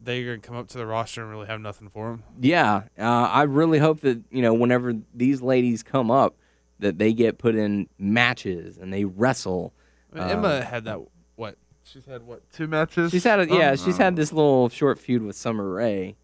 they're 0.00 0.24
gonna 0.24 0.38
come 0.38 0.56
up 0.56 0.68
to 0.68 0.78
the 0.78 0.86
roster 0.86 1.22
and 1.22 1.30
really 1.30 1.46
have 1.46 1.60
nothing 1.60 1.88
for 1.88 2.10
them. 2.10 2.22
Yeah, 2.40 2.82
uh, 2.98 3.02
I 3.02 3.42
really 3.44 3.78
hope 3.78 4.00
that 4.00 4.20
you 4.30 4.42
know 4.42 4.52
whenever 4.54 4.94
these 5.14 5.40
ladies 5.42 5.82
come 5.82 6.10
up, 6.10 6.34
that 6.80 6.98
they 6.98 7.12
get 7.12 7.38
put 7.38 7.54
in 7.54 7.88
matches 7.98 8.76
and 8.78 8.92
they 8.92 9.04
wrestle. 9.04 9.72
I 10.12 10.18
mean, 10.18 10.24
Uh, 10.24 10.28
Emma 10.32 10.62
had 10.64 10.84
that 10.84 11.00
what? 11.36 11.56
She's 11.84 12.04
had 12.06 12.22
what? 12.22 12.42
Two 12.52 12.66
matches. 12.66 13.10
She's 13.12 13.24
had 13.24 13.40
a, 13.40 13.46
yeah, 13.46 13.70
Um, 13.72 13.76
she's 13.76 13.96
had 13.96 14.16
this 14.16 14.32
little 14.32 14.68
short 14.68 14.98
feud 14.98 15.22
with 15.22 15.36
Summer 15.36 15.68
Rae, 15.70 16.16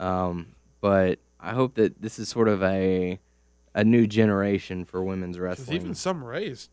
um, 0.00 0.48
but 0.80 1.18
I 1.40 1.52
hope 1.54 1.74
that 1.74 2.00
this 2.02 2.18
is 2.18 2.28
sort 2.28 2.48
of 2.48 2.62
a 2.62 3.18
a 3.74 3.82
new 3.84 4.06
generation 4.06 4.84
for 4.84 5.02
women's 5.02 5.38
wrestling. 5.38 5.74
even 5.76 5.94
Summer 5.94 6.28
Rae 6.28 6.46
is 6.46 6.68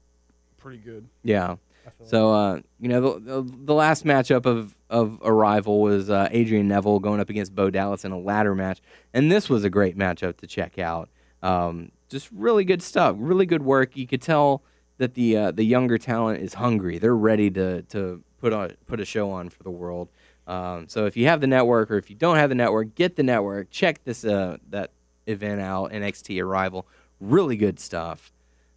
pretty 0.57 0.77
good. 0.77 1.07
yeah. 1.23 1.55
So 2.03 2.31
uh, 2.33 2.59
you 2.79 2.89
know 2.89 3.01
the, 3.01 3.19
the 3.19 3.55
the 3.65 3.73
last 3.73 4.05
matchup 4.05 4.45
of 4.45 4.75
of 4.89 5.19
Arrival 5.23 5.81
was 5.81 6.09
uh, 6.09 6.27
Adrian 6.31 6.67
Neville 6.67 6.99
going 6.99 7.19
up 7.19 7.29
against 7.29 7.55
Bo 7.55 7.69
Dallas 7.69 8.05
in 8.05 8.11
a 8.11 8.19
ladder 8.19 8.55
match, 8.55 8.81
and 9.13 9.31
this 9.31 9.49
was 9.49 9.63
a 9.63 9.69
great 9.69 9.97
matchup 9.97 10.37
to 10.37 10.47
check 10.47 10.79
out. 10.79 11.09
Um, 11.43 11.91
just 12.09 12.29
really 12.31 12.65
good 12.65 12.81
stuff, 12.81 13.15
really 13.19 13.45
good 13.45 13.63
work. 13.63 13.95
You 13.95 14.05
could 14.05 14.21
tell 14.21 14.63
that 14.97 15.13
the 15.13 15.37
uh, 15.37 15.51
the 15.51 15.63
younger 15.63 15.97
talent 15.97 16.41
is 16.41 16.55
hungry. 16.55 16.97
They're 16.97 17.15
ready 17.15 17.49
to 17.51 17.81
to 17.83 18.23
put 18.39 18.53
on 18.53 18.73
put 18.87 18.99
a 18.99 19.05
show 19.05 19.31
on 19.31 19.49
for 19.49 19.63
the 19.63 19.71
world. 19.71 20.09
Um, 20.47 20.87
so 20.87 21.05
if 21.05 21.15
you 21.15 21.27
have 21.27 21.39
the 21.39 21.47
network 21.47 21.91
or 21.91 21.97
if 21.97 22.09
you 22.09 22.15
don't 22.15 22.35
have 22.35 22.49
the 22.49 22.55
network, 22.55 22.95
get 22.95 23.15
the 23.15 23.23
network. 23.23 23.69
Check 23.71 24.03
this 24.03 24.25
uh, 24.25 24.57
that 24.69 24.91
event 25.27 25.61
out. 25.61 25.91
NXT 25.91 26.43
Arrival, 26.43 26.87
really 27.19 27.55
good 27.57 27.79
stuff. 27.79 28.31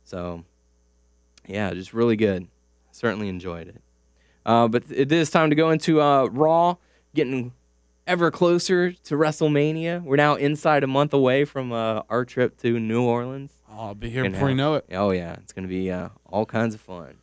So 0.05 0.45
yeah, 1.47 1.72
just 1.74 1.93
really 1.93 2.16
good. 2.16 2.49
Certainly 2.95 3.28
enjoyed 3.28 3.66
it. 3.66 3.82
Uh, 4.47 4.68
but 4.68 4.84
it 4.88 5.11
is 5.11 5.30
time 5.30 5.51
to 5.51 5.57
go 5.57 5.70
into 5.70 6.01
uh, 6.01 6.26
Raw, 6.26 6.76
getting 7.12 7.53
ever 8.07 8.30
closer 8.30 8.92
to 8.92 9.14
WrestleMania. 9.16 10.03
We're 10.03 10.14
now 10.14 10.36
inside 10.36 10.84
a 10.84 10.86
month 10.86 11.12
away 11.12 11.45
from 11.45 11.72
uh, 11.72 12.03
our 12.09 12.24
trip 12.24 12.57
to 12.59 12.78
New 12.78 13.03
Orleans. 13.03 13.53
Oh, 13.68 13.86
I'll 13.86 13.95
be 13.97 14.11
here 14.11 14.30
before 14.30 14.49
you 14.49 14.55
know 14.55 14.74
it. 14.74 14.84
Oh 14.92 15.11
yeah, 15.11 15.32
it's 15.42 15.53
gonna 15.53 15.66
be 15.66 15.90
uh, 15.90 16.11
all 16.30 16.47
kinds 16.47 16.76
of 16.76 16.80
fun. 16.80 17.16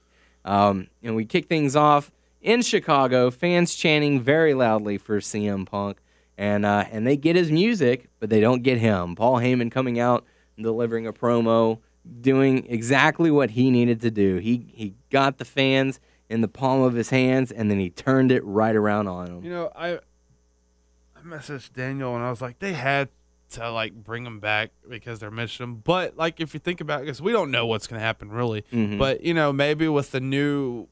Um, 0.44 0.88
and 1.02 1.16
we 1.16 1.24
kick 1.24 1.48
things 1.48 1.76
off 1.76 2.12
in 2.42 2.64
Chicago. 2.64 3.32
Fans 3.32 3.74
chanting 3.74 4.20
very 4.20 4.54
loudly 4.54 4.98
for 4.98 5.20
CM 5.22 5.66
Punk, 5.66 6.00
and 6.38 6.66
uh, 6.66 6.84
and 6.92 7.08
they 7.08 7.16
get 7.16 7.38
his 7.38 7.50
music, 7.50 8.10
but 8.20 8.30
they 8.30 8.42
don't 8.42 8.62
get 8.62 8.78
him. 8.78 9.16
Paul 9.16 9.38
Heyman 9.38 9.72
coming 9.72 10.00
out 10.00 10.26
and 10.58 10.66
delivering 10.66 11.08
a 11.08 11.14
promo, 11.14 11.80
doing 12.22 12.66
exactly 12.68 13.30
what 13.32 13.52
he 13.52 13.70
needed 13.72 14.02
to 14.02 14.12
do. 14.12 14.38
He 14.38 14.66
he 14.74 14.96
got 15.10 15.38
the 15.38 15.46
fans 15.46 16.00
in 16.30 16.42
the 16.42 16.48
palm 16.48 16.82
of 16.82 16.94
his 16.94 17.10
hands, 17.10 17.52
and 17.52 17.70
then 17.70 17.80
he 17.80 17.90
turned 17.90 18.32
it 18.32 18.44
right 18.46 18.76
around 18.76 19.08
on 19.08 19.26
them. 19.26 19.44
You 19.44 19.52
know, 19.52 19.72
I 19.76 19.96
I 21.16 21.22
messaged 21.26 21.74
Daniel 21.74 22.16
and 22.16 22.24
I 22.24 22.30
was 22.30 22.42
like, 22.42 22.60
they 22.60 22.74
had 22.74 23.10
to 23.52 23.70
like 23.70 23.94
bring 23.94 24.26
him 24.26 24.40
back 24.40 24.72
because 24.90 25.20
they're 25.20 25.30
missing 25.30 25.64
him. 25.66 25.76
But 25.84 26.16
like, 26.18 26.40
if 26.40 26.54
you 26.54 26.60
think 26.60 26.82
about 26.82 27.02
it, 27.02 27.06
because 27.06 27.22
we 27.22 27.32
don't 27.32 27.52
know 27.52 27.66
what's 27.68 27.86
gonna 27.86 28.00
happen 28.02 28.30
really. 28.30 28.64
Mhm. 28.72 28.98
But 28.98 29.22
you 29.24 29.34
know, 29.34 29.52
maybe 29.54 29.88
with 29.88 30.12
the 30.12 30.22
new 30.22 30.88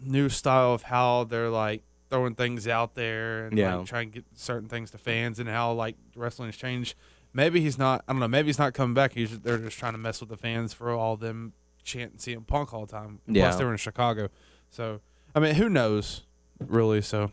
new 0.00 0.28
style 0.28 0.74
of 0.74 0.82
how 0.82 1.24
they're 1.24 1.48
like 1.50 1.82
throwing 2.10 2.34
things 2.34 2.68
out 2.68 2.94
there 2.94 3.46
and 3.46 3.58
Yeah. 3.58 3.76
like 3.76 3.86
trying 3.86 4.10
to 4.10 4.14
get 4.20 4.24
certain 4.34 4.68
things 4.68 4.90
to 4.92 4.98
fans 4.98 5.38
and 5.40 5.48
how 5.48 5.72
like 5.72 5.96
wrestling 6.14 6.48
has 6.48 6.56
changed. 6.56 6.94
Maybe 7.32 7.60
he's 7.60 7.78
not. 7.78 8.04
I 8.08 8.12
don't 8.12 8.20
know. 8.20 8.28
Maybe 8.28 8.46
he's 8.48 8.58
not 8.58 8.74
coming 8.74 8.94
back. 8.94 9.12
He's 9.12 9.38
they're 9.40 9.58
just 9.58 9.78
trying 9.78 9.92
to 9.92 9.98
mess 9.98 10.20
with 10.20 10.30
the 10.30 10.36
fans 10.36 10.72
for 10.72 10.90
all 10.92 11.16
them 11.16 11.52
chanting 11.84 12.18
CM 12.18 12.46
Punk 12.46 12.72
all 12.74 12.86
the 12.86 12.92
time. 12.92 13.20
Yeah. 13.26 13.44
Plus, 13.44 13.56
they 13.56 13.64
were 13.64 13.72
in 13.72 13.76
Chicago, 13.78 14.28
so 14.70 15.00
I 15.34 15.40
mean, 15.40 15.54
who 15.54 15.68
knows, 15.68 16.24
really? 16.58 17.00
So 17.02 17.30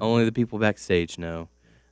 Only 0.00 0.24
the 0.24 0.32
people 0.32 0.58
backstage 0.58 1.18
know. 1.18 1.48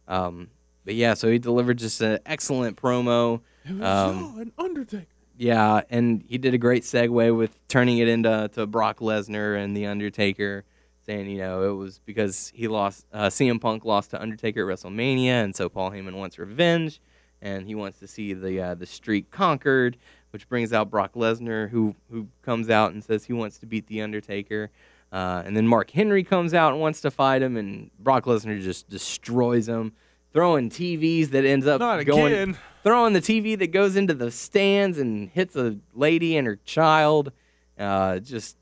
Um, 0.09 0.51
but 0.85 0.95
yeah, 0.95 1.15
so 1.15 1.31
he 1.31 1.39
delivered 1.39 1.79
just 1.79 2.01
an 2.01 2.19
excellent 2.27 2.77
promo. 2.81 3.41
It 3.65 3.75
was 3.77 3.83
Um, 4.15 4.39
an 4.39 4.53
Undertaker. 4.59 5.07
Yeah, 5.39 5.83
and 5.91 6.25
he 6.29 6.39
did 6.39 6.55
a 6.55 6.59
great 6.59 6.83
segue 6.85 7.37
with 7.37 7.59
turning 7.69 7.99
it 7.99 8.09
into 8.09 8.49
to 8.55 8.67
Brock 8.67 9.01
Lesnar 9.01 9.63
and 9.63 9.77
The 9.77 9.87
Undertaker, 9.87 10.65
saying, 11.05 11.29
you 11.29 11.39
know, 11.39 11.63
it 11.69 11.75
was 11.77 11.99
because 12.07 12.51
he 12.55 12.69
lost, 12.69 13.05
uh, 13.13 13.27
CM 13.27 13.61
Punk 13.61 13.85
lost 13.85 14.11
to 14.13 14.23
Undertaker 14.23 14.69
at 14.71 14.79
WrestleMania, 14.79 15.45
and 15.45 15.55
so 15.55 15.69
Paul 15.69 15.91
Heyman 15.91 16.15
wants 16.15 16.39
revenge, 16.39 17.01
and 17.43 17.67
he 17.67 17.75
wants 17.75 17.99
to 18.01 18.07
see 18.07 18.33
the 18.35 18.61
uh, 18.61 18.75
the 18.75 18.87
streak 18.87 19.31
conquered, 19.31 19.97
which 20.31 20.49
brings 20.49 20.73
out 20.73 20.91
Brock 20.91 21.15
Lesnar, 21.15 21.69
who 21.71 21.95
who 22.11 22.27
comes 22.43 22.71
out 22.71 22.93
and 22.93 23.03
says 23.03 23.25
he 23.25 23.33
wants 23.33 23.59
to 23.59 23.67
beat 23.67 23.87
The 23.87 24.03
Undertaker. 24.03 24.71
Uh, 25.13 25.43
and 25.47 25.57
then 25.57 25.67
Mark 25.69 25.91
Henry 25.91 26.25
comes 26.25 26.53
out 26.53 26.73
and 26.73 26.81
wants 26.81 27.01
to 27.03 27.11
fight 27.11 27.41
him, 27.41 27.57
and 27.57 27.91
Brock 28.01 28.25
Lesnar 28.25 28.61
just 28.61 28.89
destroys 28.89 29.69
him, 29.69 29.93
throwing 30.33 30.69
TVs 30.69 31.31
that 31.31 31.45
ends 31.45 31.67
up 31.67 31.81
Not 31.81 32.05
going 32.05 32.33
again. 32.33 32.59
throwing 32.83 33.13
the 33.13 33.21
TV 33.21 33.57
that 33.59 33.69
goes 33.69 33.95
into 33.97 34.15
the 34.15 34.31
stands 34.33 34.99
and 34.99 35.31
hits 35.31 35.55
a 35.57 35.77
lady 35.95 36.37
and 36.37 36.47
her 36.47 36.59
child. 36.65 37.33
Uh, 37.79 38.19
just 38.19 38.57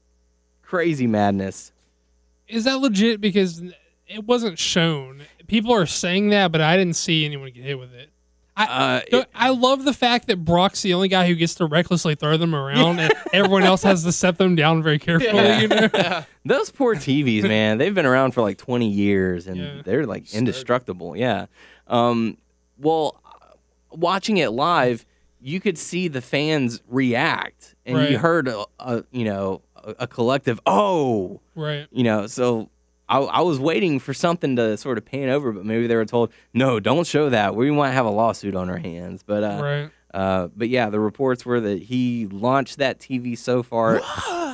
crazy 0.62 1.06
madness. 1.06 1.72
Is 2.46 2.64
that 2.64 2.78
legit? 2.80 3.20
Because 3.20 3.62
it 4.06 4.24
wasn't 4.24 4.58
shown. 4.58 5.22
People 5.46 5.72
are 5.72 5.86
saying 5.86 6.28
that, 6.30 6.52
but 6.52 6.60
I 6.60 6.76
didn't 6.76 6.96
see 6.96 7.24
anyone 7.24 7.50
get 7.52 7.64
hit 7.64 7.78
with 7.78 7.94
it. 7.94 8.10
I, 8.56 8.64
Uh, 8.64 9.00
So 9.10 9.24
I 9.34 9.48
love 9.50 9.84
the 9.84 9.92
fact 9.92 10.28
that 10.28 10.44
Brock's 10.44 10.82
the 10.82 10.94
only 10.94 11.08
guy 11.08 11.26
who 11.26 11.34
gets 11.34 11.54
to 11.56 11.66
recklessly 11.66 12.14
throw 12.14 12.36
them 12.36 12.54
around, 12.54 13.00
and 13.00 13.12
everyone 13.32 13.64
else 13.64 13.82
has 13.82 14.04
to 14.04 14.12
set 14.12 14.38
them 14.38 14.54
down 14.54 14.82
very 14.82 14.98
carefully. 14.98 15.34
Yeah. 15.34 15.60
You 15.60 15.68
know? 15.68 16.24
Those 16.44 16.70
poor 16.70 16.94
TVs, 16.94 17.42
man. 17.48 17.78
They've 17.78 17.94
been 17.94 18.06
around 18.06 18.32
for 18.32 18.42
like 18.42 18.58
20 18.58 18.88
years 18.88 19.46
and 19.46 19.56
Yeah. 19.56 19.82
they're 19.84 20.06
like 20.06 20.32
indestructible. 20.34 21.16
Yeah. 21.16 21.46
Um, 21.88 22.36
well, 22.78 23.20
watching 23.90 24.36
it 24.38 24.50
live, 24.50 25.04
you 25.40 25.60
could 25.60 25.76
see 25.78 26.08
the 26.08 26.20
fans 26.20 26.80
react, 26.88 27.74
and 27.86 28.08
you 28.08 28.18
heard 28.18 28.48
a, 28.48 28.64
a 28.78 29.04
you 29.12 29.24
know 29.24 29.60
a, 29.76 29.94
a 30.00 30.06
collective 30.06 30.58
oh 30.64 31.40
Right. 31.54 31.86
you 31.92 32.02
know 32.02 32.26
so 32.26 32.70
I, 33.08 33.18
I 33.18 33.40
was 33.42 33.58
waiting 33.60 33.98
for 34.00 34.14
something 34.14 34.56
to 34.56 34.76
sort 34.76 34.96
of 34.98 35.04
pan 35.04 35.28
over 35.28 35.52
but 35.52 35.64
maybe 35.64 35.86
they 35.86 35.96
were 35.96 36.04
told 36.06 36.32
no 36.52 36.80
don't 36.80 37.06
show 37.06 37.30
that. 37.30 37.54
We 37.54 37.70
might 37.70 37.90
have 37.92 38.06
a 38.06 38.10
lawsuit 38.10 38.54
on 38.56 38.70
our 38.70 38.78
hands. 38.78 39.22
But 39.22 39.44
uh, 39.44 39.60
Right. 39.62 39.90
uh, 40.14 40.48
but 40.56 40.68
yeah 40.68 40.88
the 40.90 41.00
reports 41.00 41.44
were 41.44 41.60
that 41.60 41.82
he 41.82 42.26
launched 42.30 42.78
that 42.78 42.98
tv 43.00 43.36
so 43.36 43.62
far. 43.62 44.00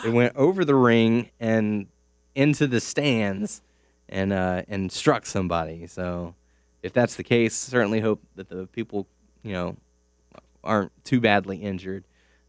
It 0.04 0.12
went 0.12 0.34
over 0.36 0.64
the 0.64 0.74
ring 0.74 1.30
and 1.38 1.86
into 2.34 2.66
the 2.66 2.80
stands 2.80 3.62
and 4.08 4.32
uh, 4.32 4.62
and 4.68 4.90
struck 4.90 5.26
somebody. 5.26 5.86
So 5.86 6.34
if 6.82 6.92
that's 6.92 7.14
the 7.16 7.22
case 7.24 7.54
certainly 7.54 8.00
hope 8.00 8.20
that 8.36 8.48
the 8.48 8.66
people 8.66 9.06
you 9.42 9.52
know 9.52 9.76
aren't 10.64 10.92
too 11.04 11.20
badly 11.20 11.58
injured. 11.58 12.04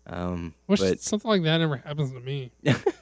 Um, 0.07 0.55
Wish 0.67 0.79
but 0.79 0.99
something 0.99 1.29
like 1.29 1.43
that 1.43 1.57
never 1.59 1.77
happens 1.77 2.11
to 2.11 2.19
me. 2.19 2.51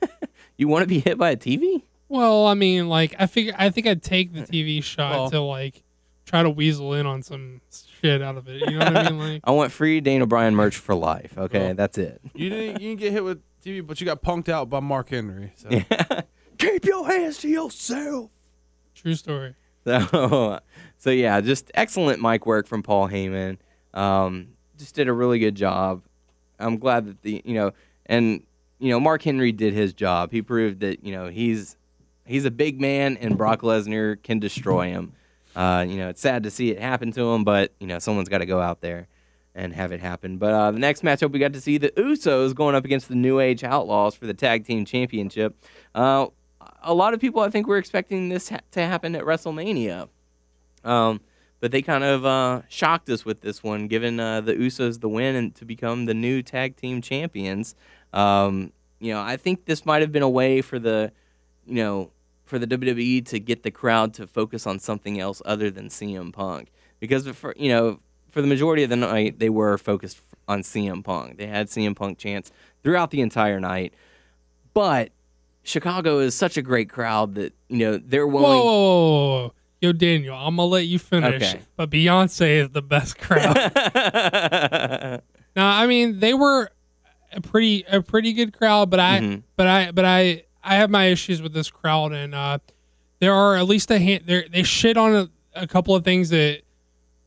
you 0.57 0.67
want 0.67 0.83
to 0.83 0.87
be 0.87 0.99
hit 0.99 1.17
by 1.17 1.31
a 1.31 1.37
tv 1.37 1.83
Well, 2.09 2.47
I 2.47 2.55
mean, 2.55 2.89
like 2.89 3.15
I 3.19 3.27
figure 3.27 3.53
I 3.57 3.69
think 3.69 3.87
I'd 3.87 4.03
take 4.03 4.33
the 4.33 4.41
TV 4.41 4.83
shot 4.83 5.11
Well- 5.11 5.29
to 5.31 5.39
like 5.41 5.83
try 6.25 6.43
to 6.43 6.49
weasel 6.49 6.93
in 6.93 7.05
on 7.07 7.23
some 7.23 7.61
shit 8.01 8.21
out 8.21 8.37
of 8.37 8.47
it. 8.47 8.61
You 8.69 8.77
know 8.77 8.85
what 8.85 8.97
I 8.97 9.09
mean? 9.09 9.19
Like, 9.33 9.41
I 9.43 9.51
want 9.51 9.71
free 9.71 9.99
Daniel 10.01 10.27
Bryan 10.27 10.55
merch 10.55 10.75
for 10.77 10.93
life. 10.95 11.37
Okay, 11.37 11.67
Well- 11.67 11.75
that's 11.75 11.97
it. 11.97 12.21
You 12.35 12.49
didn't, 12.49 12.81
you 12.81 12.89
didn't 12.89 12.99
get 12.99 13.11
hit 13.13 13.23
with 13.23 13.41
TV, 13.63 13.85
but 13.85 13.99
you 14.01 14.05
got 14.05 14.21
punked 14.21 14.49
out 14.49 14.69
by 14.69 14.79
Mark 14.79 15.09
Henry. 15.09 15.53
So. 15.55 15.69
Keep 16.57 16.85
your 16.85 17.07
hands 17.07 17.37
to 17.39 17.47
yourself. 17.47 18.29
true 18.93 19.15
story. 19.15 19.55
So, 19.85 20.59
so 20.97 21.09
yeah, 21.09 21.39
just 21.41 21.71
excellent 21.73 22.21
mic 22.21 22.45
work 22.45 22.67
from 22.67 22.83
Paul 22.83 23.07
Heyman. 23.07 23.57
Um, 23.93 24.49
just 24.77 24.93
did 24.95 25.07
a 25.07 25.13
really 25.13 25.39
good 25.39 25.55
job. 25.55 26.03
I'm 26.59 26.77
glad 26.77 27.05
that 27.05 27.21
the 27.21 27.41
you 27.45 27.53
know 27.53 27.71
and 28.05 28.43
you 28.79 28.89
know 28.89 28.99
Mark 28.99 29.21
Henry 29.23 29.51
did 29.53 29.73
his 29.73 29.93
job. 29.93 30.31
He 30.31 30.41
proved 30.41 30.81
that 30.81 31.03
you 31.03 31.13
know 31.13 31.27
he's 31.29 31.77
he's 32.29 32.45
a 32.45 32.51
big 32.51 32.79
man 32.79 33.17
and 33.17 33.37
Brock 33.37 33.61
Lesnar 33.61 34.21
can 34.21 34.39
destroy 34.39 34.87
him. 34.87 35.13
Uh, 35.55 35.85
you 35.87 35.97
know 35.97 36.09
it's 36.09 36.21
sad 36.21 36.43
to 36.43 36.51
see 36.51 36.71
it 36.71 36.79
happen 36.79 37.11
to 37.11 37.21
him, 37.33 37.43
but 37.43 37.73
you 37.79 37.87
know 37.87 37.99
someone's 37.99 38.29
got 38.29 38.37
to 38.37 38.45
go 38.45 38.61
out 38.61 38.81
there 38.81 39.07
and 39.55 39.73
have 39.73 39.91
it 39.91 39.99
happen. 39.99 40.37
But 40.37 40.53
uh, 40.53 40.71
the 40.71 40.79
next 40.79 41.03
matchup 41.03 41.31
we 41.31 41.39
got 41.39 41.53
to 41.53 41.61
see 41.61 41.77
the 41.77 41.89
Usos 41.91 42.53
going 42.55 42.75
up 42.75 42.85
against 42.85 43.09
the 43.09 43.15
New 43.15 43.39
Age 43.39 43.63
Outlaws 43.63 44.15
for 44.15 44.27
the 44.27 44.33
tag 44.33 44.65
team 44.65 44.85
championship. 44.85 45.57
Uh, 45.93 46.27
a 46.83 46.93
lot 46.93 47.13
of 47.13 47.19
people 47.19 47.41
I 47.41 47.49
think 47.49 47.67
were 47.67 47.77
expecting 47.77 48.29
this 48.29 48.49
ha- 48.49 48.59
to 48.71 48.85
happen 48.85 49.15
at 49.15 49.23
WrestleMania. 49.23 50.07
Um, 50.83 51.19
but 51.59 51.71
they 51.71 51.81
kind 51.81 52.03
of 52.03 52.25
uh, 52.25 52.61
shocked 52.69 53.09
us 53.09 53.25
with 53.25 53.41
this 53.41 53.61
one, 53.61 53.87
giving 53.87 54.19
uh, 54.19 54.41
the 54.41 54.53
Usos 54.53 55.01
the 55.01 55.09
win 55.09 55.35
and 55.35 55.55
to 55.55 55.65
become 55.65 56.05
the 56.05 56.13
new 56.13 56.41
tag 56.41 56.77
team 56.77 57.01
champions. 57.01 57.75
Um, 58.13 58.71
you 58.99 59.13
know, 59.13 59.21
I 59.21 59.37
think 59.37 59.65
this 59.65 59.85
might 59.85 60.01
have 60.01 60.11
been 60.11 60.23
a 60.23 60.29
way 60.29 60.61
for 60.61 60.79
the, 60.79 61.11
you 61.65 61.75
know, 61.75 62.11
for 62.49 62.57
the 62.57 62.65
WWE 62.65 63.23
to 63.27 63.39
get 63.39 63.61
the 63.61 63.69
crowd 63.71 64.13
to 64.15 64.25
focus 64.25 64.65
on 64.65 64.79
something 64.79 65.19
else 65.19 65.39
other 65.45 65.69
than 65.69 65.87
CM 65.89 66.33
Punk, 66.33 66.71
because 66.99 67.27
for 67.29 67.53
you 67.55 67.69
know, 67.69 67.99
for 68.31 68.41
the 68.41 68.47
majority 68.47 68.83
of 68.83 68.89
the 68.89 68.95
night 68.95 69.37
they 69.37 69.49
were 69.49 69.77
focused 69.77 70.19
on 70.47 70.61
CM 70.63 71.03
Punk. 71.03 71.37
They 71.37 71.45
had 71.45 71.67
CM 71.67 71.95
Punk 71.95 72.17
chants 72.17 72.51
throughout 72.83 73.11
the 73.11 73.21
entire 73.21 73.59
night, 73.59 73.93
but 74.73 75.11
Chicago 75.61 76.17
is 76.19 76.33
such 76.33 76.57
a 76.57 76.61
great 76.63 76.89
crowd 76.89 77.35
that 77.35 77.53
you 77.67 77.77
know 77.79 77.97
they're 78.03 78.25
willing. 78.25 78.49
whoa, 78.49 78.63
whoa, 78.65 79.27
whoa. 79.45 79.53
yo, 79.81 79.91
Daniel, 79.91 80.35
I'm 80.35 80.55
gonna 80.55 80.65
let 80.67 80.87
you 80.87 80.97
finish. 80.97 81.35
Okay. 81.53 81.61
But 81.75 81.91
Beyonce 81.91 82.63
is 82.63 82.69
the 82.71 82.81
best 82.81 83.19
crowd. 83.19 83.55
now, 85.55 85.67
I 85.69 85.85
mean, 85.87 86.19
they 86.19 86.33
were 86.33 86.71
a 87.31 87.41
pretty 87.41 87.85
a 87.87 88.01
pretty 88.01 88.33
good 88.33 88.57
crowd, 88.57 88.89
but 88.89 88.99
I 88.99 89.19
Mhm. 89.19 89.43
but 89.55 89.67
I 89.67 89.91
but 89.91 90.05
I 90.05 90.45
I 90.63 90.75
have 90.75 90.89
my 90.89 91.05
issues 91.05 91.41
with 91.41 91.53
this 91.53 91.69
crowd, 91.69 92.11
and 92.11 92.35
uh, 92.35 92.59
there 93.19 93.33
are 93.33 93.55
at 93.55 93.65
least 93.65 93.89
a 93.91 93.99
hand. 93.99 94.23
They 94.25 94.47
they 94.51 94.63
shit 94.63 94.97
on 94.97 95.15
a, 95.15 95.29
a 95.55 95.67
couple 95.67 95.95
of 95.95 96.03
things 96.03 96.29
that 96.29 96.61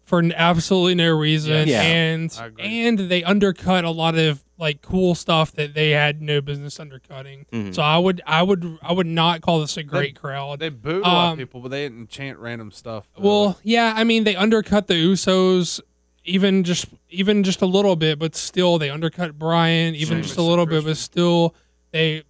for 0.04 0.22
absolutely 0.34 0.94
no 0.94 1.10
reason, 1.16 1.68
Yeah. 1.68 1.82
and 1.82 2.38
and 2.58 2.98
they 2.98 3.24
undercut 3.24 3.84
a 3.84 3.90
lot 3.90 4.16
of 4.18 4.42
like 4.58 4.82
cool 4.82 5.14
stuff 5.14 5.52
that 5.52 5.74
they 5.74 5.90
had 5.90 6.20
no 6.22 6.40
business 6.40 6.78
undercutting. 6.78 7.46
Mhm. 7.52 7.74
So 7.74 7.82
I 7.82 7.98
would 7.98 8.20
I 8.26 8.42
would 8.42 8.78
I 8.82 8.92
would 8.92 9.06
not 9.06 9.40
call 9.40 9.60
this 9.60 9.76
a 9.76 9.82
great 9.82 10.14
crowd. 10.20 10.58
They 10.60 10.68
booed 10.68 11.02
a 11.04 11.08
lot 11.08 11.26
Um, 11.28 11.32
of 11.32 11.38
people, 11.38 11.60
but 11.60 11.70
they 11.70 11.84
didn't 11.88 12.10
chant 12.10 12.38
random 12.38 12.70
stuff. 12.70 13.08
Uh, 13.16 13.22
Well, 13.22 13.58
yeah, 13.62 13.94
I 13.96 14.04
mean 14.04 14.24
they 14.24 14.36
undercut 14.36 14.86
the 14.86 14.94
Usos 14.94 15.80
even 16.24 16.62
just 16.62 16.86
even 17.10 17.42
just 17.42 17.62
a 17.62 17.66
little 17.66 17.96
bit, 17.96 18.18
but 18.18 18.36
still 18.36 18.78
they 18.78 18.90
undercut 18.90 19.36
Bryan 19.38 19.94
even 19.94 20.18
Sheamus 20.18 20.26
just 20.28 20.38
a 20.38 20.42
little 20.42 20.66
bit, 20.66 20.84
but 20.84 20.96
still 20.96 21.54
they 21.90 22.22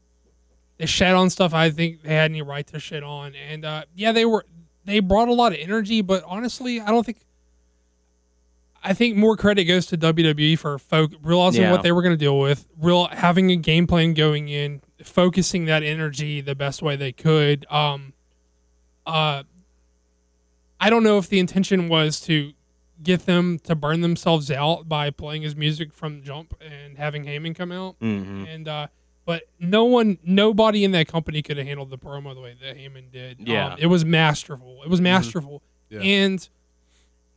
they 0.83 0.87
shat 0.87 1.15
on 1.15 1.31
stuff 1.31 1.55
I 1.55 1.71
think 1.71 2.03
they 2.03 2.15
had 2.15 2.31
any 2.33 2.43
right 2.43 2.67
to 2.67 2.81
shit 2.81 3.03
on. 3.05 3.35
And 3.35 3.65
uh, 3.65 3.85
yeah, 3.95 4.11
they 4.13 4.25
were 4.25 4.45
they 4.85 4.99
brought 5.01 5.29
a 5.29 5.33
lot 5.33 5.53
of 5.53 5.59
energy, 5.61 6.03
but 6.03 6.25
honestly, 6.27 6.81
I 6.81 6.89
don't 6.89 7.05
think 7.07 7.19
I 8.83 8.95
think 8.95 9.17
more 9.17 9.37
credit 9.37 9.65
goes 9.65 9.87
to 9.87 9.97
WWE 9.99 10.59
for 10.59 10.77
folk 10.79 11.13
realizing 11.23 11.63
Yeah. 11.63 11.71
what 11.71 11.83
they 11.83 11.93
were 11.93 12.03
going 12.03 12.15
to 12.15 12.19
deal 12.19 12.39
with, 12.39 12.67
real 12.81 13.07
having 13.07 13.51
a 13.53 13.57
game 13.57 13.87
plan 13.87 14.13
going 14.13 14.49
in, 14.49 14.83
focusing 15.05 15.67
that 15.67 15.85
energy 15.85 16.41
the 16.41 16.57
best 16.57 16.83
way 16.83 16.97
they 16.97 17.13
could. 17.13 17.65
Um, 17.71 18.13
uh, 19.07 19.45
I 20.81 20.91
don't 20.91 21.05
know 21.05 21.19
if 21.19 21.29
the 21.29 21.39
intention 21.39 21.89
was 21.89 22.21
to 22.23 22.55
get 23.01 23.25
them 23.27 23.61
to 23.61 23.77
burn 23.77 24.01
themselves 24.01 24.51
out 24.51 24.89
by 24.89 25.11
playing 25.11 25.43
his 25.43 25.55
music 25.55 25.93
from 25.93 26.23
jump 26.25 26.55
and 26.61 26.99
having 26.99 27.25
Heyman 27.25 27.55
come 27.55 27.71
out. 27.71 27.95
hmm 28.01 28.45
And 28.49 28.67
uh, 28.67 28.89
but 29.25 29.45
no 29.61 29.85
one, 29.85 30.19
nobody 30.25 30.85
in 30.85 30.93
that 30.93 31.09
company 31.09 31.43
could 31.43 31.57
have 31.57 31.67
handled 31.67 31.91
the 31.91 31.99
promo 31.99 32.35
the 32.35 32.41
way 32.41 32.57
that 32.63 32.77
Heyman 32.77 33.11
did. 33.13 33.39
Yeah. 33.41 33.73
um, 33.75 33.79
it 33.79 33.87
was 33.87 34.05
masterful. 34.05 34.83
It 34.85 34.91
was 34.91 35.01
masterful. 35.01 35.63
Yeah. 35.91 36.01
And 36.01 36.49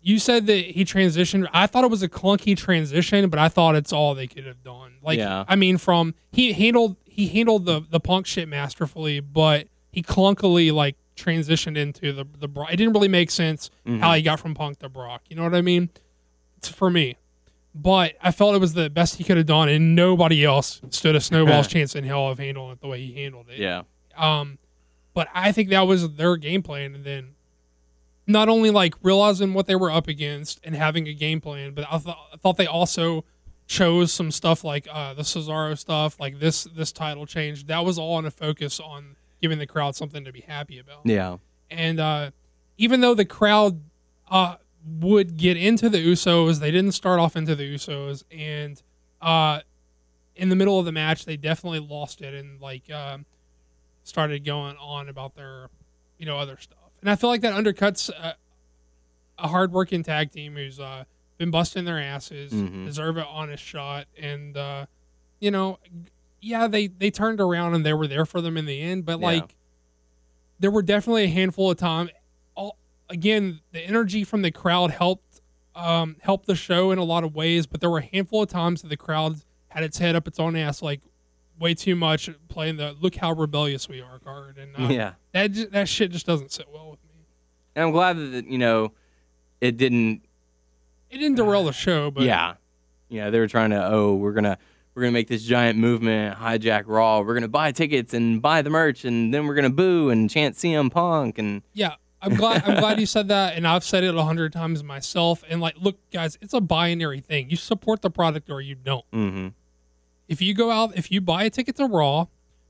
you 0.02 0.20
said 0.20 0.46
that 0.48 0.58
he 0.66 0.86
transitioned. 0.86 1.48
I 1.54 1.68
thought 1.68 1.84
it 1.84 1.90
was 1.92 2.04
a 2.04 2.10
clunky 2.10 2.56
transition, 2.56 3.30
but 3.30 3.40
I 3.40 3.50
thought 3.50 3.76
it's 3.76 3.92
all 3.94 4.14
they 4.16 4.28
could 4.28 4.46
have 4.46 4.64
done. 4.64 4.94
Like, 5.02 5.18
Yeah. 5.18 5.46
I 5.48 5.56
mean, 5.56 5.78
from 5.78 6.16
he 6.32 6.54
handled 6.54 6.96
he 7.06 7.28
handled 7.28 7.66
the 7.66 7.82
the 7.90 8.00
punk 8.00 8.26
shit 8.28 8.48
masterfully, 8.48 9.20
but 9.20 9.68
he 9.92 10.02
clunkily 10.04 10.72
like 10.74 10.96
transitioned 11.16 11.78
into 11.78 12.12
the 12.14 12.26
the 12.40 12.48
Brock. 12.48 12.72
It 12.72 12.76
didn't 12.78 12.94
really 12.94 13.08
make 13.08 13.32
sense 13.32 13.70
how 14.00 14.14
he 14.14 14.22
got 14.22 14.40
from 14.40 14.54
Punk 14.54 14.80
to 14.80 14.90
Brock. 14.90 15.22
You 15.30 15.36
know 15.38 15.44
what 15.44 15.56
I 15.56 15.62
mean? 15.62 15.90
It's 16.58 16.68
for 16.70 16.90
me. 16.90 17.16
But 17.78 18.13
I 18.21 18.32
felt 18.32 18.55
it 18.55 18.59
was 18.59 18.73
the 18.73 18.89
best 18.89 19.15
he 19.15 19.26
could 19.26 19.36
have 19.36 19.45
done, 19.45 19.67
and 19.67 19.95
nobody 19.95 20.45
else 20.45 20.82
stood 20.91 21.13
a 21.13 21.19
snowball's 21.19 21.67
chance 21.76 21.93
in 21.93 22.05
hell 22.05 22.30
of 22.30 22.39
handling 22.39 22.71
it 22.71 22.80
the 22.80 22.88
way 22.88 23.05
he 23.05 23.21
handled 23.21 23.47
it. 23.49 23.59
Yeah. 23.59 23.84
Um, 24.15 24.59
but 25.13 25.28
I 25.34 25.51
think 25.51 25.69
that 25.69 25.82
was 25.82 26.15
their 26.15 26.38
game 26.38 26.63
plan, 26.63 26.95
and 26.95 27.03
then 27.03 27.36
not 28.28 28.47
only 28.47 28.71
like 28.71 28.95
realizing 29.03 29.53
what 29.53 29.67
they 29.67 29.76
were 29.76 29.91
up 29.91 30.07
against 30.07 30.61
and 30.63 30.73
having 30.73 31.07
a 31.07 31.13
game 31.13 31.41
plan, 31.41 31.73
but 31.73 31.86
I 31.91 31.97
thought 31.97 32.17
I 32.34 32.38
thought 32.38 32.55
they 32.55 32.65
also 32.65 33.26
chose 33.67 34.13
some 34.13 34.32
stuff 34.32 34.63
like 34.63 34.88
uh, 34.89 35.13
the 35.13 35.23
Cesaro 35.23 35.78
stuff, 35.78 36.17
like 36.19 36.39
this 36.39 36.63
this 36.63 36.93
title 36.93 37.26
change. 37.26 37.67
That 37.67 37.84
was 37.84 37.99
all 37.99 38.17
in 38.19 38.26
a 38.26 38.32
focus 38.32 38.80
on 38.80 39.17
giving 39.41 39.59
the 39.59 39.67
crowd 39.67 39.95
something 39.95 40.23
to 40.23 40.32
be 40.32 40.41
happy 40.41 40.80
about. 40.80 41.01
Yeah. 41.03 41.38
And 41.69 41.99
uh, 41.99 42.32
even 42.78 43.01
though 43.01 43.15
the 43.15 43.26
crowd 43.26 43.82
uh, 44.30 44.55
would 44.88 45.38
get 45.38 45.58
into 45.58 45.90
the 45.90 45.98
Usos, 45.98 46.60
they 46.60 46.72
didn't 46.72 46.92
start 46.94 47.20
off 47.20 47.36
into 47.36 47.56
the 47.56 47.74
Usos. 47.76 48.24
And 48.32 48.82
uh, 49.22 49.62
in 50.36 50.50
the 50.50 50.56
middle 50.56 50.80
of 50.80 50.86
the 50.86 50.92
match, 50.92 51.26
they 51.26 51.38
definitely 51.38 51.80
lost 51.80 52.22
it 52.22 52.34
and 52.34 52.60
like 52.62 52.92
um, 52.92 53.26
started 54.04 54.46
going 54.46 54.76
on 54.78 55.10
about 55.10 55.36
their, 55.36 55.70
you 56.18 56.26
know, 56.26 56.38
other 56.38 56.58
stuff. 56.60 56.78
And 57.02 57.10
I 57.10 57.16
feel 57.16 57.30
like 57.30 57.42
that 57.42 57.54
undercuts 57.54 58.10
uh, 58.20 58.34
a 59.38 59.48
hardworking 59.48 60.04
tag 60.04 60.32
team 60.32 60.56
who's 60.56 60.80
uh, 60.80 61.04
been 61.38 61.52
busting 61.52 61.86
their 61.86 62.00
asses, 62.00 62.54
Mhm. 62.54 62.86
deserve 62.86 63.18
an 63.18 63.26
honest 63.30 63.64
shot, 63.64 64.06
and 64.18 64.56
uh, 64.56 64.86
you 65.40 65.52
know, 65.52 65.80
yeah, 66.42 66.68
they 66.68 66.88
they 66.88 67.12
turned 67.12 67.42
around 67.42 67.74
and 67.76 67.86
they 67.86 67.94
were 67.94 68.08
there 68.08 68.26
for 68.26 68.40
them 68.42 68.56
in 68.56 68.66
the 68.66 68.80
end. 68.82 69.06
But 69.06 69.20
Yeah. 69.20 69.26
like, 69.26 69.56
there 70.60 70.72
were 70.72 70.82
definitely 70.82 71.26
a 71.26 71.30
handful 71.30 71.70
of 71.72 71.78
times. 71.78 72.12
Again, 73.10 73.60
the 73.72 73.82
energy 73.82 74.24
from 74.24 74.41
the 74.41 74.51
crowd 74.51 74.91
helped 74.91 75.41
um, 75.76 76.16
helped 76.22 76.47
the 76.47 76.56
show 76.56 76.91
in 76.91 76.97
a 76.97 77.03
lot 77.03 77.24
of 77.24 77.36
ways. 77.36 77.68
But 77.68 77.82
there 77.82 77.89
were 77.89 77.99
a 77.99 78.06
handful 78.06 78.43
of 78.43 78.49
times 78.49 78.82
that 78.82 78.88
the 78.88 78.97
crowd 78.97 79.36
had 79.70 79.84
its 79.84 79.97
head 79.99 80.16
up 80.16 80.28
its 80.28 80.39
own 80.39 80.56
ass, 80.56 80.82
like 80.82 81.01
way 81.60 81.74
too 81.74 81.95
much, 81.95 82.30
playing 82.47 82.78
the 82.78 82.95
"look 82.99 83.16
how 83.16 83.32
rebellious 83.34 83.88
we 83.88 84.01
are" 84.01 84.20
card, 84.20 84.58
and 84.58 84.76
uh, 84.78 84.91
Yeah. 84.93 85.14
that 85.34 85.72
that 85.72 85.88
shit 85.89 86.12
just 86.12 86.26
doesn't 86.26 86.51
sit 86.51 86.68
well 86.74 86.89
with 86.91 86.99
me. 87.03 87.26
And 87.76 87.86
I'm 87.86 87.91
glad 87.91 88.18
that 88.18 88.47
you 88.47 88.58
know 88.58 88.93
it 89.62 89.78
didn't. 89.78 90.22
It 91.12 91.18
didn't 91.20 91.36
derail 91.36 91.64
the 91.66 91.74
show, 91.74 92.10
but 92.12 92.24
yeah. 92.24 92.56
Yeah. 93.10 93.30
They 93.30 93.39
were 93.39 93.47
trying 93.47 93.70
to. 93.70 93.86
Oh, 93.86 94.16
we're 94.16 94.34
gonna 94.34 94.58
we're 94.95 95.03
gonna 95.03 95.12
make 95.12 95.28
this 95.28 95.43
giant 95.43 95.78
movement, 95.78 96.38
hijack 96.39 96.84
Raw. 96.88 97.20
We're 97.20 97.34
gonna 97.36 97.47
buy 97.49 97.72
tickets 97.74 98.14
and 98.14 98.41
buy 98.41 98.62
the 98.64 98.70
merch, 98.70 99.06
and 99.06 99.34
then 99.34 99.45
we're 99.45 99.56
gonna 99.56 99.70
boo 99.70 100.10
and 100.10 100.30
chant 100.30 100.56
CM 100.56 100.89
Punk 100.89 101.38
and. 101.38 101.62
Yeah, 101.74 101.95
I'm 102.26 102.36
glad. 102.36 102.63
I'm 102.65 102.80
glad 102.80 102.99
you 102.99 103.05
said 103.05 103.28
that, 103.30 103.55
and 103.55 103.67
I've 103.67 103.84
said 103.84 104.03
it 104.03 104.15
a 104.15 104.23
hundred 104.23 104.51
times 104.53 104.84
myself. 104.84 105.43
And 105.49 105.61
like, 105.61 105.76
look, 105.80 105.97
guys, 106.11 106.38
it's 106.41 106.53
a 106.53 106.61
binary 106.61 107.19
thing. 107.21 107.49
You 107.49 107.55
support 107.57 108.01
the 108.01 108.09
product 108.09 108.49
or 108.49 108.61
you 108.61 108.76
don't. 108.76 109.05
Mm-hmm. 109.11 109.47
If 110.28 110.41
you 110.41 110.53
go 110.53 110.71
out, 110.71 110.97
if 110.97 111.11
you 111.11 111.21
buy 111.21 111.43
a 111.43 111.49
ticket 111.49 111.76
to 111.78 111.86
Raw, 111.86 112.26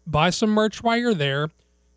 buy 0.05 0.29
some 0.29 0.49
merch 0.49 0.83
while 0.83 0.97
you're 0.97 1.13
there, 1.13 1.49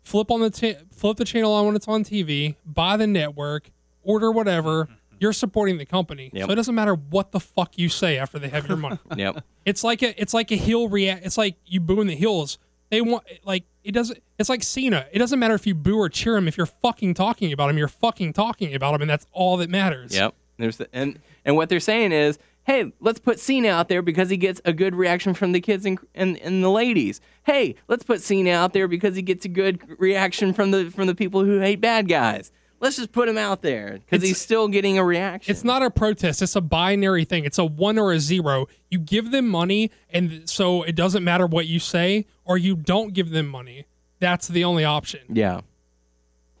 flip 0.03 0.31
on 0.31 0.39
the 0.41 0.49
ta- 0.49 0.79
flip 0.91 1.17
the 1.17 1.25
channel 1.25 1.51
on 1.53 1.65
when 1.65 1.75
it's 1.75 1.87
on 1.87 2.03
TV, 2.03 2.55
buy 2.65 2.97
the 2.97 3.07
network, 3.07 3.69
order 4.03 4.31
whatever. 4.31 4.87
You're 5.19 5.33
supporting 5.33 5.77
the 5.77 5.85
company, 5.85 6.29
Yep. 6.31 6.47
so 6.47 6.53
it 6.53 6.55
doesn't 6.55 6.73
matter 6.75 6.95
what 6.95 7.33
the 7.33 7.41
fuck 7.41 7.77
you 7.77 7.89
say 7.89 8.17
after 8.17 8.39
they 8.39 8.47
have 8.47 8.69
your 8.69 8.77
money. 8.77 8.99
Yep. 9.17 9.43
It's 9.65 9.83
like 9.83 10.01
a 10.01 10.19
it's 10.19 10.33
like 10.33 10.49
a 10.51 10.55
heel 10.55 10.87
react. 10.87 11.25
It's 11.25 11.37
like 11.37 11.57
you 11.65 11.81
booing 11.81 12.07
the 12.07 12.15
heels. 12.15 12.57
They 12.89 13.01
want 13.01 13.25
like 13.43 13.65
it 13.89 13.93
doesn't. 13.93 14.21
It's 14.37 14.49
like 14.49 14.61
Cena. 14.61 15.07
It 15.11 15.17
doesn't 15.17 15.39
matter 15.39 15.55
if 15.55 15.65
you 15.65 15.73
boo 15.73 15.97
or 15.97 16.09
cheer 16.09 16.37
him. 16.37 16.47
If 16.47 16.57
you're 16.57 16.67
fucking 16.67 17.15
talking 17.15 17.51
about 17.51 17.71
him, 17.71 17.77
you're 17.79 17.87
fucking 17.87 18.33
talking 18.33 18.75
about 18.75 18.93
him, 18.93 19.01
and 19.01 19.09
that's 19.09 19.25
all 19.31 19.57
that 19.57 19.69
matters. 19.71 20.15
Yep. 20.15 20.35
There's 20.59 20.77
the, 20.77 20.87
and 20.93 21.19
and 21.43 21.55
what 21.55 21.69
they're 21.69 21.79
saying 21.79 22.11
is, 22.11 22.37
hey, 22.65 22.93
let's 22.99 23.19
put 23.19 23.39
Cena 23.39 23.69
out 23.69 23.87
there 23.87 24.03
because 24.03 24.29
he 24.29 24.37
gets 24.37 24.61
a 24.63 24.73
good 24.73 24.93
reaction 24.93 25.33
from 25.33 25.53
the 25.53 25.59
kids 25.59 25.87
and 25.87 25.97
and, 26.13 26.37
and 26.37 26.63
the 26.63 26.69
ladies. 26.69 27.19
Hey, 27.45 27.75
let's 27.87 28.03
put 28.03 28.21
Cena 28.21 28.51
out 28.51 28.73
there 28.73 28.87
because 28.87 29.15
he 29.15 29.23
gets 29.23 29.43
a 29.45 29.49
good 29.49 29.81
reaction 29.99 30.53
from 30.53 30.69
the 30.69 30.91
from 30.91 31.07
the 31.07 31.15
people 31.15 31.43
who 31.43 31.59
hate 31.59 31.81
bad 31.81 32.07
guys. 32.07 32.51
Let's 32.81 32.95
just 32.95 33.11
put 33.11 33.27
him 33.27 33.37
out 33.37 33.61
there 33.61 33.99
because 34.05 34.25
he's 34.25 34.39
still 34.39 34.67
getting 34.69 34.97
a 34.97 35.03
reaction. 35.03 35.51
It's 35.51 35.63
not 35.65 35.83
a 35.83 35.89
protest. 35.89 36.41
It's 36.41 36.55
a 36.55 36.61
binary 36.61 37.25
thing. 37.25 37.43
It's 37.43 37.57
a 37.57 37.65
one 37.65 37.99
or 37.99 38.13
a 38.13 38.19
zero. 38.19 38.67
You 38.89 38.99
give 38.99 39.31
them 39.31 39.49
money, 39.49 39.91
and 40.11 40.49
so 40.49 40.83
it 40.83 40.95
doesn't 40.95 41.23
matter 41.23 41.45
what 41.45 41.67
you 41.67 41.79
say, 41.79 42.25
or 42.45 42.57
you 42.57 42.75
don't 42.75 43.13
give 43.13 43.31
them 43.31 43.47
money. 43.47 43.85
That's 44.19 44.47
the 44.47 44.63
only 44.63 44.85
option. 44.85 45.21
Yeah. 45.29 45.61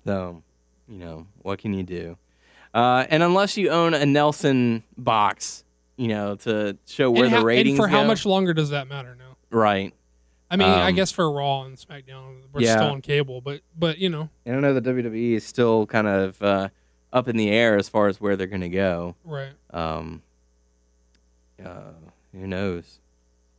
So, 0.05 0.43
you 0.87 0.97
know, 0.97 1.27
what 1.41 1.59
can 1.59 1.73
you 1.73 1.83
do? 1.83 2.17
Uh, 2.73 3.05
and 3.09 3.23
unless 3.23 3.57
you 3.57 3.69
own 3.69 3.93
a 3.93 4.05
Nielsen 4.05 4.83
box, 4.97 5.63
you 5.97 6.07
know, 6.09 6.35
to 6.37 6.77
show 6.85 7.09
where 7.11 7.23
and, 7.25 7.33
the 7.33 7.37
how- 7.37 7.41
and 7.41 7.45
ratings 7.47 7.77
for 7.77 7.87
how 7.87 8.03
much 8.03 8.25
longer 8.25 8.53
does 8.53 8.69
that 8.71 8.87
matter 8.87 9.15
now? 9.17 9.35
right. 9.51 9.93
I 10.51 10.55
mean, 10.57 10.67
I 10.67 10.89
Um, 10.89 10.95
guess 10.95 11.11
for 11.11 11.31
Raw 11.31 11.63
and 11.63 11.77
SmackDown, 11.77 12.41
we're 12.51 12.61
Yeah. 12.61 12.75
still 12.77 12.89
on 12.89 13.01
cable, 13.01 13.39
but 13.41 13.61
but 13.77 13.97
you 13.99 14.09
know, 14.09 14.29
I 14.45 14.51
don't 14.51 14.61
know 14.61 14.73
the 14.73 14.81
WWE 14.81 15.33
is 15.35 15.43
still 15.45 15.85
kind 15.85 16.07
of 16.07 16.41
uh, 16.41 16.69
up 17.13 17.27
in 17.27 17.37
the 17.37 17.49
air 17.49 17.77
as 17.77 17.87
far 17.89 18.07
as 18.07 18.19
where 18.19 18.35
they're 18.35 18.47
going 18.47 18.61
to 18.61 18.69
go. 18.69 19.15
right? 19.23 19.51
Um, 19.71 20.21
uh, 21.63 21.91
who 22.33 22.47
knows? 22.47 22.99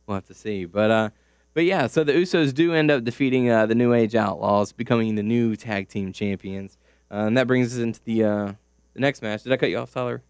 We'll 0.05 0.15
have 0.15 0.25
to 0.27 0.33
see. 0.33 0.65
But 0.65 0.91
uh, 0.91 1.09
but 1.53 1.63
yeah, 1.63 1.87
so 1.87 2.03
the 2.03 2.13
Usos 2.13 2.53
do 2.53 2.73
end 2.73 2.91
up 2.91 3.03
defeating 3.03 3.49
uh, 3.49 3.65
the 3.65 3.75
New 3.75 3.93
Age 3.93 4.15
Outlaws, 4.15 4.71
becoming 4.71 5.15
the 5.15 5.23
new 5.23 5.55
tag 5.55 5.87
team 5.87 6.11
champions, 6.11 6.77
uh, 7.09 7.25
and 7.27 7.37
that 7.37 7.47
brings 7.47 7.73
us 7.73 7.79
into 7.81 8.01
the 8.03 8.23
uh, 8.23 8.53
the 8.93 8.99
next 8.99 9.21
match. 9.21 9.43
Did 9.43 9.53
I 9.53 9.57
cut 9.57 9.69
you 9.69 9.77
off, 9.77 9.93
Tyler? 9.93 10.21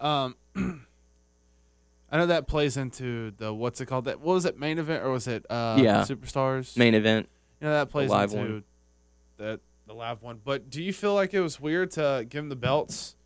Um, 0.00 0.34
I 2.12 2.18
know 2.18 2.26
that 2.26 2.46
plays 2.46 2.76
into 2.76 3.32
the 3.38 3.52
what's 3.54 3.80
it 3.80 3.86
called? 3.86 4.04
That 4.04 4.20
what 4.20 4.34
was 4.34 4.44
it? 4.44 4.58
Main 4.58 4.78
event 4.78 5.02
or 5.02 5.10
was 5.10 5.26
it? 5.26 5.46
Uh, 5.48 5.78
Yeah. 5.80 6.02
Superstars. 6.02 6.76
Main 6.76 6.94
event. 6.94 7.28
You 7.60 7.68
know 7.68 7.72
that 7.72 7.88
plays 7.88 8.10
live 8.10 8.32
into 8.34 8.52
one. 8.52 8.64
the 9.38 9.60
the 9.86 9.94
live 9.94 10.22
one. 10.22 10.38
But 10.44 10.68
do 10.68 10.82
you 10.82 10.92
feel 10.92 11.14
like 11.14 11.32
it 11.32 11.40
was 11.40 11.58
weird 11.58 11.90
to 11.92 12.26
give 12.28 12.42
them 12.42 12.48
the 12.50 12.56
belts 12.56 13.16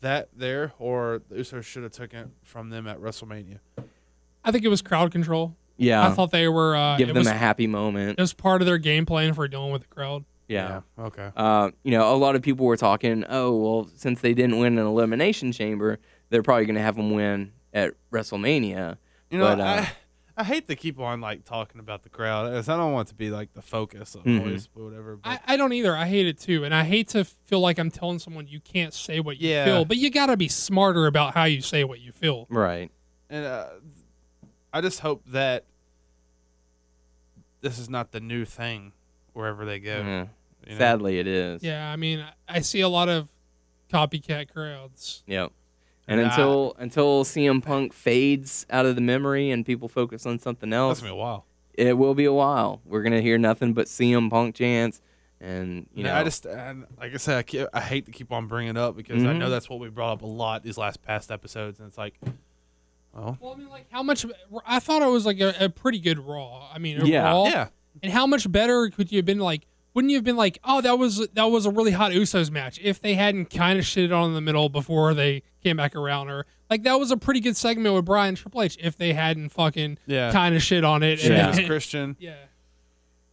that 0.00 0.28
there, 0.34 0.72
or 0.78 1.22
the 1.28 1.36
Usos 1.36 1.64
should 1.64 1.82
have 1.82 1.92
taken 1.92 2.18
it 2.20 2.28
from 2.42 2.70
them 2.70 2.86
at 2.86 2.98
WrestleMania? 2.98 3.58
I 4.42 4.52
think 4.52 4.64
it 4.64 4.68
was 4.68 4.80
crowd 4.82 5.12
control. 5.12 5.56
Yeah. 5.76 6.06
I 6.06 6.10
thought 6.10 6.30
they 6.30 6.48
were. 6.48 6.74
Uh, 6.76 6.96
Give 6.96 7.08
them 7.08 7.16
was, 7.16 7.26
a 7.26 7.34
happy 7.34 7.66
moment. 7.66 8.18
it 8.18 8.22
was 8.22 8.32
part 8.32 8.62
of 8.62 8.66
their 8.66 8.78
game 8.78 9.06
plan 9.06 9.34
for 9.34 9.46
dealing 9.48 9.72
with 9.72 9.82
the 9.82 9.88
crowd. 9.88 10.24
Yeah. 10.48 10.82
Okay. 10.98 11.30
Uh, 11.36 11.70
you 11.82 11.90
know, 11.90 12.14
a 12.14 12.16
lot 12.16 12.36
of 12.36 12.42
people 12.42 12.66
were 12.66 12.76
talking, 12.76 13.24
oh, 13.28 13.56
well, 13.56 13.90
since 13.96 14.20
they 14.20 14.34
didn't 14.34 14.58
win 14.58 14.78
an 14.78 14.86
elimination 14.86 15.52
chamber, 15.52 15.98
they're 16.28 16.42
probably 16.42 16.66
going 16.66 16.76
to 16.76 16.82
have 16.82 16.96
them 16.96 17.10
win 17.12 17.52
at 17.74 17.92
WrestleMania. 18.10 18.96
You 19.30 19.38
know, 19.38 19.44
But, 19.56 19.60
uh, 19.60 19.64
I 19.64 19.92
I 20.36 20.42
hate 20.42 20.66
to 20.66 20.74
keep 20.74 20.98
on 20.98 21.20
like 21.20 21.44
talking 21.44 21.78
about 21.80 22.02
the 22.02 22.08
crowd, 22.08 22.52
as 22.52 22.68
I 22.68 22.76
don't 22.76 22.92
want 22.92 23.08
it 23.08 23.10
to 23.10 23.14
be 23.14 23.30
like 23.30 23.52
the 23.54 23.62
focus 23.62 24.14
of 24.16 24.24
Mhm. 24.24 24.40
always, 24.40 24.66
but 24.66 24.82
whatever. 24.84 25.16
But 25.16 25.28
I, 25.46 25.54
I 25.54 25.56
don't 25.56 25.72
either. 25.72 25.94
I 25.96 26.06
hate 26.06 26.26
it 26.26 26.40
too, 26.40 26.64
and 26.64 26.74
I 26.74 26.82
hate 26.82 27.08
to 27.10 27.24
feel 27.24 27.60
like 27.60 27.78
I'm 27.78 27.90
telling 27.90 28.18
someone 28.18 28.48
you 28.48 28.58
can't 28.58 28.92
say 28.94 29.20
what 29.20 29.36
you 29.38 29.50
Yeah. 29.50 29.64
feel. 29.64 29.84
But 29.84 29.98
you 29.98 30.10
got 30.10 30.26
to 30.26 30.36
be 30.36 30.48
smarter 30.48 31.06
about 31.06 31.34
how 31.34 31.44
you 31.44 31.60
say 31.60 31.84
what 31.84 32.00
you 32.00 32.10
feel. 32.12 32.46
Right. 32.48 32.90
and 33.30 33.44
uh, 33.46 33.66
I 34.72 34.80
just 34.80 35.00
hope 35.00 35.22
that 35.28 35.64
this 37.60 37.78
is 37.78 37.88
not 37.88 38.12
the 38.12 38.20
new 38.20 38.44
thing 38.44 38.92
wherever 39.32 39.64
they 39.64 39.78
go. 39.78 39.98
Yeah. 39.98 40.26
you 40.66 40.72
know? 40.72 40.78
Sadly, 40.78 41.18
it 41.18 41.26
is. 41.26 41.62
Yeah, 41.62 41.90
I 41.90 41.96
mean, 41.96 42.24
I 42.48 42.60
see 42.60 42.80
a 42.80 42.88
lot 42.88 43.08
of 43.08 43.28
copycat 43.92 44.52
crowds. 44.52 45.22
Yep. 45.26 45.52
And 46.06 46.20
Nah. 46.20 46.28
until 46.28 46.76
until 46.78 47.24
CM 47.24 47.62
Punk 47.62 47.92
fades 47.92 48.66
out 48.70 48.84
of 48.86 48.94
the 48.94 49.00
memory 49.00 49.50
and 49.50 49.64
people 49.64 49.88
focus 49.88 50.26
on 50.26 50.38
something 50.38 50.70
That's 50.70 50.76
else, 50.78 51.00
gonna 51.00 51.12
be 51.12 51.16
a 51.18 51.20
while. 51.20 51.46
it 51.72 51.96
will 51.96 52.14
be 52.14 52.26
a 52.26 52.32
while. 52.32 52.80
We're 52.84 53.02
gonna 53.02 53.22
hear 53.22 53.38
nothing 53.38 53.72
but 53.72 53.86
CM 53.88 54.28
Punk 54.30 54.54
chants, 54.54 55.00
and 55.40 55.86
you 55.94 56.04
Yeah, 56.04 56.12
know, 56.12 56.20
I 56.20 56.24
just 56.24 56.44
and 56.44 56.84
like 56.98 57.14
I 57.14 57.16
said, 57.16 57.36
I, 57.38 57.42
ke- 57.42 57.68
I 57.72 57.80
hate 57.80 58.04
to 58.06 58.12
keep 58.12 58.32
on 58.32 58.46
bringing 58.48 58.70
it 58.70 58.76
up 58.76 58.96
because 58.96 59.24
I 59.24 59.28
Mhm. 59.28 59.38
know 59.38 59.48
that's 59.50 59.70
what 59.70 59.80
we 59.80 59.88
brought 59.88 60.12
up 60.12 60.22
a 60.22 60.26
lot 60.26 60.62
these 60.62 60.76
last 60.76 61.00
past 61.02 61.30
episodes, 61.32 61.78
and 61.78 61.88
it's 61.88 61.96
like, 61.98 62.20
well, 63.14 63.38
Well, 63.40 63.52
I 63.52 63.56
mean, 63.56 63.68
like 63.70 63.86
how 63.90 64.02
much? 64.02 64.26
I 64.66 64.80
thought 64.80 65.00
it 65.02 65.06
was 65.10 65.24
like 65.24 65.40
a, 65.40 65.54
a 65.58 65.68
pretty 65.70 66.00
good 66.00 66.18
Raw. 66.18 66.68
I 66.72 66.78
mean, 66.78 67.00
a 67.00 67.06
Yeah. 67.06 67.24
Raw, 67.30 67.44
yeah, 67.46 67.68
And 68.02 68.12
how 68.12 68.26
much 68.26 68.50
better 68.50 68.90
could 68.90 69.10
you 69.10 69.18
have 69.18 69.24
been 69.26 69.38
like? 69.38 69.66
Wouldn't 69.94 70.10
you 70.10 70.16
have 70.16 70.24
been 70.24 70.36
like, 70.36 70.58
oh, 70.64 70.80
that 70.80 70.98
was 70.98 71.26
that 71.34 71.44
was 71.44 71.66
a 71.66 71.70
really 71.70 71.92
hot 71.92 72.12
Usos 72.12 72.50
match 72.50 72.80
if 72.82 73.00
they 73.00 73.14
hadn't 73.14 73.46
kind 73.50 73.78
of 73.78 73.84
shitted 73.84 74.14
on 74.16 74.28
in 74.28 74.34
the 74.34 74.40
middle 74.40 74.68
before 74.68 75.14
they 75.14 75.42
came 75.62 75.76
back 75.76 75.94
around, 75.94 76.28
or 76.30 76.46
like 76.68 76.82
that 76.82 76.98
was 76.98 77.10
a 77.12 77.16
pretty 77.16 77.38
good 77.40 77.56
segment 77.56 77.94
with 77.94 78.04
Bryan 78.04 78.34
Triple 78.34 78.62
H 78.62 78.76
if 78.80 78.96
they 78.98 79.12
hadn't 79.12 79.50
fucking 79.50 79.98
Yeah. 80.06 80.32
kind 80.32 80.54
of 80.56 80.62
shit 80.62 80.82
on 80.84 81.02
it. 81.04 81.18
Yeah. 81.22 81.44
James 81.46 81.58
And, 81.58 81.66
Christian. 81.68 82.16
yeah. 82.18 82.34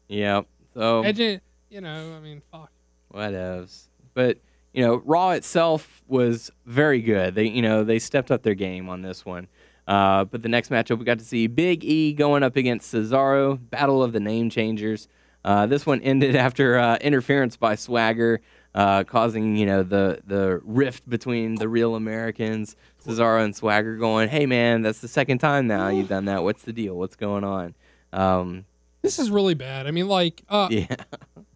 Yeah. 0.07 0.41
So 0.75 1.03
And 1.03 1.17
ju- 1.17 1.39
you 1.69 1.81
know, 1.81 2.15
I 2.15 2.19
mean, 2.19 2.41
fuck. 2.51 2.69
whatevs. 3.13 3.87
But 4.13 4.37
you 4.73 4.85
know, 4.85 4.97
Raw 5.05 5.31
itself 5.31 6.03
was 6.07 6.51
very 6.65 7.01
good. 7.01 7.35
They 7.35 7.47
you 7.47 7.61
know 7.61 7.83
they 7.83 7.99
stepped 7.99 8.31
up 8.31 8.43
their 8.43 8.53
game 8.55 8.87
on 8.89 9.01
this 9.01 9.25
one. 9.25 9.47
Uh, 9.87 10.23
but 10.25 10.41
the 10.43 10.47
next 10.49 10.69
matchup, 10.69 10.99
we 10.99 11.05
got 11.05 11.19
to 11.19 11.25
see 11.25 11.47
Big 11.47 11.83
E 11.83 12.13
going 12.13 12.43
up 12.43 12.55
against 12.55 12.93
Cesaro, 12.93 13.59
Battle 13.71 14.03
of 14.03 14.13
the 14.13 14.19
Name 14.19 14.49
Changers. 14.49 15.07
Uh, 15.43 15.65
this 15.65 15.85
one 15.85 16.01
ended 16.01 16.35
after 16.47 16.77
uh, 16.77 16.97
interference 16.97 17.57
by 17.57 17.75
Swagger, 17.75 18.41
uh, 18.75 19.03
causing 19.03 19.55
you 19.55 19.65
know 19.65 19.83
the 19.83 20.21
the 20.25 20.61
rift 20.63 21.09
between 21.09 21.55
the 21.55 21.67
real 21.67 21.95
Americans, 21.95 22.75
Cesaro 23.05 23.43
and 23.43 23.55
Swagger, 23.55 23.97
going, 23.97 24.29
"Hey 24.29 24.45
man, 24.45 24.81
that's 24.81 24.99
the 24.99 25.07
second 25.07 25.39
time 25.39 25.67
now 25.67 25.89
you've 25.89 26.09
done 26.09 26.25
that. 26.25 26.43
What's 26.43 26.63
the 26.63 26.73
deal? 26.73 26.95
What's 26.95 27.15
going 27.15 27.43
on?" 27.43 27.73
Um, 28.13 28.65
This 29.01 29.19
is 29.19 29.29
really 29.31 29.55
bad. 29.55 29.87
I 29.87 29.91
mean, 29.91 30.07
like, 30.07 30.41
uh, 30.49 30.67
yeah, 30.69 30.95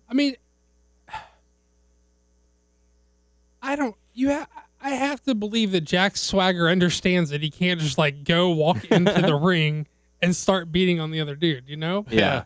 I 0.09 0.13
mean, 0.13 0.35
I 3.61 3.75
don't. 3.75 3.95
You 4.13 4.29
have. 4.29 4.47
I 4.81 4.89
have 4.91 5.23
to 5.23 5.33
believe 5.33 5.71
that 5.71 5.81
Jack 5.81 6.15
Swagger 6.15 6.69
understands 6.69 7.31
that 7.31 7.41
he 7.41 7.49
can't 7.49 7.79
just 7.79 7.97
like 7.97 8.23
go 8.23 8.51
walk 8.51 8.85
into 8.85 9.19
the 9.19 9.35
ring 9.41 9.87
and 10.21 10.35
start 10.35 10.71
beating 10.71 10.99
on 10.99 11.09
the 11.09 11.19
other 11.21 11.35
dude. 11.35 11.67
You 11.67 11.77
know? 11.77 12.05
yeah. 12.09 12.43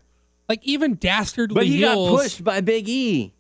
Like 0.50 0.60
even 0.64 0.96
dastardly 0.96 1.54
But 1.56 1.68
he 1.68 1.80
got 1.82 1.96
pushed 1.96 2.44
by 2.44 2.60
Big 2.62 2.90
E. 2.90 3.34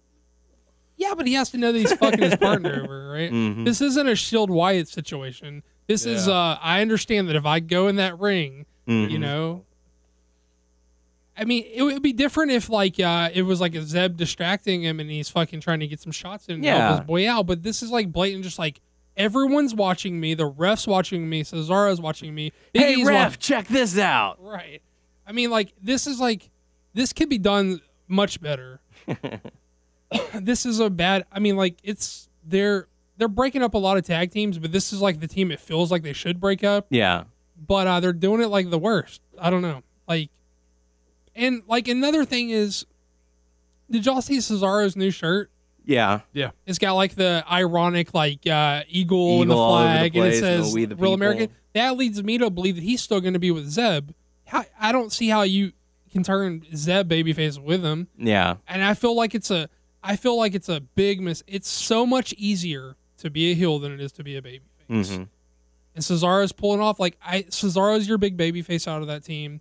Yeah, 0.95 1.13
but 1.15 1.25
he 1.27 1.33
has 1.33 1.49
to 1.51 1.57
know 1.57 1.71
that 1.71 1.79
he's 1.79 1.93
fucking 1.93 2.21
his 2.21 2.35
partner 2.37 2.81
over, 2.83 3.09
right? 3.09 3.31
Mhm. 3.31 3.65
This 3.65 3.81
isn't 3.81 4.07
a 4.07 4.15
Shield 4.15 4.49
Wyatt 4.51 4.87
situation. 4.87 5.63
This 5.87 6.05
is. 6.05 6.27
Uh 6.27 6.57
I 6.61 6.81
understand 6.81 7.27
that 7.29 7.35
if 7.35 7.45
I 7.45 7.59
go 7.61 7.87
in 7.87 7.95
that 7.95 8.19
ring, 8.19 8.65
you 8.85 8.93
Mhm. 9.07 9.19
know. 9.19 9.65
I 11.37 11.45
mean, 11.45 11.63
it 11.73 11.83
would 11.83 12.01
be 12.03 12.11
different 12.13 12.51
if 12.51 12.69
like 12.69 12.99
uh 12.99 13.29
it 13.33 13.43
was 13.43 13.61
like 13.61 13.73
a 13.75 13.81
Zeb 13.81 14.17
distracting 14.17 14.83
him 14.83 14.99
and 14.99 15.09
he's 15.09 15.29
fucking 15.29 15.61
trying 15.61 15.79
to 15.79 15.87
get 15.87 15.99
some 16.01 16.11
shots 16.11 16.47
in 16.47 16.55
and 16.55 16.63
Yeah. 16.65 16.97
his 16.97 17.05
boy 17.07 17.27
out. 17.29 17.47
But 17.47 17.63
this 17.63 17.81
is 17.81 17.89
like 17.91 18.11
blatant, 18.11 18.43
just 18.43 18.59
like 18.59 18.81
everyone's 19.15 19.73
watching 19.73 20.19
me, 20.19 20.33
the 20.33 20.49
refs 20.51 20.85
watching 20.85 21.29
me, 21.29 21.43
Cesaro's 21.43 22.01
watching 22.01 22.35
me. 22.35 22.51
Big 22.73 22.83
Hey 22.83 22.93
E's 22.95 23.07
ref, 23.07 23.31
wa- 23.31 23.35
check 23.39 23.67
this 23.67 23.97
out. 23.97 24.37
right? 24.41 24.81
I 25.25 25.31
mean, 25.31 25.49
like 25.49 25.73
this 25.81 26.07
is 26.07 26.19
like 26.19 26.49
this 26.93 27.13
could 27.13 27.29
be 27.29 27.37
done 27.37 27.81
much 28.07 28.41
better. 28.41 28.79
this 30.35 30.65
is 30.65 30.79
a 30.79 30.89
bad. 30.89 31.25
I 31.31 31.39
mean, 31.39 31.55
like 31.55 31.77
it's 31.83 32.29
they're 32.45 32.87
they're 33.17 33.27
breaking 33.27 33.61
up 33.63 33.73
a 33.73 33.77
lot 33.77 33.97
of 33.97 34.05
tag 34.05 34.31
teams, 34.31 34.57
but 34.57 34.71
this 34.71 34.91
is 34.93 35.01
like 35.01 35.19
the 35.19 35.27
team 35.27 35.51
it 35.51 35.59
feels 35.59 35.91
like 35.91 36.03
they 36.03 36.13
should 36.13 36.39
break 36.39 36.63
up 36.63 36.87
Yeah. 36.89 37.25
but 37.67 37.85
uh, 37.85 37.99
they're 37.99 38.13
doing 38.13 38.41
it 38.41 38.47
like 38.47 38.69
the 38.69 38.79
worst. 38.79 39.21
I 39.37 39.49
don't 39.49 39.61
know. 39.61 39.83
Like, 40.07 40.29
and 41.35 41.61
like 41.67 41.87
another 41.87 42.23
thing 42.25 42.49
is, 42.49 42.85
did 43.91 44.05
y'all 44.05 44.21
see 44.21 44.37
Cesaro's 44.37 44.95
new 44.95 45.11
shirt? 45.11 45.51
Yeah. 45.85 46.21
Yeah. 46.33 46.51
It's 46.65 46.77
got 46.79 46.93
like 46.93 47.15
the 47.15 47.43
ironic 47.51 48.13
like 48.13 48.45
uh, 48.47 48.83
eagle, 48.87 49.41
and 49.41 49.49
the 49.51 49.53
Eagle 49.55 49.59
all 49.59 49.75
over 49.77 49.83
the 49.83 49.89
flag, 49.93 50.15
and 50.15 50.25
it 50.25 50.29
place, 50.29 50.39
the 50.41 50.45
says 50.63 50.73
the 50.73 50.79
"Real 50.79 50.95
People." 50.95 51.13
American." 51.13 51.49
That 51.73 51.97
leads 51.97 52.21
me 52.23 52.37
to 52.39 52.49
believe 52.49 52.75
that 52.75 52.83
he's 52.83 53.01
still 53.01 53.21
going 53.21 53.33
to 53.33 53.39
be 53.39 53.51
with 53.51 53.67
Zeb. 53.69 54.09
How, 54.47 54.65
I 54.79 54.91
don't 54.91 55.11
see 55.11 55.29
how 55.29 55.43
you 55.43 55.71
can 56.09 56.23
turn 56.23 56.65
Zeb 56.75 57.09
babyface 57.09 57.57
with 57.61 57.83
him, 57.83 58.07
Yeah. 58.17 58.55
and 58.67 58.83
I 58.83 58.93
feel 58.93 59.15
like 59.15 59.33
it's 59.35 59.49
a, 59.51 59.69
I 60.03 60.15
feel 60.15 60.37
like 60.37 60.55
it's 60.55 60.69
a 60.69 60.79
big 60.81 61.21
miss. 61.21 61.43
It's 61.47 61.69
so 61.69 62.05
much 62.05 62.33
easier 62.33 62.95
to 63.17 63.29
be 63.29 63.51
a 63.51 63.55
heel 63.55 63.79
than 63.79 63.91
it 63.91 63.99
is 64.01 64.11
to 64.13 64.23
be 64.23 64.35
a 64.37 64.41
babyface 64.41 64.61
hmm 65.17 65.23
and 65.95 66.03
Cesaro's 66.03 66.51
pulling 66.51 66.79
off 66.81 66.99
like 66.99 67.17
I 67.21 67.41
Cesaro's 67.43 68.07
your 68.07 68.17
big 68.17 68.37
baby 68.37 68.61
face 68.61 68.87
out 68.87 69.01
of 69.01 69.07
that 69.07 69.23
team, 69.23 69.59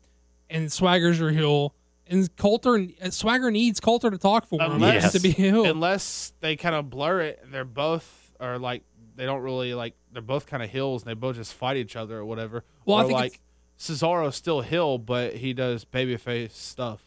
and 0.50 0.70
Swagger's 0.70 1.18
your 1.18 1.30
heel, 1.30 1.74
and 2.06 2.34
Colter 2.36 2.74
and 2.74 3.12
Swagger 3.12 3.50
needs 3.50 3.80
Colter 3.80 4.10
to 4.10 4.18
talk 4.18 4.46
for 4.46 4.60
him 4.60 4.72
Unless- 4.72 5.12
to 5.12 5.20
be 5.20 5.30
heel. 5.30 5.64
Unless 5.64 6.34
they 6.40 6.54
kind 6.54 6.74
of 6.74 6.90
blur 6.90 7.20
it, 7.22 7.40
and 7.42 7.52
they're 7.52 7.64
both 7.64 8.30
are 8.38 8.58
like 8.58 8.82
they 9.16 9.24
don't 9.24 9.40
really 9.40 9.74
like 9.74 9.94
they're 10.12 10.22
both 10.22 10.46
kind 10.46 10.62
of 10.62 10.68
hills, 10.70 11.02
and 11.02 11.10
they 11.10 11.14
both 11.14 11.34
just 11.36 11.54
fight 11.54 11.76
each 11.78 11.96
other 11.96 12.18
or 12.18 12.24
whatever. 12.26 12.62
Well, 12.84 12.98
I 12.98 13.04
think 13.04 13.14
like 13.18 13.40
Cesaro's 13.78 14.34
still 14.36 14.60
hill, 14.62 14.98
but 14.98 15.34
he 15.34 15.52
does 15.52 15.84
babyface 15.84 16.52
stuff. 16.52 17.02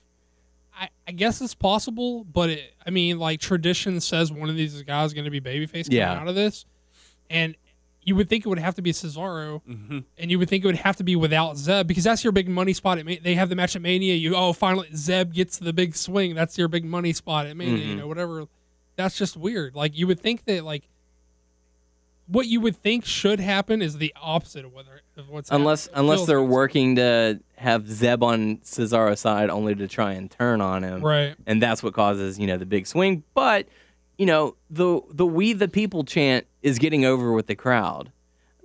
I, 0.73 0.89
I 1.07 1.11
guess 1.11 1.41
it's 1.41 1.53
possible, 1.53 2.23
but 2.23 2.49
it, 2.49 2.73
I 2.85 2.89
mean, 2.91 3.19
like 3.19 3.39
tradition 3.41 3.99
says 3.99 4.31
one 4.31 4.49
of 4.49 4.55
these 4.55 4.81
guys 4.83 5.07
is 5.07 5.13
going 5.13 5.25
to 5.25 5.31
be 5.31 5.41
babyface 5.41 5.85
coming 5.85 5.97
Yeah. 5.97 6.13
out 6.13 6.27
of 6.27 6.35
this, 6.35 6.65
and 7.29 7.55
you 8.03 8.15
would 8.15 8.29
think 8.29 8.45
it 8.45 8.49
would 8.49 8.57
have 8.57 8.75
to 8.75 8.81
be 8.81 8.91
Cesaro, 8.93 9.61
Mm-hmm. 9.69 9.99
and 10.17 10.31
you 10.31 10.39
would 10.39 10.49
think 10.49 10.63
it 10.63 10.67
would 10.67 10.77
have 10.77 10.95
to 10.95 11.03
be 11.03 11.15
without 11.15 11.57
Zeb 11.57 11.85
because 11.87 12.03
that's 12.05 12.23
your 12.23 12.31
big 12.31 12.47
money 12.47 12.73
spot. 12.73 12.97
At 12.97 13.05
Ma- 13.05 13.15
they 13.21 13.35
have 13.35 13.49
the 13.49 13.55
match 13.55 13.75
at 13.75 13.81
Mania. 13.81 14.15
You 14.15 14.35
oh 14.35 14.53
finally 14.53 14.87
Zeb 14.95 15.33
gets 15.33 15.57
the 15.59 15.73
big 15.73 15.95
swing. 15.95 16.33
That's 16.33 16.57
your 16.57 16.67
big 16.69 16.85
money 16.85 17.13
spot 17.13 17.45
at 17.47 17.55
Mania. 17.57 17.85
You 17.85 17.95
Mhm. 17.95 17.99
know 17.99 18.07
whatever. 18.07 18.45
That's 18.95 19.17
just 19.17 19.35
weird. 19.37 19.75
Like 19.75 19.95
you 19.97 20.07
would 20.07 20.19
think 20.19 20.45
that 20.45 20.63
like 20.63 20.87
what 22.31 22.47
you 22.47 22.61
would 22.61 22.77
think 22.77 23.03
should 23.03 23.41
happen 23.41 23.81
is 23.81 23.97
the 23.97 24.13
opposite 24.21 24.63
of 24.63 24.73
whether 24.73 25.01
of 25.17 25.29
what's 25.29 25.51
Unless 25.51 25.87
happening. 25.87 25.99
Unless 25.99 26.25
they're 26.27 26.41
working 26.41 26.95
to 26.95 27.41
have 27.57 27.87
Zeb 27.89 28.23
on 28.23 28.57
Cesaro's 28.57 29.19
side 29.19 29.49
only 29.49 29.75
to 29.75 29.87
try 29.87 30.13
and 30.13 30.31
turn 30.31 30.61
on 30.61 30.83
him. 30.83 31.01
right. 31.01 31.35
And 31.45 31.61
that's 31.61 31.83
what 31.83 31.93
causes, 31.93 32.39
you 32.39 32.47
know, 32.47 32.57
the 32.57 32.65
big 32.65 32.87
swing. 32.87 33.23
But, 33.33 33.67
you 34.17 34.25
know, 34.25 34.55
the 34.69 35.01
the 35.09 35.25
We 35.25 35.51
the 35.51 35.67
People 35.67 36.05
chant 36.05 36.47
is 36.61 36.79
getting 36.79 37.03
over 37.03 37.33
with 37.33 37.47
the 37.47 37.55
crowd. 37.55 38.11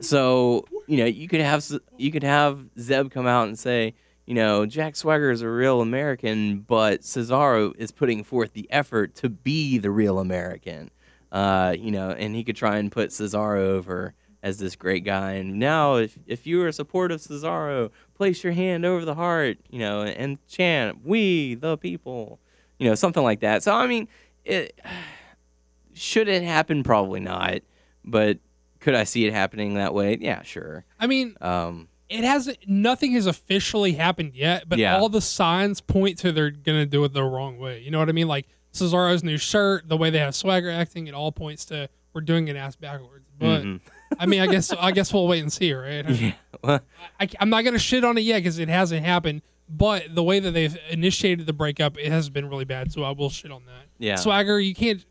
So, 0.00 0.64
you 0.86 0.98
know, 0.98 1.06
you 1.06 1.26
could 1.26 1.40
have 1.40 1.66
you 1.96 2.12
could 2.12 2.22
have 2.22 2.60
Zeb 2.78 3.10
come 3.10 3.26
out 3.26 3.48
and 3.48 3.58
say, 3.58 3.94
you 4.26 4.34
know, 4.34 4.64
Jack 4.66 4.94
Swagger 4.94 5.32
is 5.32 5.42
a 5.42 5.48
real 5.48 5.80
American, 5.80 6.60
but 6.60 7.00
Cesaro 7.00 7.74
is 7.76 7.90
putting 7.90 8.22
forth 8.22 8.52
the 8.52 8.68
effort 8.70 9.16
to 9.16 9.28
be 9.28 9.78
the 9.78 9.90
real 9.90 10.20
American. 10.20 10.90
Uh, 11.32 11.74
you 11.78 11.90
know, 11.90 12.10
and 12.10 12.34
he 12.34 12.44
could 12.44 12.56
try 12.56 12.78
and 12.78 12.90
put 12.90 13.10
Cesaro 13.10 13.58
over 13.58 14.14
as 14.42 14.58
this 14.58 14.76
great 14.76 15.04
guy. 15.04 15.32
And 15.32 15.58
now, 15.58 15.96
if 15.96 16.16
if 16.26 16.46
you 16.46 16.62
are 16.62 16.68
a 16.68 16.72
supporter 16.72 17.14
of 17.14 17.20
Cesaro, 17.20 17.90
place 18.14 18.44
your 18.44 18.52
hand 18.52 18.84
over 18.84 19.04
the 19.04 19.14
heart, 19.16 19.58
you 19.70 19.78
know, 19.80 20.02
and 20.02 20.38
chant, 20.46 21.04
"We 21.04 21.54
the 21.54 21.76
people," 21.76 22.38
you 22.78 22.88
know, 22.88 22.94
something 22.94 23.22
like 23.22 23.40
that. 23.40 23.62
So, 23.62 23.74
I 23.74 23.86
mean, 23.86 24.06
it 24.44 24.78
should 25.94 26.28
it 26.28 26.42
happen? 26.42 26.82
Probably 26.82 27.20
not. 27.20 27.58
But 28.04 28.38
could 28.80 28.94
I 28.94 29.04
see 29.04 29.26
it 29.26 29.32
happening 29.32 29.74
that 29.74 29.94
way? 29.94 30.16
Yeah, 30.20 30.42
sure. 30.42 30.84
I 31.00 31.06
mean, 31.06 31.36
Um, 31.40 31.88
it 32.08 32.22
hasn't. 32.22 32.58
Nothing 32.68 33.12
has 33.12 33.26
officially 33.26 33.92
happened 33.94 34.34
yet, 34.34 34.68
but 34.68 34.78
Yeah. 34.78 34.96
all 34.96 35.08
the 35.08 35.20
signs 35.20 35.80
point 35.80 36.18
to 36.18 36.30
they're 36.30 36.52
gonna 36.52 36.86
do 36.86 37.02
it 37.04 37.12
the 37.12 37.24
wrong 37.24 37.58
way. 37.58 37.80
You 37.80 37.90
know 37.90 37.98
what 37.98 38.08
I 38.08 38.12
mean? 38.12 38.28
Like 38.28 38.46
Cesaro's 38.76 39.24
new 39.24 39.36
shirt, 39.36 39.88
the 39.88 39.96
way 39.96 40.10
they 40.10 40.18
have 40.18 40.34
swagger 40.34 40.70
acting, 40.70 41.06
it 41.06 41.14
all 41.14 41.32
points 41.32 41.64
to 41.66 41.88
we're 42.12 42.20
doing 42.20 42.48
it 42.48 42.56
ass 42.56 42.76
backwards. 42.76 43.26
But 43.38 43.62
mhm. 43.62 43.80
I 44.18 44.26
mean, 44.26 44.40
I 44.40 44.46
guess 44.46 44.72
I 44.72 44.92
guess 44.92 45.12
we'll 45.12 45.26
wait 45.26 45.42
and 45.42 45.52
see, 45.52 45.72
right? 45.72 46.08
yeah. 46.10 46.32
Well, 46.62 46.80
I, 47.20 47.28
am 47.40 47.50
not 47.50 47.62
gonna 47.64 47.78
shit 47.78 48.04
on 48.04 48.16
it 48.18 48.22
yet 48.22 48.38
because 48.38 48.58
it 48.58 48.68
hasn't 48.68 49.04
happened. 49.04 49.42
But 49.68 50.14
the 50.14 50.22
way 50.22 50.38
that 50.38 50.52
they've 50.52 50.76
initiated 50.90 51.46
the 51.46 51.52
breakup, 51.52 51.98
it 51.98 52.12
has 52.12 52.30
been 52.30 52.48
really 52.48 52.64
bad. 52.64 52.92
So 52.92 53.02
I 53.02 53.10
will 53.10 53.30
shit 53.30 53.50
on 53.50 53.64
that. 53.66 53.86
Yeah. 53.98 54.14
Swagger, 54.14 54.60
you 54.60 54.74
can't. 54.74 55.04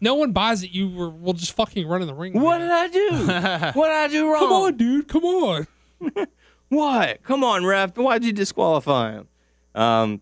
No 0.00 0.14
one 0.14 0.32
buys 0.32 0.64
it. 0.64 0.72
You 0.72 0.88
were 0.90 1.10
will 1.10 1.32
just 1.32 1.52
fucking 1.52 1.86
run 1.86 2.02
in 2.02 2.08
the 2.08 2.14
ring. 2.14 2.32
What 2.32 2.58
did 2.58 2.70
I 2.70 2.88
do? 2.88 3.10
what 3.78 3.86
did 3.86 3.96
I 3.96 4.08
do 4.08 4.30
wrong? 4.32 4.40
Come 4.40 4.52
on, 4.52 4.76
dude. 4.76 5.08
Come 5.08 5.24
on. 5.24 5.66
What? 6.70 7.24
Come 7.24 7.42
on, 7.42 7.66
ref. 7.66 7.96
Why'd 7.96 8.24
you 8.24 8.32
disqualify 8.32 9.14
him? 9.14 9.28
Um, 9.74 10.20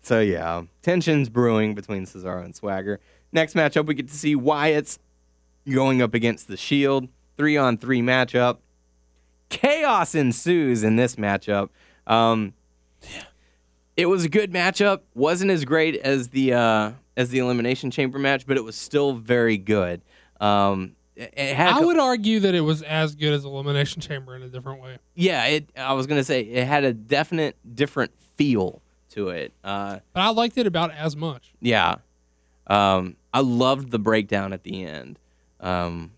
so 0.00 0.18
yeah, 0.20 0.62
tensions 0.84 1.28
brewing 1.28 1.74
between 1.74 2.06
Cesaro 2.06 2.44
and 2.44 2.54
Swagger. 2.54 3.00
Next 3.32 3.54
matchup, 3.54 3.86
we 3.86 3.94
get 3.94 4.08
to 4.08 4.14
see 4.14 4.36
Wyatt's 4.36 4.98
going 5.68 6.02
up 6.02 6.14
against 6.14 6.46
the 6.46 6.56
Shield. 6.56 7.08
Three 7.36 7.56
on 7.56 7.78
three 7.78 8.00
matchup. 8.00 8.58
Chaos 9.48 10.14
ensues 10.14 10.84
in 10.84 10.96
this 10.96 11.16
matchup. 11.16 11.70
Um, 12.06 12.52
it 13.96 14.06
was 14.06 14.24
a 14.24 14.28
good 14.28 14.52
matchup. 14.52 15.00
wasn't 15.14 15.50
as 15.50 15.64
great 15.64 15.96
as 15.96 16.28
the 16.28 16.52
uh, 16.52 16.92
as 17.16 17.30
the 17.30 17.38
Elimination 17.38 17.90
Chamber 17.90 18.18
match, 18.18 18.46
but 18.46 18.56
it 18.56 18.64
was 18.64 18.76
still 18.76 19.14
very 19.14 19.56
good. 19.56 20.00
Um, 20.40 20.96
it, 21.16 21.32
it 21.36 21.56
had 21.56 21.74
I 21.74 21.80
would 21.80 21.98
argue 21.98 22.40
that 22.40 22.54
it 22.54 22.60
was 22.60 22.82
as 22.82 23.14
good 23.14 23.32
as 23.32 23.44
Elimination 23.44 24.00
Chamber 24.00 24.36
in 24.36 24.42
a 24.42 24.48
different 24.48 24.80
way. 24.80 24.98
yeah, 25.14 25.44
it. 25.46 25.70
I 25.76 25.94
was 25.94 26.06
gonna 26.06 26.24
say 26.24 26.42
it 26.42 26.66
had 26.66 26.84
a 26.84 26.92
definite 26.92 27.56
different 27.74 28.12
feel 28.36 28.82
to 29.14 29.30
it. 29.30 29.52
Uh, 29.64 29.98
But 30.12 30.20
I 30.20 30.28
liked 30.30 30.56
it 30.58 30.66
about 30.66 30.90
as 30.92 31.16
much. 31.16 31.52
yeah, 31.60 31.96
um, 32.66 33.16
I 33.32 33.40
loved 33.40 33.90
the 33.90 33.98
breakdown 33.98 34.52
at 34.52 34.62
the 34.62 34.84
end. 34.84 35.18
Um, 35.60 36.12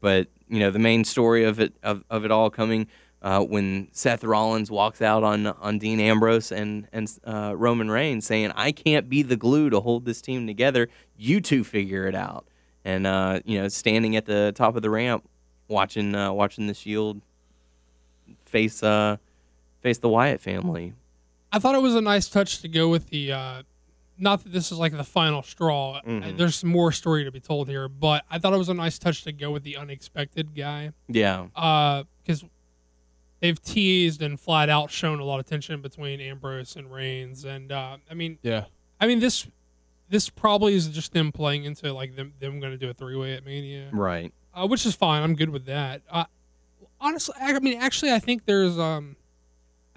but 0.00 0.28
you 0.48 0.60
know, 0.60 0.70
the 0.70 0.78
main 0.78 1.04
story 1.04 1.44
of 1.44 1.58
it 1.60 1.74
of, 1.82 2.04
of 2.08 2.24
it 2.24 2.30
all 2.30 2.48
coming 2.50 2.86
uh, 3.22 3.40
when 3.42 3.88
Seth 3.92 4.22
Rollins 4.24 4.70
walks 4.70 5.02
out 5.02 5.22
on 5.24 5.46
on 5.46 5.78
Dean 5.78 5.98
Ambrose 6.00 6.52
and 6.52 6.86
and 6.92 7.10
uh, 7.24 7.54
Roman 7.56 7.90
Reigns 7.90 8.26
saying, 8.26 8.52
"I 8.54 8.72
can't 8.72 9.08
be 9.08 9.22
the 9.22 9.36
glue 9.36 9.68
to 9.70 9.80
hold 9.80 10.04
this 10.04 10.22
team 10.22 10.46
together. 10.46 10.88
You 11.16 11.40
two 11.40 11.64
figure 11.64 12.06
it 12.06 12.14
out." 12.14 12.46
And 12.84 13.06
uh, 13.06 13.40
you 13.44 13.60
know, 13.60 13.68
standing 13.68 14.16
at 14.16 14.24
the 14.26 14.52
top 14.54 14.76
of 14.76 14.82
the 14.82 14.90
ramp, 14.90 15.28
watching 15.66 16.14
uh, 16.14 16.32
watching 16.32 16.66
the 16.68 16.74
Shield 16.74 17.20
face 18.46 18.82
uh, 18.82 19.16
face 19.82 19.98
the 19.98 20.08
Wyatt 20.08 20.40
family. 20.40 20.94
I 21.52 21.58
thought 21.58 21.74
it 21.74 21.82
was 21.82 21.94
a 21.94 22.00
nice 22.00 22.28
touch 22.28 22.60
to 22.62 22.68
go 22.68 22.88
with 22.88 23.08
the. 23.10 23.32
Uh, 23.32 23.62
not 24.20 24.42
that 24.42 24.52
this 24.52 24.72
is 24.72 24.78
like 24.78 24.92
the 24.96 25.04
final 25.04 25.42
straw. 25.44 26.00
Mhm. 26.04 26.36
There's 26.36 26.64
more 26.64 26.90
story 26.90 27.22
to 27.24 27.30
be 27.30 27.38
told 27.40 27.68
here, 27.68 27.88
but 27.88 28.24
I 28.28 28.38
thought 28.38 28.52
it 28.52 28.58
was 28.58 28.68
a 28.68 28.74
nice 28.74 28.98
touch 28.98 29.22
to 29.24 29.32
go 29.32 29.50
with 29.52 29.62
the 29.62 29.76
unexpected 29.76 30.56
guy. 30.56 30.90
Yeah, 31.06 31.46
Uh, 31.54 32.02
because 32.22 32.44
they've 33.40 33.62
teased 33.62 34.20
and 34.20 34.38
flat 34.40 34.68
out 34.68 34.90
shown 34.90 35.20
a 35.20 35.24
lot 35.24 35.38
of 35.38 35.46
tension 35.46 35.80
between 35.80 36.20
Ambrose 36.20 36.74
and 36.74 36.92
Reigns, 36.92 37.44
and 37.44 37.70
uh, 37.70 37.98
I 38.10 38.14
mean, 38.14 38.38
Yeah. 38.42 38.64
I 39.00 39.06
mean 39.06 39.20
this, 39.20 39.46
this 40.08 40.28
probably 40.28 40.74
is 40.74 40.88
just 40.88 41.12
them 41.12 41.30
playing 41.30 41.62
into 41.64 41.92
like 41.92 42.16
them 42.16 42.32
them 42.40 42.58
going 42.58 42.72
to 42.72 42.78
do 42.78 42.90
a 42.90 42.94
three 42.94 43.14
way 43.14 43.34
at 43.34 43.44
Mania, 43.44 43.88
right. 43.92 44.32
uh, 44.52 44.66
which 44.66 44.84
is 44.84 44.96
fine. 44.96 45.22
I'm 45.22 45.36
good 45.36 45.50
with 45.50 45.66
that. 45.66 46.02
Uh, 46.10 46.24
honestly, 47.00 47.36
I, 47.40 47.54
I 47.54 47.58
mean, 47.60 47.78
actually, 47.78 48.10
I 48.12 48.18
think 48.18 48.46
there's 48.46 48.76
um, 48.80 49.14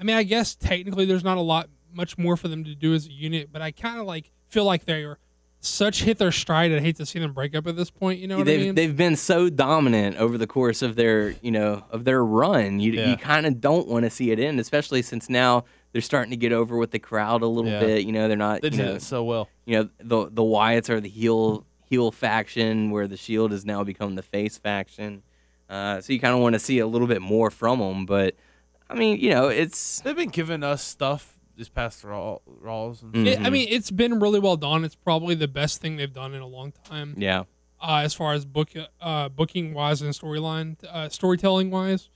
I 0.02 0.04
mean, 0.04 0.16
I 0.18 0.24
guess 0.24 0.56
technically 0.56 1.06
there's 1.06 1.24
not 1.24 1.38
a 1.38 1.42
lot 1.42 1.70
much 1.94 2.18
more 2.18 2.36
for 2.36 2.48
them 2.48 2.64
to 2.64 2.74
do 2.76 2.94
as 2.96 3.06
a 3.06 3.12
unit, 3.12 3.50
but 3.52 3.62
I 3.62 3.72
kind 3.72 4.00
of 4.00 4.06
like 4.08 4.32
feel 4.48 4.66
like 4.66 4.86
they 4.86 5.04
are 5.04 5.20
such 5.60 6.02
hit 6.02 6.18
their 6.18 6.32
stride. 6.32 6.72
I'd 6.72 6.82
hate 6.82 6.96
to 6.96 7.06
see 7.06 7.20
them 7.20 7.34
break 7.34 7.54
up 7.56 7.68
at 7.68 7.76
this 7.76 7.92
point. 7.92 8.20
You 8.20 8.28
know 8.28 8.38
what 8.38 8.48
they've 8.48 8.60
I 8.60 8.64
mean? 8.64 8.76
they've 8.76 8.98
been 8.98 9.16
so 9.16 9.48
dominant 9.50 10.18
over 10.18 10.38
the 10.40 10.48
course 10.48 10.82
of 10.82 10.96
their 10.96 11.36
you 11.44 11.52
know 11.52 11.84
of 11.92 12.04
their 12.04 12.26
run. 12.26 12.80
You 12.80 12.94
Yeah. 12.94 13.12
you 13.12 13.18
kind 13.18 13.46
of 13.46 13.62
don't 13.62 13.88
want 13.88 14.06
to 14.06 14.10
see 14.10 14.32
it 14.32 14.40
end, 14.40 14.60
especially 14.60 15.04
since 15.04 15.30
now 15.30 15.66
they're 15.92 16.02
starting 16.02 16.32
to 16.32 16.38
get 16.38 16.52
over 16.52 16.78
with 16.78 16.90
the 16.92 17.00
crowd 17.00 17.44
a 17.44 17.48
little 17.48 17.70
Yeah. 17.70 17.80
bit. 17.82 18.06
You 18.06 18.12
know, 18.12 18.28
they're 18.28 18.38
not 18.38 18.62
They 18.62 18.68
you 18.68 18.78
did 18.78 18.86
know, 18.86 18.94
it 18.96 19.02
so 19.04 19.24
well. 19.24 19.50
you 19.66 19.78
know 19.78 19.90
the 20.00 20.30
the 20.32 20.42
Wyatts 20.42 20.90
are 20.90 21.00
the 21.00 21.10
heel 21.10 21.64
heel 21.88 22.12
faction, 22.12 22.90
where 22.90 23.08
the 23.08 23.18
Shield 23.18 23.52
has 23.52 23.66
now 23.66 23.84
become 23.84 24.16
the 24.16 24.24
face 24.24 24.58
faction. 24.58 25.22
Uh, 25.70 26.02
so 26.02 26.12
you 26.12 26.20
kind 26.20 26.34
of 26.34 26.40
want 26.42 26.54
to 26.54 26.60
see 26.60 26.80
a 26.80 26.88
little 26.88 27.08
bit 27.08 27.22
more 27.22 27.52
from 27.52 27.80
them, 27.80 28.06
but 28.06 28.36
I 28.92 28.96
mean, 28.96 29.20
you 29.20 29.30
know, 29.30 29.48
it's 29.48 30.02
They've 30.02 30.16
been 30.16 30.30
giving 30.30 30.64
us 30.64 30.84
stuff 30.84 31.38
this 31.58 31.70
past 31.70 32.04
raw, 32.04 32.38
Raws 32.46 33.02
and 33.04 33.14
Mm. 33.14 33.28
It, 33.28 33.42
I 33.42 33.50
mean, 33.50 33.68
it's 33.70 33.92
been 33.92 34.20
really 34.20 34.40
well 34.40 34.58
done. 34.58 34.84
It's 34.84 34.96
probably 34.96 35.36
the 35.36 35.48
best 35.48 35.82
thing 35.82 35.96
they've 35.96 36.12
done 36.12 36.34
in 36.34 36.42
a 36.42 36.48
long 36.48 36.74
time, 36.84 37.14
yeah, 37.18 37.44
uh, 37.82 38.02
as 38.04 38.14
far 38.14 38.34
as 38.34 38.46
book 38.46 38.70
uh, 39.00 39.30
booking 39.30 39.74
wise 39.74 40.02
and 40.02 40.14
storyline 40.14 40.76
uh, 40.86 41.10
storytelling 41.10 41.70
wise. 41.72 42.10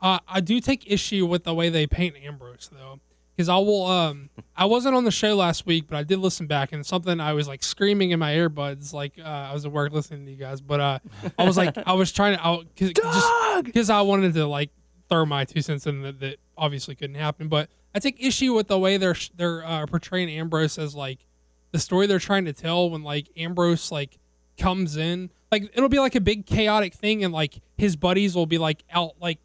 Uh, 0.00 0.18
I 0.28 0.40
do 0.40 0.60
take 0.60 0.90
issue 0.90 1.26
with 1.26 1.44
the 1.44 1.54
way 1.54 1.68
they 1.68 1.86
paint 1.86 2.16
Ambrose 2.22 2.70
though, 2.72 3.00
because 3.34 3.48
I 3.48 3.56
will. 3.56 3.86
Um, 3.86 4.30
I 4.56 4.64
wasn't 4.64 4.94
on 4.94 5.04
the 5.04 5.10
show 5.10 5.34
last 5.36 5.66
week, 5.66 5.86
but 5.88 5.96
I 5.96 6.02
did 6.02 6.18
listen 6.18 6.46
back, 6.46 6.72
and 6.72 6.84
something 6.84 7.20
I 7.20 7.32
was 7.34 7.48
like 7.48 7.62
screaming 7.62 8.12
in 8.12 8.18
my 8.18 8.32
earbuds, 8.34 8.92
like 8.92 9.14
uh, 9.18 9.22
I 9.24 9.52
was 9.52 9.66
at 9.66 9.72
work 9.72 9.92
listening 9.92 10.24
to 10.26 10.30
you 10.30 10.38
guys, 10.38 10.60
but 10.60 10.80
uh, 10.80 10.98
I 11.38 11.44
was 11.44 11.56
like, 11.56 11.76
I 11.86 11.92
was 11.92 12.12
trying 12.12 12.36
to, 12.36 12.44
I, 12.44 12.62
cause, 12.78 12.92
just 12.92 13.64
because 13.64 13.90
I 13.90 14.00
wanted 14.02 14.34
to 14.34 14.46
like 14.46 14.70
throw 15.08 15.24
my 15.26 15.44
two 15.44 15.62
cents 15.62 15.86
in 15.86 16.02
that, 16.02 16.20
that 16.20 16.36
obviously 16.56 16.94
couldn't 16.94 17.16
happen. 17.16 17.48
But 17.48 17.68
I 17.94 17.98
take 17.98 18.22
issue 18.22 18.54
with 18.54 18.68
the 18.68 18.78
way 18.78 18.96
they're 18.96 19.16
they're 19.36 19.64
uh, 19.64 19.86
portraying 19.86 20.28
Ambrose 20.30 20.78
as 20.78 20.94
like 20.94 21.20
the 21.72 21.78
story 21.78 22.06
they're 22.06 22.18
trying 22.18 22.44
to 22.46 22.52
tell 22.52 22.90
when 22.90 23.02
like 23.02 23.28
Ambrose 23.36 23.90
like 23.92 24.18
comes 24.58 24.96
in, 24.96 25.30
like 25.52 25.70
it'll 25.74 25.88
be 25.88 25.98
like 25.98 26.14
a 26.14 26.20
big 26.20 26.46
chaotic 26.46 26.94
thing, 26.94 27.22
and 27.24 27.32
like 27.32 27.60
his 27.76 27.96
buddies 27.96 28.34
will 28.34 28.46
be 28.46 28.58
like 28.58 28.82
out 28.92 29.12
like. 29.20 29.38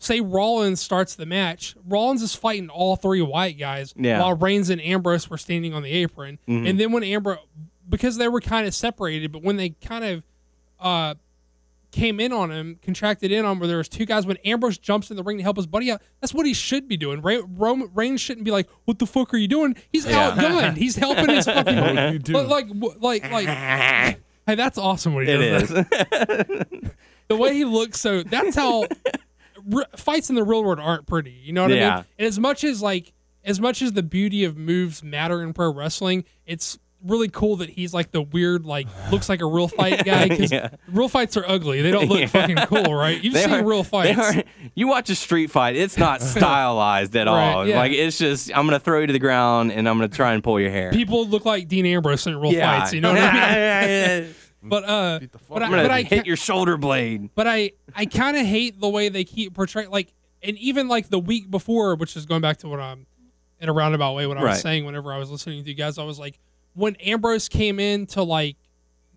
Say 0.00 0.20
Rollins 0.20 0.80
starts 0.80 1.16
the 1.16 1.26
match. 1.26 1.74
Rollins 1.84 2.22
is 2.22 2.32
fighting 2.32 2.68
all 2.68 2.94
three 2.94 3.20
Wyatt 3.20 3.58
guys 3.58 3.92
Yeah. 3.96 4.20
while 4.20 4.36
Reigns 4.36 4.70
and 4.70 4.80
Ambrose 4.80 5.28
were 5.28 5.36
standing 5.38 5.74
on 5.74 5.82
the 5.82 5.90
apron. 5.90 6.38
Mhm. 6.46 6.70
And 6.70 6.78
then 6.78 6.92
when 6.92 7.02
Ambrose, 7.02 7.38
because 7.88 8.16
they 8.16 8.28
were 8.28 8.40
kind 8.40 8.64
of 8.68 8.76
separated, 8.76 9.32
but 9.32 9.42
when 9.42 9.56
they 9.56 9.70
kind 9.70 10.04
of 10.04 10.22
uh, 10.78 11.14
came 11.90 12.20
in 12.20 12.32
on 12.32 12.50
him, 12.50 12.78
contracted 12.82 13.32
in 13.32 13.44
on 13.44 13.52
him, 13.52 13.58
where 13.60 13.68
there 13.68 13.78
was 13.78 13.88
two 13.88 14.04
guys. 14.04 14.26
When 14.26 14.36
Ambrose 14.44 14.78
jumps 14.78 15.10
in 15.10 15.16
the 15.16 15.22
ring 15.22 15.38
to 15.38 15.42
help 15.42 15.56
his 15.56 15.66
buddy 15.66 15.90
out, 15.90 16.02
that's 16.20 16.34
what 16.34 16.46
he 16.46 16.54
should 16.54 16.88
be 16.88 16.96
doing. 16.96 17.22
Ray, 17.22 17.40
Roman 17.40 17.90
Reigns 17.94 18.20
shouldn't 18.20 18.44
be 18.44 18.50
like, 18.50 18.68
"What 18.84 18.98
the 18.98 19.06
fuck 19.06 19.32
are 19.34 19.38
you 19.38 19.48
doing?" 19.48 19.76
He's 19.90 20.06
outgunned. 20.06 20.76
He's 20.76 20.96
helping 20.96 21.28
his 21.28 21.46
fucking. 21.46 21.76
What 21.80 22.12
you 22.12 22.18
do? 22.18 22.32
But 22.32 22.48
like, 22.48 22.66
like, 23.00 23.30
like, 23.30 23.46
hey, 24.46 24.54
that's 24.54 24.78
awesome. 24.78 25.14
What 25.14 25.26
he 25.26 25.32
it 25.32 25.38
does. 25.38 25.70
is. 25.70 26.90
The 27.28 27.36
way 27.36 27.52
he 27.54 27.66
looks, 27.66 28.00
so 28.00 28.22
that's 28.22 28.56
how 28.56 28.86
r- 29.74 29.86
fights 29.98 30.30
in 30.30 30.34
the 30.34 30.42
real 30.42 30.64
world 30.64 30.80
aren't 30.80 31.06
pretty. 31.06 31.32
You 31.32 31.52
know 31.52 31.62
what 31.64 31.72
I 31.72 31.74
mean? 31.74 32.04
And 32.18 32.26
as 32.26 32.38
much 32.38 32.64
as 32.64 32.80
like, 32.80 33.12
as 33.44 33.60
much 33.60 33.82
as 33.82 33.92
the 33.92 34.02
beauty 34.02 34.44
of 34.44 34.56
moves 34.56 35.02
matter 35.02 35.42
in 35.42 35.52
pro 35.52 35.70
wrestling, 35.70 36.24
it's 36.46 36.78
really 37.04 37.28
cool 37.28 37.56
that 37.56 37.70
he's 37.70 37.94
like 37.94 38.10
the 38.10 38.20
weird, 38.22 38.64
like 38.66 38.88
looks 39.12 39.28
like 39.28 39.40
a 39.40 39.46
real 39.46 39.68
fight 39.78 40.04
guy 40.04 40.28
because 40.28 40.50
Yeah. 40.50 40.70
real 40.88 41.08
fights 41.08 41.36
are 41.36 41.44
ugly. 41.48 41.80
They 41.82 41.90
don't 41.90 42.08
look 42.08 42.20
Yeah. 42.22 42.26
fucking 42.26 42.56
cool, 42.66 42.92
right? 42.94 43.22
You've 43.22 43.34
They 43.34 43.44
seen 43.44 43.52
are- 43.54 43.64
real 43.64 43.84
fights. 43.84 44.18
are- 44.18 44.42
you 44.74 44.88
watch 44.88 45.08
a 45.10 45.14
street 45.14 45.50
fight, 45.50 45.76
it's 45.76 45.96
not 45.96 46.20
stylized 46.22 47.14
at 47.16 47.26
Right, 47.26 47.52
all. 47.52 47.66
yeah. 47.66 47.78
Like 47.78 47.92
it's 47.92 48.18
just 48.18 48.50
I'm 48.56 48.66
gonna 48.66 48.80
throw 48.80 49.00
you 49.00 49.06
to 49.06 49.12
the 49.12 49.18
ground 49.18 49.70
and 49.72 49.88
I'm 49.88 49.96
gonna 49.96 50.08
try 50.08 50.32
and 50.34 50.42
pull 50.42 50.58
your 50.58 50.70
hair. 50.70 50.90
People 50.90 51.26
look 51.26 51.44
like 51.44 51.68
Dean 51.68 51.86
Ambrose 51.86 52.26
in 52.26 52.36
real 52.38 52.52
yeah. 52.52 52.80
fights. 52.80 52.92
You 52.92 53.00
know 53.00 53.12
what 53.12 53.20
I 53.22 53.86
mean? 54.16 54.22
mean? 54.24 54.34
But 54.60 54.84
uh, 54.88 55.18
Beat 55.20 55.30
the 55.32 55.38
fuck 55.38 55.48
but 55.50 55.62
I, 55.62 55.66
I'm 55.66 55.70
gonna 55.70 55.82
but 55.84 55.90
I 55.92 56.02
hit 56.02 56.26
your 56.26 56.36
shoulder 56.36 56.76
blade. 56.76 57.30
but 57.36 57.46
I 57.46 57.72
I 57.94 58.06
kind 58.06 58.36
of 58.36 58.44
hate 58.44 58.80
the 58.80 58.88
way 58.88 59.08
they 59.08 59.22
keep 59.24 59.54
portraying 59.54 59.90
like 59.90 60.12
and 60.42 60.58
even 60.58 60.88
like 60.88 61.08
the 61.10 61.18
week 61.20 61.48
before, 61.50 61.94
which 61.94 62.16
is 62.16 62.26
going 62.26 62.40
back 62.42 62.56
to 62.58 62.68
what 62.68 62.80
I'm 62.80 63.06
in 63.60 63.68
a 63.68 63.72
roundabout 63.72 64.14
way 64.14 64.26
what 64.26 64.36
I 64.38 64.42
was 64.44 64.60
saying 64.60 64.84
whenever 64.84 65.12
I 65.12 65.18
was 65.18 65.30
listening 65.30 65.62
to 65.62 65.68
you 65.68 65.74
guys, 65.76 65.98
I 65.98 66.02
was 66.04 66.18
like 66.18 66.38
when 66.78 66.94
Ambrose 66.96 67.48
came 67.48 67.80
in 67.80 68.06
to 68.06 68.22
like 68.22 68.56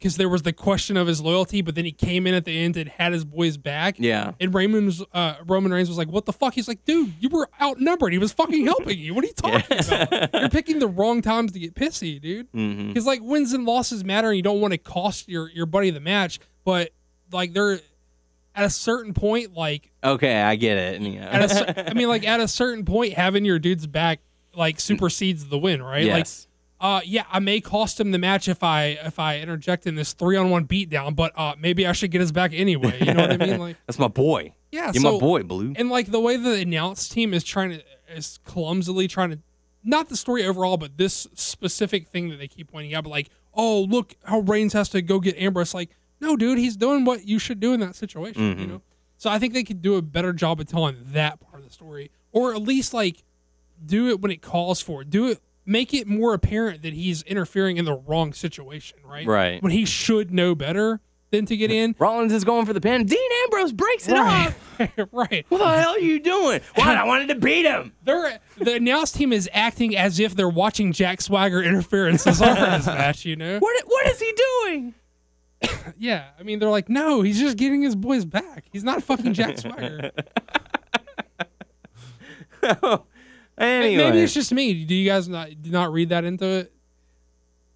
because 0.01 0.17
there 0.17 0.29
was 0.29 0.41
the 0.41 0.51
question 0.51 0.97
of 0.97 1.05
his 1.05 1.21
loyalty, 1.21 1.61
but 1.61 1.75
then 1.75 1.85
he 1.85 1.91
came 1.91 2.25
in 2.25 2.33
at 2.33 2.43
the 2.43 2.57
end 2.57 2.75
and 2.75 2.89
had 2.89 3.13
his 3.13 3.23
boys 3.23 3.57
back. 3.57 3.97
Yeah. 3.99 4.31
And 4.39 4.51
Raymond's 4.51 5.03
uh, 5.13 5.35
Roman 5.45 5.71
Reigns 5.71 5.89
was 5.89 5.97
like, 5.99 6.07
"What 6.07 6.25
the 6.25 6.33
fuck?" 6.33 6.55
He's 6.55 6.67
like, 6.67 6.83
"Dude, 6.85 7.13
you 7.19 7.29
were 7.29 7.47
outnumbered. 7.61 8.11
He 8.11 8.17
was 8.17 8.31
fucking 8.31 8.65
helping 8.65 8.97
you. 8.97 9.13
What 9.13 9.23
are 9.23 9.27
you 9.27 9.33
talking 9.33 9.77
about? 9.77 10.33
You're 10.39 10.49
picking 10.49 10.79
the 10.79 10.87
wrong 10.87 11.21
times 11.21 11.51
to 11.51 11.59
get 11.59 11.75
pissy, 11.75 12.19
dude." 12.19 12.47
hmm 12.51 12.93
like 13.05 13.21
wins 13.21 13.51
and 13.53 13.65
losses 13.65 14.03
matter, 14.03 14.27
and 14.29 14.37
you 14.37 14.43
don't 14.43 14.61
want 14.61 14.71
to 14.73 14.77
cost 14.77 15.27
your 15.27 15.49
your 15.51 15.65
buddy 15.65 15.89
the 15.91 15.99
match. 15.99 16.39
But 16.63 16.91
like 17.31 17.53
they're 17.53 17.79
at 18.55 18.65
a 18.65 18.69
certain 18.69 19.13
point, 19.13 19.53
like 19.53 19.91
Okay, 20.03 20.41
I 20.41 20.55
get 20.55 20.77
it. 20.77 21.01
Yeah. 21.01 21.29
at 21.29 21.51
a, 21.51 21.89
I 21.91 21.93
mean, 21.93 22.07
like 22.15 22.25
at 22.25 22.39
a 22.39 22.47
certain 22.47 22.85
point, 22.85 23.13
having 23.13 23.45
your 23.45 23.59
dude's 23.59 23.85
back 23.87 24.19
like 24.55 24.79
supersedes 24.79 25.47
the 25.47 25.57
win, 25.57 25.81
right? 25.81 26.05
Like, 26.07 26.17
yes. 26.25 26.47
Uh, 26.81 26.99
yeah, 27.05 27.23
I 27.31 27.39
may 27.39 27.61
cost 27.61 27.99
him 27.99 28.11
the 28.11 28.17
match 28.17 28.47
if 28.49 28.63
I 28.63 28.97
if 29.03 29.19
I 29.19 29.39
interject 29.39 29.85
in 29.87 29.95
this 29.95 30.13
three 30.13 30.35
on 30.35 30.49
one 30.49 30.65
beatdown, 30.67 31.15
but 31.15 31.31
uh, 31.37 31.53
maybe 31.57 31.85
I 31.87 31.91
should 31.93 32.11
get 32.11 32.19
his 32.21 32.31
back 32.31 32.51
anyway. 32.53 32.97
You 32.99 33.13
know 33.13 33.21
what 33.21 33.31
I 33.31 33.37
mean? 33.37 33.59
Like, 33.59 33.77
That's 33.85 33.99
my 33.99 34.07
boy. 34.07 34.53
yeah, 34.71 34.85
You're 34.93 35.01
so 35.01 35.13
my 35.13 35.19
boy, 35.19 35.43
Blue. 35.43 35.73
and 35.77 35.89
like 35.89 36.11
the 36.11 36.19
way 36.19 36.35
the 36.37 36.53
announce 36.55 37.07
team 37.07 37.33
is 37.33 37.43
trying 37.43 37.69
to 37.71 37.83
is 38.15 38.39
clumsily 38.43 39.07
trying 39.07 39.29
to 39.29 39.39
not 39.83 40.09
the 40.09 40.17
story 40.17 40.45
overall, 40.45 40.77
but 40.77 40.97
this 40.97 41.27
specific 41.35 42.07
thing 42.09 42.29
that 42.29 42.37
they 42.37 42.47
keep 42.47 42.71
pointing 42.71 42.93
out, 42.95 43.03
but 43.03 43.09
like, 43.11 43.29
oh 43.53 43.81
look 43.81 44.15
how 44.25 44.39
Reigns 44.39 44.73
has 44.73 44.89
to 44.89 45.01
go 45.01 45.19
get 45.19 45.37
Ambrose. 45.37 45.73
Like, 45.73 45.89
no, 46.19 46.35
dude, 46.35 46.57
he's 46.57 46.75
doing 46.77 47.05
what 47.05 47.27
you 47.27 47.39
should 47.39 47.59
do 47.59 47.73
in 47.73 47.79
that 47.81 47.95
situation. 47.95 48.41
You 48.41 48.55
Mhm. 48.55 48.67
know. 48.69 48.81
So 49.17 49.29
I 49.29 49.37
think 49.37 49.53
they 49.53 49.63
could 49.63 49.81
do 49.83 49.95
a 49.95 50.01
better 50.01 50.33
job 50.33 50.59
of 50.59 50.67
telling 50.67 50.97
that 51.13 51.39
part 51.39 51.61
of 51.61 51.67
the 51.67 51.73
story, 51.73 52.09
or 52.31 52.53
at 52.55 52.61
least 52.61 52.91
like 52.93 53.23
do 53.85 54.09
it 54.09 54.19
when 54.21 54.31
it 54.31 54.41
calls 54.41 54.81
for 54.81 55.01
it. 55.03 55.09
Do 55.09 55.27
it. 55.27 55.39
Make 55.65 55.93
it 55.93 56.07
more 56.07 56.33
apparent 56.33 56.81
that 56.81 56.93
he's 56.93 57.21
interfering 57.23 57.77
in 57.77 57.85
the 57.85 57.93
wrong 57.93 58.33
situation, 58.33 58.97
right? 59.05 59.25
Right. 59.27 59.61
When 59.61 59.71
he 59.71 59.85
should 59.85 60.31
know 60.31 60.55
better 60.55 61.01
than 61.31 61.45
to 61.47 61.57
get 61.57 61.71
in. 61.71 61.95
Rollins 61.97 62.33
is 62.33 62.43
going 62.43 62.65
for 62.65 62.73
the 62.73 62.81
pin. 62.81 63.05
Dean 63.05 63.31
Ambrose 63.43 63.71
breaks 63.71 64.07
it 64.07 64.13
right. 64.13 64.47
off. 64.47 65.07
right. 65.11 65.45
What 65.49 65.57
the 65.57 65.67
hell 65.67 65.91
are 65.91 65.99
you 65.99 66.19
doing? 66.19 66.61
What? 66.75 66.97
I 66.97 67.05
wanted 67.05 67.27
to 67.29 67.35
beat 67.35 67.65
him. 67.65 67.93
They're 68.03 68.39
the 68.57 68.75
announce 68.75 69.11
team 69.11 69.31
is 69.31 69.49
acting 69.53 69.95
as 69.95 70.19
if 70.19 70.35
they're 70.35 70.49
watching 70.49 70.93
Jack 70.93 71.21
Swagger 71.21 71.61
interfere 71.61 72.07
in 72.07 72.15
Cesaro's 72.15 72.85
match. 72.87 73.25
You 73.25 73.35
know? 73.35 73.59
What? 73.59 73.83
What 73.85 74.07
is 74.07 74.19
he 74.19 74.33
doing? 74.33 74.93
Yeah. 75.97 76.29
I 76.39 76.43
mean, 76.43 76.57
they're 76.57 76.69
like, 76.69 76.89
no, 76.89 77.21
he's 77.21 77.39
just 77.39 77.55
getting 77.55 77.83
his 77.83 77.95
boys 77.95 78.25
back. 78.25 78.65
He's 78.71 78.83
not 78.83 79.03
fucking 79.03 79.33
Jack 79.33 79.59
Swagger. 79.59 80.09
Anyway, 83.61 84.03
Maybe 84.09 84.19
it's 84.19 84.33
just 84.33 84.51
me. 84.53 84.83
Do 84.85 84.95
you 84.95 85.09
guys 85.09 85.27
not 85.29 85.49
not 85.65 85.91
read 85.93 86.09
that 86.09 86.23
into 86.25 86.45
it? 86.45 86.73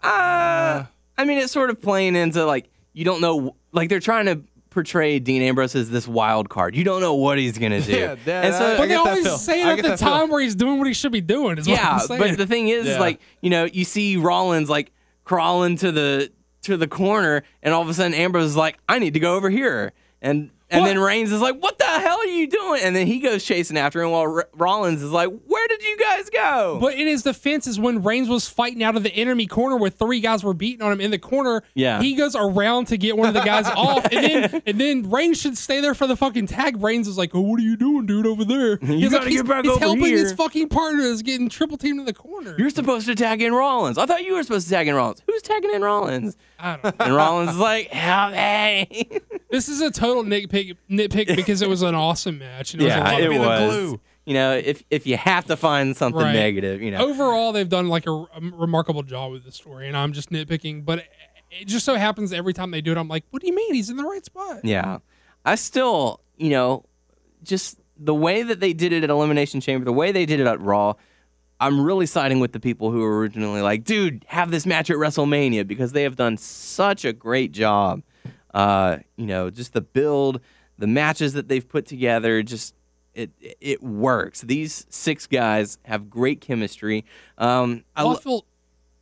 Uh, 0.04 0.86
I 1.18 1.26
mean, 1.26 1.38
it's 1.40 1.52
sort 1.54 1.70
of 1.70 1.82
playing 1.82 2.16
into 2.16 2.46
like 2.46 2.70
you 2.94 3.06
don't 3.06 3.22
know, 3.22 3.56
like 3.72 3.90
they're 3.90 4.00
trying 4.00 4.26
to 4.26 4.42
portray 4.70 5.20
Dean 5.20 5.42
Ambrose 5.42 5.74
as 5.76 5.90
this 5.90 6.08
wild 6.08 6.50
card. 6.50 6.76
You 6.76 6.84
don't 6.84 7.02
know 7.02 7.16
what 7.16 7.38
he's 7.38 7.58
gonna 7.58 7.82
do. 7.82 7.92
Yeah, 7.94 8.16
that- 8.26 8.46
and 8.46 8.54
so, 8.54 8.74
I 8.74 8.78
But 8.78 8.90
they 8.90 8.96
always 8.96 9.24
feel. 9.24 9.38
say 9.38 9.62
it 9.62 9.68
at 9.68 9.76
the 9.78 9.82
that 9.90 10.00
feel. 10.00 10.08
time 10.10 10.30
where 10.30 10.42
he's 10.42 10.56
doing 10.56 10.78
what 10.78 10.88
he 10.88 10.94
should 10.94 11.12
be 11.12 11.22
doing. 11.22 11.58
Is 11.58 11.68
what 11.68 11.78
yeah, 11.78 11.94
I'm 11.94 12.00
saying. 12.00 12.20
but 12.20 12.38
the 12.38 12.46
thing 12.48 12.68
is, 12.68 12.86
Yeah. 12.88 13.00
like 13.00 13.20
you 13.42 13.50
know, 13.50 13.66
you 13.66 13.86
see 13.86 14.18
Rollins 14.18 14.70
like 14.70 14.92
crawling 15.24 15.78
to 15.78 15.92
the 15.92 16.32
to 16.64 16.78
the 16.78 16.88
corner, 16.88 17.44
and 17.64 17.74
all 17.74 17.82
of 17.82 17.90
a 17.90 17.94
sudden 17.94 18.14
Ambrose 18.14 18.46
is 18.48 18.56
like, 18.58 18.78
I 18.90 19.00
need 19.00 19.14
to 19.14 19.20
go 19.20 19.36
over 19.36 19.50
here, 19.50 19.94
and 20.22 20.50
And 20.72 20.82
What? 20.82 20.88
then 20.88 21.00
Reigns 21.00 21.32
is 21.32 21.42
like, 21.42 21.62
"What 21.62 21.78
the 21.78 21.86
hell 21.86 22.18
are 22.18 22.26
you 22.26 22.48
doing?" 22.48 22.82
And 22.84 22.96
then 22.96 23.06
he 23.06 23.20
goes 23.20 23.44
chasing 23.44 23.78
after 23.78 24.02
him 24.02 24.10
while 24.10 24.22
R- 24.24 24.50
Rollins 24.56 25.04
is 25.04 25.12
like, 25.12 25.30
"Where 25.46 25.68
did 25.68 25.84
you 25.84 25.96
guys 25.98 26.28
go?" 26.32 26.80
But 26.82 26.96
in 26.96 27.06
his 27.06 27.22
defense 27.22 27.68
is 27.68 27.80
when 27.80 28.02
Reigns 28.02 28.28
was 28.28 28.50
fighting 28.50 28.82
out 28.84 28.96
of 28.98 29.04
the 29.04 29.14
enemy 29.14 29.46
corner 29.46 29.78
where 29.78 29.92
three 29.92 30.20
guys 30.22 30.44
were 30.44 30.56
beating 30.56 30.82
on 30.82 30.92
him 30.92 31.00
in 31.02 31.12
the 31.12 31.20
corner. 31.20 31.62
Yeah. 31.76 32.02
He 32.02 32.16
goes 32.16 32.36
around 32.36 32.86
to 32.88 32.98
get 32.98 33.16
one 33.16 33.28
of 33.28 33.36
the 33.36 33.42
guys 33.44 33.68
off, 33.76 34.08
and 34.12 34.26
then 34.26 34.62
and 34.66 34.82
then 34.82 35.10
Reigns 35.12 35.40
should 35.40 35.56
stay 35.56 35.82
there 35.82 35.94
for 35.94 36.08
the 36.08 36.16
fucking 36.16 36.48
tag. 36.48 36.82
Reigns 36.82 37.08
is 37.08 37.16
like, 37.18 37.36
"Oh, 37.36 37.42
what 37.42 37.60
are 37.60 37.64
you 37.64 37.78
doing, 37.78 38.08
dude, 38.08 38.26
over 38.26 38.44
there?" 38.44 38.78
He's 38.82 39.12
gotta 39.12 39.26
like, 39.26 39.32
he's, 39.32 39.44
back 39.44 39.66
he's 39.66 39.72
over 39.72 39.80
helping 39.80 40.06
his 40.06 40.34
fucking 40.34 40.70
partner 40.70 41.02
is 41.04 41.22
getting 41.22 41.48
triple 41.48 41.78
teamed 41.78 42.00
in 42.00 42.06
the 42.08 42.14
corner. 42.14 42.56
You're 42.58 42.72
supposed 42.72 43.06
to 43.06 43.14
tag 43.14 43.44
in 43.44 43.54
Rollins. 43.54 44.00
I 44.00 44.08
thought 44.08 44.24
you 44.26 44.34
were 44.34 44.42
supposed 44.42 44.68
to 44.68 44.74
tag 44.74 44.88
in 44.88 44.96
Rollins. 44.96 45.22
Who's 45.28 45.44
tagging 45.44 45.72
in 45.76 45.84
Rollins? 45.84 46.36
I 46.58 46.78
don't 46.78 46.84
know. 47.00 47.06
And 47.06 47.16
Rollins 47.16 47.52
is 47.52 47.58
like, 47.58 47.90
"Help 47.90 48.32
me!" 48.34 49.20
This 49.52 49.70
is 49.70 49.80
a 49.82 49.92
total 49.92 50.24
nitpick, 50.24 50.55
nitpick 50.90 51.36
because 51.36 51.62
it 51.62 51.70
was 51.70 51.82
an 51.82 51.96
awesome 51.96 52.40
match. 52.40 52.74
And 52.74 52.82
it 52.82 52.86
was 52.86 52.94
a 52.94 52.98
yeah, 52.98 53.04
lot 53.12 53.20
it 53.22 53.26
of 53.26 53.30
be 53.32 53.38
the 53.38 53.44
was. 53.44 53.70
glue. 53.74 54.02
You 54.26 54.34
know, 54.34 54.54
if 54.56 54.84
if 54.90 55.06
you 55.06 55.18
have 55.18 55.46
to 55.46 55.56
find 55.56 55.96
something 55.96 56.22
Right. 56.22 56.34
negative, 56.34 56.82
you 56.82 56.90
know, 56.92 57.08
overall 57.08 57.52
they've 57.52 57.70
done 57.70 57.88
like 57.90 58.08
a, 58.08 58.12
a 58.12 58.40
remarkable 58.54 59.04
job 59.04 59.32
with 59.32 59.44
the 59.46 59.52
story 59.52 59.88
and 59.88 59.96
i'm 59.96 60.14
just 60.14 60.32
nitpicking 60.32 60.84
but 60.84 61.00
it, 61.00 61.06
it 61.62 61.66
just 61.68 61.86
so 61.86 61.94
happens 61.96 62.34
every 62.34 62.52
time 62.54 62.72
they 62.72 62.82
do 62.82 62.92
it 62.92 62.98
i'm 62.98 63.08
like 63.08 63.24
what 63.30 63.42
do 63.42 63.48
you 63.48 63.54
mean 63.56 63.74
he's 63.76 63.90
in 63.92 63.98
the 63.98 64.04
right 64.04 64.26
spot 64.26 64.62
Yeah. 64.64 64.98
I 65.46 65.54
still, 65.56 66.22
you 66.38 66.50
know, 66.50 66.86
just 67.44 67.80
the 67.98 68.16
way 68.16 68.42
that 68.42 68.60
they 68.60 68.74
did 68.74 68.92
it 68.94 69.04
at 69.04 69.12
Elimination 69.12 69.62
Chamber, 69.62 69.86
the 69.86 69.94
way 69.94 70.12
they 70.12 70.26
did 70.26 70.40
it 70.40 70.48
at 70.48 70.60
Raw, 70.60 70.94
I'm 71.60 71.86
really 71.86 72.08
siding 72.08 72.40
with 72.40 72.52
the 72.52 72.60
people 72.60 72.90
who 72.92 73.02
were 73.02 73.20
originally 73.20 73.62
like, 73.62 73.84
dude, 73.84 74.26
have 74.28 74.50
this 74.50 74.66
match 74.66 74.90
at 74.90 74.98
WrestleMania 74.98 75.68
because 75.68 75.92
they 75.92 76.02
have 76.02 76.16
done 76.16 76.38
such 76.38 77.06
a 77.06 77.14
great 77.14 77.52
job. 77.52 78.02
Uh, 78.56 78.98
you 79.18 79.26
know, 79.26 79.50
just 79.50 79.74
the 79.74 79.82
build, 79.82 80.40
the 80.80 80.88
matches 80.88 81.34
that 81.34 81.50
they've 81.50 81.68
put 81.68 81.86
together, 81.86 82.42
just 82.42 82.74
it 83.14 83.30
it 83.40 83.84
works. 83.84 84.42
These 84.42 84.86
six 84.90 85.28
guys 85.28 85.78
have 85.84 86.10
great 86.10 86.42
chemistry. 86.42 87.06
Um, 87.38 87.84
I, 87.96 88.02
I 88.02 88.04
lo- 88.06 88.16
feel 88.16 88.46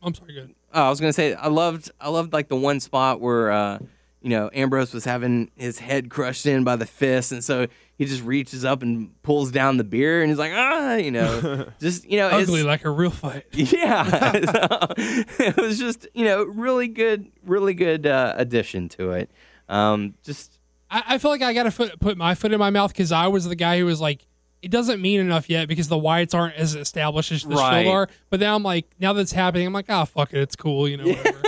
i'm 0.02 0.12
sorry 0.12 0.34
good 0.34 0.54
Oh, 0.74 0.82
I 0.82 0.90
was 0.90 1.00
gonna 1.00 1.12
say 1.12 1.34
I 1.34 1.46
loved 1.46 1.92
I 2.00 2.08
loved 2.08 2.32
like 2.32 2.48
the 2.48 2.56
one 2.56 2.80
spot 2.80 3.20
where 3.20 3.52
uh, 3.52 3.78
you 4.20 4.30
know 4.30 4.50
Ambrose 4.52 4.92
was 4.92 5.04
having 5.04 5.52
his 5.56 5.78
head 5.78 6.10
crushed 6.10 6.46
in 6.46 6.64
by 6.64 6.74
the 6.74 6.84
fist, 6.86 7.30
and 7.30 7.44
so 7.44 7.68
he 7.96 8.04
just 8.06 8.22
reaches 8.22 8.64
up 8.64 8.82
and 8.82 9.10
pulls 9.22 9.50
down 9.50 9.76
the 9.76 9.84
beer, 9.84 10.20
and 10.22 10.30
he's 10.30 10.38
like 10.38 10.52
ah, 10.54 10.94
you 10.96 11.10
know, 11.10 11.66
just 11.80 12.04
you 12.08 12.18
know, 12.18 12.26
it's- 12.28 12.42
ugly 12.42 12.62
like 12.62 12.84
a 12.84 12.90
real 12.90 13.10
fight 13.10 13.44
yeah, 13.52 14.32
So, 14.32 14.94
it 14.98 15.56
was 15.56 15.78
just 15.78 16.06
you 16.14 16.24
know 16.24 16.44
really 16.44 16.88
good, 16.88 17.30
really 17.44 17.74
good 17.74 18.06
uh, 18.06 18.34
addition 18.36 18.88
to 18.90 19.12
it. 19.12 19.30
Um, 19.68 20.14
just 20.22 20.58
I, 20.90 21.02
I 21.08 21.18
feel 21.18 21.30
like 21.30 21.40
i 21.42 21.54
gotta 21.54 21.70
foot, 21.70 21.98
put 22.00 22.18
my 22.18 22.34
foot 22.34 22.52
in 22.52 22.58
my 22.58 22.68
mouth 22.68 22.92
because 22.92 23.10
i 23.10 23.26
was 23.28 23.46
the 23.46 23.56
guy 23.56 23.78
who 23.78 23.86
was 23.86 23.98
like 24.00 24.26
it 24.60 24.70
doesn't 24.70 25.00
mean 25.00 25.20
enough 25.20 25.50
yet 25.50 25.68
because 25.68 25.88
the 25.88 25.96
Wyatts 25.96 26.34
aren't 26.34 26.54
as 26.56 26.74
established 26.74 27.30
as 27.32 27.42
the 27.42 27.54
Right. 27.54 27.86
Are. 27.86 28.08
But 28.30 28.40
now 28.40 28.56
I'm 28.56 28.62
like, 28.62 28.86
now 28.98 29.12
that's 29.12 29.30
happening, 29.30 29.66
I'm 29.66 29.74
like, 29.74 29.90
ah, 29.90 30.06
fuck 30.06 30.32
it, 30.32 30.38
it's 30.40 30.56
cool, 30.56 30.88
you 30.88 30.96
know. 30.96 31.04
Whatever. 31.04 31.42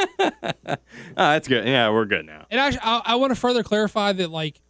oh, 0.67 0.77
that's 1.17 1.49
good. 1.49 1.67
Yeah, 1.67 1.89
we're 1.89 2.05
good 2.05 2.27
now. 2.27 2.45
And 2.51 2.61
actually, 2.61 2.83
I, 2.83 3.01
I 3.07 3.15
want 3.15 3.31
to 3.31 3.35
further 3.41 3.63
clarify 3.63 4.13
that 4.13 4.31
like 4.31 4.61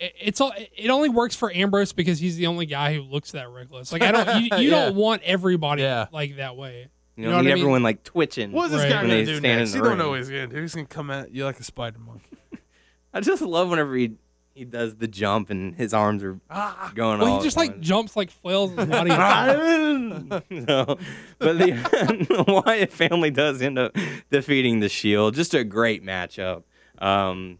it's 0.00 0.40
all 0.40 0.52
it 0.56 0.88
only 0.90 1.08
works 1.08 1.34
for 1.34 1.52
Ambrose 1.52 1.92
because 1.92 2.18
he's 2.18 2.36
the 2.36 2.46
only 2.46 2.66
guy 2.66 2.94
who 2.94 3.02
looks 3.02 3.32
that 3.32 3.48
reckless. 3.50 3.92
Like 3.92 4.02
I 4.02 4.12
don't, 4.12 4.42
you, 4.42 4.50
you 4.58 4.70
Yeah. 4.70 4.84
don't 4.86 4.96
want 4.96 5.22
everybody 5.24 5.82
Yeah. 5.82 6.06
like 6.12 6.36
that 6.36 6.56
way. 6.56 6.88
You, 7.16 7.24
You 7.24 7.30
know, 7.30 7.36
know 7.38 7.42
need 7.42 7.50
I 7.50 7.54
mean? 7.54 7.60
everyone 7.62 7.82
like 7.82 8.04
twitching. 8.04 8.52
What 8.52 8.66
is 8.66 8.72
this 8.72 8.82
Right. 8.82 8.90
guy 8.90 9.00
When 9.02 9.10
gonna 9.10 9.24
do 9.24 9.36
stand 9.38 9.60
next? 9.60 9.74
You 9.74 9.82
don't 9.82 9.98
know 9.98 10.04
ring. 10.04 10.10
what 10.12 10.18
he's 10.20 10.28
gonna 10.30 10.46
do. 10.46 10.60
He's 10.62 10.74
gonna 10.74 10.86
come 10.86 11.10
at 11.10 11.32
you 11.32 11.44
like 11.44 11.58
a 11.58 11.64
spider 11.64 11.98
monkey. 11.98 12.24
I 13.12 13.20
just 13.20 13.42
love 13.42 13.70
whenever 13.70 13.94
he 13.96 14.12
he 14.54 14.64
does 14.64 14.96
the 14.96 15.06
jump 15.06 15.50
and 15.50 15.74
his 15.76 15.94
arms 15.94 16.22
are 16.24 16.40
Ah. 16.50 16.90
going 16.94 17.20
Well, 17.20 17.34
all 17.34 17.38
he 17.38 17.44
just 17.44 17.56
like 17.56 17.78
jumps 17.80 18.16
like 18.16 18.30
flails 18.30 18.72
his 18.72 18.86
body. 18.86 19.10
no, 20.50 20.96
but 21.38 21.58
the 21.58 22.44
Wyatt 22.64 22.92
family 22.92 23.30
does 23.30 23.62
end 23.62 23.78
up 23.78 23.96
defeating 24.30 24.80
the 24.80 24.88
Shield. 24.88 25.34
Just 25.34 25.54
a 25.54 25.62
great 25.64 26.04
matchup. 26.04 26.64
Um, 26.98 27.58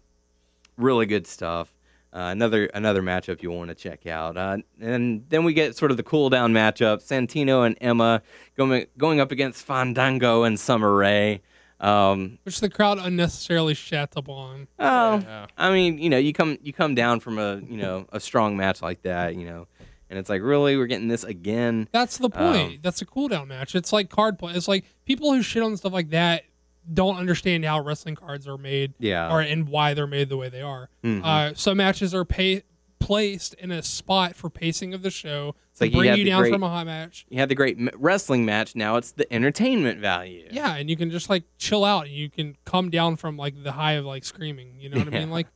really 0.76 1.06
good 1.06 1.26
stuff. 1.28 1.72
Uh, 2.10 2.30
another 2.32 2.64
another 2.66 3.02
matchup 3.02 3.42
you 3.42 3.50
want 3.50 3.68
to 3.68 3.74
check 3.74 4.06
out. 4.06 4.36
Uh, 4.36 4.56
and 4.80 5.24
then 5.28 5.44
we 5.44 5.52
get 5.52 5.76
sort 5.76 5.90
of 5.90 5.96
the 5.98 6.02
cool 6.02 6.30
down 6.30 6.52
matchup: 6.54 7.06
Santino 7.06 7.66
and 7.66 7.76
Emma 7.80 8.22
going 8.56 8.86
going 8.96 9.20
up 9.20 9.30
against 9.30 9.64
Fandango 9.66 10.42
and 10.44 10.58
Summer 10.58 10.94
Rae. 10.94 11.42
Um, 11.80 12.38
which 12.42 12.60
the 12.60 12.68
crowd 12.70 12.98
unnecessarily 12.98 13.74
shat 13.74 14.16
up 14.16 14.28
on. 14.28 14.66
oh, 14.80 15.20
Yeah. 15.20 15.46
I 15.56 15.70
mean, 15.70 15.98
you 15.98 16.10
know, 16.10 16.18
you 16.18 16.32
come 16.32 16.58
you 16.62 16.72
come 16.72 16.94
down 16.94 17.20
from 17.20 17.38
a 17.38 17.60
you 17.68 17.76
know 17.76 18.06
a 18.10 18.20
strong 18.20 18.56
match 18.56 18.82
like 18.82 19.02
that, 19.02 19.36
you 19.36 19.44
know, 19.44 19.68
and 20.10 20.18
it's 20.18 20.28
like 20.30 20.42
really 20.42 20.76
we're 20.76 20.86
getting 20.86 21.08
this 21.08 21.24
again. 21.24 21.88
That's 21.92 22.18
the 22.18 22.30
point. 22.30 22.72
Um, 22.72 22.78
That's 22.82 23.02
a 23.02 23.06
cooldown 23.06 23.48
match. 23.48 23.74
It's 23.74 23.92
like 23.92 24.08
card 24.10 24.38
play. 24.38 24.54
It's 24.54 24.66
like 24.66 24.86
people 25.04 25.32
who 25.32 25.42
shit 25.42 25.62
on 25.62 25.76
stuff 25.76 25.92
like 25.92 26.10
that 26.10 26.44
don't 26.92 27.16
understand 27.16 27.64
how 27.64 27.80
wrestling 27.80 28.14
cards 28.14 28.46
are 28.48 28.58
made 28.58 28.94
Yeah. 28.98 29.30
or 29.32 29.40
and 29.40 29.68
why 29.68 29.94
they're 29.94 30.06
made 30.06 30.28
the 30.28 30.36
way 30.36 30.48
they 30.48 30.62
are. 30.62 30.88
Mhm. 31.04 31.22
Uh, 31.24 31.54
some 31.54 31.76
matches 31.76 32.14
are 32.14 32.24
pay, 32.24 32.62
placed 32.98 33.54
in 33.54 33.70
a 33.70 33.82
spot 33.82 34.34
for 34.34 34.50
pacing 34.50 34.92
of 34.94 35.02
the 35.02 35.10
show 35.10 35.54
to 35.76 35.84
like 35.84 35.92
bring 35.92 36.08
had 36.10 36.18
you 36.18 36.24
down 36.24 36.40
great- 36.42 36.52
from 36.52 36.62
a 36.62 36.68
hot 36.68 36.86
match. 36.86 37.26
You 37.30 37.38
had 37.38 37.48
the 37.48 37.54
great 37.54 37.78
wrestling 37.96 38.44
match. 38.44 38.74
Now 38.74 38.96
it's 38.96 39.12
the 39.12 39.30
entertainment 39.32 40.00
value. 40.00 40.48
Yeah, 40.50 40.74
and 40.76 40.90
you 40.90 40.96
can 40.96 41.10
just 41.10 41.30
like 41.30 41.44
chill 41.58 41.84
out. 41.84 42.10
You 42.10 42.28
can 42.30 42.56
come 42.64 42.90
down 42.90 43.16
from 43.16 43.36
like 43.36 43.62
the 43.62 43.72
high 43.72 43.92
of 43.92 44.04
like 44.04 44.24
screaming. 44.24 44.74
You 44.80 44.88
know 44.90 44.98
what 44.98 45.08
I 45.14 45.18
mean? 45.18 45.30
Like 45.30 45.46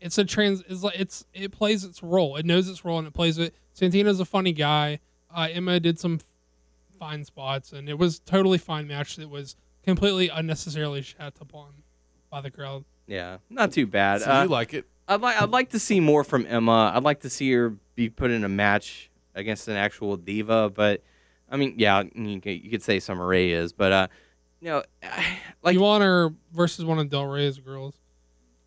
it's 0.00 0.16
a 0.18 0.24
trans. 0.24 0.62
It's 0.68 0.82
like 0.82 0.98
it's 0.98 1.24
it 1.34 1.52
plays 1.52 1.84
its 1.84 2.02
role. 2.02 2.36
It 2.36 2.46
knows 2.46 2.68
its 2.68 2.84
role 2.84 2.98
and 2.98 3.06
it 3.08 3.14
plays 3.14 3.38
it. 3.38 3.54
Santino's 3.78 4.20
a 4.20 4.24
funny 4.24 4.52
guy. 4.52 5.00
Uh, 5.34 5.48
Emma 5.50 5.80
did 5.80 5.98
some 5.98 6.20
fine 6.98 7.24
spots, 7.24 7.72
and 7.72 7.88
it 7.88 7.98
was 7.98 8.20
totally 8.20 8.58
fine 8.58 8.86
match 8.86 9.16
that 9.16 9.28
was 9.28 9.56
completely 9.84 10.28
unnecessarily 10.28 11.02
shat 11.02 11.34
upon 11.40 11.68
by 12.30 12.40
the 12.40 12.50
crowd. 12.50 12.84
Yeah, 13.06 13.38
not 13.50 13.72
too 13.72 13.86
bad. 13.86 14.22
So 14.22 14.30
Uh, 14.30 14.42
you 14.44 14.48
like 14.48 14.74
it? 14.74 14.86
I'd 15.08 15.20
like 15.20 15.40
I'd 15.40 15.50
like 15.50 15.70
to 15.70 15.78
see 15.78 16.00
more 16.00 16.24
from 16.24 16.46
Emma. 16.46 16.92
I'd 16.94 17.02
like 17.02 17.20
to 17.20 17.30
see 17.30 17.50
her 17.52 17.76
be 17.94 18.08
put 18.08 18.30
in 18.30 18.44
a 18.44 18.48
match 18.48 19.10
against 19.34 19.68
an 19.68 19.76
actual 19.76 20.16
diva. 20.16 20.70
But 20.70 21.02
I 21.50 21.56
mean, 21.56 21.74
yeah, 21.76 22.02
you 22.14 22.40
could, 22.40 22.62
you 22.64 22.70
could 22.70 22.82
say 22.82 23.00
Summer 23.00 23.26
Rae 23.26 23.50
is, 23.50 23.72
but 23.72 23.92
uh, 23.92 24.08
you 24.60 24.68
know, 24.68 24.82
like 25.62 25.74
you 25.74 25.80
want 25.80 26.02
her 26.02 26.32
versus 26.52 26.84
one 26.84 26.98
of 26.98 27.10
Del 27.10 27.26
Rey's 27.26 27.58
girls, 27.58 27.94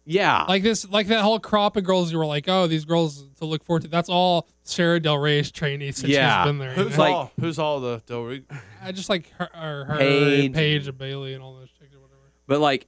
yeah, 0.06 0.44
like 0.48 0.64
this, 0.64 0.88
like 0.90 1.08
that 1.08 1.22
whole 1.22 1.40
crop 1.40 1.76
of 1.78 1.84
girls. 1.84 2.12
You 2.12 2.18
were 2.18 2.26
like, 2.26 2.48
oh, 2.48 2.68
these 2.68 2.86
girls 2.86 3.26
to 3.40 3.46
look 3.46 3.64
forward 3.64 3.82
to. 3.84 3.88
That's 3.88 4.10
all 4.10 4.48
Sarah 4.64 5.00
Del 5.00 5.18
Rey's 5.18 5.52
trainees 5.52 5.98
since 5.98 6.12
Yeah. 6.14 6.44
she's 6.44 6.50
been 6.50 6.58
there. 6.60 6.70
you 6.76 6.84
Who's 6.84 6.98
know? 6.98 7.04
like- 7.04 7.14
all? 7.14 7.32
Who's 7.40 7.60
all 7.60 7.80
the 7.80 8.02
Del 8.06 8.22
Rey? 8.24 8.42
I 8.84 8.92
just 8.92 9.10
like 9.10 9.30
her, 9.38 9.50
or 9.56 9.86
her 9.86 9.98
Paige. 9.98 10.54
Paige, 10.54 10.88
and 10.88 10.98
Bayley, 10.98 11.34
and 11.34 11.44
all 11.44 11.56
those 11.56 11.70
chicks 11.80 11.94
or 11.96 12.00
whatever. 12.00 12.20
But 12.48 12.60
like, 12.60 12.88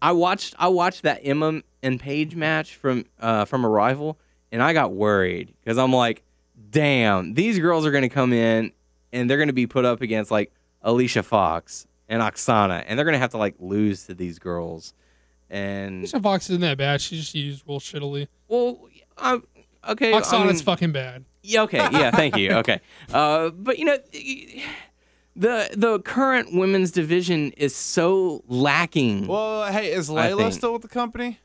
I 0.00 0.12
watched 0.12 0.54
I 0.58 0.68
watched 0.68 1.02
that 1.02 1.20
Emma 1.22 1.60
and 1.82 2.00
Paige 2.00 2.34
match 2.36 2.76
from 2.76 3.04
uh, 3.20 3.44
from 3.44 3.64
Arrival, 3.66 4.18
and 4.52 4.62
I 4.62 4.72
got 4.72 4.92
worried 4.92 5.52
because 5.60 5.78
I'm 5.78 5.92
like, 5.92 6.22
damn, 6.70 7.34
these 7.34 7.58
girls 7.58 7.84
are 7.86 7.90
gonna 7.90 8.08
come 8.08 8.32
in 8.32 8.72
and 9.12 9.28
they're 9.28 9.38
gonna 9.38 9.52
be 9.52 9.66
put 9.66 9.84
up 9.84 10.00
against 10.00 10.30
like 10.30 10.52
Alicia 10.82 11.22
Fox 11.22 11.86
and 12.08 12.22
Oksana, 12.22 12.84
and 12.86 12.98
they're 12.98 13.04
gonna 13.06 13.18
have 13.18 13.30
to 13.30 13.38
like 13.38 13.54
lose 13.58 14.04
to 14.06 14.14
these 14.14 14.38
girls. 14.38 14.92
And 15.50 16.00
Alicia 16.00 16.20
Fox 16.20 16.48
isn't 16.50 16.60
that 16.62 16.78
bad. 16.78 17.00
She 17.00 17.16
just 17.16 17.34
used 17.34 17.62
real 17.68 17.78
shittily. 17.80 18.28
well, 18.48 18.88
I, 19.16 19.40
okay, 19.88 20.12
I 20.12 20.20
Oksana's 20.20 20.46
mean- 20.54 20.56
fucking 20.64 20.92
bad. 20.92 21.24
Yeah, 21.42 21.62
okay. 21.62 21.78
Yeah, 21.92 22.10
thank 22.10 22.36
you. 22.36 22.52
Okay. 22.52 22.80
Uh, 23.12 23.50
but 23.50 23.78
you 23.78 23.84
know, 23.84 23.98
the 25.36 25.68
the 25.76 26.00
current 26.00 26.54
women's 26.54 26.90
division 26.90 27.52
is 27.52 27.74
so 27.76 28.42
lacking. 28.48 29.26
Well, 29.26 29.70
hey, 29.70 29.92
is 29.92 30.08
I 30.10 30.30
Layla 30.30 30.36
think- 30.38 30.52
still 30.54 30.72
with 30.72 30.82
the 30.82 30.88
company? 30.88 31.38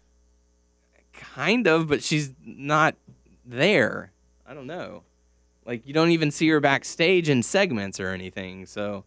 kind 1.14 1.68
of, 1.68 1.88
but 1.90 2.02
she's 2.02 2.32
not 2.46 2.96
there. 3.46 4.12
I 4.48 4.54
don't 4.54 4.68
know. 4.68 5.04
Like 5.66 5.86
you 5.86 5.94
don't 5.94 6.12
even 6.12 6.32
see 6.32 6.48
her 6.50 6.60
backstage 6.62 7.28
in 7.30 7.44
segments 7.44 8.00
or 8.00 8.10
anything. 8.10 8.66
So, 8.66 9.04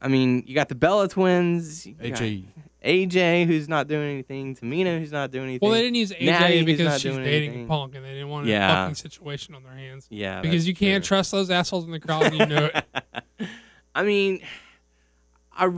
I 0.00 0.08
mean, 0.08 0.44
you 0.46 0.54
got 0.54 0.68
the 0.68 0.74
Bella 0.74 1.08
twins, 1.08 1.86
AJ. 1.86 2.44
AJ 2.84 3.46
who's 3.46 3.68
not 3.68 3.88
doing 3.88 4.12
anything, 4.12 4.54
Tamina 4.54 4.98
who's 4.98 5.10
not 5.10 5.30
doing 5.32 5.44
anything. 5.48 5.66
Well, 5.68 5.72
they 5.76 5.82
didn't 5.82 5.96
use 5.96 6.10
Natty, 6.10 6.26
AJ 6.28 6.56
who's 6.58 6.64
because 6.66 6.84
not 6.86 7.00
she's 7.00 7.12
doing 7.12 7.24
dating 7.24 7.48
anything. 7.50 7.66
Punk, 7.66 7.94
and 7.96 8.04
they 8.04 8.10
didn't 8.12 8.28
want 8.28 8.46
Yeah. 8.46 8.70
a 8.70 8.84
fucking 8.84 8.94
situation 8.94 9.54
on 9.54 9.62
their 9.64 9.72
hands. 9.74 10.06
yeah, 10.10 10.40
because 10.40 10.68
you 10.68 10.74
can't 10.74 11.02
true. 11.02 11.16
trust 11.16 11.32
those 11.32 11.50
assholes 11.50 11.84
in 11.84 11.90
the 11.90 11.98
crowd. 12.00 12.24
And 12.26 12.36
you 12.38 12.46
know 12.46 12.70
it. 12.72 12.84
I 13.94 14.02
mean, 14.04 14.40
I 15.56 15.70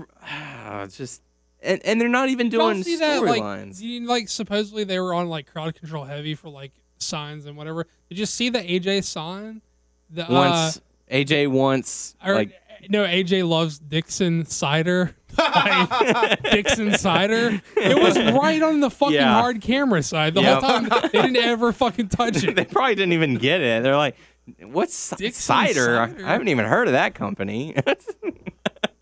it's 0.84 0.96
just 0.96 1.22
and 1.62 1.80
and 1.84 2.00
they're 2.00 2.08
not 2.08 2.28
even 2.28 2.48
doing 2.48 2.82
see 2.82 2.96
that? 2.96 3.22
Like, 3.22 3.40
storylines. 3.42 3.80
you, 3.80 4.06
like 4.06 4.28
supposedly 4.28 4.84
they 4.84 4.98
were 5.00 5.14
on 5.14 5.28
like 5.28 5.46
crowd 5.50 5.74
control 5.74 6.04
heavy 6.04 6.34
for 6.34 6.48
like 6.48 6.72
signs 6.98 7.46
and 7.46 7.56
whatever. 7.56 7.86
Did 8.08 8.18
you 8.18 8.26
see 8.26 8.48
the 8.50 8.58
AJ 8.60 9.04
sign? 9.04 9.62
The, 10.10 10.28
uh, 10.28 10.32
Once 10.32 10.80
AJ 11.10 11.48
wants 11.48 12.16
or, 12.24 12.34
like 12.34 12.52
no, 12.88 13.04
AJ 13.04 13.48
loves 13.48 13.78
Dixon 13.78 14.44
cider. 14.46 15.14
by 15.36 16.36
Dixon 16.50 16.96
Cider. 16.98 17.60
It 17.76 17.96
was 18.02 18.18
right 18.18 18.60
on 18.60 18.80
the 18.80 18.90
fucking 18.90 19.14
Yeah. 19.14 19.34
hard 19.40 19.60
camera 19.60 20.02
side 20.02 20.34
the 20.34 20.40
Yep. 20.42 20.62
whole 20.62 20.80
time. 20.80 20.88
They 21.12 21.22
didn't 21.22 21.36
ever 21.36 21.72
fucking 21.72 22.08
touch 22.08 22.42
it. 22.42 22.54
they 22.56 22.64
probably 22.64 22.96
didn't 22.96 23.12
even 23.12 23.36
get 23.36 23.60
it. 23.60 23.82
They're 23.84 23.96
like, 23.96 24.16
"What's 24.64 25.10
ci- 25.10 25.16
Dixon 25.16 25.40
cider? 25.42 25.74
cider? 26.14 26.26
I 26.26 26.32
haven't 26.32 26.48
even 26.48 26.64
heard 26.64 26.88
of 26.88 26.92
that 26.94 27.14
company." 27.14 27.74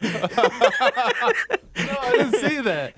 No, 0.02 0.10
I 2.00 2.10
didn't 2.12 2.32
see 2.48 2.60
that. 2.62 2.94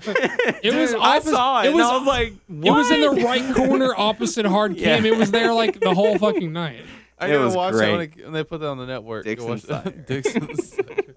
It 0.63 0.73
was 0.73 0.93
I 0.93 0.97
opposite. 1.17 1.31
saw 1.31 1.61
it, 1.61 1.65
It 1.65 1.67
and 1.69 1.75
was 1.75 1.85
I 1.85 1.97
was 1.97 2.07
like, 2.07 2.33
It 2.49 2.71
was 2.71 2.91
in 2.91 3.01
the 3.01 3.09
right 3.25 3.55
corner 3.55 3.93
opposite 3.95 4.45
hard 4.45 4.77
cam. 4.77 5.05
Yeah. 5.05 5.13
It 5.13 5.17
was 5.17 5.31
there 5.31 5.53
like 5.53 5.79
the 5.79 5.93
whole 5.93 6.17
fucking 6.17 6.51
night. 6.53 6.81
I 7.19 7.27
It 7.27 7.31
gotta 7.33 7.45
was 7.45 7.55
watch 7.55 7.73
great. 7.73 7.85
that 7.87 7.91
when, 7.97 8.01
it, 8.01 8.23
when 8.25 8.33
they 8.33 8.43
put 8.43 8.59
that 8.61 8.67
on 8.67 8.77
the 8.77 8.85
network. 8.85 9.25
Go 9.25 9.29
Dixon 9.31 9.49
watch 9.49 9.61
that. 9.63 10.05
Dixon 10.07 10.55
Cider. 10.61 11.15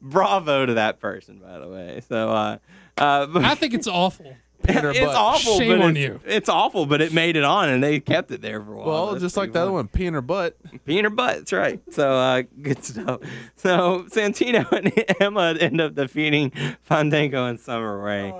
Bravo 0.00 0.66
to 0.66 0.74
that 0.74 1.00
person, 1.00 1.38
by 1.38 1.58
the 1.58 1.68
way. 1.68 2.00
So, 2.08 2.30
uh, 2.30 2.58
uh, 2.96 3.26
I 3.34 3.54
think 3.54 3.74
it's 3.74 3.86
awful. 3.86 4.34
Peter 4.66 4.90
it's 4.90 5.00
Butt. 5.00 5.14
awful. 5.14 5.58
Shame 5.58 5.78
but 5.78 5.84
on 5.84 5.90
it's, 5.96 5.98
you. 6.00 6.20
It's 6.26 6.48
awful, 6.48 6.84
but 6.86 7.00
it 7.00 7.12
made 7.12 7.36
it 7.36 7.44
on, 7.44 7.68
and 7.68 7.82
they 7.82 8.00
kept 8.00 8.30
it 8.32 8.42
there 8.42 8.60
for 8.62 8.72
a 8.72 8.76
while. 8.76 8.86
Well, 8.86 9.06
That's 9.12 9.22
just 9.22 9.36
like 9.36 9.52
the 9.52 9.60
other 9.60 9.70
one, 9.72 9.88
pee 9.88 10.06
in 10.06 10.14
her 10.14 10.20
butt. 10.20 10.56
Pee 10.84 10.98
in 10.98 11.04
her 11.04 11.10
butt. 11.10 11.36
That's 11.38 11.52
right. 11.52 11.80
So 11.92 12.10
uh, 12.12 12.42
good 12.60 12.82
stuff. 12.84 13.20
So 13.56 14.04
Santino 14.10 14.70
and 14.72 14.92
Emma 15.20 15.54
end 15.60 15.80
up 15.80 15.94
defeating 15.94 16.52
Fandango 16.82 17.46
and 17.46 17.60
Summer 17.60 17.98
Rae. 17.98 18.34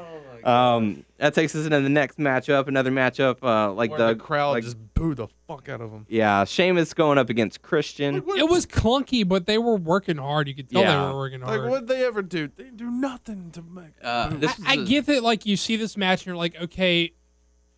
um, 0.44 1.04
that 1.18 1.34
takes 1.34 1.54
us 1.54 1.64
into 1.64 1.80
the 1.80 1.88
next 1.88 2.18
matchup. 2.18 2.68
Another 2.68 2.90
matchup 2.90 3.38
uh, 3.42 3.72
like 3.72 3.90
Where 3.90 3.98
the, 3.98 4.14
the, 4.14 4.16
crowd 4.20 4.50
like- 4.52 4.64
just 4.64 4.76
booed 4.94 5.18
the 5.18 5.28
fuck 5.46 5.68
out 5.68 5.80
of 5.80 5.90
him. 5.92 6.06
yeah, 6.08 6.44
Sheamus 6.44 6.94
going 6.94 7.18
up 7.18 7.28
against 7.30 7.62
Christian. 7.62 8.16
It 8.16 8.48
was 8.48 8.66
clunky, 8.66 9.26
but 9.26 9.46
they 9.46 9.58
were 9.58 9.76
working 9.76 10.16
hard. 10.16 10.48
You 10.48 10.54
could 10.54 10.68
tell 10.70 10.82
Yeah. 10.82 10.96
they 11.06 11.12
were 11.12 11.16
working 11.18 11.40
hard. 11.40 11.60
Like, 11.60 11.70
what'd 11.70 11.88
they 11.88 12.04
ever 12.04 12.22
do? 12.22 12.48
They 12.56 12.70
do 12.70 12.90
nothing 12.90 13.50
to 13.52 13.62
make. 13.62 13.92
Uh, 14.02 14.30
boo. 14.30 14.38
this 14.38 14.54
I, 14.66 14.74
I 14.74 14.76
was 14.78 14.86
a- 14.88 14.90
get 14.90 15.06
that, 15.06 15.22
like, 15.22 15.46
you 15.46 15.56
see 15.56 15.76
this 15.76 15.96
match 15.96 16.20
and 16.22 16.26
you're 16.28 16.36
like, 16.36 16.60
okay, 16.60 17.12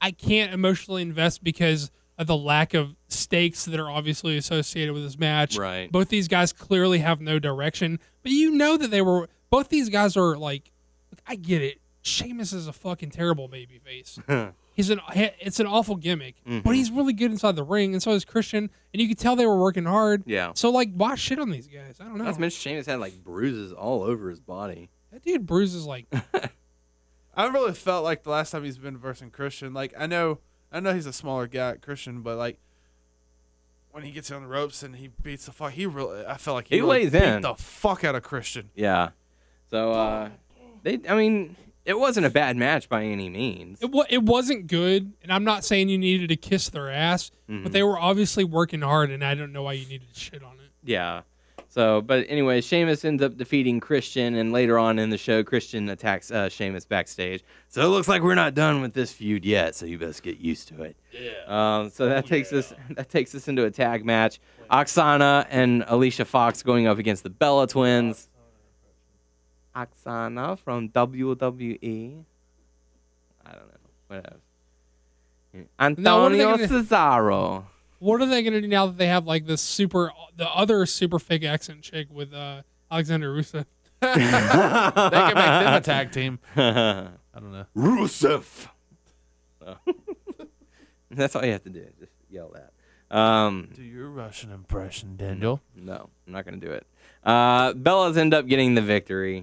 I 0.01 0.13
can't 0.13 0.53
emotionally 0.55 1.03
invest 1.03 1.45
because 1.45 1.91
of 2.17 2.27
the 2.27 2.37
lack 2.37 2.75
of 2.75 2.95
stakes 3.09 3.65
that 3.65 3.81
are 3.81 3.91
obviously 3.91 4.37
associated 4.37 4.93
with 4.95 5.03
this 5.03 5.19
match. 5.19 5.57
Right. 5.57 5.91
Both 5.91 6.09
these 6.09 6.29
guys 6.29 6.53
clearly 6.53 6.99
have 6.99 7.21
no 7.21 7.39
direction, 7.39 7.99
but 8.23 8.33
you 8.33 8.51
know 8.53 8.77
that 8.77 8.91
they 8.91 9.01
were. 9.03 9.29
Both 9.51 9.69
these 9.69 9.89
guys 9.89 10.17
are 10.17 10.37
like, 10.37 10.71
look, 11.11 11.21
I 11.27 11.37
get 11.37 11.61
it. 11.63 11.81
Sheamus 12.11 12.53
is 12.53 12.67
a 12.67 12.73
fucking 12.73 13.11
terrible 13.11 13.49
babyface. 13.49 14.53
he's 14.75 14.91
an 14.91 15.01
it's 15.41 15.61
an 15.61 15.67
awful 15.67 15.97
gimmick, 15.97 16.37
Mm-hmm. 16.47 16.61
but 16.61 16.75
he's 16.75 16.91
really 16.91 17.13
good 17.13 17.31
inside 17.31 17.57
the 17.57 17.65
ring, 17.65 17.93
and 17.95 18.03
so 18.03 18.13
is 18.13 18.25
Christian. 18.25 18.71
And 18.93 19.01
you 19.01 19.09
could 19.09 19.19
tell 19.19 19.37
they 19.37 19.47
were 19.47 19.59
working 19.59 19.85
hard. 19.85 20.23
Yeah. 20.27 20.53
So 20.55 20.71
like, 20.71 20.91
why 20.95 21.15
shit 21.15 21.39
on 21.39 21.51
these 21.51 21.67
guys? 21.69 21.97
I 22.01 22.05
don't 22.05 22.19
know. 22.19 22.25
Not 22.25 22.35
to 22.35 22.41
mention 22.41 22.59
Sheamus 22.61 22.87
had 22.87 23.01
like 23.01 23.23
bruises 23.25 23.73
all 23.73 24.03
over 24.03 24.29
his 24.31 24.41
body. 24.41 24.91
that 25.13 25.23
dude 25.23 25.47
bruises 25.47 25.87
like 25.87 26.07
I 27.35 27.47
really 27.47 27.73
felt 27.75 28.05
like 28.05 28.25
the 28.25 28.31
last 28.31 28.51
time 28.51 28.65
he's 28.65 28.79
been 28.79 28.97
versing 28.99 29.31
Christian. 29.31 29.73
Like 29.73 29.95
I 29.99 30.07
know, 30.07 30.41
I 30.73 30.81
know 30.81 30.93
he's 30.95 31.07
a 31.07 31.13
smaller 31.13 31.47
guy, 31.47 31.77
Christian, 31.81 32.23
but 32.23 32.37
like 32.37 32.59
when 33.93 34.05
he 34.05 34.11
gets 34.11 34.31
on 34.31 34.43
the 34.43 34.49
ropes 34.49 34.83
and 34.83 34.97
he 34.97 35.09
beats 35.09 35.47
the 35.47 35.53
fuck, 35.53 35.73
he 35.73 35.87
really. 35.87 36.25
I 36.27 36.37
felt 36.37 36.55
like 36.57 36.69
he, 36.69 36.77
He 36.77 36.81
really 36.81 37.05
lays 37.05 37.13
beat 37.13 37.23
in. 37.23 37.43
the 37.43 37.55
fuck 37.55 38.05
out 38.05 38.15
of 38.15 38.23
Christian. 38.23 38.71
Yeah. 38.75 39.11
So 39.71 39.93
uh, 39.93 40.31
they, 40.83 41.01
I 41.09 41.15
mean, 41.15 41.57
it 41.85 41.99
wasn't 41.99 42.27
a 42.27 42.31
bad 42.31 42.57
match 42.57 42.89
by 42.89 43.05
any 43.05 43.29
means. 43.29 43.81
It, 43.83 43.91
wa- 43.91 44.05
it 44.09 44.23
wasn't 44.23 44.67
good, 44.67 45.13
and 45.23 45.33
I'm 45.33 45.45
not 45.45 45.65
saying 45.65 45.89
you 45.89 45.99
needed 45.99 46.29
to 46.29 46.37
kiss 46.37 46.69
their 46.69 46.91
ass, 46.91 47.31
but 47.49 47.73
they 47.73 47.83
were 47.83 47.99
obviously 47.99 48.45
working 48.45 48.83
hard, 48.83 49.11
and 49.11 49.25
I 49.25 49.35
don't 49.35 49.53
know 49.53 49.63
why 49.65 49.73
you 49.75 49.87
needed 49.87 50.13
to 50.13 50.19
shit 50.21 50.43
on 50.43 50.53
it. 50.55 50.71
Yeah. 50.85 51.23
So, 51.69 52.01
but 52.01 52.27
anyway, 52.29 52.61
Sheamus 52.63 53.05
ends 53.05 53.23
up 53.23 53.37
defeating 53.37 53.79
Christian, 53.79 54.35
and 54.35 54.53
later 54.53 54.77
on 54.77 54.99
in 54.99 55.11
the 55.11 55.17
show, 55.19 55.45
Christian 55.45 55.89
attacks 55.89 56.31
uh, 56.33 56.49
Sheamus 56.49 56.85
backstage. 56.85 57.45
So 57.69 57.81
it 57.83 57.89
looks 57.91 58.09
like 58.09 58.23
we're 58.23 58.35
not 58.35 58.55
done 58.55 58.81
with 58.81 58.93
this 58.93 59.13
feud 59.13 59.45
yet. 59.45 59.77
So 59.77 59.87
you 59.87 59.97
best 59.97 60.25
get 60.25 60.39
used 60.39 60.67
to 60.69 60.83
it. 60.83 60.97
Yeah. 61.13 61.31
Um, 61.79 61.91
so 61.91 62.09
that 62.09 62.27
takes 62.27 62.53
us 62.53 62.73
that 62.97 63.09
takes 63.09 63.37
us 63.37 63.47
into 63.47 63.65
a 63.67 63.71
tag 63.71 64.05
match. 64.05 64.41
Aksana 64.69 65.47
and 65.51 65.85
Alicia 65.87 66.25
Fox 66.25 66.63
going 66.65 66.87
up 66.89 66.99
against 66.99 67.23
the 67.23 67.31
Bella 67.31 67.67
Twins. 67.69 68.29
Aksana 69.75 70.59
from 70.59 70.89
WWE. 70.91 72.25
I 73.47 73.53
don't 73.53 73.67
know. 73.69 73.77
Whatever. 74.09 74.37
Now, 75.53 76.23
what 76.23 76.33
are 76.33 76.37
they 76.37 76.43
Antonio 76.45 76.51
gonna- 76.57 76.69
Cesaro. 76.69 77.65
What 77.99 78.23
are 78.23 78.27
they 78.27 78.43
going 78.43 78.55
to 78.55 78.61
do 78.63 78.69
now 78.69 78.87
that 78.87 78.97
they 78.97 79.09
have 79.09 79.27
like 79.27 79.47
this 79.47 79.61
super, 79.61 80.11
the 80.37 80.49
other 80.49 80.87
super 80.87 81.19
fake 81.19 81.45
accent 81.45 81.83
chick 81.83 82.07
with 82.11 82.33
uh, 82.33 82.63
Alexander 82.91 83.33
Rusev? 83.35 83.67
They 84.01 84.09
can 84.09 85.35
make 85.35 85.35
them 85.35 85.75
a 85.75 85.81
tag 85.83 86.11
team. 86.13 86.39
I 86.57 87.11
don't 87.35 87.53
know. 87.53 87.67
Rusev. 87.77 88.45
So, 89.61 89.77
That's 91.11 91.37
all 91.37 91.45
you 91.45 91.53
have 91.53 91.65
to 91.65 91.71
do. 91.71 91.87
Just 91.99 92.13
yell 92.31 92.55
that. 92.55 92.73
Um, 93.15 93.69
Do 93.75 93.83
your 93.83 94.09
Russian 94.09 94.53
impression, 94.53 95.17
Daniel. 95.17 95.61
no, 95.77 96.09
I'm 96.27 96.33
not 96.33 96.45
gonna 96.47 96.57
do 96.59 96.71
it. 96.71 96.87
Uh, 97.25 97.73
Bellas 97.75 98.17
end 98.17 98.33
up 98.33 98.47
getting 98.47 98.75
the 98.75 98.81
victory. 98.83 99.43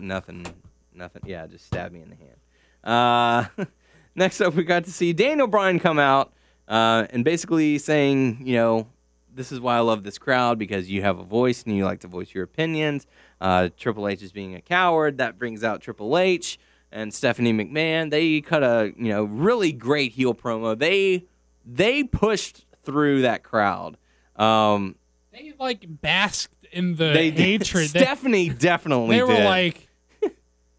Nothing, 0.00 0.46
nothing. 0.94 1.22
Yeah, 1.24 1.46
just 1.46 1.66
stab 1.66 1.92
me 1.92 2.02
in 2.02 2.10
the 2.10 2.16
hand. 2.16 3.48
Uh, 3.58 3.64
next 4.14 4.40
up, 4.40 4.54
we 4.54 4.64
got 4.64 4.84
to 4.84 4.90
see 4.90 5.12
Daniel 5.12 5.46
Bryan 5.46 5.78
come 5.78 5.98
out 5.98 6.32
uh, 6.68 7.06
and 7.10 7.24
basically 7.24 7.78
saying, 7.78 8.42
you 8.44 8.54
know, 8.54 8.86
this 9.34 9.50
is 9.50 9.60
why 9.60 9.76
I 9.76 9.80
love 9.80 10.04
this 10.04 10.18
crowd 10.18 10.58
because 10.58 10.90
you 10.90 11.02
have 11.02 11.18
a 11.18 11.24
voice 11.24 11.64
and 11.64 11.76
you 11.76 11.84
like 11.84 12.00
to 12.00 12.08
voice 12.08 12.32
your 12.32 12.44
opinions. 12.44 13.06
Uh, 13.40 13.68
Triple 13.76 14.06
H 14.08 14.22
is 14.22 14.32
being 14.32 14.54
a 14.54 14.60
coward. 14.60 15.18
That 15.18 15.38
brings 15.38 15.64
out 15.64 15.80
Triple 15.80 16.16
H 16.16 16.58
and 16.92 17.12
Stephanie 17.12 17.52
McMahon. 17.52 18.10
They 18.10 18.40
cut 18.40 18.62
a 18.62 18.92
you 18.96 19.08
know 19.08 19.24
really 19.24 19.72
great 19.72 20.12
heel 20.12 20.34
promo. 20.34 20.78
They 20.78 21.24
they 21.66 22.04
pushed 22.04 22.64
through 22.84 23.22
that 23.22 23.42
crowd. 23.42 23.96
Um, 24.36 24.94
They 25.32 25.52
like 25.58 25.84
basked 25.86 26.53
in 26.74 26.96
the 26.96 27.12
they 27.12 27.30
hatred. 27.30 27.90
They, 27.92 28.00
Stephanie 28.00 28.48
definitely 28.50 29.16
they 29.16 29.22
were 29.22 29.34
did. 29.34 29.44
like, 29.44 29.88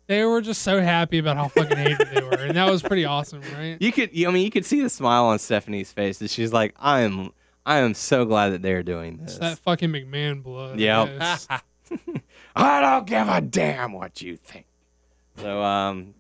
they 0.08 0.24
were 0.24 0.42
just 0.42 0.62
so 0.62 0.82
happy 0.82 1.18
about 1.18 1.38
how 1.38 1.48
fucking 1.48 1.78
hated 1.78 2.08
they 2.14 2.22
were, 2.22 2.44
and 2.44 2.56
that 2.56 2.70
was 2.70 2.82
pretty 2.82 3.06
awesome, 3.06 3.42
right? 3.56 3.78
you 3.80 3.92
could 3.92 4.12
I 4.12 4.30
mean 4.32 4.44
you 4.46 4.52
could 4.52 4.66
see 4.66 4.82
the 4.82 4.90
smile 4.90 5.26
on 5.26 5.40
Stephanie's 5.40 5.92
face 5.92 6.22
and 6.22 6.30
she's 6.30 6.54
like 6.54 6.76
I 6.78 7.02
am 7.02 7.32
I 7.66 7.78
am 7.78 7.94
so 7.94 8.26
glad 8.26 8.50
that 8.50 8.62
they're 8.62 8.84
doing 8.84 9.18
this. 9.18 9.32
It's 9.32 9.40
that 9.40 9.58
fucking 9.60 9.90
McMahon 9.90 10.44
blood. 10.44 10.80
Yep. 10.80 11.20
I 12.56 12.82
don't 12.82 13.08
give 13.08 13.28
a 13.28 13.42
damn 13.42 13.94
what 13.94 14.22
you 14.22 14.38
think. 14.38 14.66
So 15.38 15.62
um, 15.64 16.14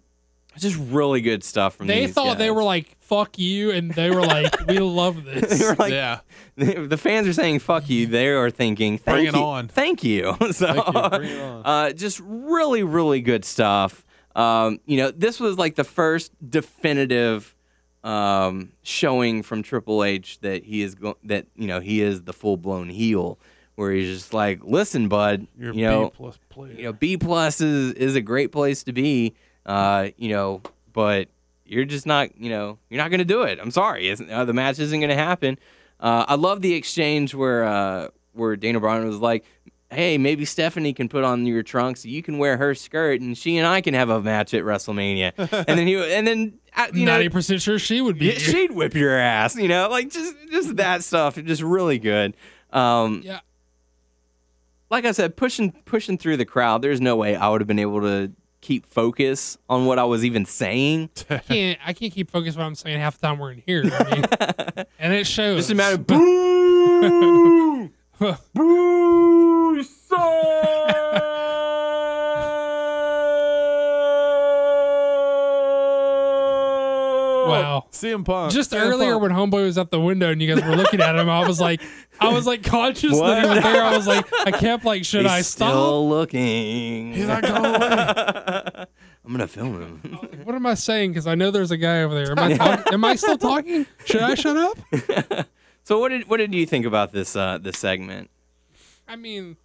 just 0.57 0.77
really 0.77 1.21
good 1.21 1.43
stuff 1.43 1.75
from. 1.75 1.87
They 1.87 2.05
these 2.05 2.13
thought 2.15 2.37
they 2.37 2.47
guys. 2.47 2.55
were 2.55 2.63
like 2.63 2.95
"fuck 2.99 3.37
you," 3.37 3.71
and 3.71 3.91
they 3.91 4.09
were 4.11 4.25
like, 4.25 4.53
"We 4.67 4.79
love 4.79 5.23
this." 5.25 5.59
they 5.59 5.65
were 5.65 5.75
like 5.75 5.91
yeah. 5.93 6.19
the 6.55 6.97
fans 6.97 7.27
are 7.27 7.33
saying 7.33 7.59
"fuck 7.59 7.89
you." 7.89 8.07
They 8.07 8.29
are 8.29 8.49
thinking, 8.49 8.97
"Thank 8.97 9.15
Bring 9.15 9.27
it 9.27 9.33
you, 9.35 9.43
on." 9.43 9.67
thank 9.67 10.03
you." 10.03 10.35
so, 10.51 10.73
Thank 10.73 10.85
you. 10.87 11.09
Bring 11.19 11.29
it 11.31 11.41
on. 11.41 11.61
uh, 11.65 11.91
just 11.91 12.21
really, 12.23 12.83
really 12.83 13.21
good 13.21 13.43
stuff. 13.45 14.03
Um, 14.35 14.79
you 14.85 14.97
know, 14.97 15.11
this 15.11 15.39
was 15.39 15.57
like 15.57 15.75
the 15.75 15.83
first 15.85 16.31
definitive 16.49 17.55
um, 18.03 18.71
showing 18.83 19.41
from 19.43 19.63
Triple 19.63 20.03
H 20.03 20.39
that 20.41 20.63
he 20.63 20.81
is 20.81 20.95
go- 20.95 21.17
that 21.23 21.47
you 21.55 21.67
know 21.67 21.79
he 21.79 22.01
is 22.01 22.23
the 22.23 22.33
full 22.33 22.57
blown 22.57 22.89
heel, 22.89 23.39
where 23.75 23.91
he's 23.91 24.13
just 24.19 24.33
like, 24.33 24.63
"Listen, 24.63 25.07
bud, 25.07 25.47
You're 25.57 25.73
you 25.73 25.85
know, 25.85 26.05
B 26.09 26.11
plus 26.15 26.39
player. 26.49 26.73
you 26.73 26.83
know, 26.83 26.93
B 26.93 27.17
plus 27.17 27.61
is 27.61 27.93
is 27.93 28.15
a 28.15 28.21
great 28.21 28.51
place 28.51 28.83
to 28.83 28.93
be. 28.93 29.33
Uh, 29.65 30.09
you 30.17 30.29
know, 30.29 30.61
but 30.93 31.27
you're 31.65 31.85
just 31.85 32.05
not, 32.05 32.37
you 32.39 32.49
know, 32.49 32.77
you're 32.89 33.01
not 33.01 33.11
gonna 33.11 33.25
do 33.25 33.43
it. 33.43 33.59
I'm 33.61 33.71
sorry, 33.71 34.11
uh, 34.11 34.45
the 34.45 34.53
match 34.53 34.79
isn't 34.79 34.99
gonna 34.99 35.15
happen. 35.15 35.57
Uh, 35.99 36.25
I 36.27 36.35
love 36.35 36.61
the 36.61 36.73
exchange 36.73 37.33
where 37.33 37.63
uh, 37.63 38.09
where 38.33 38.55
Daniel 38.55 38.81
Bryan 38.81 39.07
was 39.07 39.17
like, 39.17 39.45
"Hey, 39.89 40.17
maybe 40.17 40.45
Stephanie 40.45 40.93
can 40.93 41.09
put 41.09 41.23
on 41.23 41.45
your 41.45 41.63
trunks. 41.63 42.05
You 42.05 42.21
can 42.21 42.37
wear 42.37 42.57
her 42.57 42.75
skirt, 42.75 43.21
and 43.21 43.37
she 43.37 43.57
and 43.57 43.65
I 43.65 43.81
can 43.81 43.93
have 43.93 44.09
a 44.09 44.21
match 44.21 44.53
at 44.53 44.63
WrestleMania." 44.63 45.31
and 45.37 45.79
then 45.79 45.87
he 45.87 45.95
and 45.95 46.27
then 46.27 46.59
uh, 46.75 46.87
you 46.93 47.05
know. 47.05 47.13
Ninety 47.13 47.29
percent 47.29 47.61
sure 47.61 47.79
she 47.79 48.01
would 48.01 48.19
be. 48.19 48.31
She'd 48.31 48.71
whip 48.71 48.93
your 48.93 49.17
ass, 49.17 49.55
you 49.55 49.67
know, 49.67 49.89
like 49.89 50.09
just 50.11 50.35
just 50.51 50.75
that 50.75 51.03
stuff, 51.03 51.35
just 51.43 51.61
really 51.61 51.97
good. 51.97 52.35
Um, 52.71 53.21
yeah, 53.23 53.39
like 54.89 55.05
I 55.05 55.11
said, 55.11 55.35
pushing 55.35 55.71
pushing 55.71 56.17
through 56.17 56.37
the 56.37 56.45
crowd, 56.45 56.81
there's 56.81 57.01
no 57.01 57.15
way 57.15 57.35
I 57.35 57.49
would 57.49 57.61
have 57.61 57.67
been 57.67 57.79
able 57.79 58.01
to 58.01 58.31
keep 58.65 58.87
focus 58.87 59.59
on 59.69 59.85
what 59.85 59.99
I 59.99 60.05
was 60.05 60.25
even 60.25 60.45
saying. 60.45 61.11
I 61.29 61.37
can't. 61.37 61.79
I 61.85 61.93
can't 61.93 62.11
keep 62.11 62.31
focus 62.31 62.55
on 62.55 62.61
what 62.61 62.65
I'm 62.65 62.75
saying 62.75 62.99
half 62.99 63.19
the 63.19 63.27
time 63.27 63.37
we're 63.37 63.51
in 63.51 63.63
here. 63.65 63.83
I 63.85 64.15
mean, 64.15 64.25
and 64.99 65.13
it 65.13 65.27
shows. 65.27 65.57
Just 65.59 65.71
a 65.71 65.75
matter 65.75 65.95
of 65.95 66.07
boo, 66.07 67.91
boo, 68.53 69.83
Wow. 77.49 77.85
CM 77.91 78.25
Punk. 78.25 78.51
Just 78.51 78.71
CM 78.71 78.81
earlier 78.81 79.11
Punk. 79.19 79.21
when 79.23 79.31
Homeboy 79.31 79.63
was 79.65 79.77
at 79.77 79.91
the 79.91 79.99
window 79.99 80.31
and 80.31 80.41
you 80.41 80.53
guys 80.53 80.63
were 80.63 80.75
looking 80.75 81.01
at 81.01 81.15
him, 81.15 81.29
I 81.29 81.47
was 81.47 81.59
like, 81.59 81.81
I 82.19 82.29
was 82.29 82.45
like 82.47 82.63
conscious 82.63 83.17
that 83.19 83.43
he 83.43 83.49
was 83.49 83.63
there. 83.63 83.83
I 83.83 83.95
was 83.95 84.07
like, 84.07 84.25
I 84.45 84.51
kept 84.51 84.85
like, 84.85 85.05
should 85.05 85.23
He's 85.23 85.31
I 85.31 85.41
stop? 85.41 85.69
still 85.69 86.09
looking. 86.09 87.13
He's 87.13 87.27
not 87.27 87.43
going 87.43 87.65
away. 87.75 88.85
I'm 89.25 89.31
gonna 89.31 89.47
film 89.47 89.81
him. 89.81 90.19
What 90.43 90.53
am 90.55 90.65
I 90.67 90.75
saying? 90.75 91.11
Because 91.11 91.25
I 91.25 91.33
know 91.33 91.49
there's 91.49 91.71
a 91.71 91.77
guy 91.77 92.03
over 92.03 92.13
there. 92.13 92.31
Am 92.31 92.39
I, 92.39 92.53
talk- 92.57 92.93
am 92.93 93.03
I 93.03 93.15
still 93.15 93.37
talking? 93.39 93.87
Should 94.05 94.21
I 94.21 94.35
shut 94.35 94.55
up? 94.55 95.47
so 95.83 95.99
what 95.99 96.09
did 96.09 96.29
what 96.29 96.37
did 96.37 96.53
you 96.53 96.65
think 96.67 96.85
about 96.85 97.11
this 97.11 97.35
uh 97.35 97.57
this 97.57 97.79
segment? 97.79 98.29
I 99.07 99.15
mean, 99.15 99.57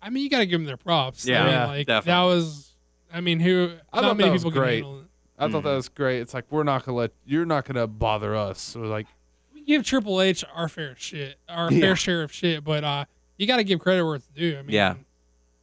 I 0.00 0.08
mean, 0.10 0.24
you 0.24 0.30
got 0.30 0.38
to 0.38 0.46
give 0.46 0.58
them 0.60 0.66
their 0.66 0.76
props. 0.78 1.26
Yeah, 1.26 1.42
I 1.42 1.46
mean, 1.46 1.68
like 1.78 1.86
definitely. 1.86 2.12
that 2.12 2.22
was. 2.34 2.72
I 3.12 3.20
mean, 3.20 3.40
who? 3.40 3.72
I 3.92 4.00
not 4.00 4.08
thought 4.08 4.16
many 4.16 4.28
that 4.30 4.32
was 4.32 4.42
people 4.42 4.52
can 4.52 4.60
great. 4.62 4.84
handle 4.84 5.01
it. 5.42 5.48
I 5.48 5.50
thought 5.52 5.64
that 5.64 5.74
was 5.74 5.88
great. 5.88 6.20
It's 6.20 6.34
like 6.34 6.44
we're 6.50 6.62
not 6.64 6.84
gonna 6.84 6.96
let 6.98 7.12
you're 7.24 7.44
not 7.46 7.64
gonna 7.64 7.86
bother 7.86 8.34
us. 8.36 8.60
So 8.60 8.80
like 8.80 9.06
We 9.54 9.62
give 9.64 9.84
Triple 9.84 10.20
H 10.20 10.44
our 10.54 10.68
fair 10.68 10.94
shit, 10.98 11.36
our 11.48 11.70
Yeah. 11.72 11.80
fair 11.80 11.96
share 11.96 12.22
of 12.22 12.32
shit, 12.32 12.64
but 12.64 12.84
uh, 12.84 13.04
you 13.38 13.46
got 13.46 13.56
to 13.56 13.64
give 13.64 13.80
credit 13.80 14.04
where 14.04 14.16
it's 14.16 14.26
due. 14.28 14.56
I 14.58 14.62
mean, 14.62 14.70
Yeah. 14.74 14.94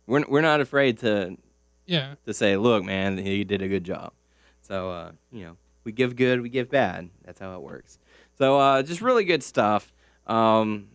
We're 0.07 0.25
we're 0.27 0.41
not 0.41 0.59
afraid 0.61 0.97
to 0.99 1.38
yeah. 1.86 2.15
to 2.25 2.34
say, 2.34 2.57
look, 2.57 2.84
man, 2.84 3.17
he 3.17 3.43
did 3.43 3.61
a 3.61 3.67
good 3.67 3.84
job. 3.84 4.11
So 4.61 4.89
uh, 4.91 5.11
you 5.32 5.45
know, 5.45 5.57
we 5.84 5.91
give 5.91 6.15
good, 6.15 6.41
we 6.41 6.49
give 6.49 6.69
bad. 6.69 7.09
That's 7.25 7.39
how 7.39 7.53
it 7.55 7.61
works. 7.61 7.99
So 8.38 8.59
uh, 8.59 8.84
just 8.84 9.01
really 9.01 9.23
good 9.23 9.43
stuff. 9.43 9.91
Um, 10.27 10.88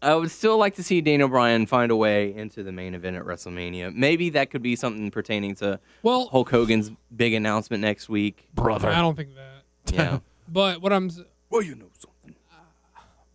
I 0.00 0.14
would 0.14 0.30
still 0.30 0.58
like 0.58 0.76
to 0.76 0.82
see 0.82 1.00
Daniel 1.00 1.28
Bryan 1.28 1.66
find 1.66 1.90
a 1.90 1.96
way 1.96 2.34
into 2.34 2.62
the 2.62 2.70
main 2.72 2.94
event 2.94 3.16
at 3.16 3.24
WrestleMania. 3.24 3.92
Maybe 3.94 4.30
that 4.30 4.50
could 4.50 4.62
be 4.62 4.76
something 4.76 5.10
pertaining 5.10 5.54
to 5.56 5.80
Well, 6.02 6.28
Hulk 6.28 6.50
Hogan's 6.50 6.90
big 7.14 7.34
announcement 7.34 7.80
next 7.80 8.08
week. 8.08 8.48
brother. 8.54 8.88
I 8.88 9.00
don't 9.00 9.16
think 9.16 9.30
that. 9.34 9.94
Yeah. 9.94 10.18
But 10.50 10.80
what 10.80 10.94
I'm, 10.94 11.10
well, 11.50 11.60
you 11.60 11.74
know 11.74 11.90
something. 11.98 12.34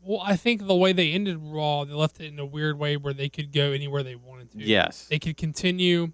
well, 0.03 0.21
I 0.25 0.35
think 0.35 0.65
the 0.65 0.73
way 0.75 0.93
they 0.93 1.11
ended 1.11 1.37
Raw, 1.39 1.83
they 1.85 1.93
left 1.93 2.19
it 2.19 2.25
in 2.25 2.39
a 2.39 2.45
weird 2.45 2.79
way 2.79 2.97
where 2.97 3.13
they 3.13 3.29
could 3.29 3.51
go 3.51 3.71
anywhere 3.71 4.01
they 4.01 4.15
wanted 4.15 4.51
to. 4.53 4.57
Yes. 4.57 5.05
They 5.11 5.19
could 5.19 5.37
continue 5.37 6.11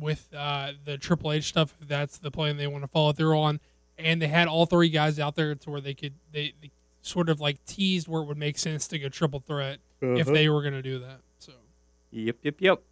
with 0.00 0.28
uh, 0.34 0.72
the 0.86 0.96
Triple 0.96 1.32
H 1.32 1.44
stuff 1.44 1.74
if 1.82 1.88
that's 1.88 2.16
the 2.16 2.30
plan 2.30 2.56
they 2.56 2.66
want 2.68 2.84
to 2.84 2.88
follow 2.88 3.12
through 3.12 3.38
on, 3.38 3.60
and 3.98 4.22
they 4.22 4.28
had 4.28 4.48
all 4.48 4.64
three 4.64 4.88
guys 4.88 5.18
out 5.18 5.34
there 5.34 5.54
to 5.54 5.70
where 5.70 5.82
they 5.82 5.92
could 5.92 6.14
they, 6.32 6.54
they 6.62 6.70
sort 7.02 7.28
of 7.28 7.40
like 7.40 7.64
teased 7.64 8.08
where 8.08 8.22
it 8.22 8.26
would 8.26 8.36
make 8.38 8.58
sense 8.58 8.86
to 8.88 8.98
go 8.98 9.08
triple 9.08 9.40
threat 9.40 9.78
if 10.00 10.26
Uh-huh. 10.26 10.34
they 10.34 10.48
were 10.48 10.62
going 10.62 10.74
to 10.74 10.82
do 10.82 10.98
that. 11.00 11.20
So 11.38 11.52
Yep, 12.12 12.36
yep, 12.42 12.54
yep. 12.60 12.82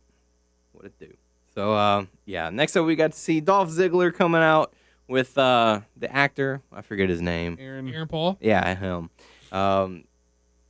What 0.72 0.84
it 0.86 0.98
do? 0.98 1.12
So, 1.54 1.74
uh, 1.74 2.04
yeah. 2.24 2.50
Next 2.50 2.76
up, 2.76 2.86
we 2.86 2.94
got 2.94 3.12
to 3.12 3.18
see 3.18 3.40
Dolph 3.40 3.68
Ziggler 3.70 4.14
coming 4.14 4.42
out 4.42 4.72
with 5.08 5.36
uh, 5.36 5.80
the 5.96 6.14
actor. 6.14 6.62
I 6.72 6.82
forget 6.82 7.08
his 7.08 7.20
name. 7.20 7.56
Aaron, 7.60 7.88
Aaron 7.92 8.06
Paul, 8.08 8.38
Yeah, 8.40 8.74
him. 8.74 9.10
Um, 9.50 10.04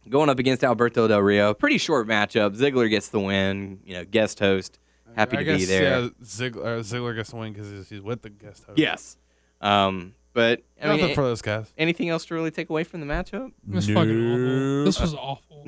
going 0.09 0.31
up 0.31 0.39
against 0.39 0.65
Alberto 0.65 1.07
Del 1.09 1.21
Rio. 1.21 1.53
Pretty 1.53 1.77
short 1.79 2.07
matchup. 2.09 2.57
Ziggler 2.57 2.89
gets 2.89 3.09
the 3.09 3.21
win. 3.21 3.81
You 3.85 3.95
know, 3.95 4.05
guest 4.05 4.39
host. 4.39 4.79
Happy 5.17 5.37
I 5.39 5.43
to 5.45 5.57
be 5.57 5.65
there. 5.65 5.83
Yeah, 6.03 6.09
Ziggler, 6.23 6.65
uh, 6.79 6.81
Ziggler 6.83 7.15
gets 7.17 7.31
the 7.31 7.37
win 7.37 7.53
because 7.53 7.71
he's, 7.71 7.89
he's 7.89 8.01
with 8.01 8.23
the 8.23 8.31
guest 8.31 8.65
host. 8.65 8.79
Yes. 8.79 9.17
Um, 9.61 10.15
but 10.39 10.63
I 10.81 10.87
Nothing 10.87 11.07
mean, 11.07 11.15
for 11.17 11.25
those 11.25 11.43
guys. 11.43 11.73
anything 11.77 12.09
else 12.11 12.25
to 12.27 12.35
really 12.35 12.53
take 12.53 12.71
away 12.71 12.85
from 12.85 13.01
the 13.01 13.07
matchup? 13.07 13.49
it 13.69 13.75
was 13.75 13.89
fucking 13.89 14.31
awful. 14.31 14.85
This 14.85 15.01
was 15.01 15.15
awful. 15.15 15.67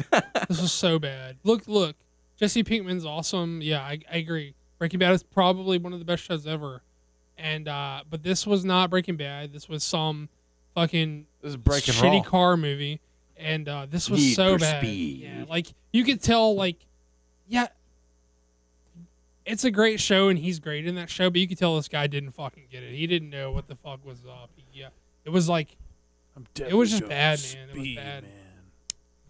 this 0.48 0.60
was 0.62 0.70
so 0.72 1.00
bad. 1.00 1.38
Look, 1.42 1.66
look, 1.66 1.96
Jesse 2.36 2.62
Pinkman's 2.62 3.04
awesome. 3.04 3.60
Yeah, 3.62 3.80
I, 3.82 3.98
I 4.08 4.18
agree. 4.18 4.54
Breaking 4.78 5.00
Bad 5.00 5.12
is 5.12 5.24
probably 5.24 5.76
one 5.78 5.92
of 5.92 5.98
the 5.98 6.04
best 6.04 6.22
shows 6.22 6.46
ever. 6.46 6.82
And 7.36 7.66
uh, 7.66 8.02
but 8.08 8.22
this 8.22 8.46
was 8.46 8.64
not 8.64 8.90
Breaking 8.90 9.16
Bad. 9.16 9.52
This 9.52 9.68
was 9.68 9.82
some 9.82 10.28
fucking 10.76 11.26
This 11.42 11.50
is 11.50 11.56
breaking 11.56 11.94
shitty 11.94 12.22
raw. 12.22 12.30
car 12.30 12.56
movie, 12.56 13.00
and 13.36 13.68
uh, 13.68 13.86
this 13.90 14.08
was 14.08 14.20
Need 14.20 14.34
so 14.34 14.52
for 14.54 14.60
bad. 14.60 14.80
Speed. 14.80 15.22
Yeah, 15.22 15.44
like 15.48 15.66
you 15.92 16.04
could 16.04 16.22
tell, 16.22 16.54
like, 16.54 16.76
yeah, 17.48 17.66
it's 19.50 19.64
a 19.64 19.70
great 19.70 20.00
show, 20.00 20.28
and 20.28 20.38
he's 20.38 20.58
great 20.58 20.86
in 20.86 20.94
that 20.94 21.10
show. 21.10 21.30
But 21.30 21.40
you 21.40 21.48
could 21.48 21.58
tell 21.58 21.76
this 21.76 21.88
guy 21.88 22.06
didn't 22.06 22.32
fucking 22.32 22.64
get 22.70 22.82
it. 22.82 22.94
He 22.94 23.06
didn't 23.06 23.30
know 23.30 23.50
what 23.52 23.68
the 23.68 23.76
fuck 23.76 24.04
was 24.04 24.18
up. 24.26 24.50
He, 24.56 24.64
yeah, 24.80 24.88
it 25.24 25.30
was 25.30 25.48
like, 25.48 25.76
I'm 26.36 26.46
dead. 26.54 26.70
It 26.70 26.74
was 26.74 26.90
just 26.90 27.08
bad, 27.08 27.38
going 27.40 27.66
man. 27.66 27.76
It 27.76 27.78
was 27.80 27.96
bad. 27.96 28.22
man. 28.22 28.32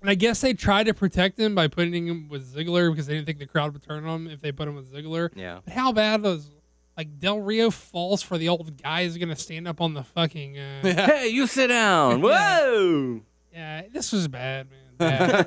and 0.03 0.11
I 0.11 0.15
guess 0.15 0.41
they 0.41 0.53
tried 0.55 0.85
to 0.87 0.95
protect 0.95 1.39
him 1.39 1.55
by 1.55 1.69
putting 1.69 2.07
him 2.07 2.29
with 2.29 2.55
Ziggler 2.55 2.91
because 2.91 3.07
they 3.07 3.15
didn't 3.15 3.27
think 3.27 3.39
the 3.39 3.47
crowd 3.47 3.73
would 3.73 3.83
turn 3.83 4.05
on 4.07 4.27
him 4.27 4.31
if 4.31 4.41
they 4.41 4.53
put 4.53 4.69
him 4.69 4.75
with 4.77 4.93
Ziggler. 4.93 5.31
Yeah. 5.35 5.61
But 5.65 5.75
how 5.75 5.93
bad 5.93 6.23
was 6.23 6.51
like 6.97 7.19
Del 7.19 7.41
Rio 7.41 7.71
falls 7.71 8.23
for 8.23 8.37
the 8.37 8.49
old 8.51 8.83
guy 8.83 9.03
is 9.03 9.17
gonna 9.17 9.37
stand 9.37 9.67
up 9.67 9.81
on 9.81 9.95
the 9.95 10.05
fucking. 10.05 10.59
Uh, 10.59 10.81
Hey, 10.83 11.29
you 11.29 11.47
sit 11.47 11.69
down. 11.69 12.21
Whoa. 12.23 13.23
yeah, 13.53 13.83
this 13.93 14.13
was 14.13 14.29
bad, 14.29 14.69
man. 14.71 14.79
Bad. 15.01 15.47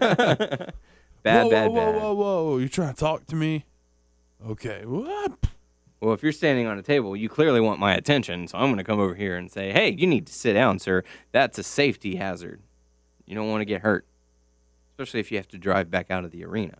bad, 1.21 1.43
whoa, 1.43 1.49
bad, 1.51 1.67
whoa, 1.69 1.75
bad. 1.75 2.01
whoa, 2.01 2.13
whoa, 2.13 2.13
whoa! 2.15 2.57
You 2.57 2.67
trying 2.67 2.95
to 2.95 2.99
talk 2.99 3.27
to 3.27 3.35
me? 3.35 3.65
Okay. 4.49 4.81
What? 4.85 5.31
Well, 6.01 6.13
if 6.13 6.21
you're 6.21 6.33
standing 6.33 6.67
on 6.67 6.77
a 6.77 6.81
table, 6.81 7.15
you 7.15 7.29
clearly 7.29 7.61
want 7.61 7.79
my 7.79 7.93
attention, 7.93 8.47
so 8.47 8.57
I'm 8.57 8.65
going 8.65 8.77
to 8.77 8.83
come 8.83 8.99
over 8.99 9.15
here 9.15 9.37
and 9.37 9.49
say, 9.49 9.71
"Hey, 9.71 9.91
you 9.91 10.05
need 10.05 10.27
to 10.27 10.33
sit 10.33 10.53
down, 10.53 10.79
sir. 10.79 11.03
That's 11.31 11.57
a 11.57 11.63
safety 11.63 12.17
hazard. 12.17 12.61
You 13.25 13.35
don't 13.35 13.49
want 13.49 13.61
to 13.61 13.65
get 13.65 13.81
hurt, 13.81 14.05
especially 14.91 15.21
if 15.21 15.31
you 15.31 15.37
have 15.37 15.47
to 15.49 15.57
drive 15.57 15.89
back 15.89 16.11
out 16.11 16.25
of 16.25 16.31
the 16.31 16.43
arena." 16.43 16.79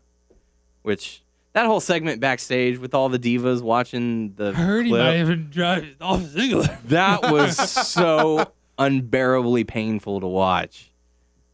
Which 0.82 1.24
that 1.54 1.66
whole 1.66 1.80
segment 1.80 2.20
backstage 2.20 2.80
with 2.80 2.94
all 2.94 3.08
the 3.08 3.18
divas 3.20 3.62
watching 3.62 4.34
the 4.34 4.50
I 4.50 4.54
heard 4.54 4.86
he 4.86 4.92
might 4.92 5.20
even 5.20 5.50
drive 5.50 5.96
off 6.02 6.20
Ziggler. 6.22 6.82
that 6.90 7.32
was 7.32 7.56
so 7.88 8.52
unbearably 8.78 9.64
painful 9.64 10.20
to 10.20 10.28
watch. 10.28 10.92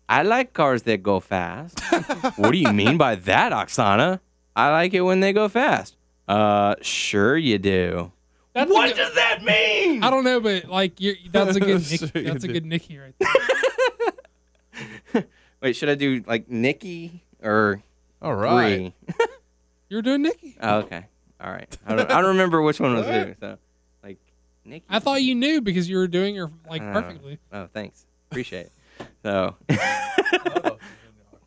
I 0.07 0.23
like 0.23 0.53
cars 0.53 0.83
that 0.83 1.03
go 1.03 1.19
fast. 1.19 1.79
what 2.37 2.49
do 2.49 2.57
you 2.57 2.73
mean 2.73 2.97
by 2.97 3.13
that, 3.13 3.51
Aksana? 3.51 4.21
I 4.55 4.71
like 4.71 4.95
it 4.95 5.01
when 5.01 5.19
they 5.19 5.33
go 5.33 5.47
fast. 5.47 5.97
Uh, 6.29 6.75
sure 6.81 7.35
you 7.35 7.57
do. 7.57 8.11
That's 8.53 8.71
What 8.71 8.89
good- 8.89 8.97
does 8.97 9.15
that 9.15 9.43
mean? 9.43 10.03
I 10.03 10.09
don't 10.09 10.23
know, 10.23 10.39
but 10.39 10.65
like 10.65 10.99
you're, 11.01 11.15
that's 11.31 11.55
a 11.55 11.59
good 11.59 11.81
Nick, 11.91 11.99
Sure 11.99 12.07
that's 12.23 12.43
a 12.43 12.47
do. 12.47 12.53
good 12.53 12.65
Nikki 12.65 12.97
right 12.99 13.15
there. 15.13 15.25
Wait, 15.61 15.75
should 15.75 15.89
I 15.89 15.95
do 15.95 16.23
like 16.27 16.49
Nikki 16.49 17.23
or 17.43 17.81
All 18.21 18.33
right. 18.35 18.93
Brie? 19.07 19.25
You're 19.89 20.01
doing 20.03 20.21
Nikki. 20.21 20.55
Oh, 20.61 20.79
okay, 20.79 21.05
all 21.41 21.51
right. 21.51 21.75
I 21.85 21.95
don't, 21.95 22.11
I 22.11 22.21
don't 22.21 22.27
remember 22.31 22.61
which 22.61 22.79
one 22.79 22.93
was 22.95 23.07
who. 23.07 23.33
So, 23.39 23.57
like 24.03 24.19
Nikki. 24.63 24.85
I 24.87 24.99
thought 24.99 25.23
you 25.23 25.33
knew 25.35 25.61
because 25.61 25.89
you 25.89 25.97
were 25.97 26.07
doing 26.07 26.35
her 26.35 26.49
like 26.69 26.81
Uh, 26.83 26.93
perfectly. 26.93 27.39
Oh, 27.51 27.67
thanks. 27.73 28.05
Appreciate 28.29 28.67
it. 28.67 28.71
So, 29.23 29.55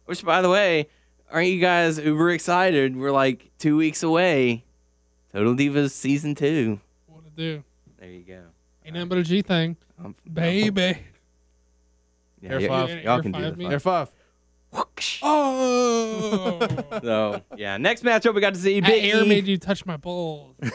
which, 0.07 0.24
by 0.24 0.43
the 0.43 0.49
way, 0.51 0.89
aren't 1.30 1.49
you 1.49 1.61
guys 1.61 1.99
uber 1.99 2.30
excited? 2.30 2.97
We're 2.97 3.12
like 3.12 3.51
two 3.59 3.76
weeks 3.76 4.03
away. 4.03 4.64
Total 5.33 5.55
Divas 5.55 5.91
season 5.93 6.35
two. 6.35 6.80
What 7.07 7.24
to 7.24 7.30
do? 7.30 7.62
There 7.99 8.09
you 8.11 8.20
go. 8.22 8.43
Ain't 8.85 8.95
nothing 8.95 9.09
but 9.09 9.18
a 9.18 9.22
G 9.22 9.43
thing, 9.43 9.76
Um, 10.03 10.14
baby. 10.30 10.99
Yeah, 12.41 12.51
Air 12.53 12.61
five. 12.68 12.89
y'all 13.05 13.16
Air 13.16 13.22
can 13.22 13.33
do 13.33 13.41
five 13.41 13.53
the 13.53 13.57
me. 13.59 13.66
Air 13.66 13.80
five. 13.80 14.11
Whoosh. 14.72 15.20
Oh, 15.22 16.59
So 17.03 17.41
yeah, 17.57 17.76
next 17.76 18.03
matchup 18.05 18.35
we 18.35 18.41
got 18.41 18.55
to 18.55 18.61
see 18.61 18.80
that 18.80 18.87
Big 18.89 19.05
air 19.14 19.22
E. 19.24 19.28
made 19.28 19.47
you 19.47 19.59
touch 19.59 19.87
my 19.87 19.97
balls. 19.97 20.57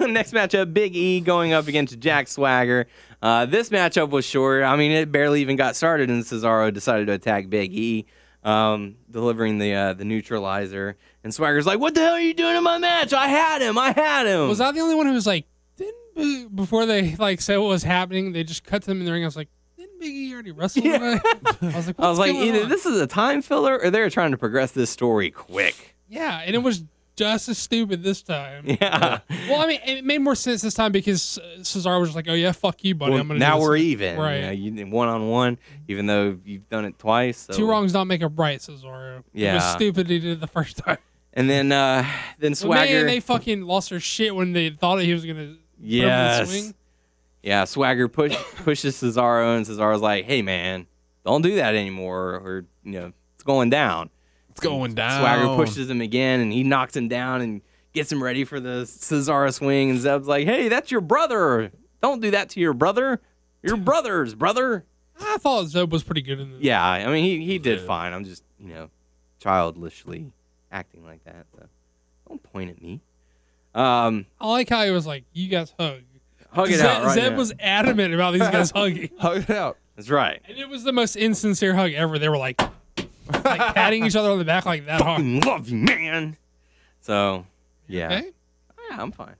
Next 0.00 0.32
matchup, 0.32 0.72
Big 0.74 0.96
E 0.96 1.20
going 1.20 1.52
up 1.52 1.68
against 1.68 1.98
Jack 2.00 2.28
Swagger. 2.28 2.86
Uh, 3.22 3.46
this 3.46 3.68
matchup 3.70 4.10
was 4.10 4.24
short. 4.24 4.62
I 4.64 4.76
mean, 4.76 4.90
it 4.90 5.12
barely 5.12 5.42
even 5.42 5.56
got 5.56 5.76
started, 5.76 6.10
and 6.10 6.22
Cesaro 6.24 6.72
decided 6.72 7.06
to 7.06 7.12
attack 7.12 7.48
Big 7.50 7.72
E, 7.72 8.06
um, 8.42 8.96
delivering 9.10 9.58
the 9.58 9.74
uh, 9.74 9.92
the 9.94 10.04
neutralizer. 10.04 10.96
And 11.22 11.34
Swagger's 11.34 11.66
like, 11.66 11.78
"What 11.80 11.94
the 11.94 12.00
hell 12.00 12.14
are 12.14 12.20
you 12.20 12.32
doing 12.34 12.56
in 12.56 12.62
my 12.62 12.78
match? 12.78 13.12
I 13.12 13.28
had 13.28 13.60
him. 13.62 13.76
I 13.78 13.92
had 13.92 14.26
him." 14.26 14.48
Was 14.48 14.60
I 14.60 14.72
the 14.72 14.80
only 14.80 14.94
one 14.94 15.06
who 15.06 15.12
was 15.12 15.26
like, 15.26 15.46
didn't 15.76 16.54
before 16.56 16.86
they 16.86 17.14
like 17.16 17.40
said 17.40 17.58
what 17.58 17.68
was 17.68 17.82
happening? 17.82 18.32
They 18.32 18.44
just 18.44 18.64
cut 18.64 18.82
to 18.82 18.88
them 18.88 19.00
in 19.00 19.04
the 19.06 19.12
ring. 19.12 19.22
I 19.22 19.26
was 19.26 19.36
like, 19.36 19.48
didn't 19.76 19.98
Big 20.00 20.12
E 20.14 20.32
already 20.32 20.50
wrestle 20.52 20.82
Yeah. 20.82 21.18
I 21.62 21.66
was 21.76 21.86
like, 21.86 21.96
I 22.00 22.08
was 22.08 22.18
like, 22.18 22.34
either 22.34 22.62
on? 22.62 22.68
this 22.68 22.86
is 22.86 23.00
a 23.00 23.06
time 23.06 23.42
filler, 23.42 23.78
or 23.82 23.90
they're 23.90 24.08
trying 24.10 24.30
to 24.30 24.38
progress 24.38 24.72
this 24.72 24.88
story 24.90 25.30
quick. 25.30 25.94
yeah, 26.08 26.40
and 26.44 26.54
it 26.54 26.60
was 26.60 26.84
just 27.16 27.50
as 27.50 27.58
stupid 27.58 28.02
this 28.02 28.22
time. 28.22 28.64
Yeah. 28.66 29.18
Well, 29.48 29.60
I 29.60 29.66
mean, 29.66 29.80
it 29.84 30.04
made 30.06 30.22
more 30.22 30.34
sense 30.34 30.62
this 30.62 30.72
time 30.72 30.90
because 30.90 31.38
Cesaro 31.58 32.00
was 32.00 32.08
just 32.10 32.16
like, 32.16 32.28
"Oh 32.28 32.34
yeah, 32.34 32.52
fuck 32.52 32.82
you, 32.82 32.94
buddy. 32.94 33.12
Well, 33.12 33.20
I'm 33.20 33.28
gonna 33.28 33.38
do 33.40 33.44
now 33.44 33.58
this." 33.58 33.68
we're 33.68 33.76
even. 33.76 34.18
Right. 34.18 34.52
You 34.52 34.70
know, 34.70 34.84
one 34.86 35.08
on 35.08 35.28
one, 35.28 35.58
even 35.86 36.06
though 36.06 36.38
you've 36.46 36.66
done 36.70 36.86
it 36.86 36.98
twice. 36.98 37.36
So. 37.36 37.52
Two 37.52 37.68
wrongs 37.68 37.92
don't 37.92 38.08
make 38.08 38.22
a 38.22 38.28
right, 38.28 38.58
Cesaro. 38.58 39.18
It 39.18 39.24
Yeah. 39.34 39.54
was 39.56 39.64
stupid 39.72 40.08
he 40.08 40.18
did 40.18 40.32
it 40.32 40.40
the 40.40 40.46
first 40.46 40.76
time. 40.86 40.96
And 41.32 41.48
then, 41.48 41.70
uh, 41.70 42.04
then 42.38 42.52
But 42.52 42.58
Swagger. 42.58 42.92
man, 42.92 43.06
they 43.06 43.20
fucking 43.20 43.62
lost 43.62 43.90
their 43.90 44.00
shit 44.00 44.34
when 44.34 44.52
they 44.52 44.70
thought 44.70 45.00
he 45.00 45.12
was 45.14 45.24
gonna. 45.24 45.54
Yes. 45.80 46.50
swing. 46.50 46.74
Yeah, 47.42 47.64
Swagger 47.64 48.08
push, 48.08 48.34
pushes 48.64 48.96
Cesaro, 48.96 49.56
and 49.56 49.64
Cesaro's 49.64 50.02
like, 50.02 50.24
"Hey, 50.26 50.42
man, 50.42 50.86
don't 51.24 51.42
do 51.42 51.54
that 51.56 51.74
anymore, 51.74 52.34
or 52.34 52.66
you 52.84 52.92
know, 53.00 53.12
it's 53.34 53.44
going 53.44 53.70
down." 53.70 54.10
It's 54.50 54.60
going 54.60 54.94
down. 54.94 55.20
Swagger 55.20 55.54
pushes 55.56 55.88
him 55.88 56.00
again, 56.00 56.40
and 56.40 56.52
he 56.52 56.64
knocks 56.64 56.96
him 56.96 57.06
down 57.08 57.40
and 57.40 57.60
gets 57.92 58.10
him 58.10 58.22
ready 58.22 58.44
for 58.44 58.58
the 58.60 58.82
Cesaro 58.84 59.52
swing. 59.54 59.90
And 59.90 60.00
Zeb's 60.00 60.26
like, 60.26 60.46
"Hey, 60.46 60.68
that's 60.68 60.90
your 60.90 61.00
brother. 61.00 61.70
Don't 62.02 62.20
do 62.20 62.32
that 62.32 62.48
to 62.50 62.60
your 62.60 62.74
brother. 62.74 63.20
Your 63.62 63.76
brothers, 63.90 64.34
brother. 64.34 64.84
I 65.22 65.36
thought 65.38 65.66
Zeb 65.68 65.92
was 65.92 66.02
pretty 66.02 66.22
good 66.22 66.40
in 66.40 66.50
this. 66.50 66.60
Yeah, 66.62 66.82
I 66.84 67.06
mean 67.06 67.22
he 67.24 67.44
he 67.46 67.58
did 67.58 67.80
fine. 67.80 68.12
I'm 68.12 68.24
just 68.24 68.42
you 68.58 68.74
know 68.74 68.90
childishly 69.38 70.32
acting 70.72 71.04
like 71.04 71.22
that. 71.24 71.46
So 71.56 71.64
don't 72.28 72.42
point 72.42 72.70
at 72.70 72.80
me. 72.82 73.00
Um, 73.74 74.26
I 74.40 74.48
like 74.48 74.68
how 74.68 74.84
he 74.84 74.90
was 74.90 75.06
like, 75.06 75.24
"You 75.32 75.48
guys 75.48 75.72
hug." 75.78 76.00
hug 76.52 76.68
it 76.70 76.78
Zeb, 76.78 76.86
out 76.86 77.04
right 77.04 77.14
Zeb 77.14 77.32
now. 77.32 77.38
was 77.38 77.52
adamant 77.60 78.12
about 78.14 78.32
these 78.32 78.42
guys 78.42 78.70
hugging, 78.74 79.08
Hug 79.18 79.38
it 79.48 79.50
out. 79.50 79.76
That's 79.96 80.10
right. 80.10 80.40
and 80.48 80.58
it 80.58 80.68
was 80.68 80.82
the 80.82 80.92
most 80.92 81.14
insincere 81.14 81.74
hug 81.74 81.92
ever. 81.92 82.18
They 82.18 82.28
were 82.28 82.38
like, 82.38 82.60
like 83.44 83.74
patting 83.74 84.04
each 84.04 84.16
other 84.16 84.30
on 84.30 84.38
the 84.38 84.44
back 84.44 84.64
like 84.66 84.86
that 84.86 85.00
hard. 85.02 85.22
Love 85.22 85.68
you, 85.68 85.76
man. 85.78 86.36
So 87.02 87.46
yeah, 87.86 88.06
Okay, 88.06 88.30
yeah, 88.90 89.00
I'm 89.02 89.12
fine. 89.12 89.34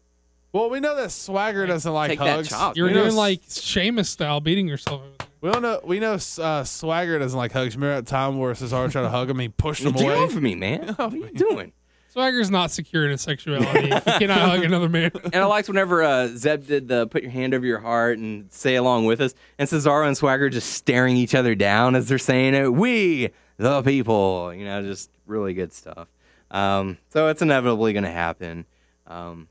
Well, 0.52 0.68
we 0.70 0.80
know 0.80 0.96
that 0.96 1.10
Swagger 1.12 1.66
doesn't 1.66 1.92
like 1.92 2.10
Take 2.10 2.18
that 2.20 2.36
hugs. 2.36 2.48
chop. 2.48 2.76
You're 2.76 2.86
We 2.88 2.92
doing 2.92 3.06
S- 3.08 3.14
like 3.14 3.40
Sheamus 3.48 4.08
style, 4.08 4.40
beating 4.40 4.66
yourself. 4.68 5.02
Over 5.42 5.52
there. 5.52 5.52
We 5.52 5.52
don't 5.52 5.62
know. 5.62 5.80
We 5.86 6.00
know 6.00 6.44
uh, 6.44 6.64
Swagger 6.64 7.18
doesn't 7.18 7.36
like 7.38 7.52
hugs. 7.52 7.74
Remember 7.76 7.96
that 7.96 8.06
time 8.06 8.38
where 8.38 8.52
Cesaro 8.54 8.90
tried 8.90 9.02
to 9.02 9.08
hug 9.10 9.30
him, 9.30 9.38
he 9.38 9.48
pushed 9.48 9.82
him 9.84 9.92
Get 9.92 10.02
away. 10.04 10.14
off 10.14 10.36
of 10.36 10.42
me, 10.42 10.54
man. 10.54 10.94
What 10.98 11.12
are 11.12 11.16
you 11.16 11.30
doing? 11.32 11.72
Swagger's 12.08 12.50
not 12.50 12.72
secure 12.72 13.04
in 13.04 13.12
his 13.12 13.20
sexuality. 13.20 13.82
he 13.88 14.00
cannot 14.18 14.40
hug 14.40 14.64
another 14.64 14.88
man. 14.88 15.12
And 15.24 15.36
I 15.36 15.44
liked 15.44 15.68
whenever 15.68 16.02
uh, 16.02 16.26
Zeb 16.26 16.66
did 16.66 16.88
the 16.88 17.06
put 17.06 17.22
your 17.22 17.30
hand 17.30 17.54
over 17.54 17.64
your 17.64 17.78
heart 17.78 18.18
and 18.18 18.50
say 18.52 18.74
along 18.74 19.06
with 19.06 19.20
us, 19.20 19.32
and 19.58 19.68
Cesaro 19.68 20.06
and 20.06 20.16
Swagger 20.16 20.48
just 20.50 20.72
staring 20.72 21.16
each 21.16 21.36
other 21.36 21.54
down 21.54 21.94
as 21.94 22.08
they're 22.08 22.18
saying 22.18 22.54
it. 22.54 22.72
We, 22.72 23.30
the 23.58 23.82
people, 23.82 24.52
you 24.52 24.64
know, 24.64 24.82
just 24.82 25.08
really 25.26 25.54
good 25.54 25.72
stuff. 25.72 26.08
Um, 26.50 26.98
so 27.10 27.28
it's 27.28 27.42
inevitably 27.42 27.92
going 27.92 28.02
to 28.04 28.10
happen. 28.10 28.66
Um, 29.06 29.46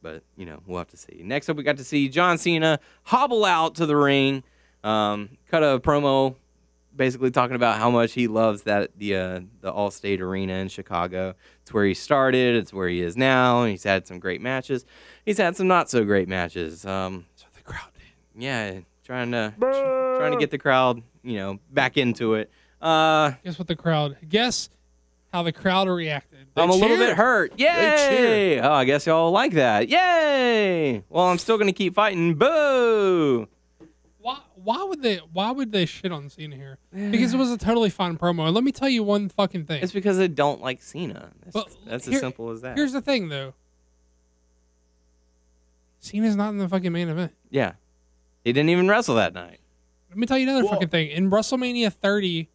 but, 0.00 0.22
you 0.36 0.46
know, 0.46 0.60
we'll 0.66 0.78
have 0.78 0.88
to 0.88 0.96
see. 0.96 1.20
Next 1.22 1.50
up, 1.50 1.56
we 1.58 1.62
got 1.62 1.76
to 1.76 1.84
see 1.84 2.08
John 2.08 2.38
Cena 2.38 2.80
hobble 3.04 3.44
out 3.44 3.74
to 3.76 3.86
the 3.86 3.96
ring, 3.96 4.42
um, 4.84 5.30
cut 5.50 5.62
a 5.62 5.78
promo 5.80 6.34
basically 6.94 7.30
talking 7.30 7.56
about 7.56 7.78
how 7.78 7.88
much 7.90 8.12
he 8.12 8.28
loves 8.28 8.62
that 8.62 8.90
the 8.98 9.16
uh, 9.16 9.40
the 9.60 9.72
Allstate 9.72 10.20
Arena 10.20 10.54
in 10.54 10.68
Chicago. 10.68 11.34
It's 11.62 11.72
where 11.72 11.84
he 11.86 11.94
started. 11.94 12.56
It's 12.56 12.72
where 12.72 12.88
he 12.88 13.00
is 13.00 13.16
now. 13.16 13.64
He's 13.64 13.84
had 13.84 14.06
some 14.06 14.18
great 14.18 14.40
matches. 14.40 14.84
He's 15.24 15.38
had 15.38 15.56
some 15.56 15.68
not 15.68 15.88
so 15.88 16.04
great 16.04 16.28
matches. 16.28 16.84
Um, 16.84 17.24
what 17.40 17.54
the 17.54 17.62
crowd 17.62 17.88
did. 17.94 18.42
yeah, 18.42 18.80
trying 19.04 19.30
to 19.32 19.54
trying 19.58 20.32
to 20.32 20.38
get 20.38 20.50
the 20.50 20.58
crowd, 20.58 21.02
you 21.22 21.36
know, 21.36 21.58
back 21.70 21.96
into 21.96 22.34
it. 22.34 22.50
Uh, 22.80 23.32
Guess 23.44 23.58
what 23.58 23.68
the 23.68 23.76
crowd? 23.76 24.16
Guess 24.28 24.68
how 25.32 25.42
the 25.44 25.52
crowd 25.52 25.88
reacted. 25.88 26.40
I'm 26.56 26.68
a 26.68 26.74
little 26.74 26.98
bit 26.98 27.16
hurt. 27.16 27.58
Yay! 27.58 28.60
Oh, 28.60 28.72
I 28.72 28.84
guess 28.84 29.06
y'all 29.06 29.30
like 29.30 29.52
that. 29.52 29.88
Yay! 29.88 31.02
Well, 31.08 31.24
I'm 31.26 31.38
still 31.38 31.56
gonna 31.56 31.72
keep 31.72 31.94
fighting. 31.94 32.34
Boo! 32.34 33.48
Why? 34.64 34.76
Why 34.76 34.84
would 34.84 35.02
they? 35.02 35.16
Why 35.32 35.50
would 35.50 35.72
they 35.72 35.86
shit 35.86 36.12
on 36.12 36.28
Cena 36.30 36.56
here? 36.56 36.78
Because 37.10 37.34
it 37.34 37.36
was 37.36 37.50
a 37.50 37.58
totally 37.58 37.90
fine 37.90 38.16
promo. 38.18 38.46
And 38.46 38.54
let 38.54 38.64
me 38.64 38.72
tell 38.72 38.88
you 38.88 39.02
one 39.02 39.28
fucking 39.28 39.64
thing. 39.66 39.82
It's 39.82 39.92
because 39.92 40.16
they 40.18 40.28
don't 40.28 40.60
like 40.60 40.82
Cena. 40.82 41.30
That's, 41.44 41.54
Well, 41.54 41.68
that's 41.86 42.06
here- 42.06 42.14
as 42.16 42.20
simple 42.20 42.50
as 42.50 42.60
that. 42.62 42.76
Here's 42.76 42.92
the 42.92 43.00
thing, 43.00 43.28
though. 43.28 43.54
Cena's 46.00 46.36
not 46.36 46.50
in 46.50 46.58
the 46.58 46.68
fucking 46.68 46.92
main 46.92 47.08
event. 47.08 47.32
Yeah, 47.50 47.72
he 48.44 48.52
didn't 48.52 48.70
even 48.70 48.88
wrestle 48.88 49.14
that 49.16 49.34
night. 49.34 49.60
Let 50.10 50.18
me 50.18 50.26
tell 50.26 50.36
you 50.38 50.48
another 50.48 50.64
Well- 50.64 50.74
fucking 50.74 50.88
thing. 50.88 51.10
In 51.10 51.30
WrestleMania 51.30 51.92
30, 51.92 52.48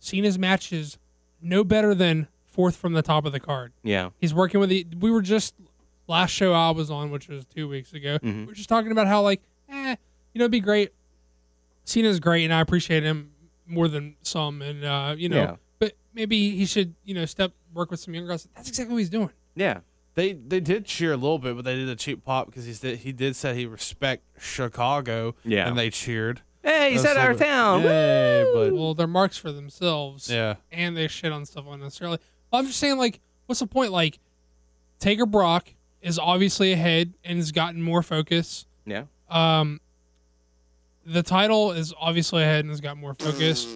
Cena's 0.00 0.38
matches 0.38 0.98
no 1.40 1.64
better 1.64 1.94
than 1.94 2.28
fourth 2.46 2.76
from 2.76 2.92
the 2.94 3.02
top 3.02 3.24
of 3.24 3.32
the 3.32 3.40
card. 3.40 3.72
Yeah, 3.82 4.10
He's 4.20 4.34
working 4.34 4.58
with 4.60 4.70
the. 4.70 4.86
We 4.98 5.10
were 5.10 5.22
just 5.22 5.54
last 6.08 6.30
show 6.30 6.52
I 6.52 6.70
was 6.70 6.90
on, 6.90 7.10
which 7.10 7.28
was 7.28 7.44
two 7.44 7.68
weeks 7.68 7.92
ago. 7.92 8.18
Mhm. 8.22 8.40
We 8.40 8.46
were 8.46 8.52
just 8.54 8.68
talking 8.68 8.90
about 8.90 9.06
how 9.06 9.22
like, 9.22 9.42
eh, 9.68 9.96
you 10.32 10.38
know, 10.38 10.44
it'd 10.44 10.50
be 10.50 10.60
great. 10.60 10.92
Cena's 11.84 12.20
great, 12.20 12.44
and 12.44 12.52
I 12.54 12.60
appreciate 12.60 13.02
him 13.02 13.32
more 13.66 13.88
than 13.88 14.16
some, 14.22 14.62
and 14.62 14.84
uh, 14.84 15.14
you 15.16 15.28
know, 15.28 15.36
Yeah. 15.36 15.56
but 15.78 15.92
maybe 16.14 16.50
he 16.56 16.64
should, 16.66 16.94
you 17.04 17.14
know, 17.14 17.24
step 17.24 17.52
work 17.74 17.90
with 17.90 18.00
some 18.00 18.14
younger 18.14 18.30
guys. 18.30 18.48
That's 18.54 18.68
exactly 18.68 18.92
what 18.94 18.98
he's 19.00 19.10
doing. 19.10 19.30
yeah. 19.54 19.80
They 20.14 20.34
they 20.34 20.60
did 20.60 20.84
cheer 20.84 21.14
a 21.14 21.16
little 21.16 21.38
bit, 21.38 21.56
but 21.56 21.64
they 21.64 21.74
did 21.74 21.88
a 21.88 21.96
cheap 21.96 22.22
pop 22.22 22.44
because 22.44 22.66
he 22.66 22.74
did 22.74 22.98
he 22.98 23.12
did 23.12 23.34
say 23.34 23.54
he 23.54 23.64
respect 23.64 24.22
Chicago. 24.38 25.34
Yeah. 25.42 25.66
and 25.66 25.78
they 25.78 25.88
cheered. 25.88 26.42
Hey, 26.62 26.92
he's 26.92 27.02
That's 27.02 27.16
at 27.16 27.26
our 27.26 27.32
town. 27.34 27.80
Yay, 27.82 28.44
but 28.52 28.72
Well, 28.74 28.92
they're 28.94 29.06
marks 29.06 29.38
for 29.38 29.50
themselves. 29.52 30.30
yeah, 30.30 30.56
and 30.70 30.94
they 30.96 31.08
shit 31.08 31.32
on 31.32 31.46
stuff 31.46 31.64
unnecessarily. 31.66 32.18
But 32.50 32.58
I'm 32.58 32.66
just 32.66 32.78
saying, 32.78 32.98
like, 32.98 33.20
what's 33.46 33.60
the 33.60 33.66
point? 33.66 33.90
Like, 33.90 34.18
Taker 35.00 35.24
Brock 35.26 35.72
is 36.02 36.18
obviously 36.18 36.72
ahead 36.72 37.14
and 37.24 37.38
has 37.38 37.50
gotten 37.50 37.80
more 37.82 38.02
focus. 38.02 38.66
Yeah. 38.84 39.04
Um, 39.30 39.80
the 41.06 41.22
title 41.22 41.72
is 41.72 41.92
obviously 41.98 42.42
ahead 42.42 42.60
and 42.60 42.70
has 42.70 42.80
got 42.80 42.96
more 42.96 43.14
focus. 43.14 43.66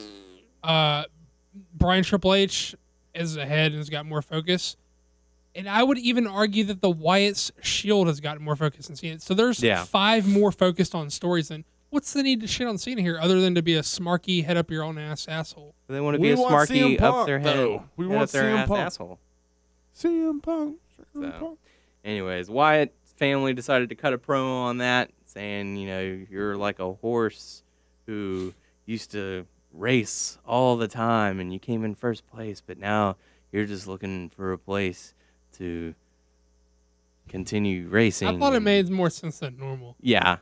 Uh, 0.62 1.04
Bryan 1.74 2.04
Triple 2.04 2.34
H 2.34 2.74
is 3.14 3.36
ahead 3.36 3.72
and 3.72 3.78
has 3.78 3.88
got 3.90 4.06
more 4.06 4.22
focus. 4.22 4.76
And 5.54 5.68
I 5.68 5.82
would 5.82 5.96
even 5.98 6.26
argue 6.26 6.64
that 6.64 6.82
the 6.82 6.90
Wyatt's 6.90 7.50
Shield 7.62 8.08
has 8.08 8.20
gotten 8.20 8.42
more 8.44 8.56
focus 8.56 8.88
than 8.88 8.96
Cena. 8.96 9.18
So 9.20 9.32
there's 9.32 9.62
Yeah. 9.62 9.84
five 9.84 10.28
more 10.28 10.52
focused 10.52 10.94
on 10.94 11.08
stories 11.10 11.48
than. 11.48 11.64
What's 11.88 12.12
the 12.12 12.22
need 12.22 12.40
to 12.42 12.46
shit 12.46 12.66
on 12.66 12.76
Cena 12.76 13.00
here, 13.00 13.18
other 13.18 13.40
than 13.40 13.54
to 13.54 13.62
be 13.62 13.74
a 13.74 13.80
smarky 13.80 14.44
head 14.44 14.56
up 14.58 14.70
your 14.70 14.82
own 14.82 14.98
ass 14.98 15.26
asshole? 15.28 15.74
They 15.88 16.00
want 16.00 16.16
to 16.16 16.20
We 16.20 16.28
be 16.28 16.32
a 16.34 16.36
smarky 16.36 16.96
CM 16.98 17.00
up 17.00 17.26
their 17.26 17.38
head. 17.38 17.56
though. 17.56 17.84
We 17.96 18.04
head 18.06 18.10
want 18.14 18.22
up 18.24 18.30
their 18.30 18.42
CM 18.42 18.56
ass 18.58 18.68
Punk. 18.68 18.80
asshole. 18.80 19.18
CM 19.94 20.42
Punk. 20.42 20.76
CM 21.14 21.22
So. 21.32 21.38
Punk. 21.38 21.58
Anyways, 22.04 22.50
Wyatt's 22.50 23.12
family 23.16 23.54
decided 23.54 23.88
to 23.88 23.94
cut 23.94 24.12
a 24.12 24.18
promo 24.18 24.64
on 24.64 24.78
that, 24.78 25.10
saying, 25.26 25.76
you 25.76 25.86
know, 25.88 26.24
you're 26.30 26.56
like 26.56 26.78
a 26.78 26.92
horse 26.94 27.62
who 28.06 28.54
used 28.86 29.10
to 29.12 29.46
race 29.72 30.38
all 30.46 30.76
the 30.76 30.88
time 30.88 31.38
and 31.40 31.52
you 31.52 31.58
came 31.58 31.84
in 31.84 31.94
first 31.94 32.26
place, 32.26 32.62
but 32.66 32.78
now 32.78 33.16
you're 33.52 33.66
just 33.66 33.86
looking 33.86 34.30
for 34.30 34.52
a 34.52 34.58
place 34.58 35.14
to 35.58 35.94
continue 37.28 37.88
racing. 37.88 38.28
I 38.28 38.38
thought 38.38 38.54
it 38.54 38.60
made 38.60 38.88
more 38.88 39.10
sense 39.10 39.38
than 39.40 39.56
normal. 39.58 39.96
Yeah. 40.00 40.38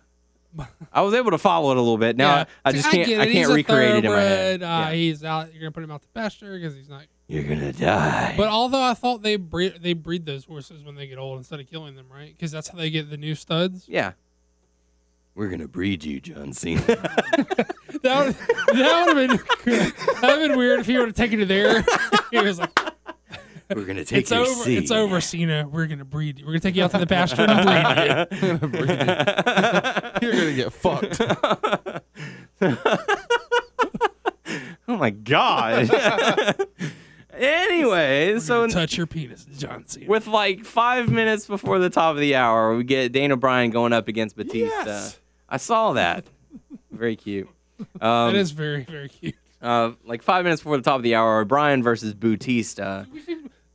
I 0.93 1.01
was 1.01 1.15
able 1.15 1.33
to 1.33 1.39
follow 1.39 1.73
it 1.73 1.77
a 1.77 1.81
little 1.81 1.99
bit. 1.99 2.17
Now 2.17 2.37
Yeah. 2.37 2.45
I 2.65 2.73
just 2.73 2.89
can't 2.89 3.09
get 3.09 3.21
I 3.21 3.33
can't 3.33 3.51
recreate 3.53 3.97
it 3.97 4.05
in 4.05 4.11
my 4.13 4.21
head. 4.21 4.63
Uh, 4.63 4.67
Yeah. 4.67 4.93
He's 4.93 5.25
out. 5.25 5.53
You're 5.53 5.63
gonna 5.63 5.73
put 5.73 5.83
him 5.83 5.91
out 5.91 6.03
to 6.03 6.09
pasture 6.09 6.55
because 6.57 6.77
he's 6.77 6.89
not. 6.89 7.07
You're 7.27 7.43
gonna 7.43 7.73
die. 7.73 8.35
But 8.37 8.49
although 8.49 8.83
I 8.83 8.95
thought 8.95 9.23
they 9.23 9.35
breed 9.37 9.79
they 9.81 9.95
breed 9.95 10.27
those 10.27 10.45
horses 10.45 10.85
when 10.85 10.95
they 10.95 11.09
get 11.09 11.19
old 11.19 11.39
instead 11.39 11.59
of 11.59 11.69
killing 11.69 11.97
them, 11.97 12.07
right? 12.09 12.29
Because 12.37 12.53
that's 12.53 12.69
how 12.69 12.79
they 12.79 12.91
get 12.91 13.11
the 13.11 13.17
new 13.17 13.35
studs. 13.35 13.89
yeah. 13.89 14.13
We're 15.35 15.49
gonna 15.49 15.69
breed 15.69 16.05
you, 16.05 16.21
John 16.21 16.53
Cena. 16.53 16.83
That 18.03 18.27
would 18.27 18.35
that 18.77 19.07
would 19.07 19.17
have 19.17 19.29
been 19.29 19.37
that 20.21 20.23
would 20.23 20.31
have 20.31 20.49
been 20.51 20.59
weird 20.59 20.81
if 20.81 20.87
he 20.87 20.99
would 20.99 21.07
have 21.09 21.15
taken 21.17 21.41
it 21.41 21.47
there. 21.47 21.83
he 22.31 22.39
was 22.39 22.59
like, 22.59 22.79
We're 23.75 23.87
gonna 23.87 24.05
take 24.05 24.19
"It's 24.23 24.31
your 24.31 24.41
over. 24.41 24.63
seed. 24.65 24.79
It's 24.83 24.91
over, 24.91 25.23
Cena. 25.23 25.67
We're 25.67 25.87
gonna 25.87 26.05
breed 26.05 26.39
you. 26.41 26.45
We're 26.45 26.53
gonna 26.53 26.61
take 26.61 26.77
you 26.77 26.85
out 26.85 26.91
to 26.91 26.99
the 26.99 27.07
pasture 27.07 27.47
and 27.49 28.61
breed 28.61 28.81
you." 28.81 28.87
You're 30.29 30.33
gonna 30.33 30.55
get 30.55 30.73
fucked. 30.75 31.21
Oh 34.87 34.97
my 34.99 35.09
god. 35.11 35.89
anyway, 37.33 38.39
so 38.39 38.67
Touch 38.69 38.99
your 38.99 39.07
penis, 39.07 39.47
John 39.57 39.87
Cena. 39.87 40.07
with 40.09 40.27
like 40.27 40.65
five 40.65 41.11
minutes 41.11 41.47
before 41.47 41.79
the 41.79 41.89
top 41.89 42.15
of 42.15 42.21
the 42.21 42.35
hour, 42.37 42.77
we 42.77 42.85
get 42.85 43.13
Daniel 43.13 43.39
Bryan 43.39 43.71
going 43.71 43.95
up 43.95 44.09
against 44.09 44.37
Batista. 44.37 44.85
Yes. 44.85 45.21
I 45.55 45.57
saw 45.59 45.93
that. 45.93 46.25
Very 46.91 47.15
cute. 47.17 47.49
that 48.01 48.07
Um, 48.07 48.35
is 48.35 48.51
very 48.51 48.83
very 48.85 49.09
cute. 49.09 49.35
uh, 49.63 49.93
like 50.05 50.23
five 50.23 50.45
minutes 50.45 50.63
before 50.63 50.77
the 50.77 50.83
top 50.83 50.97
of 50.97 51.03
the 51.05 51.15
hour, 51.15 51.45
Bryan 51.45 51.81
versus 51.83 52.13
Batista. 52.13 53.05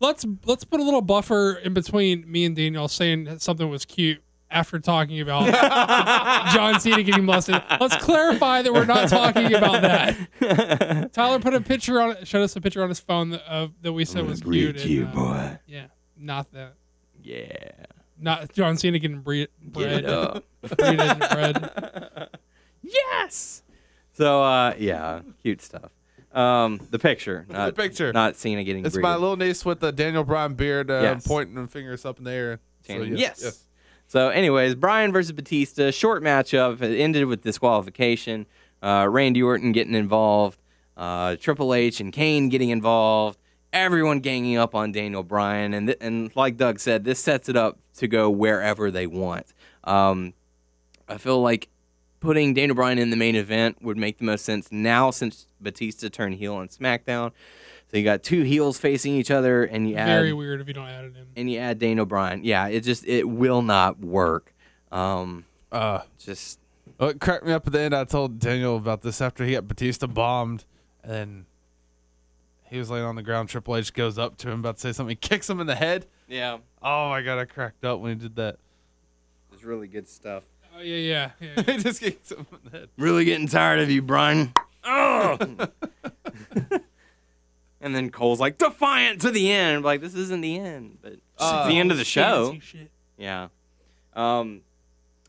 Let's 0.01 0.25
let's 0.45 0.63
put 0.65 0.79
a 0.79 0.83
little 0.83 1.01
buffer 1.01 1.53
in 1.63 1.73
between 1.73 2.29
me 2.29 2.43
and 2.45 2.55
Daniel 2.55 2.87
saying 2.87 3.25
that 3.25 3.41
something 3.41 3.69
was 3.69 3.85
cute 3.85 4.21
after 4.51 4.79
talking 4.79 5.21
about 5.21 5.45
John 6.53 6.79
Cena 6.79 7.03
getting 7.03 7.25
molested. 7.25 7.61
Let's 7.79 7.95
clarify 7.97 8.61
that 8.61 8.73
we're 8.73 8.85
not 8.85 9.07
talking 9.09 9.53
about 9.53 9.81
that. 9.81 11.09
Tyler 11.13 11.39
put 11.39 11.53
a 11.53 11.61
picture 11.61 12.01
on 12.01 12.23
showed 12.25 12.43
us 12.43 12.55
a 12.55 12.61
picture 12.61 12.81
on 12.83 12.89
his 12.89 12.99
phone 12.99 13.29
that, 13.31 13.41
of 13.49 13.71
that 13.83 13.93
we 13.93 14.03
said 14.05 14.25
was 14.25 14.41
cute. 14.41 14.83
and, 14.83 15.07
uh, 15.07 15.11
boy. 15.11 15.59
Yeah, 15.67 15.85
not 16.17 16.51
that. 16.53 16.73
Yeah. 17.21 17.45
Not 18.19 18.51
John 18.53 18.75
Cena 18.77 18.99
getting 18.99 19.21
bre- 19.21 19.43
bread. 19.63 20.03
it 20.03 20.05
up. 20.05 20.43
bread 20.77 20.99
and 20.99 21.19
bread. 21.19 22.29
yes. 22.83 23.63
So 24.13 24.43
uh, 24.43 24.73
yeah, 24.77 25.21
cute 25.41 25.61
stuff. 25.61 25.91
Um, 26.31 26.79
the 26.91 26.99
picture, 26.99 27.45
not 27.49 27.75
picture. 27.75 28.13
not 28.13 28.35
Cena 28.35 28.63
getting. 28.63 28.85
It's 28.85 28.93
breeded. 28.93 29.07
my 29.07 29.15
little 29.15 29.37
niece 29.37 29.65
with 29.65 29.79
the 29.79 29.91
Daniel 29.91 30.23
Bryan 30.23 30.53
beard, 30.53 30.91
uh, 30.91 30.99
Yes. 31.01 31.25
pointing 31.25 31.55
her 31.55 31.67
fingers 31.67 32.05
up 32.05 32.19
in 32.19 32.23
the 32.25 32.31
air. 32.31 32.59
So, 32.85 32.93
Channing. 32.93 33.17
yes, 33.17 33.41
yes. 33.43 33.65
So, 34.07 34.29
anyways, 34.29 34.75
Bryan 34.75 35.11
versus 35.11 35.31
Batista, 35.31 35.91
short 35.91 36.21
matchup. 36.23 36.81
It 36.81 36.99
ended 36.99 37.25
with 37.25 37.41
disqualification. 37.41 38.45
Uh, 38.81 39.07
Randy 39.09 39.41
Orton 39.41 39.71
getting 39.71 39.93
involved. 39.95 40.59
Uh, 40.95 41.35
Triple 41.37 41.73
H 41.73 41.99
and 41.99 42.11
Kane 42.13 42.49
getting 42.49 42.69
involved. 42.69 43.37
Everyone 43.71 44.19
ganging 44.19 44.57
up 44.57 44.73
on 44.75 44.91
Daniel 44.91 45.23
Bryan, 45.23 45.73
and 45.73 45.87
th- 45.87 45.97
and 46.01 46.35
like 46.35 46.57
Doug 46.57 46.79
said, 46.79 47.03
this 47.05 47.19
sets 47.19 47.49
it 47.49 47.55
up 47.55 47.77
to 47.99 48.07
go 48.07 48.29
wherever 48.29 48.91
they 48.91 49.07
want. 49.07 49.45
Um, 49.85 50.33
I 51.07 51.17
feel 51.17 51.41
like 51.41 51.69
putting 52.19 52.53
Daniel 52.53 52.75
Bryan 52.75 52.97
in 52.99 53.09
the 53.11 53.15
main 53.15 53.35
event 53.35 53.81
would 53.81 53.97
make 53.97 54.17
the 54.17 54.25
most 54.25 54.43
sense 54.43 54.69
now 54.71 55.09
since 55.11 55.47
Batista 55.61 56.09
turned 56.09 56.35
heel 56.35 56.55
on 56.55 56.67
SmackDown. 56.67 57.31
So 57.89 57.97
you 57.97 58.03
got 58.03 58.21
two 58.21 58.43
heels 58.43 58.77
facing 58.77 59.13
each 59.15 59.31
other, 59.31 59.63
and 59.63 59.89
you 59.89 59.95
add 59.95 60.07
Very 60.07 60.33
weird 60.33 60.61
if 60.61 60.67
you 60.67 60.73
don't 60.75 60.87
add 60.87 61.05
it 61.05 61.13
in. 61.15 61.25
and 61.35 61.49
you 61.51 61.57
add 61.59 61.79
Daniel 61.79 62.05
Bryan. 62.05 62.43
Yeah, 62.43 62.67
it 62.67 62.81
just 62.81 63.07
it 63.07 63.27
will 63.27 63.61
not 63.61 63.99
work. 63.99 64.53
Um, 64.91 65.45
Uh, 65.71 66.01
just 66.19 66.59
what 66.97 67.19
cracked 67.19 67.45
me 67.45 67.51
up 67.53 67.65
at 67.65 67.73
the 67.73 67.79
end, 67.79 67.95
I 67.95 68.03
told 68.03 68.39
Daniel 68.39 68.75
about 68.75 69.01
this 69.01 69.21
after 69.21 69.43
he 69.45 69.53
got 69.53 69.67
Batista 69.67 70.05
bombed, 70.05 70.65
and 71.03 71.11
then 71.11 71.45
he 72.69 72.77
was 72.77 72.89
laying 72.89 73.05
on 73.05 73.15
the 73.15 73.23
ground. 73.23 73.49
Triple 73.49 73.75
H 73.75 73.93
goes 73.93 74.17
up 74.17 74.37
to 74.37 74.49
him, 74.49 74.59
about 74.59 74.75
to 74.75 74.81
say 74.81 74.91
something, 74.93 75.11
he 75.11 75.15
kicks 75.29 75.49
him 75.49 75.59
in 75.59 75.67
the 75.67 75.75
head. 75.75 76.05
yeah, 76.27 76.57
Oh 76.81 77.09
my 77.09 77.21
god, 77.21 77.39
I 77.39 77.45
cracked 77.45 77.83
up 77.85 77.99
when 77.99 78.11
he 78.11 78.15
did 78.19 78.35
that. 78.37 78.57
it's 79.53 79.63
really 79.63 79.87
good 79.87 80.07
stuff. 80.07 80.43
Oh 80.77 80.81
yeah, 80.81 80.95
yeah. 80.97 81.31
yeah, 81.41 81.49
yeah. 81.57 81.63
he 81.73 81.77
just 81.83 81.99
kicks 82.01 82.31
him 82.31 82.45
in 82.51 82.71
the 82.71 82.77
head. 82.79 82.89
Really 82.97 83.25
getting 83.25 83.47
tired 83.47 83.79
of 83.79 83.89
you, 83.91 84.01
Bryan. 84.01 84.53
Oh. 84.83 85.37
and 87.81 87.95
then 87.95 88.09
Cole's 88.09 88.39
like 88.39 88.57
defiant 88.57 89.21
to 89.21 89.31
the 89.31 89.51
end. 89.51 89.77
I'm 89.77 89.83
like 89.83 90.01
this 90.01 90.15
isn't 90.15 90.41
the 90.41 90.57
end, 90.59 90.97
but 91.01 91.13
Uh, 91.37 91.61
it's 91.65 91.69
the 91.73 91.79
end 91.79 91.91
of 91.91 91.97
the 91.97 92.05
show. 92.05 92.57
Shit. 92.61 92.89
Yeah. 93.17 93.47
Um, 94.15 94.61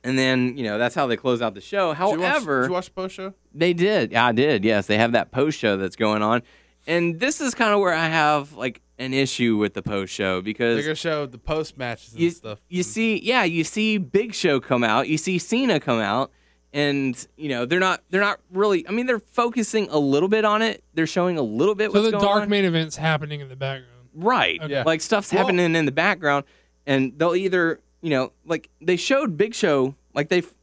and 0.03 0.19
then 0.19 0.57
you 0.57 0.65
know 0.65 0.79
that's 0.79 0.95
how 0.95 1.07
they 1.07 1.17
close 1.17 1.43
out 1.43 1.55
the 1.55 1.61
show. 1.61 1.93
Did 1.95 2.01
you 2.01 2.07
watch- 2.07 2.21
However, 2.21 2.63
did 2.63 2.69
you 2.69 2.73
watch 2.75 2.85
the 2.87 2.91
post 2.93 3.15
show? 3.15 3.35
They 3.55 3.73
did. 3.73 4.13
Yeah, 4.13 4.27
I 4.27 4.33
did. 4.33 4.65
Yes, 4.65 4.87
they 4.87 4.99
have 4.99 5.13
that 5.13 5.31
post 5.31 5.59
show 5.59 5.77
that's 5.77 5.97
going 5.97 6.23
on. 6.23 6.43
And 6.91 7.21
this 7.21 7.41
is 7.41 7.55
kind 7.55 7.73
of 7.73 7.79
where 7.79 7.95
I 7.95 8.09
have 8.09 8.55
like 8.55 8.83
an 8.99 9.15
issue 9.15 9.57
with 9.57 9.75
the 9.75 9.83
post 9.83 10.13
show 10.13 10.43
because 10.43 10.83
gonna 10.85 10.97
show 10.97 11.25
the 11.25 11.39
post 11.39 11.79
matches 11.79 12.13
and 12.13 12.21
you, 12.21 12.31
stuff. 12.31 12.59
you 12.69 12.83
mm-hmm. 12.83 12.91
see, 12.91 13.21
yeah, 13.23 13.45
you 13.45 13.63
see 13.63 13.97
Big 13.97 14.35
Show 14.35 14.59
come 14.59 14.83
out, 14.83 15.09
you 15.09 15.17
see 15.17 15.39
Cena 15.39 15.79
come 15.79 16.01
out, 16.01 16.33
and 16.73 17.29
you 17.37 17.49
know 17.49 17.65
they're 17.65 17.79
not 17.79 18.03
they're 18.11 18.21
not 18.21 18.41
really. 18.51 18.87
I 18.89 18.91
mean, 18.91 19.07
they're 19.07 19.21
focusing 19.21 19.89
a 19.91 19.99
little 19.99 20.29
bit 20.29 20.45
on 20.45 20.63
it. 20.63 20.83
They're 20.95 21.07
showing 21.07 21.39
a 21.39 21.43
little 21.43 21.77
bit 21.77 21.93
So 21.93 22.01
what's 22.01 22.07
the 22.07 22.19
going 22.19 22.25
dark 22.25 22.43
on. 22.43 22.49
main 22.49 22.65
event's 22.65 22.97
happening 22.97 23.41
in 23.41 23.49
the 23.49 23.57
background. 23.57 24.09
Right. 24.13 24.61
Okay. 24.61 24.73
Yeah. 24.73 24.83
Like 24.85 25.01
stuff's 25.01 25.33
Well- 25.33 25.45
happening 25.45 25.77
in 25.77 25.87
the 25.87 25.93
background, 25.93 26.45
and 26.87 27.17
they'll 27.17 27.37
either, 27.37 27.79
you 28.03 28.11
know, 28.11 28.33
like 28.45 28.69
they 28.81 28.97
showed 28.97 29.37
Big 29.37 29.55
Show, 29.55 29.95
like 30.13 30.29
they 30.29 30.39
f- 30.39 30.55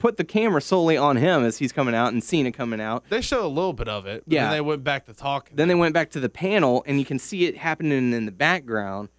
put 0.00 0.16
the 0.16 0.24
camera 0.24 0.60
solely 0.60 0.96
on 0.96 1.16
him 1.16 1.44
as 1.44 1.58
he's 1.58 1.70
coming 1.70 1.94
out 1.94 2.12
and 2.12 2.24
Cena 2.24 2.50
coming 2.50 2.80
out. 2.80 3.04
They 3.10 3.20
showed 3.20 3.44
a 3.44 3.48
little 3.48 3.72
bit 3.72 3.88
of 3.88 4.06
it. 4.06 4.24
but 4.26 4.32
Yeah. 4.32 4.44
Then 4.44 4.52
they 4.52 4.60
went 4.60 4.82
back 4.82 5.06
to 5.06 5.14
talking. 5.14 5.54
Then 5.56 5.68
they 5.68 5.74
went 5.76 5.94
back 5.94 6.10
to 6.10 6.20
the 6.20 6.28
panel, 6.28 6.82
and 6.86 6.98
you 6.98 7.04
can 7.04 7.18
see 7.20 7.44
it 7.44 7.56
happening 7.56 8.12
in 8.12 8.26
the 8.26 8.32
background. 8.32 9.10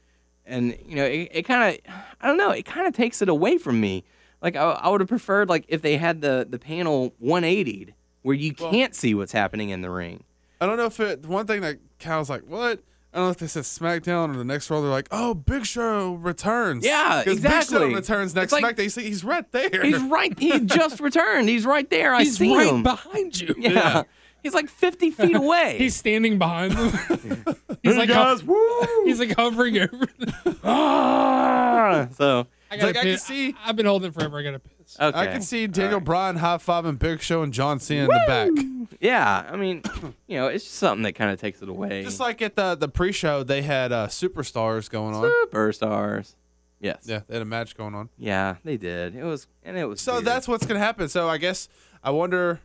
And 0.46 0.78
you 0.86 0.96
know, 0.98 1.06
it, 1.06 1.30
it 1.32 1.44
kind 1.44 1.74
of, 1.88 1.94
I 2.20 2.28
don't 2.28 2.38
know, 2.38 2.52
it 2.52 2.66
kind 2.66 2.88
of 2.88 2.94
takes 2.94 3.22
it 3.22 3.30
away 3.30 3.58
from 3.58 3.80
me. 3.80 4.04
Like 4.42 4.56
I, 4.58 4.64
I 4.64 4.90
would 4.90 5.00
have 5.00 5.08
preferred 5.08 5.48
like 5.48 5.66
if 5.70 5.82
they 5.82 5.96
had 5.98 6.20
the 6.22 6.46
the 6.50 6.60
panel 6.60 7.14
180'd 7.24 7.94
where 8.24 8.36
you 8.36 8.54
Well- 8.60 8.72
can't 8.72 8.94
see 8.96 9.14
what's 9.14 9.32
happening 9.32 9.70
in 9.70 9.82
the 9.82 9.90
ring. 9.90 10.24
I 10.60 10.66
don't 10.66 10.78
know 10.78 10.86
if 10.86 11.00
it. 11.00 11.26
One 11.26 11.48
thing 11.48 11.62
that 11.62 11.78
was 12.06 12.30
like, 12.30 12.42
what? 12.44 12.82
I 13.14 13.18
don't 13.18 13.26
know 13.28 13.32
if 13.32 13.38
they 13.40 13.48
said 13.48 13.64
SmackDown 13.64 14.34
or 14.34 14.38
the 14.38 14.46
next 14.46 14.70
Raw. 14.70 14.80
They're 14.80 14.90
like, 14.90 15.10
oh, 15.12 15.34
Big 15.34 15.66
Show 15.66 16.14
returns. 16.14 16.86
Yeah, 16.86 17.22
'Cause 17.26 17.42
Big 17.42 17.64
Show 17.64 17.86
returns 17.88 18.34
next 18.34 18.54
It's 18.54 18.62
like- 18.62 18.78
SmackDown. 18.78 18.84
You 18.84 18.90
see, 18.90 19.04
he's 19.04 19.24
right 19.26 19.52
there. 19.52 19.84
He's 19.84 20.02
right. 20.04 20.38
He 20.40 20.60
just 20.66 21.00
returned. 21.02 21.50
He's 21.50 21.66
right 21.66 21.90
there. 21.90 22.14
I 22.16 22.24
He's 22.24 22.38
see 22.38 22.56
right 22.56 22.68
him. 22.70 22.84
behind 22.84 23.40
you. 23.40 23.54
Yeah. 23.58 23.72
Yeah. 23.72 24.04
He's 24.44 24.54
like 24.54 24.70
50 24.70 25.12
feet 25.12 25.36
away. 25.36 25.76
He's 25.78 25.96
standing 25.96 26.40
behind 26.40 26.72
them. 26.74 26.92
he's 27.84 27.98
like 27.98 28.10
ho- 28.10 29.04
he's 29.06 29.20
like 29.20 29.36
hovering 29.36 29.78
over. 29.78 30.06
Them. 30.18 30.58
Ah! 30.64 32.08
so, 32.18 32.48
I 32.72 32.76
It's 32.76 32.84
like, 32.84 32.94
gotta 32.96 33.08
I 33.10 33.12
can 33.12 33.20
see- 33.20 33.56
I, 33.62 33.68
have 33.68 33.76
been 33.76 33.86
holding 33.86 34.12
forever. 34.12 34.40
I 34.40 34.44
gotta 34.44 34.60
piss. 34.60 34.98
okay. 35.00 35.18
I 35.20 35.28
can 35.28 35.42
see 35.42 35.68
Daniel 35.68 36.00
Bryan 36.00 36.38
high 36.38 36.56
fiving 36.58 36.98
Big 36.98 37.22
Show 37.22 37.44
and 37.44 37.52
John 37.54 37.80
Cena 37.80 38.04
in 38.04 38.08
the 38.08 38.24
back. 38.28 38.50
Yeah. 39.00 39.46
I 39.50 39.56
mean, 39.58 39.84
you 40.28 40.38
know, 40.38 40.48
it's 40.48 40.64
just 40.64 40.76
something 40.78 41.04
that 41.04 41.14
kind 41.14 41.32
of 41.32 41.40
takes 41.40 41.62
it 41.62 41.70
away. 41.70 42.04
Just 42.04 42.20
like 42.20 42.42
at 42.42 42.56
the 42.56 42.76
the 42.76 42.88
pre 42.88 43.12
show, 43.12 43.44
they 43.44 43.62
had 43.62 43.92
uh, 43.92 44.08
superstars 44.08 44.90
going 44.90 45.14
on. 45.16 45.24
Superstars. 45.48 46.36
Yes. 46.80 47.04
Yeah, 47.06 47.22
they 47.28 47.36
had 47.36 47.42
a 47.42 47.46
match 47.46 47.76
going 47.78 47.94
on. 47.94 48.10
Yeah, 48.18 48.56
they 48.64 48.78
did. 48.78 49.16
It 49.16 49.24
was, 49.24 49.48
and 49.64 49.78
it 49.78 49.86
was. 49.86 50.02
So 50.02 50.14
weird. 50.14 50.26
that's 50.26 50.48
what's 50.48 50.66
gonna 50.66 50.80
happen. 50.80 51.10
So 51.10 51.28
I 51.30 51.38
guess 51.38 51.70
I 52.04 52.10
wonder. 52.12 52.60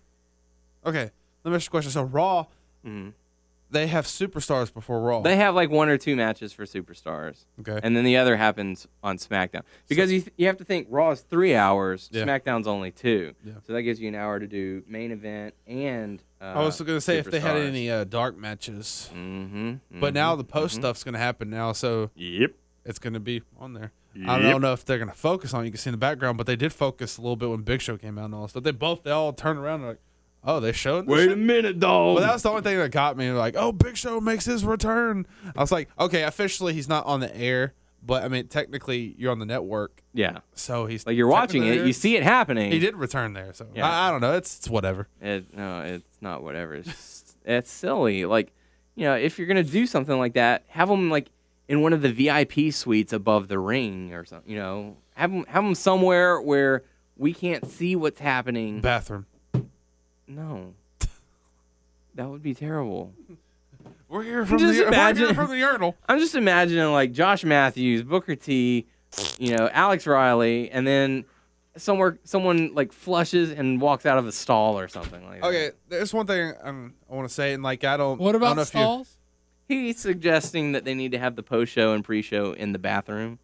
Okay, 0.86 1.10
let 1.44 1.50
me 1.50 1.56
ask 1.56 1.66
you 1.66 1.68
a 1.68 1.70
question. 1.70 1.90
So 1.92 2.02
Raw, 2.04 2.46
Mhm. 2.86 3.12
They 3.70 3.86
have 3.88 4.06
superstars 4.06 4.72
before 4.72 5.01
Raw. 5.01 5.20
They 5.22 5.36
have 5.36 5.55
like 5.55 5.70
one 5.70 5.88
or 5.88 5.98
two 5.98 6.14
matches 6.16 6.52
for 6.52 6.64
superstars, 6.64 7.44
okay. 7.60 7.80
and 7.82 7.97
then 7.97 8.05
the 8.05 8.16
other 8.16 8.36
happens 8.36 8.86
on 9.02 9.18
SmackDown 9.18 9.62
because 9.88 10.12
you 10.12 10.22
you 10.36 10.47
have 10.47 10.56
to 10.59 10.64
think 10.64 10.86
Raw 10.90 11.10
is 11.10 11.20
three 11.22 11.55
hours, 11.55 12.09
Yeah. 12.12 12.24
SmackDown's 12.24 12.66
only 12.66 12.90
two, 12.93 13.34
Yeah. 13.44 13.55
so 13.66 13.72
that 13.72 13.82
gives 13.82 14.01
you 14.01 14.09
an 14.09 14.14
hour 14.14 14.38
to 14.38 14.47
do 14.47 14.82
main 14.86 15.10
event 15.12 15.55
and. 15.66 16.22
Uh, 16.40 16.44
I 16.44 16.62
was 16.62 16.80
gonna 16.80 17.01
say 17.01 17.18
if 17.18 17.30
they 17.30 17.40
had 17.40 17.56
any 17.56 17.90
uh, 17.90 18.05
dark 18.05 18.36
matches, 18.36 19.10
Mm-hmm. 19.14 20.01
but 20.01 20.14
now 20.14 20.36
the 20.36 20.44
post 20.44 20.74
stuff's 20.76 21.02
gonna 21.05 21.18
happen 21.18 21.51
now, 21.51 21.72
so 21.72 22.10
Yep. 22.14 22.52
it's 22.84 22.98
gonna 22.98 23.20
be 23.20 23.43
on 23.59 23.72
there. 23.74 23.93
I 24.26 24.40
don't 24.40 24.62
know 24.62 24.72
if 24.72 24.82
they're 24.84 24.98
gonna 24.98 25.12
focus 25.12 25.52
on. 25.52 25.62
it. 25.62 25.66
You 25.66 25.72
can 25.72 25.78
see 25.78 25.90
in 25.90 25.93
the 25.93 25.98
background, 25.98 26.38
but 26.38 26.47
they 26.47 26.56
did 26.56 26.72
focus 26.72 27.18
a 27.18 27.20
little 27.20 27.36
bit 27.36 27.51
when 27.51 27.60
Big 27.62 27.82
Show 27.82 27.98
came 27.98 28.16
out 28.16 28.26
and 28.26 28.34
all 28.34 28.43
that 28.43 28.48
stuff. 28.48 28.62
They 28.62 28.70
both 28.70 29.02
they 29.02 29.10
all 29.10 29.32
turned 29.34 29.59
around 29.59 29.80
and 29.80 29.88
like, 29.90 29.98
oh, 30.47 30.60
they 30.60 30.73
showed. 30.73 31.06
this 31.06 31.32
a 31.32 31.36
minute, 31.36 31.78
dog. 31.81 32.14
Well, 32.16 32.24
that 32.24 32.32
was 32.32 32.43
the 32.43 32.51
only 32.51 32.62
thing 32.62 32.78
that 32.78 32.90
got 32.90 33.16
me. 33.16 33.31
Like, 33.32 33.55
oh, 33.59 33.73
Big 33.73 33.97
Show 33.97 34.20
makes 34.20 34.44
his 34.44 34.64
return. 34.64 35.27
I 35.55 35.60
was 35.60 35.73
like, 35.73 35.89
okay, 35.98 36.23
officially 36.23 36.73
he's 36.73 36.89
not 36.89 37.05
on 37.06 37.20
the 37.20 37.36
air, 37.36 37.74
but 38.02 38.23
I 38.23 38.28
mean, 38.28 38.47
technically 38.48 39.14
you're 39.18 39.32
on 39.32 39.39
the 39.40 39.47
network, 39.47 40.02
yeah, 40.14 40.39
so 40.55 40.86
he's 40.86 41.06
like 41.06 41.16
you're 41.16 41.27
watching 41.27 41.66
it, 41.66 41.86
you 41.86 41.93
see 41.93 42.16
it 42.16 42.23
happening. 42.23 42.70
He 42.73 42.78
did 42.78 42.97
return 42.97 43.32
there, 43.35 43.52
so 43.52 43.66
Yeah. 43.74 43.86
I, 43.86 44.09
I 44.09 44.10
don't 44.10 44.20
know. 44.23 44.35
It's 44.35 44.56
it's 44.59 44.70
whatever. 44.70 45.09
It, 45.20 45.55
no, 45.55 45.81
it's 45.81 46.23
not 46.23 46.43
whatever. 46.43 46.74
It's 46.77 46.89
just, 46.89 47.36
it's 47.44 47.70
silly. 47.70 48.24
Like, 48.24 48.52
you 48.94 49.05
know, 49.05 49.14
if 49.14 49.39
you're 49.39 49.48
gonna 49.48 49.62
do 49.62 49.86
something 49.86 50.16
like 50.18 50.35
that, 50.35 50.64
have 50.68 50.89
them 50.89 51.10
like 51.10 51.31
in 51.68 51.82
one 51.82 51.93
of 51.93 52.01
the 52.01 52.12
VIP 52.12 52.73
suites 52.73 53.12
above 53.12 53.48
the 53.48 53.59
ring 53.59 54.14
or 54.14 54.24
something. 54.24 54.51
You 54.51 54.59
know, 54.59 54.97
have 55.16 55.31
them 55.32 55.44
have 55.48 55.64
them 55.64 55.74
somewhere 55.74 56.40
where 56.40 56.85
we 57.16 57.35
can't 57.35 57.66
see 57.66 57.97
what's 57.97 58.20
happening. 58.20 58.81
Bathroom. 58.81 59.27
No, 60.28 60.74
that 62.15 62.28
would 62.28 62.43
be 62.43 62.55
terrible. 62.55 63.12
We're 64.09 64.23
here 64.23 64.47
from 64.47 64.59
Just 64.59 64.78
the 64.78 64.85
we're 64.90 65.15
here 65.15 65.35
from 65.35 65.51
the 65.51 65.59
urinal. 65.59 65.97
I'm 66.09 66.19
just 66.19 66.35
imagining 66.35 66.93
like 66.93 67.12
Josh 67.12 67.44
Matthews, 67.44 68.03
Booker 68.03 68.35
T, 68.36 68.86
you 69.39 69.57
know, 69.57 69.69
Alex 69.73 70.07
Riley, 70.07 70.70
and 70.70 70.86
then 70.86 71.24
somewhere 71.77 72.19
someone 72.24 72.74
like 72.74 72.93
flushes 72.93 73.51
and 73.51 73.81
walks 73.81 74.07
out 74.07 74.19
of 74.19 74.27
a 74.27 74.32
stall 74.32 74.78
or 74.78 74.89
something 74.89 75.24
like 75.27 75.40
that. 75.43 75.47
Okay, 75.48 75.70
there's 75.89 76.12
one 76.15 76.27
thing 76.27 76.55
um, 76.62 76.94
I 77.11 77.15
want 77.15 77.28
to 77.28 77.35
say, 77.35 77.53
and 77.53 77.62
like 77.62 77.85
I 77.85 77.97
don't. 77.97 78.19
What 78.20 78.31
I 78.31 78.32
don't 78.32 78.43
about 78.43 78.57
know 78.57 78.62
if 78.62 78.74
you- 78.74 78.81
stalls? 78.81 79.12
He's 79.69 79.98
suggesting 79.98 80.73
that 80.73 80.85
they 80.85 80.94
need 80.94 81.11
to 81.11 81.19
have 81.19 81.35
the 81.35 81.43
post 81.43 81.73
show 81.73 81.93
and 81.93 82.05
pre 82.05 82.23
show 82.23 82.53
in 82.53 82.73
the 82.73 82.78
bathroom. 82.78 83.40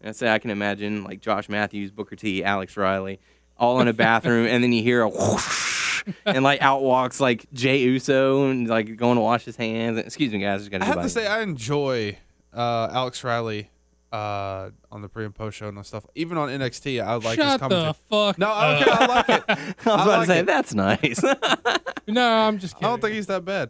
And 0.00 0.08
I 0.08 0.12
say 0.12 0.32
I 0.32 0.38
can 0.38 0.50
imagine 0.50 1.04
like 1.04 1.20
Josh 1.20 1.48
Matthews, 1.50 1.90
Booker 1.90 2.16
T, 2.16 2.42
Alex 2.42 2.74
Riley, 2.76 3.20
all 3.58 3.78
in 3.80 3.88
a 3.88 3.92
bathroom, 3.92 4.46
and 4.46 4.64
then 4.64 4.72
you 4.72 4.82
hear 4.82 5.02
a 5.02 5.08
whoosh, 5.10 5.77
and 6.24 6.42
like 6.44 6.60
out 6.62 6.82
walks 6.82 7.20
like 7.20 7.46
Jey 7.52 7.78
Uso 7.82 8.48
and 8.50 8.68
like 8.68 8.96
going 8.96 9.16
to 9.16 9.20
wash 9.22 9.44
his 9.44 9.56
hands. 9.56 9.98
Excuse 9.98 10.32
me, 10.32 10.38
guys, 10.40 10.60
just 10.60 10.70
gotta 10.70 10.84
I 10.84 10.86
have 10.88 11.02
to 11.02 11.08
say 11.08 11.26
I 11.26 11.42
enjoy 11.42 12.18
uh, 12.54 12.88
Alex 12.92 13.22
Riley 13.24 13.70
uh, 14.12 14.70
on 14.90 15.02
the 15.02 15.08
pre 15.08 15.24
and 15.26 15.34
post 15.34 15.58
show 15.58 15.68
and 15.68 15.84
stuff. 15.86 16.06
Even 16.14 16.38
on 16.38 16.48
NXT, 16.48 17.02
I 17.04 17.14
like 17.14 17.36
his 17.38 17.44
Shut 17.46 17.60
commentary. 17.60 17.88
the 17.88 17.94
fuck. 17.94 18.38
No, 18.38 18.48
I 18.50 18.72
up. 18.74 18.84
don't 18.86 18.96
care. 18.98 19.02
I 19.02 19.06
like 19.06 19.28
it. 19.28 19.44
I 19.86 19.86
was 19.86 19.86
I 19.86 19.92
about 19.94 20.06
like 20.06 20.20
to 20.20 20.26
say 20.26 20.38
it. 20.40 20.46
that's 20.46 20.74
nice. 20.74 21.22
No, 22.10 22.26
I'm 22.26 22.58
just 22.58 22.74
kidding. 22.74 22.86
I 22.86 22.90
don't 22.92 23.00
think 23.02 23.14
he's 23.16 23.26
that 23.26 23.44
bad. 23.44 23.68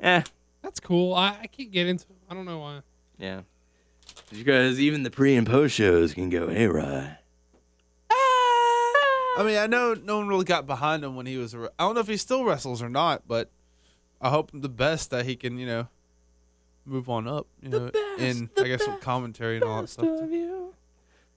eh, 0.00 0.22
That's 0.62 0.80
cool. 0.80 1.12
I, 1.14 1.36
I 1.42 1.46
can't 1.48 1.70
get 1.70 1.86
into. 1.86 2.06
I 2.30 2.34
don't 2.34 2.46
know 2.46 2.58
why. 2.60 2.80
yeah. 3.18 3.42
Because 4.32 4.80
even 4.80 5.02
the 5.02 5.10
pre 5.10 5.36
and 5.36 5.46
post 5.46 5.74
shows 5.74 6.14
can 6.14 6.30
go 6.30 6.48
haywire. 6.48 7.18
I 9.36 9.42
mean, 9.42 9.56
I 9.56 9.66
know 9.66 9.94
no 9.94 10.18
one 10.18 10.28
really 10.28 10.44
got 10.44 10.66
behind 10.66 11.02
him 11.04 11.16
when 11.16 11.26
he 11.26 11.36
was. 11.36 11.54
I 11.54 11.68
don't 11.78 11.94
know 11.94 12.00
if 12.00 12.06
he 12.08 12.16
still 12.16 12.44
wrestles 12.44 12.82
or 12.82 12.88
not, 12.88 13.26
but 13.26 13.50
I 14.20 14.30
hope 14.30 14.50
the 14.54 14.68
best 14.68 15.10
that 15.10 15.26
he 15.26 15.34
can, 15.36 15.58
you 15.58 15.66
know, 15.66 15.88
move 16.86 17.08
on 17.08 17.26
up. 17.26 17.46
You 17.60 17.68
know, 17.68 17.90
in 18.18 18.50
I 18.56 18.64
guess 18.64 18.86
with 18.86 19.00
commentary 19.00 19.56
and 19.56 19.64
all 19.64 19.80
that 19.80 19.88
stuff. 19.88 20.06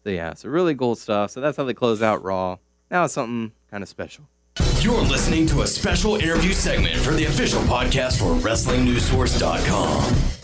So 0.03 0.11
yeah, 0.11 0.35
so 0.35 0.47
really 0.49 0.75
cool 0.75 0.95
stuff. 0.95 1.31
So 1.31 1.41
that's 1.41 1.57
how 1.57 1.63
they 1.63 1.73
close 1.73 2.01
out 2.01 2.23
Raw. 2.23 2.57
Now 2.89 3.05
it's 3.05 3.13
something 3.13 3.51
kind 3.69 3.83
of 3.83 3.89
special. 3.89 4.25
You're 4.79 5.01
listening 5.01 5.47
to 5.47 5.63
a 5.63 5.67
special 5.67 6.15
interview 6.15 6.53
segment 6.53 6.97
for 6.97 7.11
the 7.11 7.25
official 7.25 7.61
podcast 7.63 8.19
for 8.19 8.33
WrestlingNewsSource.com. 8.47 10.36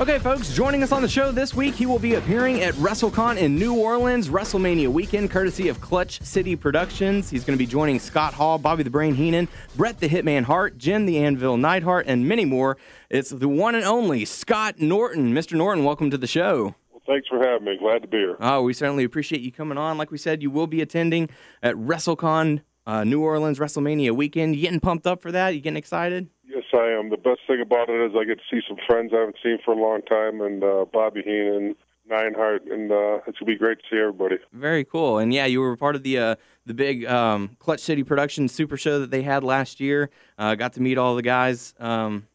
Okay, 0.00 0.18
folks, 0.18 0.52
joining 0.52 0.82
us 0.82 0.90
on 0.90 1.02
the 1.02 1.08
show 1.08 1.30
this 1.30 1.54
week, 1.54 1.72
he 1.72 1.86
will 1.86 2.00
be 2.00 2.14
appearing 2.16 2.62
at 2.62 2.74
WrestleCon 2.74 3.36
in 3.36 3.56
New 3.56 3.78
Orleans, 3.78 4.28
WrestleMania 4.28 4.88
weekend, 4.88 5.30
courtesy 5.30 5.68
of 5.68 5.80
Clutch 5.80 6.20
City 6.20 6.56
Productions. 6.56 7.30
He's 7.30 7.44
going 7.44 7.56
to 7.56 7.64
be 7.64 7.66
joining 7.66 8.00
Scott 8.00 8.34
Hall, 8.34 8.58
Bobby 8.58 8.82
the 8.82 8.90
Brain 8.90 9.14
Heenan, 9.14 9.46
Bret 9.76 10.00
the 10.00 10.08
Hitman 10.08 10.42
Hart, 10.42 10.78
Jim 10.78 11.06
the 11.06 11.18
Anvil 11.18 11.56
Neidhart, 11.56 12.06
and 12.08 12.26
many 12.26 12.44
more. 12.44 12.76
It's 13.08 13.30
the 13.30 13.46
one 13.46 13.76
and 13.76 13.84
only 13.84 14.24
Scott 14.24 14.80
Norton. 14.80 15.32
Mr. 15.32 15.52
Norton, 15.56 15.84
welcome 15.84 16.10
to 16.10 16.18
the 16.18 16.26
show. 16.26 16.74
Well, 16.90 17.02
thanks 17.06 17.28
for 17.28 17.38
having 17.38 17.64
me. 17.64 17.76
Glad 17.78 18.02
to 18.02 18.08
be 18.08 18.16
here. 18.16 18.36
Oh, 18.40 18.62
we 18.62 18.72
certainly 18.72 19.04
appreciate 19.04 19.42
you 19.42 19.52
coming 19.52 19.78
on. 19.78 19.96
Like 19.96 20.10
we 20.10 20.18
said, 20.18 20.42
you 20.42 20.50
will 20.50 20.66
be 20.66 20.82
attending 20.82 21.30
at 21.62 21.76
WrestleCon 21.76 22.62
uh, 22.84 23.04
New 23.04 23.22
Orleans 23.22 23.60
WrestleMania 23.60 24.10
weekend. 24.10 24.56
You 24.56 24.62
getting 24.62 24.80
pumped 24.80 25.06
up 25.06 25.22
for 25.22 25.30
that? 25.30 25.54
You 25.54 25.60
getting 25.60 25.76
excited? 25.76 26.30
Yes, 26.54 26.64
I 26.72 26.86
am. 26.98 27.10
The 27.10 27.16
best 27.16 27.40
thing 27.46 27.60
about 27.60 27.88
it 27.88 28.00
is 28.00 28.12
I 28.16 28.24
get 28.24 28.38
to 28.38 28.44
see 28.50 28.62
some 28.68 28.76
friends 28.86 29.12
I 29.12 29.18
haven't 29.20 29.38
seen 29.42 29.58
for 29.64 29.72
a 29.72 29.76
long 29.80 30.02
time, 30.02 30.40
and 30.40 30.62
uh, 30.62 30.84
Bobby 30.92 31.22
Heenan, 31.22 31.74
Neidhart, 32.08 32.64
and 32.66 32.92
uh, 32.92 33.18
it's 33.26 33.38
gonna 33.38 33.46
be 33.52 33.56
great 33.56 33.78
to 33.78 33.84
see 33.90 33.98
everybody. 33.98 34.36
Very 34.52 34.84
cool. 34.84 35.18
And 35.18 35.34
yeah, 35.34 35.46
you 35.46 35.60
were 35.60 35.76
part 35.76 35.96
of 35.96 36.02
the 36.04 36.18
uh, 36.18 36.34
the 36.64 36.74
big 36.74 37.06
um, 37.06 37.56
Clutch 37.58 37.80
City 37.80 38.04
Productions 38.04 38.52
Super 38.52 38.76
Show 38.76 39.00
that 39.00 39.10
they 39.10 39.22
had 39.22 39.42
last 39.42 39.80
year. 39.80 40.10
Uh, 40.38 40.54
got 40.54 40.74
to 40.74 40.80
meet 40.82 40.96
all 40.98 41.16
the 41.16 41.22
guys 41.22 41.74
um, 41.80 42.28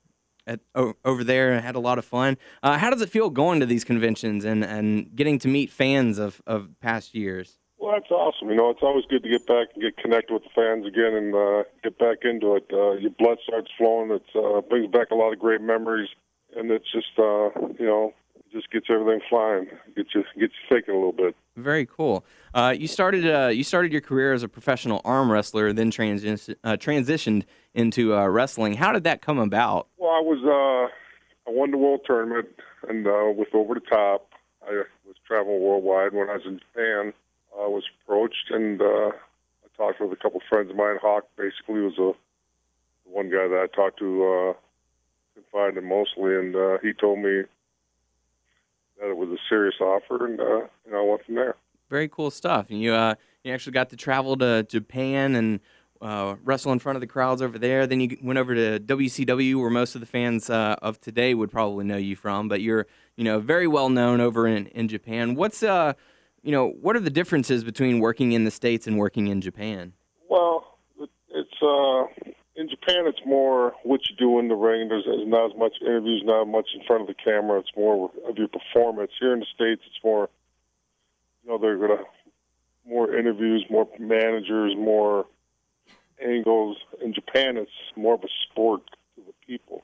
at 0.46 0.60
o- 0.76 0.96
over 1.06 1.24
there 1.24 1.54
and 1.54 1.64
had 1.64 1.76
a 1.76 1.80
lot 1.80 1.98
of 1.98 2.04
fun. 2.04 2.38
Uh, 2.62 2.78
how 2.78 2.90
does 2.90 3.02
it 3.02 3.10
feel 3.10 3.30
going 3.30 3.60
to 3.62 3.66
these 3.66 3.84
conventions 3.86 4.44
and, 4.44 4.66
and 4.66 5.16
getting 5.16 5.40
to 5.40 5.48
meet 5.48 5.70
fans 5.70 6.18
of, 6.18 6.42
of 6.46 6.70
past 6.82 7.16
years? 7.16 7.59
Well, 7.90 7.98
that's 8.00 8.12
awesome. 8.12 8.50
You 8.50 8.56
know, 8.56 8.70
it's 8.70 8.84
always 8.84 9.06
good 9.06 9.24
to 9.24 9.30
get 9.30 9.48
back 9.48 9.70
and 9.74 9.82
get 9.82 9.98
connected 9.98 10.32
with 10.32 10.44
the 10.44 10.50
fans 10.54 10.86
again 10.86 11.16
and 11.16 11.34
uh, 11.34 11.64
get 11.82 11.98
back 11.98 12.20
into 12.22 12.56
it. 12.56 12.68
Uh, 12.72 12.92
your 12.92 13.10
blood 13.10 13.40
starts 13.44 13.72
flowing. 13.80 14.12
It 14.12 14.22
uh, 14.36 14.62
brings 14.62 14.92
back 14.92 15.10
a 15.10 15.16
lot 15.16 15.34
of 15.34 15.40
great 15.40 15.60
memories, 15.60 16.10
and 16.56 16.70
it's 16.70 16.86
just 16.92 17.18
uh, 17.18 17.50
you 17.80 17.88
know 17.88 18.14
just 18.54 18.70
gets 18.70 18.86
everything 18.92 19.22
flying. 19.28 19.70
Gets 19.96 20.14
you 20.14 20.24
gets 20.40 20.54
you 20.54 20.70
thinking 20.70 20.94
a 20.94 20.98
little 20.98 21.14
bit. 21.14 21.36
Very 21.58 21.88
cool. 21.88 22.24
Uh, 22.54 22.76
you 22.78 22.88
started 22.88 23.26
uh, 23.26 23.48
you 23.48 23.64
started 23.64 23.92
your 23.92 24.02
career 24.02 24.34
as 24.34 24.44
a 24.44 24.48
professional 24.48 25.02
arm 25.04 25.32
wrestler, 25.32 25.74
then 25.74 25.90
transi- 25.90 26.56
uh, 26.64 26.74
transitioned 26.74 27.46
into 27.74 28.16
uh, 28.16 28.28
wrestling. 28.28 28.76
How 28.76 28.92
did 28.92 29.04
that 29.06 29.24
come 29.24 29.40
about? 29.40 29.88
Well, 29.98 30.12
I 30.12 30.22
was 30.22 30.44
uh, 30.46 31.50
I 31.50 31.56
won 31.56 31.72
the 31.72 31.78
world 31.80 32.02
tournament, 32.06 32.50
and 32.88 33.08
uh, 33.08 33.32
with 33.36 33.48
Over 33.52 33.74
the 33.74 33.80
Top, 33.80 34.30
I 34.62 34.84
was 35.08 35.16
traveling 35.28 35.60
worldwide. 35.60 36.14
When 36.14 36.30
I 36.30 36.34
was 36.34 36.44
in 36.46 36.60
Japan, 36.60 37.14
I 37.58 37.68
was 37.68 37.84
approached, 38.04 38.52
and 38.52 38.82
uh, 38.82 39.12
I 39.12 39.68
talked 39.78 40.02
with 40.02 40.12
a 40.12 40.16
couple 40.16 40.42
friends 40.50 40.70
of 40.70 40.76
mine. 40.76 40.98
Hawk 41.02 41.26
basically 41.38 41.82
was 41.82 41.98
a 41.98 42.14
the 43.06 43.16
one 43.16 43.30
guy 43.30 43.48
that 43.48 43.68
I 43.72 43.76
talked 43.76 44.00
to, 44.00 44.24
uh, 44.26 44.54
confided 45.34 45.78
in 45.82 45.90
mostly, 45.90 46.36
and 46.36 46.56
uh, 46.56 46.78
he 46.82 46.94
told 46.94 47.20
me 47.20 47.44
that 49.00 49.10
it 49.10 49.18
was 49.18 49.30
a 49.30 49.38
serious 49.48 49.76
offer, 49.80 50.26
and 50.26 50.40
uh, 50.40 50.68
and 50.86 50.96
I 50.96 51.02
went 51.02 51.26
from 51.26 51.36
there. 51.36 51.56
Very 51.90 52.08
cool 52.08 52.32
stuff. 52.32 52.68
And 52.70 52.82
you 52.82 52.94
uh, 52.94 53.16
you 53.44 53.54
actually 53.54 53.74
got 53.74 53.90
to 53.90 53.96
travel 53.96 54.38
to 54.38 54.64
Japan 54.64 55.36
and 55.36 55.60
uh, 56.02 56.36
wrestle 56.44 56.72
in 56.72 56.80
front 56.80 56.96
of 56.96 57.02
the 57.02 57.08
crowds 57.08 57.42
over 57.42 57.58
there. 57.58 57.86
Then 57.88 58.00
you 58.00 58.18
went 58.22 58.40
over 58.40 58.56
to 58.56 58.80
WCW, 58.80 59.60
where 59.60 59.70
most 59.70 59.96
of 59.96 60.02
the 60.02 60.08
fans 60.08 60.50
uh, 60.50 60.76
of 60.82 61.02
today 61.02 61.34
would 61.34 61.52
probably 61.52 61.86
know 61.86 61.98
you 61.98 62.16
from. 62.16 62.48
But 62.48 62.62
you're 62.62 62.88
you 63.16 63.24
know 63.24 63.40
very 63.40 63.68
well 63.68 63.90
known 63.90 64.22
over 64.22 64.48
in, 64.48 64.68
in 64.68 64.88
Japan. 64.88 65.36
What's 65.36 65.64
uh 65.64 65.94
you 66.44 66.52
know 66.52 66.70
what 66.82 66.96
are 66.96 67.00
the 67.00 67.10
differences 67.10 67.64
between 67.64 68.00
working 68.00 68.32
in 68.32 68.44
the 68.44 68.52
states 68.52 68.88
and 68.88 68.98
working 68.98 69.28
in 69.28 69.42
Japan? 69.42 69.94
Well, 70.30 70.78
it's 71.00 71.62
uh, 71.62 72.06
in 72.56 72.70
Japan. 72.70 73.08
It's 73.08 73.26
more 73.26 73.74
what 73.84 74.02
you 74.10 74.16
do 74.16 74.40
in 74.40 74.48
the 74.48 74.56
ring. 74.56 74.90
There's, 74.90 75.06
there's 75.06 75.28
not 75.28 75.52
as 75.52 75.58
much 75.58 75.74
interviews, 75.82 76.22
not 76.26 76.44
as 76.44 76.48
much 76.48 76.68
in 76.76 76.86
front 76.86 77.02
of 77.02 77.08
the 77.08 77.14
camera. 77.14 77.60
It's 77.60 77.72
more 77.76 78.12
of 78.28 78.38
your 78.38 78.48
performance. 78.48 79.12
Here 79.20 79.34
in 79.34 79.40
the 79.40 79.48
states, 79.54 79.82
it's 79.86 80.04
more. 80.04 80.30
You 81.44 81.52
know, 81.52 81.58
they're 81.58 81.78
gonna 81.78 82.04
more 82.86 83.16
interviews, 83.16 83.66
more 83.70 83.88
managers, 84.00 84.76
more 84.78 85.26
angles. 86.24 86.78
In 87.04 87.14
Japan, 87.14 87.58
it's 87.58 87.72
more 87.96 88.16
of 88.16 88.24
a 88.24 88.30
sport 88.50 88.82
to 89.16 89.22
the 89.26 89.34
people. 89.46 89.84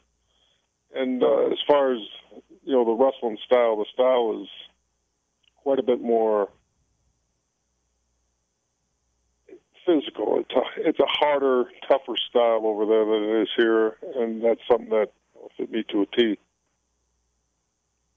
And 0.93 1.23
uh, 1.23 1.47
as 1.47 1.59
far 1.67 1.93
as 1.93 2.01
you 2.63 2.73
know, 2.73 2.83
the 2.83 2.91
wrestling 2.91 3.37
style, 3.45 3.77
the 3.77 3.85
style 3.93 4.41
is 4.41 4.49
quite 5.65 5.79
a 5.79 5.83
bit 5.83 5.99
more 5.99 6.47
physical. 9.83 10.39
It's 10.39 10.53
a, 10.53 10.87
it's 10.87 10.99
a 10.99 11.07
harder, 11.07 11.65
tougher 11.87 12.13
style 12.29 12.61
over 12.65 12.85
there 12.85 13.03
than 13.03 13.23
it 13.23 13.41
is 13.41 13.49
here, 13.57 13.97
and 14.15 14.43
that's 14.43 14.61
something 14.69 14.89
that 14.89 15.11
fit 15.57 15.71
me 15.71 15.83
to 15.89 16.03
a 16.03 16.05
T. 16.15 16.37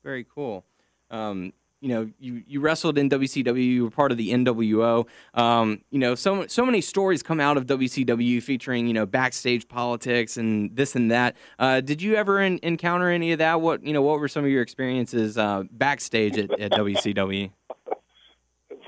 Very 0.04 0.26
cool. 0.34 0.66
Um, 1.10 1.54
you 1.80 1.88
know, 1.88 2.10
you, 2.18 2.42
you 2.46 2.60
wrestled 2.60 2.98
in 2.98 3.08
WCW. 3.08 3.64
You 3.64 3.84
were 3.84 3.90
part 3.90 4.10
of 4.10 4.18
the 4.18 4.30
NWO. 4.30 5.06
Um, 5.34 5.80
you 5.90 5.98
know, 5.98 6.14
so 6.14 6.46
so 6.46 6.66
many 6.66 6.80
stories 6.80 7.22
come 7.22 7.40
out 7.40 7.56
of 7.56 7.66
WCW 7.66 8.42
featuring 8.42 8.86
you 8.86 8.94
know 8.94 9.06
backstage 9.06 9.68
politics 9.68 10.36
and 10.36 10.74
this 10.74 10.96
and 10.96 11.10
that. 11.10 11.36
Uh, 11.58 11.80
did 11.80 12.02
you 12.02 12.16
ever 12.16 12.40
in, 12.40 12.58
encounter 12.62 13.10
any 13.10 13.32
of 13.32 13.38
that? 13.38 13.60
What 13.60 13.84
you 13.84 13.92
know, 13.92 14.02
what 14.02 14.18
were 14.18 14.28
some 14.28 14.44
of 14.44 14.50
your 14.50 14.62
experiences 14.62 15.38
uh, 15.38 15.64
backstage 15.70 16.36
at, 16.36 16.58
at 16.58 16.72
WCW? 16.72 17.50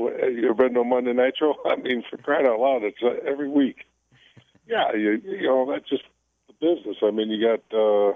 You 0.01 0.49
ever 0.49 0.69
been 0.69 0.77
a 0.77 0.85
Monday 0.85 1.13
Nitro? 1.13 1.57
I 1.67 1.77
mean, 1.77 2.03
for 2.09 2.17
crying 2.17 2.47
out 2.47 2.59
loud, 2.59 2.85
it's 2.85 2.97
uh, 3.03 3.17
every 3.29 3.49
week. 3.49 3.85
Yeah, 4.67 4.95
you, 4.95 5.21
you 5.23 5.43
know 5.43 5.71
that's 5.71 5.89
just 5.91 6.05
the 6.47 6.55
business. 6.55 6.97
I 7.03 7.11
mean, 7.11 7.29
you 7.29 7.47
got 7.47 7.61
uh, 7.77 8.15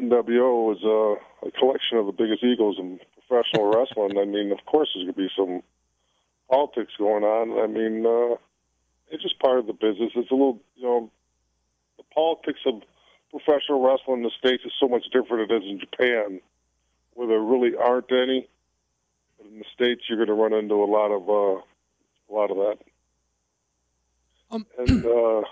NWO 0.00 0.72
is 0.72 0.82
uh, 0.84 1.22
a 1.44 1.50
collection 1.50 1.98
of 1.98 2.06
the 2.06 2.12
biggest 2.12 2.42
egos 2.42 2.76
in 2.78 3.00
professional 3.28 3.66
wrestling. 3.74 4.18
I 4.18 4.24
mean, 4.24 4.52
of 4.52 4.64
course, 4.66 4.90
there's 4.94 5.04
going 5.04 5.14
to 5.14 5.20
be 5.20 5.30
some 5.36 5.62
politics 6.50 6.92
going 6.98 7.24
on. 7.24 7.58
I 7.62 7.66
mean, 7.66 8.06
uh, 8.06 8.36
it's 9.10 9.22
just 9.22 9.38
part 9.38 9.58
of 9.58 9.66
the 9.66 9.72
business. 9.72 10.12
It's 10.14 10.30
a 10.30 10.34
little, 10.34 10.60
you 10.76 10.84
know, 10.84 11.10
the 11.96 12.04
politics 12.14 12.60
of 12.66 12.82
professional 13.30 13.82
wrestling 13.82 14.18
in 14.18 14.22
the 14.22 14.30
states 14.38 14.64
is 14.64 14.72
so 14.78 14.88
much 14.88 15.04
different 15.12 15.48
than 15.48 15.56
it 15.56 15.64
is 15.64 15.70
in 15.70 15.80
Japan, 15.80 16.40
where 17.14 17.28
there 17.28 17.40
really 17.40 17.76
aren't 17.76 18.10
any. 18.12 18.48
But 19.38 19.46
in 19.48 19.58
the 19.58 19.64
states, 19.74 20.02
you're 20.08 20.24
going 20.24 20.28
to 20.28 20.34
run 20.34 20.52
into 20.52 20.74
a 20.74 20.86
lot 20.86 21.10
of 21.10 21.28
uh, 21.28 21.60
a 22.28 22.32
lot 22.32 22.50
of 22.50 22.56
that. 22.56 22.78
Um, 24.50 24.66
and 24.78 25.04
uh, 25.04 25.42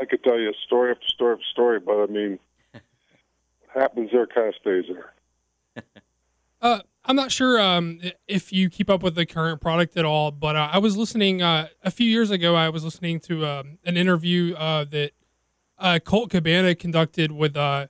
I 0.00 0.04
could 0.04 0.22
tell 0.22 0.38
you 0.38 0.52
story 0.66 0.90
after 0.90 1.08
story 1.08 1.34
after 1.34 1.46
story, 1.52 1.80
but 1.80 2.02
I 2.02 2.06
mean, 2.06 2.38
what 2.72 3.82
happens 3.82 4.10
there 4.12 4.26
kind 4.26 4.48
of 4.48 4.54
stays 4.60 4.84
there. 4.88 5.13
Uh, 6.64 6.80
I'm 7.04 7.14
not 7.14 7.30
sure 7.30 7.60
um, 7.60 8.00
if 8.26 8.50
you 8.50 8.70
keep 8.70 8.88
up 8.88 9.02
with 9.02 9.14
the 9.14 9.26
current 9.26 9.60
product 9.60 9.98
at 9.98 10.06
all, 10.06 10.30
but 10.30 10.56
uh, 10.56 10.70
I 10.72 10.78
was 10.78 10.96
listening 10.96 11.42
uh, 11.42 11.68
a 11.82 11.90
few 11.90 12.08
years 12.08 12.30
ago. 12.30 12.56
I 12.56 12.70
was 12.70 12.82
listening 12.82 13.20
to 13.20 13.44
um, 13.44 13.78
an 13.84 13.98
interview 13.98 14.54
uh, 14.54 14.84
that 14.84 15.10
uh, 15.78 15.98
Colt 16.02 16.30
Cabana 16.30 16.74
conducted 16.74 17.30
with 17.30 17.54
uh, 17.54 17.88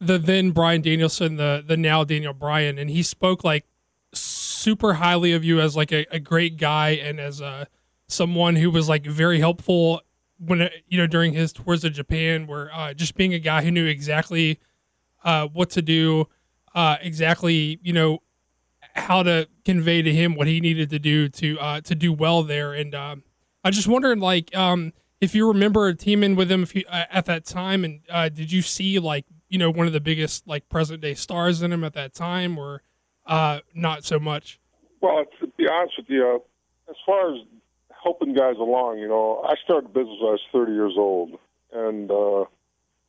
the 0.00 0.16
then 0.16 0.52
Bryan 0.52 0.80
Danielson, 0.80 1.36
the 1.36 1.62
the 1.64 1.76
now 1.76 2.04
Daniel 2.04 2.32
Bryan, 2.32 2.78
and 2.78 2.88
he 2.88 3.02
spoke 3.02 3.44
like 3.44 3.66
super 4.14 4.94
highly 4.94 5.34
of 5.34 5.44
you 5.44 5.60
as 5.60 5.76
like 5.76 5.92
a, 5.92 6.06
a 6.10 6.18
great 6.18 6.56
guy 6.56 6.92
and 6.92 7.20
as 7.20 7.42
uh, 7.42 7.66
someone 8.08 8.56
who 8.56 8.70
was 8.70 8.88
like 8.88 9.04
very 9.04 9.40
helpful 9.40 10.00
when 10.38 10.70
you 10.88 10.96
know 10.96 11.06
during 11.06 11.34
his 11.34 11.52
tours 11.52 11.84
of 11.84 11.92
Japan, 11.92 12.46
where 12.46 12.70
just 12.94 13.14
being 13.14 13.34
a 13.34 13.38
guy 13.38 13.62
who 13.62 13.70
knew 13.70 13.84
exactly 13.84 14.58
what 15.22 15.68
to 15.68 15.82
do, 15.82 16.28
uh, 16.76 16.98
exactly 17.00 17.80
you 17.82 17.92
know 17.92 18.20
how 18.94 19.22
to 19.22 19.48
convey 19.64 20.02
to 20.02 20.12
him 20.12 20.34
what 20.34 20.46
he 20.46 20.60
needed 20.60 20.90
to 20.90 20.98
do 20.98 21.28
to 21.28 21.58
uh, 21.58 21.80
to 21.80 21.94
do 21.94 22.12
well 22.12 22.42
there. 22.42 22.72
And 22.72 22.94
um, 22.94 23.22
I 23.64 23.70
just 23.70 23.88
wondering, 23.88 24.20
like, 24.20 24.54
um, 24.56 24.92
if 25.20 25.34
you 25.34 25.48
remember 25.48 25.92
teaming 25.94 26.36
with 26.36 26.50
him 26.50 26.66
you, 26.72 26.84
uh, 26.88 27.04
at 27.10 27.24
that 27.26 27.44
time, 27.44 27.84
and 27.84 28.00
uh, 28.10 28.28
did 28.28 28.52
you 28.52 28.62
see 28.62 28.98
like 28.98 29.24
you 29.48 29.58
know 29.58 29.70
one 29.70 29.86
of 29.86 29.92
the 29.92 30.00
biggest 30.00 30.46
like 30.46 30.68
present 30.68 31.00
day 31.00 31.14
stars 31.14 31.62
in 31.62 31.72
him 31.72 31.82
at 31.82 31.94
that 31.94 32.14
time, 32.14 32.58
or 32.58 32.82
uh, 33.26 33.60
not 33.74 34.04
so 34.04 34.18
much? 34.18 34.60
Well, 35.00 35.24
to 35.40 35.46
be 35.58 35.66
honest 35.68 35.94
with 35.98 36.10
you, 36.10 36.42
as 36.88 36.96
far 37.04 37.34
as 37.34 37.40
helping 38.02 38.34
guys 38.34 38.56
along, 38.58 38.98
you 38.98 39.08
know, 39.08 39.44
I 39.46 39.54
started 39.64 39.92
business 39.92 40.16
when 40.20 40.28
I 40.28 40.32
was 40.32 40.40
30 40.52 40.72
years 40.72 40.94
old, 40.96 41.38
and 41.72 42.10
uh, 42.10 42.44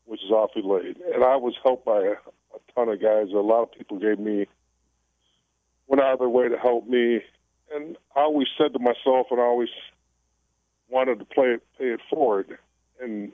which 0.05 0.23
is 0.23 0.31
awfully 0.31 0.63
late. 0.65 0.97
And 1.13 1.23
I 1.23 1.35
was 1.35 1.53
helped 1.63 1.85
by 1.85 2.15
a, 2.57 2.73
ton 2.73 2.89
of 2.89 3.01
guys. 3.01 3.27
A 3.31 3.37
lot 3.37 3.63
of 3.63 3.71
people 3.71 3.99
gave 3.99 4.19
me 4.19 4.47
went 5.87 6.01
out 6.01 6.13
of 6.13 6.19
their 6.19 6.29
way 6.29 6.49
to 6.49 6.57
help 6.57 6.85
me, 6.87 7.21
and 7.73 7.97
I 8.15 8.21
always 8.21 8.47
said 8.57 8.73
to 8.73 8.79
myself, 8.79 9.27
and 9.31 9.39
I 9.39 9.43
always 9.43 9.69
wanted 10.89 11.19
to 11.19 11.25
play 11.25 11.47
it, 11.47 11.63
pay 11.77 11.85
it 11.85 12.01
forward. 12.09 12.57
And 13.01 13.31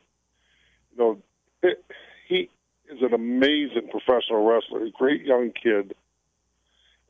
you 0.91 0.97
know, 0.97 1.17
it, 1.61 1.83
he 2.27 2.49
is 2.89 3.01
an 3.01 3.13
amazing 3.13 3.89
professional 3.89 4.45
wrestler, 4.45 4.83
a 4.83 4.91
great 4.91 5.23
young 5.23 5.51
kid. 5.51 5.95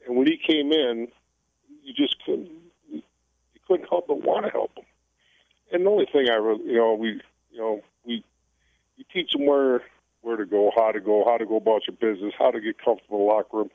And 0.06 0.18
when 0.18 0.28
he 0.28 0.38
came 0.38 0.72
in, 0.72 1.08
you 1.84 1.94
just 1.94 2.24
couldn't 2.26 2.50
you 2.90 3.02
couldn't 3.68 3.90
help 3.90 4.08
but 4.08 4.22
want 4.22 4.46
to 4.46 4.52
help 4.52 4.72
him. 4.78 4.86
And 5.72 5.86
the 5.86 5.90
only 5.90 6.06
thing 6.06 6.30
I 6.30 6.36
really, 6.36 6.66
you 6.66 6.78
know, 6.78 6.94
we, 6.94 7.22
you 7.52 7.58
know, 7.58 7.82
we, 8.06 8.24
you 8.98 9.06
teach 9.12 9.32
them 9.32 9.46
where 9.46 9.82
where 10.24 10.38
to 10.38 10.46
go, 10.46 10.72
how 10.76 10.92
to 10.92 11.00
go, 11.00 11.24
how 11.26 11.38
to 11.38 11.46
go 11.46 11.58
about 11.58 11.82
your 11.88 11.96
business, 11.98 12.34
how 12.40 12.50
to 12.50 12.60
get 12.60 12.84
comfortable 12.84 13.20
in 13.20 13.28
the 13.28 13.34
locker 13.34 13.58
room, 13.58 13.70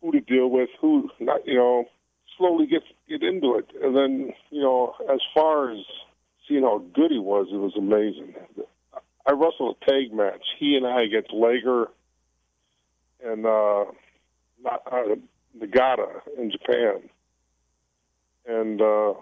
who 0.00 0.12
to 0.12 0.20
deal 0.20 0.48
with, 0.48 0.70
who 0.80 1.10
not, 1.20 1.46
you 1.46 1.54
know, 1.54 1.84
slowly 2.36 2.66
get 2.66 2.82
get 3.08 3.22
into 3.22 3.54
it. 3.54 3.68
And 3.82 3.94
then, 3.94 4.32
you 4.50 4.62
know, 4.62 4.94
as 5.12 5.20
far 5.34 5.70
as 5.70 5.78
seeing 6.48 6.62
how 6.62 6.82
good 6.94 7.10
he 7.10 7.18
was, 7.18 7.48
it 7.52 7.56
was 7.56 7.76
amazing. 7.76 8.34
I 9.26 9.32
wrestled 9.32 9.76
a 9.80 9.90
tag 9.90 10.12
match, 10.12 10.42
he 10.58 10.74
and 10.74 10.86
I 10.86 11.02
against 11.02 11.32
Liger 11.32 11.88
and 13.22 13.44
uh, 13.44 13.82
uh, 14.64 15.14
Nagata 15.58 16.22
in 16.38 16.50
Japan, 16.50 17.10
and 18.48 18.80
uh, 18.80 19.12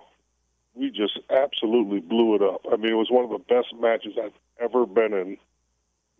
we 0.75 0.91
just 0.91 1.19
absolutely 1.29 1.99
blew 1.99 2.37
it 2.37 2.43
up. 2.43 2.61
I 2.73 2.77
mean, 2.77 2.93
it 2.93 2.97
was 2.97 3.11
one 3.11 3.25
of 3.25 3.31
the 3.31 3.39
best 3.53 3.75
matches 3.79 4.13
I've 4.23 4.31
ever 4.61 4.87
been 4.87 5.13
in 5.13 5.39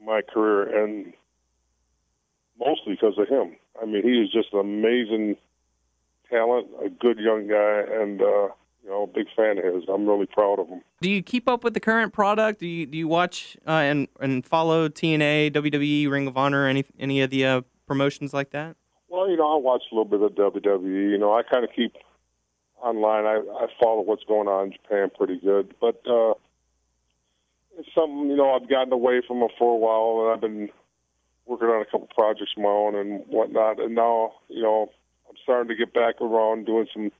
my 0.05 0.23
career, 0.23 0.85
and 0.85 1.13
mostly 2.59 2.95
because 2.95 3.19
of 3.19 3.29
him. 3.29 3.57
I 3.81 3.87
mean, 3.87 4.03
he 4.03 4.21
is 4.21 4.31
just 4.31 4.53
an 4.53 4.61
amazing 4.61 5.37
talent, 6.31 6.69
a 6.85 6.89
good 6.89 7.19
young 7.19 7.49
guy, 7.49 7.83
and 7.91 8.21
uh, 8.21 8.49
you 8.83 8.91
know, 8.91 9.03
a 9.05 9.07
big 9.07 9.27
fan 9.37 9.59
of 9.59 9.65
his. 9.65 9.85
I'm 9.89 10.07
really 10.07 10.27
proud 10.27 10.59
of 10.59 10.69
him. 10.69 10.83
Do 11.01 11.11
you 11.11 11.23
keep 11.23 11.49
up 11.49 11.65
with 11.65 11.75
the 11.75 11.81
current 11.81 12.13
product? 12.13 12.61
Do 12.61 12.67
you 12.67 12.87
do 12.87 12.99
you 12.99 13.09
watch 13.09 13.57
uh, 13.67 13.71
and 13.71 14.09
and 14.21 14.45
follow 14.45 14.89
TNA, 14.89 15.53
WWE, 15.53 16.11
Ring 16.11 16.27
of 16.27 16.37
Honor, 16.37 16.67
any 16.67 16.85
any 16.99 17.21
of 17.21 17.31
the 17.31 17.45
uh, 17.45 17.61
promotions 17.87 18.33
like 18.33 18.51
that? 18.51 18.77
Well, 19.09 19.29
you 19.31 19.37
know, 19.37 19.55
I 19.55 19.59
watch 19.59 19.83
a 19.91 19.95
little 19.95 20.05
bit 20.05 20.23
of 20.23 20.33
WWE. 20.33 21.11
You 21.11 21.19
know, 21.19 21.33
I 21.33 21.43
kind 21.43 21.65
of 21.65 21.71
keep 21.75 21.97
online. 22.83 23.25
I, 23.25 23.41
I 23.61 23.67
follow 23.81 24.03
what's 24.03 24.25
going 24.25 24.49
on 24.49 24.67
in 24.67 24.73
Japan 24.73 25.11
pretty 25.17 25.39
good, 25.39 25.75
but 25.81 26.03
uh, 26.07 26.35
it's 27.79 27.89
something 27.95 28.31
you 28.31 28.37
know 28.37 28.55
I've 28.55 28.69
gotten 28.69 28.93
away 28.93 29.23
from 29.27 29.43
it 29.43 29.53
for 29.59 29.73
a 29.73 29.79
while, 29.79 30.25
and 30.25 30.35
I've 30.35 30.41
been 30.41 30.69
working 31.47 31.69
on 31.69 31.81
a 31.81 31.85
couple 31.85 32.09
projects 32.15 32.53
of 32.57 32.63
my 32.63 32.69
own 32.69 32.95
and 32.95 33.25
whatnot. 33.29 33.81
And 33.81 33.95
now, 33.95 34.35
you 34.49 34.63
know, 34.63 34.91
I'm 35.29 35.37
starting 35.43 35.69
to 35.69 35.75
get 35.75 35.95
back 35.95 36.21
around 36.21 36.67
doing 36.67 36.87
some 36.93 37.11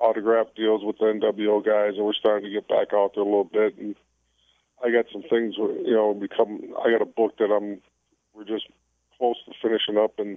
autograph 0.00 0.48
deals 0.54 0.82
with 0.84 0.98
the 0.98 1.06
NWO 1.06 1.64
guys, 1.64 1.96
and 1.96 2.04
we're 2.04 2.12
starting 2.12 2.44
to 2.44 2.52
get 2.52 2.68
back 2.68 2.92
out 2.92 3.12
there 3.14 3.22
a 3.22 3.26
little 3.26 3.44
bit. 3.44 3.78
And 3.78 3.94
I 4.84 4.90
got 4.90 5.06
some 5.12 5.22
things, 5.22 5.54
you 5.56 5.94
know, 5.94 6.12
become. 6.12 6.74
I 6.84 6.90
got 6.90 7.02
a 7.02 7.06
book 7.06 7.38
that 7.38 7.50
I'm. 7.50 7.80
We're 8.34 8.44
just 8.44 8.66
close 9.18 9.36
to 9.46 9.52
finishing 9.62 9.96
up, 9.96 10.18
and 10.18 10.36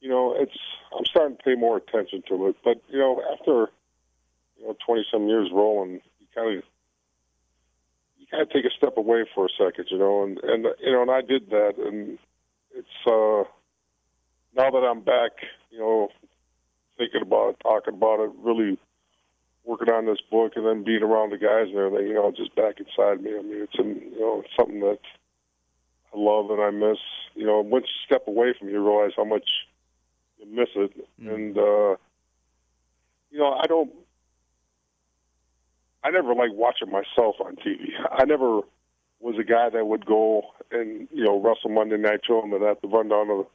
you 0.00 0.08
know, 0.08 0.34
it's. 0.38 0.58
I'm 0.96 1.04
starting 1.04 1.36
to 1.36 1.42
pay 1.42 1.54
more 1.54 1.76
attention 1.76 2.22
to 2.28 2.48
it. 2.48 2.56
But 2.64 2.82
you 2.88 2.98
know, 2.98 3.22
after 3.32 3.70
you 4.58 4.66
know, 4.66 4.76
20 4.86 5.06
some 5.12 5.28
years 5.28 5.50
rolling, 5.52 6.00
you 6.20 6.26
kind 6.34 6.56
of 6.56 6.64
kind 8.34 8.50
take 8.50 8.64
a 8.64 8.74
step 8.76 8.96
away 8.96 9.24
for 9.34 9.46
a 9.46 9.48
second, 9.58 9.86
you 9.90 9.98
know, 9.98 10.24
and 10.24 10.38
and 10.42 10.66
you 10.80 10.92
know, 10.92 11.02
and 11.02 11.10
I 11.10 11.20
did 11.20 11.50
that, 11.50 11.74
and 11.78 12.18
it's 12.74 12.88
uh 13.06 13.44
now 14.56 14.70
that 14.70 14.86
I'm 14.86 15.00
back, 15.00 15.32
you 15.70 15.78
know, 15.78 16.08
thinking 16.96 17.22
about 17.22 17.50
it, 17.50 17.56
talking 17.62 17.94
about 17.94 18.20
it, 18.20 18.30
really 18.42 18.78
working 19.64 19.90
on 19.90 20.06
this 20.06 20.20
book, 20.30 20.52
and 20.56 20.66
then 20.66 20.84
being 20.84 21.02
around 21.02 21.30
the 21.30 21.38
guys 21.38 21.68
and 21.68 21.78
everything, 21.78 22.08
you 22.08 22.14
know, 22.14 22.32
just 22.36 22.54
back 22.54 22.78
inside 22.78 23.22
me. 23.22 23.36
I 23.36 23.42
mean, 23.42 23.62
it's 23.62 23.74
you 23.74 24.20
know 24.20 24.42
it's 24.44 24.54
something 24.56 24.80
that 24.80 25.00
I 26.14 26.18
love 26.18 26.50
and 26.50 26.60
I 26.60 26.70
miss. 26.70 26.98
You 27.34 27.46
know, 27.46 27.60
once 27.60 27.86
you 27.86 28.06
step 28.06 28.28
away 28.28 28.54
from 28.58 28.68
it, 28.68 28.72
you 28.72 28.84
realize 28.84 29.12
how 29.16 29.24
much 29.24 29.48
you 30.38 30.46
miss 30.46 30.68
it, 30.76 30.92
mm. 31.20 31.34
and 31.34 31.58
uh, 31.58 31.96
you 33.30 33.38
know, 33.38 33.52
I 33.52 33.66
don't. 33.66 33.90
I 36.04 36.10
never 36.10 36.34
like 36.34 36.50
watching 36.52 36.90
myself 36.90 37.36
on 37.40 37.56
TV. 37.56 37.88
I 38.12 38.24
never 38.24 38.60
was 39.20 39.36
a 39.40 39.44
guy 39.44 39.70
that 39.70 39.86
would 39.86 40.04
go 40.04 40.42
and 40.70 41.08
you 41.10 41.24
know 41.24 41.40
wrestle 41.40 41.70
Monday 41.70 41.96
Night 41.96 42.20
Show 42.26 42.42
and 42.42 42.52
then 42.52 42.62
have 42.62 42.80
to 42.82 42.88
run 42.88 43.08
down 43.08 43.26
to 43.28 43.44
the 43.44 43.46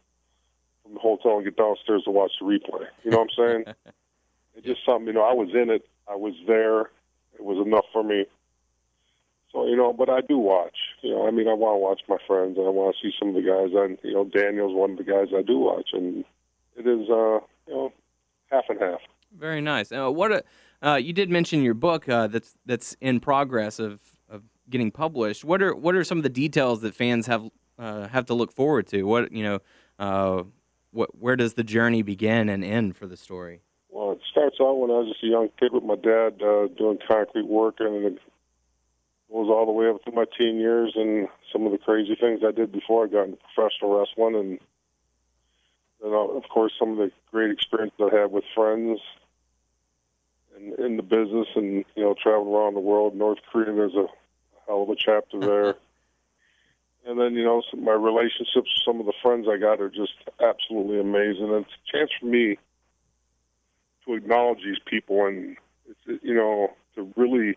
from 0.90 0.96
the 0.96 1.00
hotel 1.00 1.38
and 1.38 1.46
get 1.46 1.58
downstairs 1.58 2.04
to 2.04 2.12
watch 2.12 2.32
the 2.40 2.46
replay. 2.46 2.86
You 3.04 3.12
know 3.12 3.20
what 3.20 3.30
I'm 3.38 3.64
saying? 3.66 3.76
it's 4.56 4.66
just 4.66 4.86
something, 4.86 5.08
you 5.08 5.14
know, 5.14 5.24
I 5.24 5.34
was 5.34 5.50
in 5.54 5.70
it. 5.70 5.88
I 6.08 6.16
was 6.16 6.34
there. 6.48 6.82
It 7.34 7.44
was 7.44 7.66
enough 7.66 7.86
for 7.94 8.04
me. 8.04 8.26
So, 9.52 9.66
you 9.66 9.76
know, 9.76 9.94
but 9.94 10.10
I 10.10 10.22
do 10.22 10.38
watch. 10.38 10.76
You 11.02 11.12
know, 11.12 11.28
I 11.28 11.32
mean, 11.32 11.48
I 11.48 11.54
want 11.54 11.76
to 11.76 11.80
watch 11.80 12.02
my 12.08 12.18
friends 12.28 12.58
and 12.58 12.68
I 12.68 12.70
want 12.70 12.96
to 12.96 13.02
see 13.02 13.14
some 13.18 13.30
of 13.30 13.36
the 13.36 13.42
guys. 13.42 13.72
And, 13.74 13.98
you 14.04 14.14
know, 14.14 14.26
Daniel's 14.26 14.76
one 14.76 14.92
of 14.92 14.98
the 14.98 15.04
guys 15.04 15.28
I 15.36 15.42
do 15.42 15.58
watch. 15.58 15.90
And 15.94 16.24
it 16.76 16.88
is, 16.88 17.10
uh, 17.10 17.40
you 17.68 17.74
know, 17.74 17.94
half 18.52 18.66
and 18.70 18.80
half. 18.80 19.00
Very 19.38 19.62
nice. 19.62 19.92
Uh, 19.92 20.10
what 20.12 20.32
a, 20.32 20.44
uh, 20.82 20.96
you 20.96 21.14
did 21.14 21.30
mention 21.30 21.62
your 21.62 21.74
book 21.74 22.08
uh, 22.08 22.28
that's 22.28 22.58
that's 22.66 22.96
in 23.02 23.20
progress 23.20 23.80
of, 23.80 24.00
of 24.30 24.44
getting 24.70 24.92
published. 24.92 25.44
What 25.44 25.62
are 25.62 25.76
what 25.76 25.96
are 25.96 26.04
some 26.04 26.18
of 26.18 26.24
the 26.24 26.30
details 26.30 26.82
that 26.82 26.96
fans 26.96 27.28
have 27.28 27.50
uh, 27.78 28.08
have 28.08 28.26
to 28.28 28.34
look 28.34 28.52
forward 28.52 28.88
to? 28.88 29.04
What 29.04 29.32
you 29.32 29.44
know, 29.44 29.60
uh, 29.98 30.44
what, 30.92 31.18
where 31.18 31.36
does 31.36 31.56
the 31.56 31.64
journey 31.64 32.02
begin 32.02 32.50
and 32.50 32.64
end 32.64 32.96
for 32.96 33.08
the 33.08 33.18
story? 33.18 33.62
Well, 33.90 34.14
it 34.14 34.22
starts 34.30 34.58
out 34.62 34.80
when 34.80 34.92
I 34.92 35.00
was 35.00 35.10
just 35.10 35.24
a 35.24 35.28
young 35.28 35.50
kid 35.60 35.74
with 35.74 35.84
my 35.84 35.96
dad 35.96 36.42
uh, 36.42 36.68
doing 36.78 37.00
concrete 37.08 37.48
work, 37.48 37.76
and 37.80 38.06
it 38.06 38.20
goes 39.32 39.50
all 39.50 39.66
the 39.66 39.72
way 39.72 39.90
up 39.90 40.04
to 40.06 40.12
my 40.12 40.26
teen 40.38 40.60
years 40.60 40.94
and 40.96 41.28
some 41.52 41.66
of 41.66 41.72
the 41.72 41.78
crazy 41.78 42.16
things 42.16 42.42
I 42.48 42.52
did 42.52 42.72
before 42.72 43.06
I 43.06 43.08
got 43.08 43.24
into 43.24 43.38
professional 43.54 43.98
wrestling, 43.98 44.36
and 44.36 44.60
uh, 46.06 46.38
of 46.38 46.44
course 46.50 46.72
some 46.80 46.92
of 46.92 46.98
the 46.98 47.12
great 47.32 47.52
experiences 47.52 48.00
I 48.00 48.16
had 48.16 48.32
with 48.32 48.46
friends 48.56 49.00
and 50.60 50.80
in 50.80 50.98
the 50.98 51.04
business, 51.04 51.48
and 51.56 51.86
you 51.96 52.04
know 52.04 52.16
traveling 52.22 52.54
around 52.54 52.74
the 52.74 52.80
world. 52.80 53.16
North 53.16 53.40
Korea, 53.52 53.74
there's 53.74 53.96
a 53.96 54.08
hell 54.68 54.84
of 54.84 54.90
a 54.90 54.96
chapter 54.96 55.40
there. 55.40 55.76
and 57.06 57.20
then 57.20 57.34
you 57.34 57.44
know 57.44 57.62
some, 57.70 57.84
my 57.84 57.94
relationships 57.94 58.56
with 58.56 58.84
some 58.86 59.00
of 59.00 59.06
the 59.06 59.14
friends 59.22 59.48
I 59.50 59.58
got 59.58 59.82
are 59.82 59.90
just 59.90 60.14
absolutely 60.42 61.00
amazing. 61.00 61.46
And 61.46 61.66
it's 61.66 61.74
a 61.74 61.98
chance 61.98 62.12
for 62.20 62.26
me 62.26 62.58
to 64.06 64.14
acknowledge 64.14 64.60
these 64.64 64.80
people 64.86 65.26
and 65.26 65.58
it's, 65.88 66.24
you 66.24 66.34
know 66.34 66.72
to 66.96 67.12
really 67.16 67.56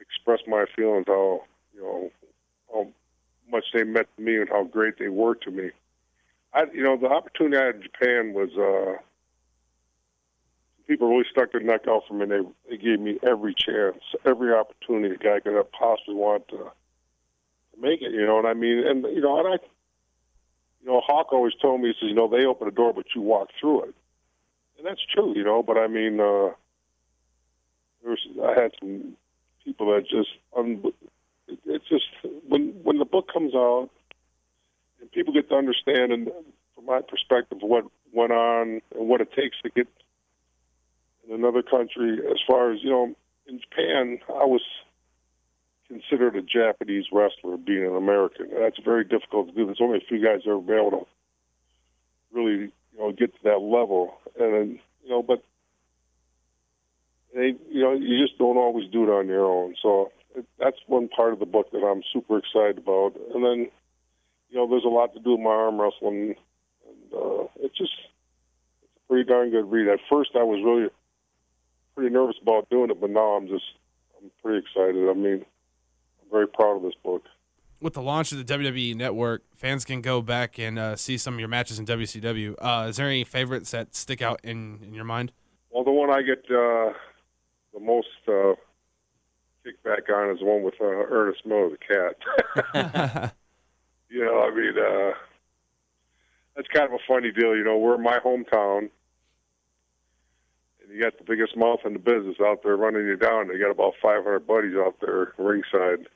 express 0.00 0.40
my 0.46 0.64
feelings 0.76 1.04
how 1.06 1.42
you 1.74 1.82
know 1.82 2.10
how 2.72 2.86
much 3.50 3.64
they 3.72 3.84
meant 3.84 4.08
to 4.16 4.22
me 4.22 4.36
and 4.36 4.48
how 4.48 4.64
great 4.64 4.98
they 4.98 5.08
were 5.08 5.34
to 5.34 5.50
me. 5.50 5.70
I 6.52 6.64
you 6.72 6.82
know 6.82 6.96
the 6.96 7.08
opportunity 7.08 7.56
I 7.56 7.66
had 7.66 7.76
in 7.76 7.82
Japan 7.82 8.32
was 8.32 8.50
uh 8.56 9.02
people 10.86 11.08
really 11.08 11.26
stuck 11.30 11.52
their 11.52 11.60
neck 11.60 11.82
out 11.88 12.02
for 12.06 12.14
me. 12.14 12.26
They 12.26 12.40
they 12.68 12.76
gave 12.76 13.00
me 13.00 13.18
every 13.22 13.54
chance, 13.54 14.02
every 14.24 14.52
opportunity 14.52 15.14
a 15.14 15.18
guy 15.18 15.40
could 15.40 15.54
have 15.54 15.70
possibly 15.72 16.14
want 16.14 16.48
to 16.48 16.70
make 17.80 18.02
it. 18.02 18.12
You 18.12 18.26
know 18.26 18.36
what 18.36 18.46
I 18.46 18.54
mean? 18.54 18.86
And 18.86 19.04
you 19.04 19.20
know, 19.20 19.38
and 19.38 19.48
I, 19.48 19.58
you 20.82 20.90
know, 20.90 21.00
Hawk 21.00 21.32
always 21.32 21.54
told 21.60 21.80
me, 21.80 21.88
he 21.88 21.94
says, 21.94 22.08
you 22.10 22.14
know, 22.14 22.28
they 22.28 22.44
open 22.44 22.66
the 22.66 22.74
door, 22.74 22.92
but 22.92 23.06
you 23.14 23.22
walk 23.22 23.48
through 23.60 23.84
it, 23.84 23.94
and 24.78 24.86
that's 24.86 25.04
true. 25.14 25.32
You 25.34 25.44
know, 25.44 25.62
but 25.62 25.78
I 25.78 25.86
mean, 25.86 26.20
uh, 26.20 26.50
there's 28.04 28.26
I 28.42 28.60
had 28.60 28.72
some 28.80 29.16
people 29.64 29.94
that 29.94 30.08
just 30.08 30.30
un, 30.56 30.82
it's 31.66 31.88
just 31.88 32.04
when 32.46 32.70
when 32.82 32.98
the 32.98 33.04
book 33.04 33.30
comes 33.32 33.54
out 33.54 33.90
and 35.00 35.10
people 35.12 35.32
get 35.32 35.48
to 35.48 35.54
understand 35.54 36.12
and 36.12 36.30
from 36.74 36.86
my 36.86 37.00
perspective 37.00 37.58
what 37.60 37.84
went 38.12 38.32
on 38.32 38.80
and 38.94 39.08
what 39.08 39.20
it 39.20 39.32
takes 39.32 39.56
to 39.62 39.70
get 39.70 39.88
in 41.28 41.34
another 41.34 41.62
country 41.62 42.18
as 42.30 42.38
far 42.46 42.72
as 42.72 42.82
you 42.82 42.90
know 42.90 43.14
in 43.46 43.60
Japan 43.60 44.18
I 44.28 44.44
was 44.44 44.62
considered 45.88 46.36
a 46.36 46.42
Japanese 46.42 47.06
wrestler 47.12 47.56
being 47.56 47.84
an 47.84 47.96
American. 47.96 48.48
That's 48.58 48.78
very 48.84 49.04
difficult 49.04 49.48
to 49.48 49.54
do. 49.54 49.66
There's 49.66 49.80
only 49.80 49.98
a 49.98 50.08
few 50.08 50.22
guys 50.24 50.42
that 50.44 50.50
ever 50.50 50.60
been 50.60 50.78
able 50.78 50.90
to 50.90 51.06
really, 52.32 52.72
you 52.92 52.98
know, 52.98 53.12
get 53.12 53.32
to 53.34 53.42
that 53.44 53.60
level. 53.60 54.14
And 54.38 54.54
then, 54.54 54.80
you 55.04 55.10
know, 55.10 55.22
but 55.22 55.42
they, 57.34 57.54
you 57.70 57.82
know, 57.82 57.92
you 57.92 58.24
just 58.24 58.38
don't 58.38 58.56
always 58.56 58.90
do 58.90 59.04
it 59.04 59.12
on 59.12 59.28
your 59.28 59.44
own. 59.44 59.74
So 59.82 60.10
it, 60.34 60.44
that's 60.58 60.78
one 60.86 61.08
part 61.08 61.32
of 61.32 61.38
the 61.38 61.46
book 61.46 61.70
that 61.72 61.84
I'm 61.84 62.02
super 62.12 62.38
excited 62.38 62.78
about. 62.78 63.14
And 63.34 63.44
then, 63.44 63.68
you 64.50 64.56
know, 64.56 64.68
there's 64.68 64.84
a 64.84 64.88
lot 64.88 65.14
to 65.14 65.20
do 65.20 65.32
with 65.32 65.40
my 65.40 65.50
arm 65.50 65.80
wrestling, 65.80 66.34
and 66.86 67.12
uh, 67.12 67.46
it's 67.60 67.76
just 67.76 67.92
it's 68.82 68.92
a 69.04 69.08
pretty 69.08 69.28
darn 69.28 69.50
good 69.50 69.70
read. 69.70 69.88
At 69.88 69.98
first, 70.08 70.30
I 70.34 70.44
was 70.44 70.62
really 70.64 70.88
pretty 71.94 72.12
nervous 72.12 72.36
about 72.42 72.68
doing 72.70 72.90
it, 72.90 73.00
but 73.00 73.10
now 73.10 73.34
I'm 73.34 73.48
just 73.48 73.64
I'm 74.22 74.30
pretty 74.42 74.66
excited. 74.66 75.08
I 75.08 75.14
mean, 75.14 75.44
I'm 76.22 76.30
very 76.30 76.48
proud 76.48 76.76
of 76.76 76.82
this 76.82 76.94
book. 77.02 77.24
With 77.80 77.94
the 77.94 78.02
launch 78.02 78.32
of 78.32 78.38
the 78.38 78.44
WWE 78.44 78.94
Network, 78.94 79.42
fans 79.54 79.84
can 79.84 80.00
go 80.00 80.22
back 80.22 80.58
and 80.58 80.78
uh, 80.78 80.96
see 80.96 81.18
some 81.18 81.34
of 81.34 81.40
your 81.40 81.48
matches 81.48 81.78
in 81.78 81.84
WCW. 81.84 82.54
Uh, 82.58 82.86
is 82.88 82.96
there 82.96 83.08
any 83.08 83.24
favorites 83.24 83.72
that 83.72 83.94
stick 83.94 84.22
out 84.22 84.40
in, 84.42 84.78
in 84.82 84.94
your 84.94 85.04
mind? 85.04 85.32
Well, 85.70 85.84
the 85.84 85.90
one 85.90 86.10
I 86.10 86.22
get 86.22 86.38
uh, 86.50 86.94
the 87.74 87.80
most 87.80 88.08
uh, 88.26 88.54
kickback 89.66 90.08
on 90.14 90.30
is 90.30 90.38
the 90.38 90.46
one 90.46 90.62
with 90.62 90.74
uh, 90.80 90.84
Ernest 90.86 91.44
Miller, 91.44 91.70
the 91.70 91.76
cat. 92.72 93.32
you 94.08 94.24
know, 94.24 94.40
I 94.40 94.54
mean, 94.54 94.78
uh, 94.78 95.12
that's 96.56 96.68
kind 96.68 96.86
of 96.86 96.94
a 96.94 96.98
funny 97.06 97.32
deal. 97.32 97.54
You 97.54 97.64
know, 97.64 97.76
we're 97.76 97.96
in 97.96 98.02
my 98.02 98.18
hometown 98.18 98.88
you 100.94 101.02
got 101.02 101.18
the 101.18 101.24
biggest 101.24 101.56
mouth 101.56 101.80
in 101.84 101.94
the 101.94 101.98
business 101.98 102.36
out 102.40 102.62
there 102.62 102.76
running 102.76 103.06
you 103.06 103.16
down. 103.16 103.48
They 103.48 103.58
got 103.58 103.70
about 103.70 103.94
500 104.00 104.46
buddies 104.46 104.76
out 104.76 104.96
there 105.00 105.32
ringside 105.38 106.06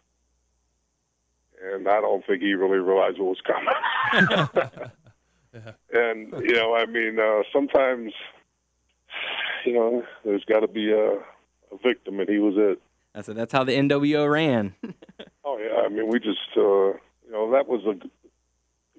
and 1.63 1.89
I 1.89 2.01
don't 2.01 2.25
think 2.27 2.43
he 2.43 2.55
really 2.55 2.79
realized 2.79 3.19
what 3.19 3.37
was 3.37 3.43
coming. 3.47 4.49
yeah. 4.53 4.89
And 5.93 6.33
you 6.43 6.53
know, 6.53 6.77
I 6.77 6.85
mean, 6.85 7.19
uh, 7.19 7.43
sometimes 7.53 8.13
you 9.65 9.73
know, 9.73 10.05
there's 10.23 10.45
got 10.45 10.61
to 10.61 10.69
be 10.69 10.93
a, 10.93 11.15
a 11.15 11.79
victim, 11.83 12.21
and 12.21 12.29
he 12.29 12.39
was 12.39 12.55
it. 12.57 12.83
That's 13.15 13.29
That's 13.29 13.53
how 13.53 13.65
the 13.65 13.73
NWO 13.73 14.31
ran. 14.31 14.75
oh 15.45 15.59
yeah, 15.59 15.81
I 15.85 15.89
mean, 15.89 16.07
we 16.09 16.21
just 16.21 16.39
uh, 16.55 16.93
you 16.93 17.33
know 17.33 17.51
that 17.51 17.67
was 17.67 17.81
the 17.83 17.99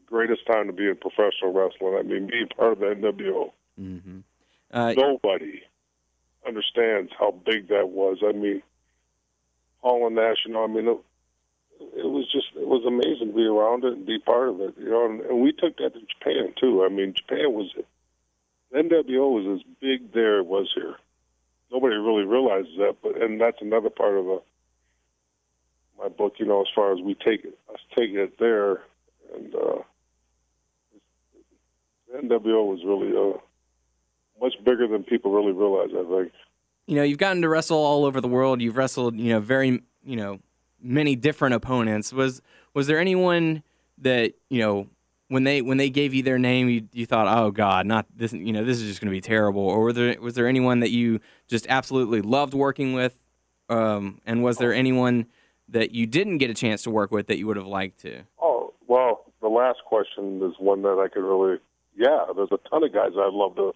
greatest 0.08 0.42
time 0.48 0.66
to 0.68 0.74
be 0.74 0.90
in 0.90 0.98
professional 0.98 1.54
wrestling. 1.54 1.96
I 1.98 2.02
mean, 2.02 2.28
being 2.28 2.48
part 2.48 2.74
of 2.74 2.80
the 2.80 2.88
NWO. 2.88 3.52
Mm-hmm. 3.80 4.20
Uh, 4.72 4.94
Nobody 4.98 5.62
understands 6.48 7.12
how 7.18 7.32
big 7.32 7.70
that 7.70 7.90
was. 7.90 8.18
I 8.26 8.32
mean, 8.32 8.62
Holland 9.84 10.16
National. 10.16 10.64
I 10.64 10.68
mean, 10.68 10.88
it, 10.88 10.98
it 11.98 12.10
was 12.10 12.30
just 12.32 12.48
it 12.56 12.68
was 12.68 12.86
amazing 12.86 13.30
to 13.30 13.36
be 13.36 13.46
around 13.46 13.84
it 13.84 13.94
and 13.94 14.06
be 14.06 14.20
part 14.20 14.50
of 14.50 14.62
it. 14.62 14.76
You 14.78 14.90
know, 14.90 15.06
and, 15.06 15.22
and 15.22 15.42
we 15.42 15.52
took 15.52 15.78
that 15.78 15.94
to 15.94 16.00
Japan 16.02 16.54
too. 16.60 16.84
I 16.84 16.90
mean, 16.90 17.14
Japan 17.14 17.54
was 17.54 17.72
NWO 18.74 19.34
was 19.34 19.60
as 19.60 19.76
big 19.80 20.14
there 20.14 20.40
as 20.40 20.46
it 20.46 20.48
was 20.48 20.72
here. 20.76 20.96
Nobody 21.72 21.96
really 21.96 22.24
realizes 22.24 22.72
that, 22.78 22.98
but 23.02 23.22
and 23.22 23.40
that's 23.40 23.62
another 23.62 23.90
part 23.90 24.18
of 24.18 24.26
the 24.26 24.42
my 25.98 26.10
book. 26.10 26.36
You 26.38 26.46
know, 26.46 26.62
as 26.62 26.68
far 26.74 26.94
as 26.94 27.00
we 27.02 27.14
take 27.14 27.46
it, 27.46 27.58
us 27.72 27.80
taking 27.98 28.18
it 28.18 28.38
there, 28.40 28.82
and 29.36 29.54
uh, 29.56 29.82
NWO 32.16 32.66
was 32.66 32.84
really 32.84 33.16
uh, 33.16 33.38
much 34.42 34.54
bigger 34.64 34.88
than 34.88 35.04
people 35.04 35.32
really 35.32 35.52
realize. 35.52 35.90
I 35.92 36.04
think. 36.04 36.34
you 36.88 36.96
know, 36.96 37.04
you've 37.04 37.18
gotten 37.18 37.42
to 37.42 37.50
wrestle 37.50 37.78
all 37.78 38.06
over 38.06 38.20
the 38.22 38.28
world. 38.28 38.62
You've 38.62 38.78
wrestled, 38.78 39.16
you 39.18 39.34
know, 39.34 39.40
very, 39.40 39.82
you 40.04 40.16
know, 40.16 40.40
many 40.82 41.16
different 41.16 41.56
opponents. 41.56 42.12
Was 42.14 42.42
was 42.74 42.88
there 42.88 43.00
anyone 43.00 43.64
that 44.00 44.34
you 44.50 44.60
know 44.60 44.88
when 45.28 45.44
they 45.44 45.62
when 45.62 45.78
they 45.78 45.90
gave 45.90 46.14
you 46.14 46.24
their 46.24 46.40
name, 46.40 46.70
you, 46.70 46.88
you 46.94 47.06
thought, 47.06 47.28
oh 47.28 47.52
God, 47.52 47.86
not 47.86 48.06
this, 48.16 48.34
you 48.34 48.52
know, 48.52 48.64
this 48.64 48.78
is 48.82 48.88
just 48.88 49.02
going 49.02 49.10
to 49.10 49.16
be 49.16 49.22
terrible? 49.22 49.62
Or 49.62 49.82
were 49.82 49.94
there 49.94 50.20
was 50.20 50.34
there 50.36 50.48
anyone 50.48 50.80
that 50.80 50.90
you 50.92 51.20
just 51.48 51.68
absolutely 51.70 52.22
loved 52.22 52.54
working 52.54 52.94
with? 52.94 53.20
Um, 53.70 54.20
and 54.26 54.44
was 54.44 54.58
there 54.58 54.74
anyone 54.74 55.28
that 55.68 55.92
you 55.92 56.08
didn't 56.08 56.40
get 56.40 56.50
a 56.50 56.56
chance 56.56 56.82
to 56.84 56.90
work 56.90 57.12
with 57.12 57.28
that 57.28 57.38
you 57.38 57.46
would 57.46 57.58
have 57.58 57.68
liked 57.68 58.00
to? 58.02 58.24
Oh 58.42 58.74
well, 58.88 59.26
the 59.42 59.50
last 59.50 59.80
question 59.86 60.42
is 60.42 60.56
one 60.58 60.82
that 60.82 60.98
I 61.00 61.08
could 61.14 61.24
really. 61.24 61.60
Yeah, 61.96 62.26
there's 62.36 62.50
a 62.52 62.70
ton 62.70 62.84
of 62.84 62.94
guys 62.94 63.12
I'd 63.16 63.34
love 63.34 63.56
to 63.58 63.76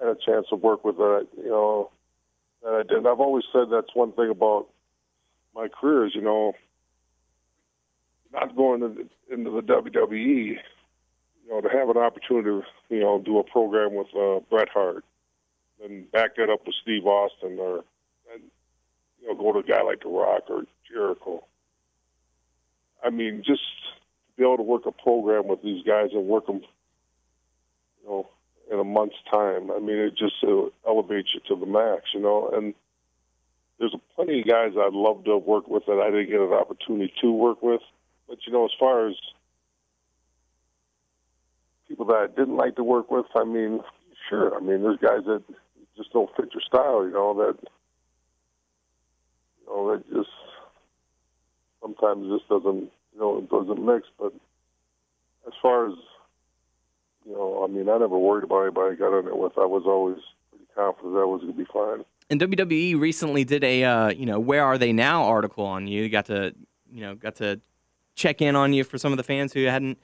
had 0.00 0.08
a 0.08 0.16
chance 0.26 0.46
to 0.50 0.56
work 0.56 0.84
with 0.84 0.96
that. 0.96 1.26
You 1.36 1.48
know, 1.48 1.90
that 2.62 2.72
I 2.72 2.82
did. 2.82 3.06
I've 3.06 3.20
always 3.20 3.44
said 3.52 3.68
that's 3.70 3.94
one 3.94 4.12
thing 4.12 4.30
about 4.30 4.68
my 5.54 5.68
career 5.68 6.06
is 6.06 6.14
you 6.14 6.22
know 6.22 6.54
not 8.32 8.56
going 8.56 8.82
into, 8.82 9.08
into 9.30 9.50
the 9.50 9.62
WWE. 9.62 10.56
You 11.46 11.52
know, 11.52 11.60
to 11.60 11.68
have 11.68 11.88
an 11.88 11.96
opportunity 11.96 12.48
to 12.48 12.62
you 12.94 13.00
know 13.00 13.20
do 13.24 13.38
a 13.38 13.44
program 13.44 13.94
with 13.94 14.08
uh, 14.16 14.40
Bret 14.50 14.68
Hart, 14.68 15.04
and 15.84 16.10
back 16.10 16.36
that 16.36 16.50
up 16.50 16.66
with 16.66 16.74
Steve 16.82 17.06
Austin, 17.06 17.58
or 17.58 17.84
and 18.32 18.42
you 19.20 19.28
know 19.28 19.34
go 19.34 19.52
to 19.52 19.60
a 19.60 19.62
guy 19.62 19.82
like 19.82 20.02
The 20.02 20.08
Rock 20.08 20.44
or 20.48 20.64
Jericho. 20.90 21.44
I 23.04 23.10
mean, 23.10 23.42
just 23.46 23.60
to 23.60 24.36
be 24.36 24.42
able 24.42 24.56
to 24.56 24.62
work 24.62 24.86
a 24.86 24.92
program 24.92 25.46
with 25.46 25.62
these 25.62 25.84
guys 25.84 26.10
and 26.12 26.26
work 26.26 26.46
them, 26.46 26.60
you 28.02 28.08
know, 28.08 28.28
in 28.70 28.78
a 28.78 28.84
month's 28.84 29.16
time. 29.30 29.70
I 29.70 29.78
mean, 29.78 29.96
it 29.96 30.16
just 30.16 30.34
elevates 30.86 31.28
you 31.34 31.40
to 31.48 31.60
the 31.60 31.66
max, 31.66 32.04
you 32.14 32.20
know. 32.20 32.50
And 32.52 32.74
there's 33.78 33.94
plenty 34.14 34.40
of 34.40 34.46
guys 34.46 34.72
I'd 34.78 34.92
love 34.92 35.24
to 35.24 35.36
work 35.36 35.68
with 35.68 35.84
that 35.86 36.00
I 36.00 36.10
didn't 36.10 36.30
get 36.30 36.40
an 36.40 36.52
opportunity 36.52 37.12
to 37.20 37.30
work 37.30 37.62
with. 37.62 37.82
But 38.28 38.38
you 38.46 38.52
know, 38.52 38.64
as 38.64 38.72
far 38.78 39.08
as 39.08 39.14
people 41.88 42.06
that 42.06 42.16
I 42.16 42.26
didn't 42.26 42.56
like 42.56 42.76
to 42.76 42.84
work 42.84 43.10
with, 43.10 43.26
I 43.36 43.44
mean, 43.44 43.80
sure. 44.28 44.56
I 44.56 44.60
mean, 44.60 44.82
there's 44.82 44.98
guys 44.98 45.24
that 45.26 45.42
just 45.96 46.12
don't 46.12 46.34
fit 46.36 46.52
your 46.52 46.62
style, 46.62 47.04
you 47.04 47.12
know. 47.12 47.34
That 47.34 47.68
you 49.60 49.66
know 49.68 49.92
that 49.92 50.12
just 50.12 50.30
sometimes 51.80 52.28
just 52.28 52.48
doesn't 52.48 52.90
you 53.14 53.20
know 53.20 53.38
it 53.38 53.48
doesn't 53.48 53.84
mix. 53.84 54.08
But 54.18 54.32
as 55.46 55.52
far 55.62 55.88
as 55.88 55.94
you 57.26 57.32
know, 57.32 57.64
I 57.64 57.66
mean, 57.66 57.88
I 57.88 57.98
never 57.98 58.18
worried 58.18 58.44
about 58.44 58.62
anybody 58.62 58.94
I 58.94 58.94
got 58.94 59.18
in 59.18 59.26
it 59.26 59.36
with. 59.36 59.52
I 59.58 59.64
was 59.64 59.82
always 59.86 60.18
pretty 60.50 60.66
confident 60.74 61.14
that 61.14 61.26
was 61.26 61.42
going 61.42 61.52
to 61.52 61.58
be 61.58 61.66
fine. 61.72 62.04
And 62.30 62.40
WWE 62.40 62.98
recently 62.98 63.44
did 63.44 63.64
a 63.64 63.84
uh, 63.84 64.08
you 64.10 64.26
know 64.26 64.40
where 64.40 64.64
are 64.64 64.78
they 64.78 64.92
now 64.92 65.24
article 65.24 65.64
on 65.64 65.86
you. 65.86 66.02
You 66.02 66.08
got 66.08 66.26
to 66.26 66.54
you 66.90 67.02
know 67.02 67.14
got 67.14 67.36
to 67.36 67.60
check 68.14 68.40
in 68.40 68.56
on 68.56 68.72
you 68.72 68.84
for 68.84 68.98
some 68.98 69.12
of 69.12 69.16
the 69.16 69.22
fans 69.22 69.52
who 69.52 69.64
hadn't 69.64 69.98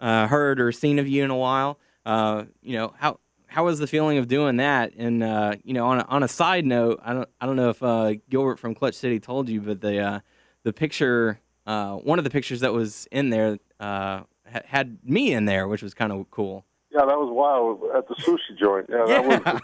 uh, 0.00 0.26
heard 0.26 0.60
or 0.60 0.72
seen 0.72 0.98
of 0.98 1.08
you 1.08 1.24
in 1.24 1.30
a 1.30 1.36
while. 1.36 1.78
Uh, 2.04 2.44
you 2.62 2.76
know 2.76 2.94
how 2.98 3.20
how 3.46 3.64
was 3.64 3.78
the 3.78 3.86
feeling 3.86 4.18
of 4.18 4.26
doing 4.28 4.56
that? 4.56 4.92
And 4.96 5.22
uh, 5.22 5.54
you 5.62 5.72
know 5.72 5.86
on 5.86 6.00
a, 6.00 6.04
on 6.04 6.22
a 6.22 6.28
side 6.28 6.66
note, 6.66 7.00
I 7.04 7.12
don't 7.12 7.28
I 7.40 7.46
don't 7.46 7.56
know 7.56 7.70
if 7.70 7.82
uh, 7.82 8.14
Gilbert 8.28 8.58
from 8.58 8.74
Clutch 8.74 8.94
City 8.94 9.20
told 9.20 9.48
you, 9.48 9.60
but 9.60 9.80
the 9.80 9.98
uh, 9.98 10.20
the 10.64 10.72
picture 10.72 11.40
uh, 11.66 11.96
one 11.96 12.18
of 12.18 12.24
the 12.24 12.30
pictures 12.30 12.60
that 12.60 12.72
was 12.72 13.06
in 13.12 13.30
there 13.30 13.58
uh, 13.78 14.22
had 14.66 14.98
me 15.04 15.32
in 15.32 15.44
there, 15.44 15.68
which 15.68 15.82
was 15.82 15.94
kind 15.94 16.12
of 16.12 16.30
cool. 16.30 16.64
Yeah, 16.90 17.04
that 17.04 17.18
was 17.18 17.30
wild 17.30 17.82
at 17.96 18.08
the 18.08 18.14
sushi 18.22 18.58
joint. 18.58 18.86
Yeah, 18.88 19.04
that 19.06 19.24
was 19.24 19.62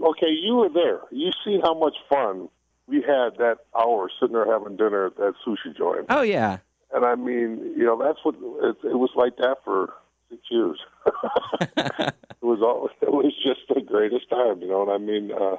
okay. 0.10 0.30
You 0.30 0.56
were 0.56 0.68
there. 0.68 1.00
You 1.10 1.30
see 1.44 1.60
how 1.62 1.74
much 1.74 1.94
fun 2.08 2.48
we 2.86 2.96
had 2.96 3.36
that 3.38 3.58
hour 3.78 4.10
sitting 4.20 4.34
there 4.34 4.50
having 4.50 4.76
dinner 4.76 5.06
at 5.06 5.16
that 5.16 5.34
sushi 5.46 5.76
joint. 5.76 6.06
Oh 6.10 6.22
yeah, 6.22 6.58
And 6.92 7.04
I 7.04 7.14
mean, 7.14 7.74
you 7.76 7.84
know, 7.84 7.98
that's 8.02 8.18
what 8.24 8.34
it, 8.34 8.76
it 8.84 8.98
was 8.98 9.10
like 9.14 9.36
that 9.36 9.58
for 9.64 9.92
six 10.30 10.42
years. 10.50 10.80
it 11.76 12.14
was 12.42 12.60
all. 12.60 12.90
It 13.00 13.12
was 13.12 13.32
just 13.42 13.60
the 13.68 13.80
greatest 13.80 14.28
time, 14.28 14.60
you 14.60 14.68
know. 14.68 14.82
And 14.82 14.90
I 14.90 14.98
mean, 14.98 15.30
uh, 15.32 15.56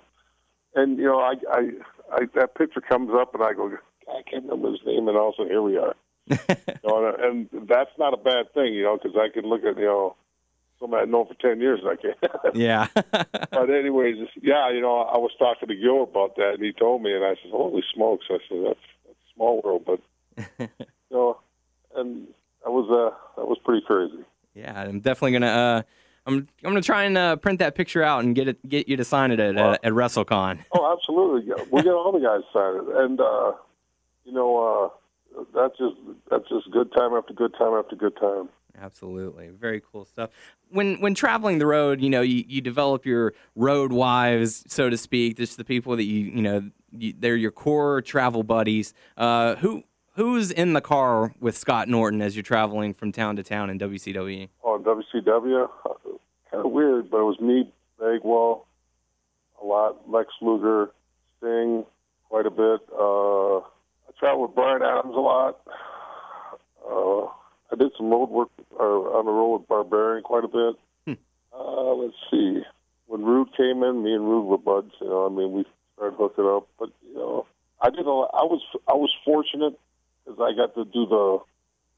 and 0.75 0.97
you 0.97 1.05
know, 1.05 1.19
I, 1.19 1.33
I, 1.51 1.69
I, 2.11 2.19
that 2.35 2.55
picture 2.55 2.81
comes 2.81 3.11
up, 3.13 3.33
and 3.33 3.43
I 3.43 3.53
go, 3.53 3.71
I 4.09 4.21
can't 4.29 4.43
remember 4.43 4.71
his 4.71 4.85
name, 4.85 5.07
and 5.07 5.17
also 5.17 5.45
here 5.45 5.61
we 5.61 5.77
are. 5.77 5.95
you 6.29 6.37
know, 6.83 7.15
and, 7.19 7.49
that's 7.67 7.91
not 7.97 8.13
a 8.13 8.17
bad 8.17 8.53
thing, 8.53 8.73
you 8.73 8.83
know, 8.83 8.97
because 8.97 9.17
I 9.17 9.29
can 9.29 9.47
look 9.47 9.63
at 9.63 9.77
you 9.77 9.85
know 9.85 10.15
somebody 10.79 11.03
I've 11.03 11.09
known 11.09 11.27
for 11.27 11.35
ten 11.35 11.59
years, 11.59 11.81
and 11.83 11.89
I 11.89 11.95
can't. 11.95 12.55
yeah. 12.55 12.87
but 13.51 13.69
anyways, 13.69 14.27
yeah, 14.41 14.71
you 14.71 14.81
know, 14.81 15.01
I 15.01 15.17
was 15.17 15.31
talking 15.37 15.67
to 15.67 15.75
Gil 15.75 16.03
about 16.03 16.35
that, 16.37 16.55
and 16.55 16.63
he 16.63 16.71
told 16.71 17.03
me, 17.03 17.13
and 17.13 17.23
I 17.23 17.35
said, 17.41 17.51
"Holy 17.51 17.83
smokes!" 17.93 18.25
I 18.29 18.37
said, 18.49 18.57
"That's, 18.65 18.79
that's 19.05 19.17
a 19.17 19.33
small 19.35 19.61
world," 19.63 19.83
but 19.85 19.99
you 20.59 20.67
know, 21.11 21.39
and 21.95 22.27
that 22.63 22.71
was 22.71 22.89
uh, 22.89 23.15
that 23.39 23.47
was 23.47 23.57
pretty 23.63 23.85
crazy. 23.85 24.25
Yeah, 24.53 24.79
I'm 24.79 24.99
definitely 24.99 25.33
gonna. 25.33 25.47
Uh, 25.47 25.81
I'm 26.27 26.35
I'm 26.63 26.71
gonna 26.71 26.81
try 26.81 27.03
and 27.03 27.17
uh, 27.17 27.35
print 27.35 27.59
that 27.59 27.75
picture 27.75 28.01
out 28.01 28.23
and 28.23 28.33
get 28.33 28.47
it 28.47 28.67
get 28.67 28.87
you 28.87 28.97
to 28.97 29.03
sign 29.03 29.31
it 29.31 29.39
at 29.39 29.57
uh, 29.57 29.77
at 29.83 29.93
WrestleCon. 29.93 30.59
Oh, 30.73 30.91
absolutely. 30.91 31.49
Yeah, 31.49 31.63
we 31.71 31.83
get 31.83 31.93
all 31.93 32.11
the 32.11 32.19
guys 32.19 32.41
signed 32.51 32.87
it, 32.87 32.95
and 32.95 33.19
uh, 33.19 33.51
you 34.23 34.31
know, 34.31 34.57
uh, 34.57 34.89
that's 35.53 35.77
just 35.77 35.95
that's 36.29 36.47
just 36.49 36.71
good 36.71 36.91
time 36.93 37.13
after 37.13 37.33
good 37.33 37.53
time 37.57 37.73
after 37.73 37.95
good 37.95 38.15
time. 38.17 38.49
Absolutely, 38.81 39.49
very 39.49 39.81
cool 39.91 40.05
stuff. 40.05 40.29
When 40.69 40.99
when 40.99 41.15
traveling 41.15 41.59
the 41.59 41.65
road, 41.65 42.01
you 42.01 42.09
know, 42.09 42.21
you, 42.21 42.43
you 42.47 42.61
develop 42.61 43.05
your 43.05 43.33
road 43.55 43.93
wives, 43.93 44.65
so 44.67 44.89
to 44.89 44.97
speak. 44.97 45.37
Just 45.37 45.57
the 45.57 45.63
people 45.63 45.95
that 45.95 46.03
you 46.03 46.19
you 46.19 46.41
know, 46.41 46.69
you, 46.91 47.13
they're 47.17 47.35
your 47.35 47.51
core 47.51 48.01
travel 48.01 48.43
buddies. 48.43 48.93
Uh, 49.17 49.55
who 49.55 49.83
who's 50.15 50.51
in 50.51 50.73
the 50.73 50.81
car 50.81 51.33
with 51.39 51.57
Scott 51.57 51.87
Norton 51.87 52.21
as 52.21 52.35
you're 52.35 52.43
traveling 52.43 52.93
from 52.93 53.11
town 53.11 53.35
to 53.37 53.43
town 53.43 53.69
in 53.69 53.79
WCW? 53.79 54.49
On 54.63 54.83
WCW, 54.83 55.69
kind 56.51 56.65
of 56.65 56.71
weird, 56.71 57.09
but 57.09 57.19
it 57.19 57.23
was 57.23 57.39
me, 57.39 57.71
Bagwell, 57.99 58.65
a 59.61 59.65
lot, 59.65 60.09
Lex 60.09 60.29
Luger, 60.41 60.91
Sting, 61.37 61.85
quite 62.29 62.45
a 62.45 62.51
bit. 62.51 62.81
Uh, 62.97 63.61
traveled 64.19 64.49
with 64.49 64.55
Brian 64.55 64.81
Adams 64.81 65.15
a 65.15 65.19
lot. 65.19 65.59
Uh, 66.87 67.25
I 67.71 67.75
did 67.77 67.91
some 67.97 68.09
road 68.09 68.29
work 68.29 68.49
uh, 68.79 68.83
on 68.83 69.25
the 69.25 69.31
road 69.31 69.59
with 69.59 69.67
Barbarian 69.67 70.23
quite 70.23 70.43
a 70.43 70.47
bit. 70.47 70.75
Uh, 71.57 71.93
let's 71.93 72.15
see. 72.29 72.61
When 73.07 73.23
Rude 73.23 73.55
came 73.55 73.83
in, 73.83 74.03
me 74.03 74.13
and 74.13 74.27
Rude 74.27 74.45
were 74.45 74.57
buds. 74.57 74.93
You 74.99 75.07
know, 75.07 75.25
I 75.25 75.29
mean, 75.29 75.51
we 75.53 75.65
started 75.95 76.17
hooking 76.17 76.45
up. 76.45 76.67
But 76.79 76.89
you 77.07 77.15
know, 77.15 77.45
I 77.81 77.89
did 77.89 78.05
a 78.05 78.11
lot. 78.11 78.31
I 78.33 78.43
was 78.43 78.61
I 78.87 78.93
was 78.93 79.11
fortunate 79.23 79.79
because 80.25 80.39
I 80.39 80.55
got 80.55 80.75
to 80.75 80.85
do 80.85 81.05
the 81.05 81.39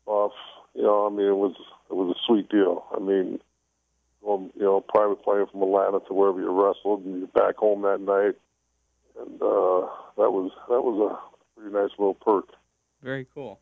buff. 0.05 0.33
You 0.75 0.83
know, 0.83 1.07
I 1.07 1.09
mean, 1.09 1.27
it 1.27 1.35
was 1.35 1.55
it 1.89 1.93
was 1.93 2.15
a 2.15 2.19
sweet 2.27 2.49
deal. 2.49 2.85
I 2.95 2.99
mean, 2.99 3.39
going, 4.23 4.51
you 4.55 4.63
know, 4.63 4.81
private 4.81 5.23
plane 5.23 5.45
from 5.51 5.63
Atlanta 5.63 5.99
to 6.07 6.13
wherever 6.13 6.39
you 6.39 6.51
wrestled, 6.51 7.05
and 7.05 7.19
you're 7.19 7.27
back 7.27 7.55
home 7.57 7.81
that 7.83 8.01
night, 8.01 8.35
and 9.19 9.41
uh, 9.41 9.87
that 10.17 10.31
was 10.31 10.51
that 10.69 10.81
was 10.81 11.11
a 11.11 11.36
pretty 11.57 11.73
nice 11.73 11.89
little 11.97 12.13
perk. 12.13 12.49
Very 13.01 13.25
cool. 13.33 13.59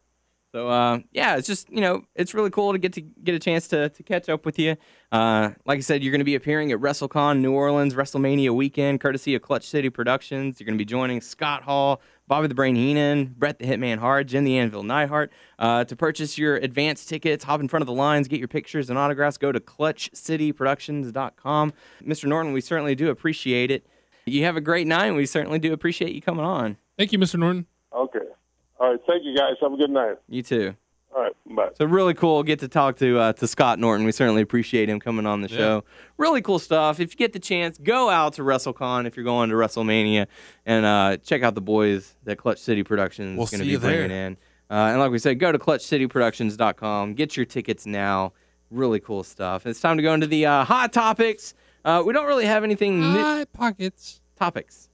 So 0.55 0.69
uh, 0.69 0.99
yeah, 1.11 1.35
it's 1.35 1.47
just 1.47 1.69
you 1.69 1.81
know 1.81 2.05
it's 2.15 2.33
really 2.33 2.49
cool 2.49 2.71
to 2.71 2.77
get 2.77 2.93
to 2.93 3.01
get 3.01 3.35
a 3.35 3.39
chance 3.39 3.67
to, 3.67 3.89
to 3.89 4.03
catch 4.03 4.29
up 4.29 4.45
with 4.45 4.57
you. 4.57 4.77
Uh, 5.11 5.49
like 5.65 5.79
I 5.79 5.81
said, 5.81 6.01
you're 6.01 6.11
going 6.11 6.19
to 6.19 6.25
be 6.25 6.35
appearing 6.35 6.71
at 6.71 6.79
WrestleCon 6.79 7.39
New 7.39 7.51
Orleans 7.51 7.93
WrestleMania 7.93 8.55
weekend, 8.55 9.01
courtesy 9.01 9.35
of 9.35 9.41
Clutch 9.41 9.67
City 9.67 9.89
Productions. 9.89 10.57
You're 10.57 10.65
going 10.65 10.77
to 10.77 10.81
be 10.81 10.85
joining 10.85 11.19
Scott 11.19 11.63
Hall, 11.63 11.99
Bobby 12.29 12.47
the 12.47 12.55
Brain 12.55 12.77
Heenan, 12.77 13.35
Bret 13.37 13.59
the 13.59 13.65
Hitman 13.65 13.97
Hart, 13.97 14.27
Jim 14.27 14.45
the 14.45 14.57
Anvil 14.57 14.83
Neidhart. 14.83 15.29
Uh, 15.59 15.83
to 15.83 15.93
purchase 15.93 16.37
your 16.37 16.55
advance 16.55 17.05
tickets, 17.05 17.43
hop 17.43 17.59
in 17.59 17.67
front 17.67 17.81
of 17.81 17.87
the 17.87 17.93
lines, 17.93 18.29
get 18.29 18.39
your 18.39 18.47
pictures 18.47 18.89
and 18.89 18.97
autographs. 18.97 19.37
Go 19.37 19.51
to 19.51 19.59
ClutchCityProductions.com. 19.59 21.73
Mr. 22.01 22.29
Norton, 22.29 22.53
we 22.53 22.61
certainly 22.61 22.95
do 22.95 23.09
appreciate 23.09 23.71
it. 23.71 23.85
You 24.25 24.45
have 24.45 24.55
a 24.55 24.61
great 24.61 24.87
night. 24.87 25.07
and 25.07 25.17
We 25.17 25.25
certainly 25.25 25.59
do 25.59 25.73
appreciate 25.73 26.15
you 26.15 26.21
coming 26.21 26.45
on. 26.45 26.77
Thank 26.97 27.11
you, 27.11 27.19
Mr. 27.19 27.37
Norton. 27.37 27.65
Okay. 27.95 28.19
All 28.79 28.91
right. 28.91 28.99
Thank 29.07 29.23
you, 29.23 29.35
guys. 29.35 29.53
Have 29.61 29.71
a 29.73 29.77
good 29.77 29.89
night. 29.91 30.17
You 30.27 30.43
too. 30.43 30.75
All 31.15 31.21
right, 31.21 31.31
bye. 31.55 31.69
So 31.77 31.85
really 31.85 32.13
cool. 32.13 32.43
Get 32.43 32.59
to 32.59 32.67
talk 32.67 32.97
to 32.97 33.17
uh, 33.17 33.33
to 33.33 33.47
Scott 33.47 33.79
Norton. 33.79 34.05
We 34.05 34.11
certainly 34.11 34.41
appreciate 34.41 34.89
him 34.89 34.99
coming 34.99 35.25
on 35.25 35.39
the 35.41 35.47
Yeah. 35.49 35.57
show. 35.57 35.83
Really 36.17 36.41
cool 36.41 36.59
stuff. 36.59 36.99
If 36.99 37.11
you 37.11 37.15
get 37.15 37.31
the 37.31 37.39
chance, 37.39 37.77
go 37.77 38.09
out 38.09 38.33
to 38.33 38.41
WrestleCon 38.41 39.05
if 39.07 39.15
you're 39.15 39.23
going 39.23 39.49
to 39.49 39.55
WrestleMania 39.55 40.27
and 40.65 40.85
uh, 40.85 41.15
check 41.23 41.41
out 41.41 41.55
the 41.55 41.61
boys 41.61 42.17
that 42.25 42.37
Clutch 42.37 42.59
City 42.59 42.83
Productions 42.83 43.37
We'll 43.37 43.45
is 43.45 43.51
going 43.51 43.59
to 43.59 43.63
see 43.63 43.69
be 43.69 43.71
you 43.71 43.77
there. 43.77 44.07
bringing 44.07 44.17
in. 44.25 44.37
Uh, 44.69 44.73
and 44.91 44.99
like 44.99 45.09
we 45.09 45.19
said, 45.19 45.39
go 45.39 45.53
to 45.53 45.57
ClutchCityProductions.com. 45.59 47.13
Get 47.13 47.37
your 47.37 47.45
tickets 47.45 47.85
now. 47.85 48.33
Really 48.71 48.99
cool 48.99 49.23
stuff. 49.23 49.65
It's 49.65 49.79
time 49.79 49.95
to 49.95 50.03
go 50.03 50.13
into 50.13 50.27
the 50.27 50.45
uh, 50.47 50.65
hot 50.65 50.91
topics. 50.91 51.53
Uh, 51.85 52.03
we 52.05 52.11
don't 52.13 52.25
really 52.25 52.45
have 52.45 52.63
anything 52.65 52.99
new 52.99 53.21
Hot 53.21 53.53
pockets. 53.53 54.19
topics. 54.37 54.89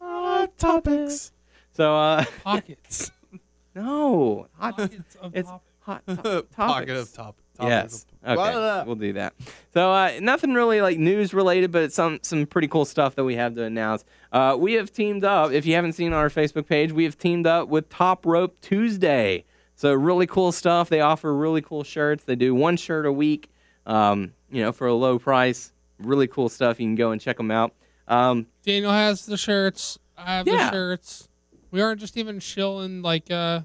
Hot 0.00 0.56
topics. 0.58 1.32
So 1.78 1.94
uh, 1.96 2.24
Pockets. 2.44 3.10
no, 3.74 4.48
hot. 4.58 4.76
pockets 4.76 5.16
of 5.22 5.32
It's 5.34 5.48
topics. 5.48 5.64
hot 5.80 6.02
to- 6.06 6.42
Pocket 6.56 6.90
of 6.96 7.12
top. 7.12 7.36
topic 7.56 7.70
Yes. 7.70 8.02
of- 8.02 8.04
Okay. 8.24 8.34
blah, 8.34 8.50
blah. 8.52 8.82
We'll 8.84 8.96
do 8.96 9.12
that. 9.14 9.32
So 9.72 9.92
uh, 9.92 10.12
nothing 10.20 10.52
really 10.52 10.80
like 10.82 10.98
news 10.98 11.32
related, 11.32 11.70
but 11.70 11.92
some 11.92 12.18
some 12.22 12.46
pretty 12.46 12.66
cool 12.68 12.84
stuff 12.84 13.14
that 13.14 13.22
we 13.24 13.36
have 13.36 13.54
to 13.54 13.62
announce. 13.62 14.04
Uh, 14.32 14.56
we 14.58 14.72
have 14.74 14.92
teamed 14.92 15.24
up. 15.24 15.52
If 15.52 15.64
you 15.66 15.74
haven't 15.76 15.92
seen 15.92 16.08
on 16.12 16.18
our 16.18 16.28
Facebook 16.28 16.66
page, 16.66 16.90
we 16.92 17.04
have 17.04 17.16
teamed 17.16 17.46
up 17.46 17.68
with 17.68 17.88
Top 17.88 18.26
Rope 18.26 18.60
Tuesday. 18.60 19.44
So 19.76 19.94
really 19.94 20.26
cool 20.26 20.50
stuff. 20.50 20.88
They 20.88 21.00
offer 21.00 21.32
really 21.32 21.62
cool 21.62 21.84
shirts. 21.84 22.24
They 22.24 22.34
do 22.34 22.54
one 22.56 22.76
shirt 22.76 23.06
a 23.06 23.12
week. 23.12 23.48
Um, 23.86 24.32
you 24.50 24.62
know, 24.62 24.72
for 24.72 24.88
a 24.88 24.94
low 24.94 25.18
price. 25.20 25.72
Really 26.00 26.26
cool 26.26 26.48
stuff. 26.48 26.80
You 26.80 26.86
can 26.86 26.96
go 26.96 27.12
and 27.12 27.20
check 27.20 27.36
them 27.36 27.52
out. 27.52 27.72
Um, 28.08 28.46
Daniel 28.64 28.90
has 28.90 29.24
the 29.26 29.36
shirts. 29.36 29.98
I 30.18 30.36
have 30.38 30.46
Yeah. 30.48 30.66
the 30.66 30.70
shirts. 30.72 31.28
We 31.70 31.80
aren't 31.82 32.00
just 32.00 32.16
even 32.16 32.40
shilling 32.40 33.02
like 33.02 33.30
uh 33.30 33.62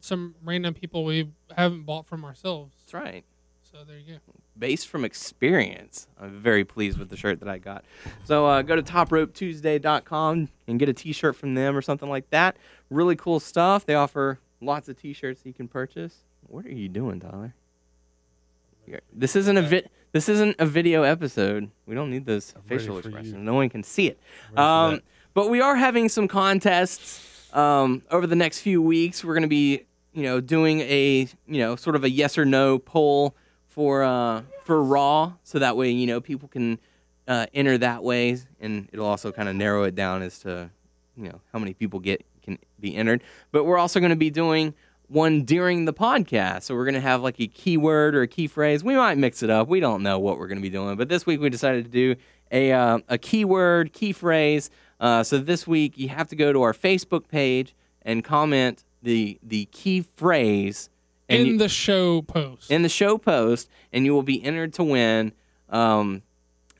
some 0.00 0.34
random 0.44 0.74
people 0.74 1.04
we 1.04 1.30
haven't 1.56 1.82
bought 1.84 2.06
from 2.06 2.24
ourselves. 2.24 2.74
that's 2.80 2.94
right. 2.94 3.24
So 3.70 3.78
there 3.86 3.98
you 3.98 4.14
go. 4.14 4.18
based 4.58 4.88
from 4.88 5.04
experience. 5.04 6.06
I'm 6.18 6.40
very 6.40 6.64
pleased 6.64 6.98
with 6.98 7.10
the 7.10 7.16
shirt 7.16 7.40
that 7.40 7.48
I 7.48 7.58
got. 7.58 7.84
So 8.24 8.46
uh, 8.46 8.62
go 8.62 8.76
to 8.76 8.82
topropetuesday.com 8.82 10.48
and 10.66 10.78
get 10.78 10.88
a 10.88 10.92
t-shirt 10.92 11.36
from 11.36 11.54
them 11.54 11.76
or 11.76 11.82
something 11.82 12.08
like 12.08 12.30
that. 12.30 12.56
Really 12.90 13.14
cool 13.16 13.40
stuff. 13.40 13.84
They 13.84 13.94
offer 13.94 14.38
lots 14.60 14.88
of 14.88 14.96
t-shirts 14.98 15.42
you 15.44 15.52
can 15.52 15.68
purchase. 15.68 16.16
What 16.46 16.64
are 16.64 16.72
you 16.72 16.88
doing, 16.88 17.20
Tyler? 17.20 17.54
You're- 18.86 19.00
This 19.12 19.36
isn't 19.36 19.56
a 19.56 19.62
vi- 19.62 19.86
This 20.12 20.28
isn't 20.30 20.56
a 20.58 20.64
video 20.66 21.02
episode. 21.02 21.70
We 21.86 21.94
don't 21.94 22.10
need 22.10 22.24
those 22.24 22.54
ready 22.68 22.78
facial 22.78 22.94
for 23.02 23.08
expressions. 23.08 23.34
No 23.34 23.54
one 23.54 23.68
can 23.68 23.82
see 23.82 24.06
it. 24.08 24.18
Um, 24.56 24.94
that. 24.94 25.02
But 25.34 25.48
we 25.48 25.60
are 25.60 25.76
having 25.76 26.08
some 26.08 26.28
contests 26.28 27.52
um, 27.52 28.02
over 28.10 28.26
the 28.26 28.36
next 28.36 28.60
few 28.60 28.82
weeks. 28.82 29.24
We're 29.24 29.34
going 29.34 29.42
to 29.42 29.48
be, 29.48 29.84
you 30.12 30.22
know, 30.22 30.40
doing 30.40 30.80
a, 30.80 31.28
you 31.46 31.58
know, 31.58 31.76
sort 31.76 31.96
of 31.96 32.04
a 32.04 32.10
yes 32.10 32.38
or 32.38 32.44
no 32.44 32.78
poll 32.78 33.36
for 33.66 34.02
uh, 34.02 34.42
for 34.64 34.82
Raw, 34.82 35.32
so 35.44 35.58
that 35.58 35.76
way, 35.76 35.90
you 35.90 36.06
know, 36.06 36.20
people 36.20 36.48
can 36.48 36.78
uh, 37.26 37.46
enter 37.54 37.78
that 37.78 38.02
way, 38.02 38.38
and 38.60 38.88
it'll 38.92 39.06
also 39.06 39.30
kind 39.32 39.48
of 39.48 39.54
narrow 39.54 39.84
it 39.84 39.94
down 39.94 40.22
as 40.22 40.40
to, 40.40 40.70
you 41.16 41.24
know, 41.28 41.40
how 41.52 41.58
many 41.58 41.74
people 41.74 42.00
get 42.00 42.24
can 42.42 42.58
be 42.80 42.96
entered. 42.96 43.22
But 43.52 43.64
we're 43.64 43.78
also 43.78 44.00
going 44.00 44.10
to 44.10 44.16
be 44.16 44.30
doing 44.30 44.74
one 45.08 45.44
during 45.44 45.84
the 45.84 45.92
podcast. 45.92 46.64
So 46.64 46.74
we're 46.74 46.84
going 46.84 46.94
to 46.94 47.00
have 47.00 47.22
like 47.22 47.40
a 47.40 47.46
keyword 47.46 48.14
or 48.14 48.22
a 48.22 48.28
key 48.28 48.46
phrase. 48.46 48.84
We 48.84 48.94
might 48.94 49.18
mix 49.18 49.42
it 49.42 49.50
up. 49.50 49.68
We 49.68 49.80
don't 49.80 50.02
know 50.02 50.18
what 50.18 50.38
we're 50.38 50.48
going 50.48 50.58
to 50.58 50.62
be 50.62 50.70
doing. 50.70 50.96
But 50.96 51.08
this 51.08 51.26
week 51.26 51.40
we 51.40 51.48
decided 51.48 51.84
to 51.84 51.90
do 51.90 52.16
a, 52.50 52.72
uh, 52.72 52.98
a 53.08 53.18
keyword, 53.18 53.92
key 53.92 54.12
phrase. 54.12 54.70
Uh, 55.00 55.22
so 55.22 55.38
this 55.38 55.66
week 55.66 55.96
you 55.96 56.08
have 56.08 56.28
to 56.28 56.36
go 56.36 56.52
to 56.52 56.62
our 56.62 56.72
Facebook 56.72 57.28
page 57.28 57.74
and 58.02 58.24
comment 58.24 58.84
the, 59.02 59.38
the 59.42 59.66
key 59.66 60.04
phrase 60.16 60.90
in 61.28 61.46
you- 61.46 61.58
the 61.58 61.68
show 61.68 62.22
post. 62.22 62.70
in 62.70 62.82
the 62.82 62.88
show 62.88 63.18
post, 63.18 63.68
and 63.92 64.04
you 64.04 64.12
will 64.14 64.22
be 64.22 64.42
entered 64.44 64.72
to 64.74 64.82
win 64.84 65.32
um, 65.70 66.22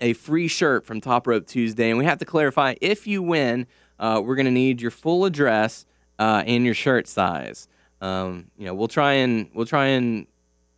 a 0.01 0.13
free 0.15 0.49
shirt 0.49 0.87
from 0.87 1.01
Top 1.01 1.27
Rope 1.27 1.47
Tuesday. 1.47 1.91
And 1.91 1.99
we 1.99 2.05
have 2.07 2.19
to 2.19 2.25
clarify 2.25 2.75
if 2.81 3.07
you 3.07 3.23
win, 3.23 3.67
uh, 3.99 4.21
we're 4.25 4.37
going 4.37 4.47
to 4.47 4.51
need 4.53 4.81
your 4.81 4.91
full 4.91 5.25
address 5.25 5.85
uh, 6.19 6.43
and 6.47 6.65
your 6.65 6.75
shirt 6.75 7.07
size. 7.07 7.69
Um, 8.01 8.47
you 8.57 8.65
know, 8.65 8.75
we'll 8.75 8.89
try 8.89 9.13
and 9.15 9.51
we'll 9.55 9.67
try 9.67 9.87
and 9.87 10.27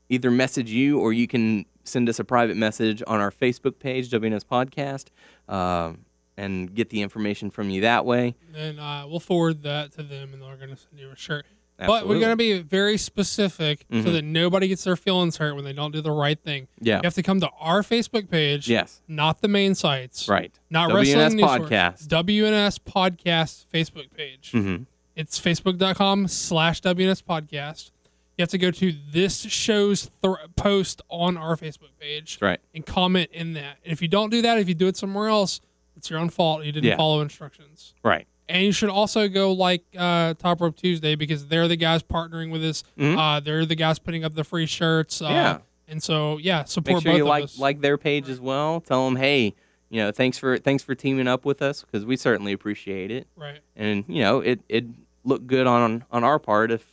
either 0.09 0.31
message 0.31 0.71
you 0.71 0.99
or 0.99 1.13
you 1.13 1.29
can 1.29 1.65
send 1.85 2.09
us 2.09 2.19
a 2.19 2.25
private 2.25 2.57
message 2.57 3.03
on 3.07 3.21
our 3.21 3.31
Facebook 3.31 3.79
page, 3.79 4.11
WNS 4.11 4.45
Podcast, 4.45 5.07
uh, 5.49 5.93
and 6.41 6.75
get 6.75 6.91
the 6.91 7.03
information 7.03 7.51
from 7.51 7.71
you 7.71 7.83
that 7.83 8.05
way. 8.05 8.35
and 8.57 8.81
uh, 8.81 9.05
we'll 9.09 9.21
forward 9.21 9.63
that 9.63 9.93
to 9.93 10.03
them, 10.03 10.33
and 10.33 10.43
they're 10.43 10.57
going 10.57 10.71
to 10.71 10.77
send 10.77 10.99
you 10.99 11.11
a 11.11 11.17
shirt. 11.17 11.45
But 11.79 12.07
we're 12.07 12.19
going 12.21 12.33
to 12.33 12.37
be 12.37 12.59
very 12.59 12.99
specific 12.99 13.87
Mhm. 13.91 14.05
so 14.05 14.13
that 14.13 14.23
nobody 14.23 14.69
gets 14.69 14.85
their 14.85 14.97
feelings 14.97 15.39
hurt 15.39 15.55
when 15.55 15.65
they 15.65 15.73
don't 15.73 15.93
do 15.93 16.03
the 16.03 16.11
right 16.13 16.39
thing. 16.39 16.69
Yeah. 16.79 16.97
You 16.97 17.01
have 17.05 17.15
to 17.15 17.23
come 17.23 17.41
to 17.41 17.49
our 17.59 17.81
Facebook 17.83 18.29
page, 18.31 18.69
Yes. 18.69 19.01
not 19.09 19.41
the 19.41 19.49
main 19.49 19.75
sites, 19.75 20.29
Right. 20.29 20.53
Not 20.69 20.91
WNS 20.91 21.17
Wrestling. 21.17 21.45
Podcast. 21.47 22.07
WNS 22.09 22.79
Podcast 22.81 23.65
Facebook 23.73 24.13
page. 24.15 24.53
Mm-hmm. 24.53 24.83
It's 25.17 25.41
facebook.com 25.41 26.29
slash 26.29 26.83
WNS 26.83 27.23
Podcast. 27.23 27.93
You 28.37 28.43
have 28.43 28.51
to 28.51 28.59
go 28.59 28.71
to 28.71 28.93
this 29.11 29.41
show's 29.43 30.11
th- 30.23 30.37
post 30.57 31.01
on 31.09 31.37
our 31.39 31.57
Facebook 31.57 31.91
page 31.99 32.39
right. 32.43 32.61
and 32.75 32.85
comment 32.85 33.31
in 33.33 33.55
that. 33.55 33.79
And 33.85 33.93
if 33.93 34.03
you 34.03 34.09
don't 34.09 34.29
do 34.31 34.43
that, 34.43 34.59
if 34.59 34.69
you 34.69 34.75
do 34.75 34.87
it 34.87 34.97
somewhere 34.99 35.29
else, 35.29 35.61
it's 36.01 36.09
your 36.11 36.19
own 36.19 36.31
fault. 36.31 36.65
You 36.65 36.73
didn't 36.73 36.87
Yeah. 36.89 36.97
follow 36.97 37.21
instructions. 37.21 37.93
Right. 38.03 38.27
And 38.49 38.65
you 38.65 38.73
should 38.73 38.89
also 38.89 39.29
go 39.29 39.53
like 39.53 39.85
uh, 39.97 40.35
Top 40.35 40.61
Rope 40.61 40.77
Tuesday 40.77 41.15
because 41.15 41.47
they're 41.47 41.69
the 41.69 41.77
guys 41.77 42.03
partnering 42.03 42.51
with 42.51 42.65
us. 42.65 42.83
Mhm. 42.99 43.17
Uh, 43.17 43.39
they're 43.41 43.65
the 43.67 43.77
guys 43.77 43.99
putting 43.99 44.25
up 44.25 44.35
the 44.35 44.43
free 44.45 44.67
shirts. 44.67 45.21
Uh, 45.23 45.29
Yeah. 45.29 45.59
And 45.87 46.03
so, 46.03 46.39
yeah, 46.39 46.65
support 46.65 46.97
Make 46.97 47.03
sure 47.03 47.13
both 47.13 47.19
you 47.19 47.25
like 47.27 47.45
us. 47.45 47.59
like 47.59 47.81
their 47.81 47.99
page 47.99 48.29
as 48.29 48.41
well. 48.41 48.81
Tell 48.81 49.05
them, 49.05 49.17
hey, 49.17 49.55
you 49.91 50.01
know, 50.01 50.11
thanks 50.13 50.39
for 50.39 50.57
thanks 50.57 50.83
for 50.83 50.95
teaming 50.95 51.29
up 51.29 51.45
with 51.45 51.61
us 51.63 51.83
because 51.85 52.05
we 52.07 52.17
certainly 52.17 52.53
appreciate 52.53 53.11
it. 53.11 53.27
right. 53.37 53.59
And 53.77 54.05
you 54.09 54.23
know, 54.23 54.41
it 54.41 54.61
it 54.69 54.87
look 55.25 55.47
good 55.47 55.67
on 55.67 56.05
on 56.11 56.25
our 56.25 56.39
part 56.39 56.71
if 56.71 56.85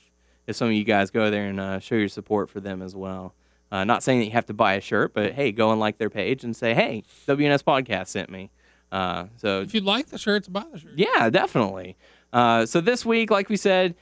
if 0.47 0.55
some 0.55 0.67
of 0.67 0.73
you 0.73 0.83
guys 0.83 1.11
go 1.11 1.29
there 1.31 1.47
and 1.47 1.59
uh, 1.59 1.79
show 1.79 1.95
your 1.95 2.07
support 2.09 2.49
for 2.49 2.59
them 2.59 2.81
as 2.81 2.95
well. 2.95 3.33
Uh, 3.71 3.83
not 3.83 4.01
saying 4.01 4.19
that 4.19 4.25
you 4.25 4.31
have 4.31 4.45
to 4.45 4.53
buy 4.53 4.73
a 4.75 4.81
shirt, 4.81 5.13
but 5.13 5.33
hey, 5.33 5.51
go 5.51 5.71
and 5.71 5.79
like 5.79 5.97
their 5.97 6.09
page 6.09 6.43
and 6.45 6.55
say, 6.55 6.73
hey, 6.73 7.03
WNS 7.27 7.63
Podcast 7.63 8.07
sent 8.07 8.29
me. 8.29 8.49
Uh, 8.91 9.25
so 9.37 9.61
If 9.61 9.73
you 9.73 9.81
like 9.81 10.07
the 10.07 10.17
shirts, 10.17 10.47
buy 10.47 10.63
the 10.71 10.79
shirt. 10.79 10.93
yeah, 10.95 11.29
definitely. 11.29 11.95
Uh, 12.33 12.65
so 12.65 12.81
this 12.81 13.05
week, 13.05 13.29
like 13.31 13.49
we 13.49 13.57
said, 13.57 13.95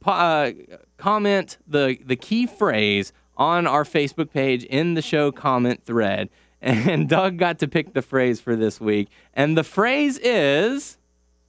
po- 0.00 0.12
uh, 0.12 0.52
comment 0.96 1.58
the 1.66 1.98
the 2.04 2.16
key 2.16 2.46
phrase 2.46 3.12
on 3.36 3.66
our 3.66 3.84
Facebook 3.84 4.30
page 4.30 4.64
in 4.64 4.94
the 4.94 5.02
show 5.02 5.32
comment 5.32 5.84
thread, 5.84 6.30
and 6.62 7.08
Doug 7.08 7.36
got 7.36 7.58
to 7.60 7.68
pick 7.68 7.92
the 7.94 8.02
phrase 8.02 8.40
for 8.40 8.54
this 8.56 8.80
week, 8.80 9.08
and 9.34 9.56
the 9.56 9.64
phrase 9.64 10.18
is. 10.18 10.98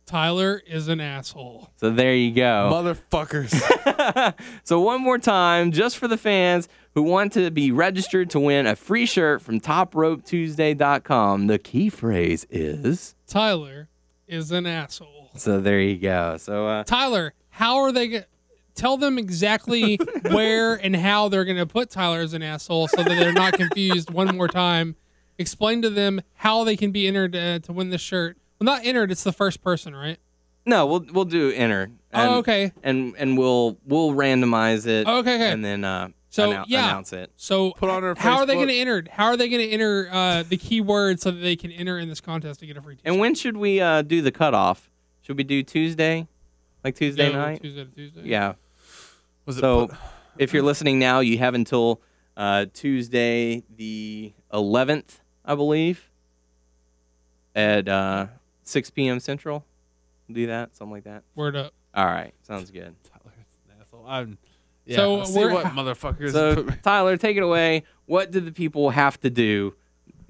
Tyler 0.08 0.62
is 0.68 0.88
an 0.88 1.00
asshole. 1.02 1.72
So 1.78 1.90
there 1.90 2.14
you 2.14 2.32
go. 2.32 2.70
Motherfuckers. 2.72 4.34
so 4.64 4.80
one 4.80 5.02
more 5.02 5.18
time, 5.18 5.72
just 5.72 5.98
for 5.98 6.08
the 6.08 6.18
fans 6.18 6.70
who 6.96 7.04
want 7.04 7.34
to 7.34 7.52
be 7.52 7.72
registered 7.72 8.30
to 8.32 8.40
win 8.40 8.66
a 8.66 8.76
free 8.76 9.06
shirt 9.06 9.42
from 9.42 9.60
TopRopeTuesday.com, 9.60 11.48
the 11.48 11.60
key 11.60 11.90
phrase 11.90 12.48
is. 12.50 13.16
Tyler 13.28 13.90
is 14.28 14.52
an 14.52 14.66
asshole. 14.66 15.30
So 15.36 15.60
there 15.60 15.80
you 15.80 15.98
go. 15.98 16.38
So 16.38 16.68
uh, 16.68 16.84
Tyler, 16.86 17.34
how 17.50 17.78
are 17.78 17.92
they 17.92 18.08
going 18.08 18.24
tell 18.74 18.98
them 18.98 19.18
exactly 19.18 19.98
where 20.32 20.76
and 20.76 20.96
how 20.96 21.30
they're 21.30 21.46
going 21.46 21.58
to 21.58 21.66
put 21.66 21.90
Tyler 21.90 22.22
as 22.22 22.34
an 22.34 22.42
asshole 22.42 22.88
so 22.88 23.04
that 23.04 23.10
they're 23.10 23.34
not 23.34 23.54
confused 23.54 24.10
one 24.10 24.36
more 24.36 24.48
time? 24.48 24.96
Explain 25.38 25.82
to 25.82 25.90
them 25.90 26.22
how 26.36 26.64
they 26.64 26.78
can 26.78 26.92
be 26.92 27.08
entered 27.08 27.36
uh, 27.36 27.60
to 27.60 27.74
win 27.74 27.90
this 27.90 28.02
shirt. 28.02 28.38
Well, 28.60 28.66
not 28.66 28.86
entered, 28.86 29.12
it's 29.12 29.24
the 29.24 29.34
first 29.34 29.62
person, 29.62 29.94
right? 29.94 30.18
no, 30.66 30.86
we'll 30.86 31.06
we'll 31.12 31.26
do 31.26 31.52
enter. 31.52 31.92
And, 32.12 32.30
oh, 32.32 32.38
okay. 32.38 32.72
and 32.84 33.14
and 33.18 33.38
we'll 33.38 33.78
we'll 33.86 34.12
randomize 34.12 34.88
it. 34.88 35.08
Okay, 35.08 35.36
okay. 35.36 35.52
And 35.52 35.64
then 35.64 35.84
uh, 35.84 36.10
So, 36.36 36.52
annou- 36.52 36.66
yeah. 36.68 36.86
announce 36.90 37.14
it. 37.14 37.32
So 37.38 37.72
Put 37.72 37.90
on 37.90 38.04
our 38.04 38.14
how 38.18 38.40
are 38.40 38.46
they 38.46 38.56
going 38.56 38.68
to 38.68 38.76
enter? 38.78 39.04
How 39.10 39.26
are 39.28 39.38
they 39.38 39.48
going 39.48 39.62
to 39.66 39.70
enter 39.70 40.10
uh, 40.12 40.44
the 40.44 40.58
keyword 40.58 41.22
so 41.22 41.32
that 41.32 41.40
they 41.40 41.56
can 41.56 41.72
enter 41.72 41.98
in 41.98 42.10
this 42.10 42.20
contest 42.20 42.60
to 42.60 42.66
get 42.68 42.76
a 42.76 42.82
free 42.82 42.96
t-shirt? 42.96 43.08
And 43.10 43.20
when 43.22 43.36
should 43.36 43.56
we 43.56 43.80
uh, 43.80 44.02
do 44.02 44.22
the 44.22 44.32
cutoff? 44.32 44.90
Should 45.22 45.38
we 45.38 45.44
do 45.44 45.64
Tuesday, 45.64 46.28
like 46.84 46.96
Tuesday 46.96 47.30
Yeah, 47.30 47.38
night? 47.38 47.62
Tuesday 47.62 47.86
to 47.86 47.90
Tuesday. 47.92 48.22
Yeah. 48.26 48.54
Was 49.46 49.58
it 49.58 49.62
So 49.62 49.88
put- 49.88 49.98
if 50.38 50.54
you're 50.54 50.64
listening 50.64 51.00
now, 51.00 51.22
you 51.22 51.38
have 51.38 51.54
until 51.54 52.02
uh, 52.36 52.66
Tuesday 52.74 53.64
the 53.78 54.34
11th, 54.52 55.20
I 55.46 55.56
believe, 55.56 56.10
at 57.56 57.88
uh, 57.88 58.28
6 58.64 58.90
p.m. 58.92 59.20
Central. 59.22 59.66
Do 60.30 60.48
that, 60.48 60.76
something 60.76 60.92
like 60.92 61.04
that. 61.06 61.24
Word 61.36 61.56
up. 61.56 61.74
All 61.94 62.06
right, 62.06 62.34
sounds 62.44 62.72
good. 62.72 62.94
Tyler's 63.04 63.38
an 63.70 63.76
asshole. 63.80 64.06
I'm, 64.06 64.38
yeah, 64.86 64.98
So 64.98 65.24
see 65.24 65.40
we're- 65.40 65.54
what 65.54 65.66
motherfuckers 65.74 66.32
So 66.32 66.64
Tyler, 66.84 67.18
take 67.18 67.38
it 67.38 67.44
away. 67.44 67.84
What 68.06 68.32
do 68.32 68.40
the 68.40 68.52
people 68.52 68.90
have 68.92 69.20
to 69.22 69.30
do? 69.30 69.74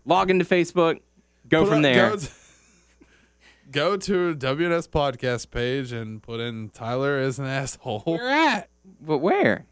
Log 0.05 0.29
into 0.29 0.45
Facebook. 0.45 0.99
Go 1.49 1.61
Put 1.61 1.67
from 1.69 1.75
on- 1.77 1.81
there. 1.83 2.09
Go 2.11 2.15
to, 2.17 2.29
go 3.71 3.97
to 3.97 4.35
WNS 4.35 4.89
podcast 4.89 5.49
page 5.51 5.91
and 5.91 6.21
put 6.21 6.39
in 6.39 6.69
Tyler 6.69 7.19
is 7.19 7.39
an 7.39 7.45
asshole. 7.45 8.01
Where 8.01 8.29
at? 8.29 8.69
But 9.01 9.17
where? 9.19 9.65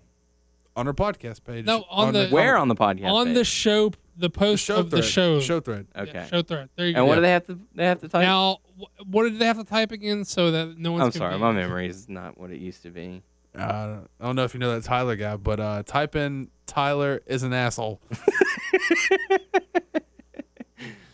on 0.75 0.87
our 0.87 0.93
podcast 0.93 1.43
page. 1.43 1.65
No, 1.65 1.85
on 1.87 2.13
the- 2.13 2.29
Where 2.29 2.57
on 2.57 2.67
the 2.67 2.73
podcast? 2.75 3.05
on 3.11 3.27
page? 3.27 3.35
the 3.35 3.43
show, 3.45 3.91
the 4.17 4.31
post 4.31 4.65
show 4.65 4.77
of 4.77 4.89
the 4.89 5.03
show. 5.03 5.39
Show 5.39 5.59
thread. 5.59 5.85
Yeah, 5.95 6.01
Okay. 6.01 6.27
show 6.31 6.41
thread. 6.41 6.69
There 6.75 6.87
you 6.87 6.89
and 6.89 6.95
go. 6.95 7.01
And 7.01 7.07
what 7.09 7.15
do 7.15 7.21
they 7.21 7.29
have 7.29 7.45
to? 7.45 7.59
They 7.75 7.85
have 7.85 7.99
to 7.99 8.07
type. 8.09 8.23
Now, 8.23 8.57
what 9.05 9.23
did 9.25 9.37
they 9.37 9.45
have 9.45 9.59
to 9.59 9.63
type 9.65 9.91
again 9.91 10.25
so 10.25 10.49
that 10.49 10.75
no 10.79 10.93
one's 10.93 11.03
I'm 11.03 11.11
sorry, 11.11 11.37
my 11.37 11.51
memory 11.51 11.87
is 11.87 12.09
not 12.09 12.39
what 12.39 12.49
it 12.49 12.57
used 12.59 12.81
to 12.83 12.89
be. 12.89 13.21
Uh, 13.57 13.99
I 14.19 14.25
don't 14.25 14.35
know 14.35 14.43
if 14.45 14.53
you 14.53 14.59
know 14.59 14.73
that 14.73 14.83
Tyler 14.83 15.15
guy, 15.15 15.35
but 15.37 15.59
uh, 15.59 15.83
type 15.83 16.15
in 16.15 16.49
Tyler 16.65 17.21
is 17.27 17.43
an 17.43 17.53
asshole. 17.53 18.01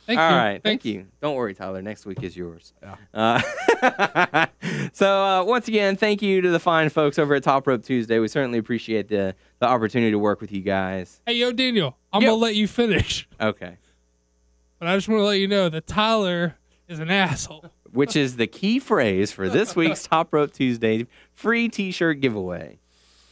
Thank 0.07 0.19
All 0.21 0.31
you. 0.31 0.35
right, 0.37 0.63
thank 0.63 0.81
Thanks. 0.81 0.85
you. 0.85 1.05
Don't 1.21 1.35
worry, 1.35 1.53
Tyler. 1.53 1.83
Next 1.83 2.03
week 2.07 2.23
is 2.23 2.35
yours. 2.35 2.73
Yeah. 2.81 2.95
Uh, 3.13 4.45
so 4.91 5.23
uh, 5.23 5.43
once 5.43 5.67
again, 5.67 5.97
thank 5.97 6.23
you 6.23 6.41
to 6.41 6.49
the 6.49 6.59
fine 6.59 6.89
folks 6.89 7.19
over 7.19 7.35
at 7.35 7.43
Top 7.43 7.67
Rope 7.67 7.83
Tuesday. 7.83 8.17
We 8.17 8.27
certainly 8.27 8.57
appreciate 8.57 9.07
the 9.07 9.35
the 9.59 9.67
opportunity 9.67 10.09
to 10.09 10.17
work 10.17 10.41
with 10.41 10.51
you 10.51 10.61
guys. 10.61 11.21
Hey, 11.27 11.33
yo, 11.33 11.51
Daniel, 11.51 11.95
I'm 12.11 12.23
Yo. 12.23 12.29
gonna 12.29 12.41
let 12.41 12.55
you 12.55 12.67
finish, 12.67 13.27
Okay. 13.39 13.77
but 14.79 14.87
I 14.87 14.95
just 14.97 15.07
want 15.07 15.19
to 15.19 15.25
let 15.25 15.37
you 15.37 15.47
know 15.47 15.69
that 15.69 15.85
Tyler 15.85 16.55
is 16.87 16.97
an 16.97 17.11
asshole. 17.11 17.65
Which 17.93 18.15
is 18.15 18.37
the 18.37 18.47
key 18.47 18.79
phrase 18.79 19.31
for 19.31 19.49
this 19.49 19.75
week's 19.75 20.03
Top 20.07 20.33
Rope 20.33 20.51
Tuesday 20.53 21.07
free 21.33 21.69
T-shirt 21.69 22.19
giveaway. 22.21 22.79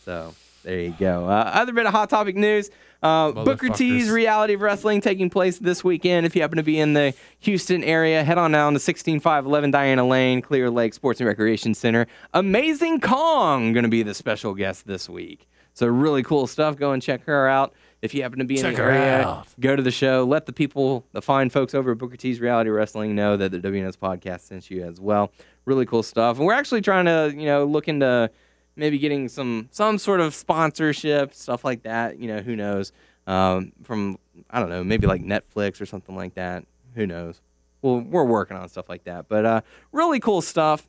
So 0.06 0.34
there 0.64 0.80
you 0.80 0.96
go. 1.00 1.26
Uh, 1.26 1.52
other 1.54 1.74
bit 1.74 1.86
of 1.86 1.92
hot 1.92 2.10
topic 2.10 2.36
news. 2.36 2.70
Uh, 3.02 3.32
Booker 3.32 3.70
T's 3.70 4.10
Reality 4.10 4.54
of 4.54 4.62
Wrestling 4.62 5.02
taking 5.02 5.30
place 5.30 5.60
this 5.60 5.84
weekend. 5.84 6.26
If 6.26 6.36
you 6.36 6.42
happen 6.42 6.58
to 6.58 6.64
be 6.64 6.80
in 6.80 6.94
the 6.94 7.14
Houston 7.42 7.84
area, 7.84 8.24
head 8.24 8.38
on 8.38 8.52
down 8.52 8.74
to 8.74 8.80
16511 8.80 9.72
Diana 9.72 10.06
Lane, 10.08 10.42
Clear 10.42 10.70
Lake 10.70 10.94
Sports 10.94 11.20
and 11.20 11.28
Recreation 11.28 11.74
Center. 11.74 12.08
Amazing 12.34 13.02
Kong 13.02 13.72
going 13.74 13.84
to 13.84 13.90
be 13.90 14.02
the 14.02 14.14
special 14.16 14.56
guest 14.56 14.88
this 14.88 15.08
week. 15.08 15.48
So 15.74 15.86
really 15.86 16.24
cool 16.24 16.48
stuff. 16.48 16.76
Go 16.76 16.92
and 16.92 17.02
check 17.02 17.24
her 17.26 17.48
out. 17.48 17.74
If 18.02 18.14
you 18.14 18.22
happen 18.22 18.40
to 18.40 18.46
be 18.46 18.60
in 18.60 18.64
the 18.64 18.78
her 18.78 18.92
area, 18.92 19.24
out. 19.24 19.48
go 19.60 19.76
to 19.76 19.82
the 19.82 19.92
show. 19.92 20.24
Let 20.24 20.46
the 20.46 20.54
people, 20.54 21.06
the 21.14 21.22
fine 21.22 21.50
folks 21.50 21.74
over 21.74 21.92
at 21.92 21.98
Booker 21.98 22.16
T's 22.16 22.40
Reality 22.40 22.70
Wrestling, 22.70 23.16
know 23.16 23.36
that 23.38 23.52
the 23.52 23.60
WNS 23.60 23.98
podcast 23.98 24.42
sent 24.42 24.70
you 24.70 24.84
as 24.84 25.00
well. 25.00 25.32
Really 25.66 25.86
cool 25.86 26.04
stuff. 26.04 26.38
And 26.38 26.46
we're 26.46 26.54
actually 26.54 26.82
trying 26.82 27.06
to, 27.06 27.34
you 27.36 27.46
know, 27.48 27.66
look 27.66 27.88
into 27.88 28.30
maybe 28.76 29.00
getting 29.00 29.28
some 29.28 29.68
some 29.72 29.98
sort 29.98 30.20
of 30.20 30.36
sponsorship, 30.36 31.34
stuff 31.34 31.66
like 31.66 31.84
that. 31.84 32.20
You 32.20 32.28
know, 32.28 32.40
who 32.40 32.56
knows? 32.56 32.92
Um, 33.26 33.74
from 33.84 34.20
I 34.50 34.60
don't 34.60 34.70
know, 34.70 34.84
maybe 34.84 35.08
like 35.08 35.24
Netflix 35.24 35.82
or 35.82 35.86
something 35.86 36.16
like 36.16 36.36
that. 36.36 36.66
Who 36.96 37.08
knows? 37.08 37.42
Well, 37.82 38.00
we're 38.00 38.24
working 38.24 38.58
on 38.58 38.70
stuff 38.70 38.90
like 38.90 39.04
that. 39.06 39.28
But 39.28 39.46
uh, 39.46 39.62
really 39.92 40.20
cool 40.20 40.42
stuff 40.42 40.88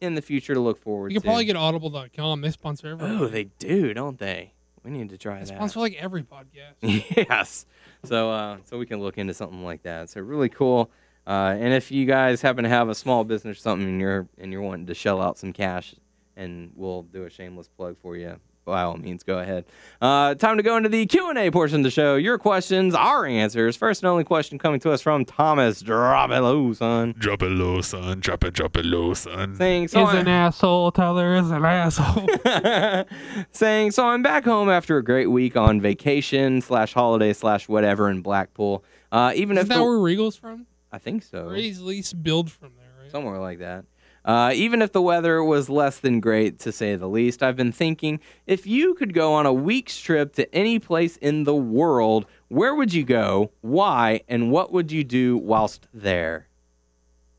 in 0.00 0.14
the 0.14 0.22
future 0.22 0.54
to 0.54 0.60
look 0.60 0.80
forward 0.82 1.10
to. 1.10 1.14
You 1.14 1.20
can 1.20 1.26
to. 1.26 1.28
probably 1.28 1.44
get 1.44 1.56
Audible.com. 1.56 2.40
They 2.40 2.50
sponsor 2.50 2.88
everything. 2.88 3.18
Oh, 3.18 3.26
they 3.28 3.44
do, 3.44 3.94
don't 3.94 4.18
they? 4.18 4.52
We 4.82 4.90
need 4.90 5.10
to 5.10 5.18
try 5.18 5.38
that. 5.40 5.48
sponsor 5.48 5.80
like 5.80 5.94
every 5.94 6.22
podcast. 6.22 6.74
yes. 6.82 7.66
So 8.04 8.30
uh, 8.30 8.58
so 8.64 8.78
we 8.78 8.86
can 8.86 9.00
look 9.00 9.18
into 9.18 9.34
something 9.34 9.64
like 9.64 9.82
that. 9.82 10.10
So 10.10 10.20
really 10.20 10.48
cool. 10.48 10.90
Uh, 11.26 11.54
and 11.58 11.74
if 11.74 11.92
you 11.92 12.06
guys 12.06 12.40
happen 12.40 12.64
to 12.64 12.70
have 12.70 12.88
a 12.88 12.94
small 12.94 13.24
business 13.24 13.58
or 13.58 13.60
something 13.60 13.86
and 13.86 14.00
you're 14.00 14.26
and 14.38 14.50
you're 14.52 14.62
wanting 14.62 14.86
to 14.86 14.94
shell 14.94 15.20
out 15.20 15.38
some 15.38 15.52
cash, 15.52 15.94
and 16.36 16.72
we'll 16.74 17.02
do 17.02 17.24
a 17.24 17.30
shameless 17.30 17.68
plug 17.68 17.96
for 18.00 18.16
you. 18.16 18.40
By 18.70 18.82
all 18.82 18.96
means, 18.96 19.22
go 19.22 19.38
ahead. 19.38 19.64
Uh, 20.00 20.34
time 20.36 20.56
to 20.56 20.62
go 20.62 20.76
into 20.76 20.88
the 20.88 21.04
Q 21.06 21.28
and 21.28 21.38
A 21.38 21.50
portion 21.50 21.78
of 21.80 21.82
the 21.84 21.90
show. 21.90 22.16
Your 22.16 22.38
questions, 22.38 22.94
our 22.94 23.26
answers. 23.26 23.76
First 23.76 24.02
and 24.02 24.08
only 24.08 24.24
question 24.24 24.58
coming 24.58 24.80
to 24.80 24.92
us 24.92 25.00
from 25.02 25.24
Thomas. 25.24 25.80
Drop 25.80 26.30
it 26.30 26.40
low, 26.40 26.72
son. 26.72 27.14
Drop 27.18 27.42
it 27.42 27.50
low, 27.50 27.80
son. 27.80 28.20
Drop 28.20 28.44
it, 28.44 28.54
drop 28.54 28.76
it 28.76 28.84
low, 28.84 29.12
son. 29.14 29.56
Saying 29.56 29.88
so. 29.88 30.08
Is 30.08 30.14
an 30.14 30.28
asshole. 30.28 30.92
Tyler 30.92 31.34
is 31.34 31.50
an 31.50 31.64
asshole. 31.64 32.26
saying, 33.52 33.90
so 33.90 34.06
I'm 34.06 34.22
back 34.22 34.44
home 34.44 34.68
after 34.68 34.96
a 34.96 35.04
great 35.04 35.26
week 35.30 35.56
on 35.56 35.80
vacation 35.80 36.60
slash 36.60 36.92
holiday 36.94 37.32
slash 37.32 37.68
whatever 37.68 38.08
in 38.08 38.22
Blackpool. 38.22 38.84
Uh, 39.12 39.32
even 39.34 39.56
Isn't 39.56 39.64
if 39.66 39.68
that 39.68 39.78
the, 39.78 39.84
where 39.84 39.98
Regal's 39.98 40.36
from? 40.36 40.66
I 40.92 40.98
think 40.98 41.22
so, 41.22 41.48
Or 41.48 41.54
he's 41.54 41.78
at 41.78 41.84
least 41.84 42.22
build 42.22 42.50
from 42.50 42.72
there, 42.76 43.02
right? 43.02 43.10
somewhere 43.10 43.38
like 43.38 43.58
that. 43.60 43.84
Uh, 44.24 44.52
even 44.54 44.82
if 44.82 44.92
the 44.92 45.00
weather 45.00 45.42
was 45.42 45.70
less 45.70 45.98
than 45.98 46.20
great, 46.20 46.58
to 46.58 46.70
say 46.72 46.94
the 46.94 47.08
least, 47.08 47.42
I've 47.42 47.56
been 47.56 47.72
thinking 47.72 48.20
if 48.46 48.66
you 48.66 48.94
could 48.94 49.14
go 49.14 49.32
on 49.32 49.46
a 49.46 49.52
week's 49.52 49.98
trip 49.98 50.34
to 50.34 50.54
any 50.54 50.78
place 50.78 51.16
in 51.16 51.44
the 51.44 51.54
world, 51.54 52.26
where 52.48 52.74
would 52.74 52.92
you 52.92 53.02
go? 53.04 53.50
Why? 53.62 54.20
And 54.28 54.50
what 54.50 54.72
would 54.72 54.92
you 54.92 55.04
do 55.04 55.38
whilst 55.38 55.86
there? 55.94 56.48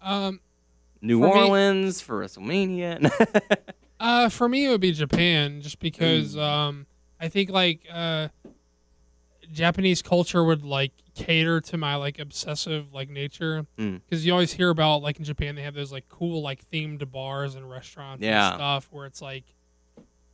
Um, 0.01 0.39
New 1.01 1.19
For 1.21 1.33
me- 1.35 1.39
Orleans 1.41 2.01
for 2.01 2.23
WrestleMania. 2.23 3.11
uh, 3.99 4.29
for 4.29 4.49
me, 4.49 4.65
it 4.65 4.69
would 4.69 4.81
be 4.81 4.91
Japan, 4.91 5.61
just 5.61 5.77
Mm. 5.77 5.81
because 5.81 6.35
um, 6.37 6.87
I 7.19 7.27
think 7.27 7.51
like 7.51 7.81
uh, 7.93 8.29
Japanese 9.51 10.01
culture 10.01 10.43
would 10.43 10.63
like 10.63 10.91
cater 11.15 11.59
to 11.61 11.77
my 11.77 11.95
like 11.95 12.19
obsessive 12.19 12.93
like 12.93 13.09
nature. 13.09 13.65
Mm. 13.77 14.01
Because 14.07 14.25
you 14.25 14.31
always 14.31 14.53
hear 14.53 14.69
about 14.69 15.01
like 15.01 15.17
in 15.19 15.23
Japan, 15.25 15.55
they 15.55 15.61
have 15.63 15.73
those 15.75 15.91
like 15.91 16.07
cool 16.09 16.41
like 16.41 16.63
themed 16.71 17.09
bars 17.11 17.55
and 17.55 17.69
restaurants 17.69 18.23
Yeah. 18.23 18.49
and 18.49 18.55
stuff 18.55 18.88
where 18.91 19.05
it's 19.05 19.21
like, 19.21 19.43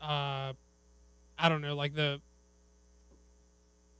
uh, 0.02 0.54
I 1.40 1.50
don't 1.50 1.62
know, 1.62 1.76
like 1.76 1.94
the 1.96 2.22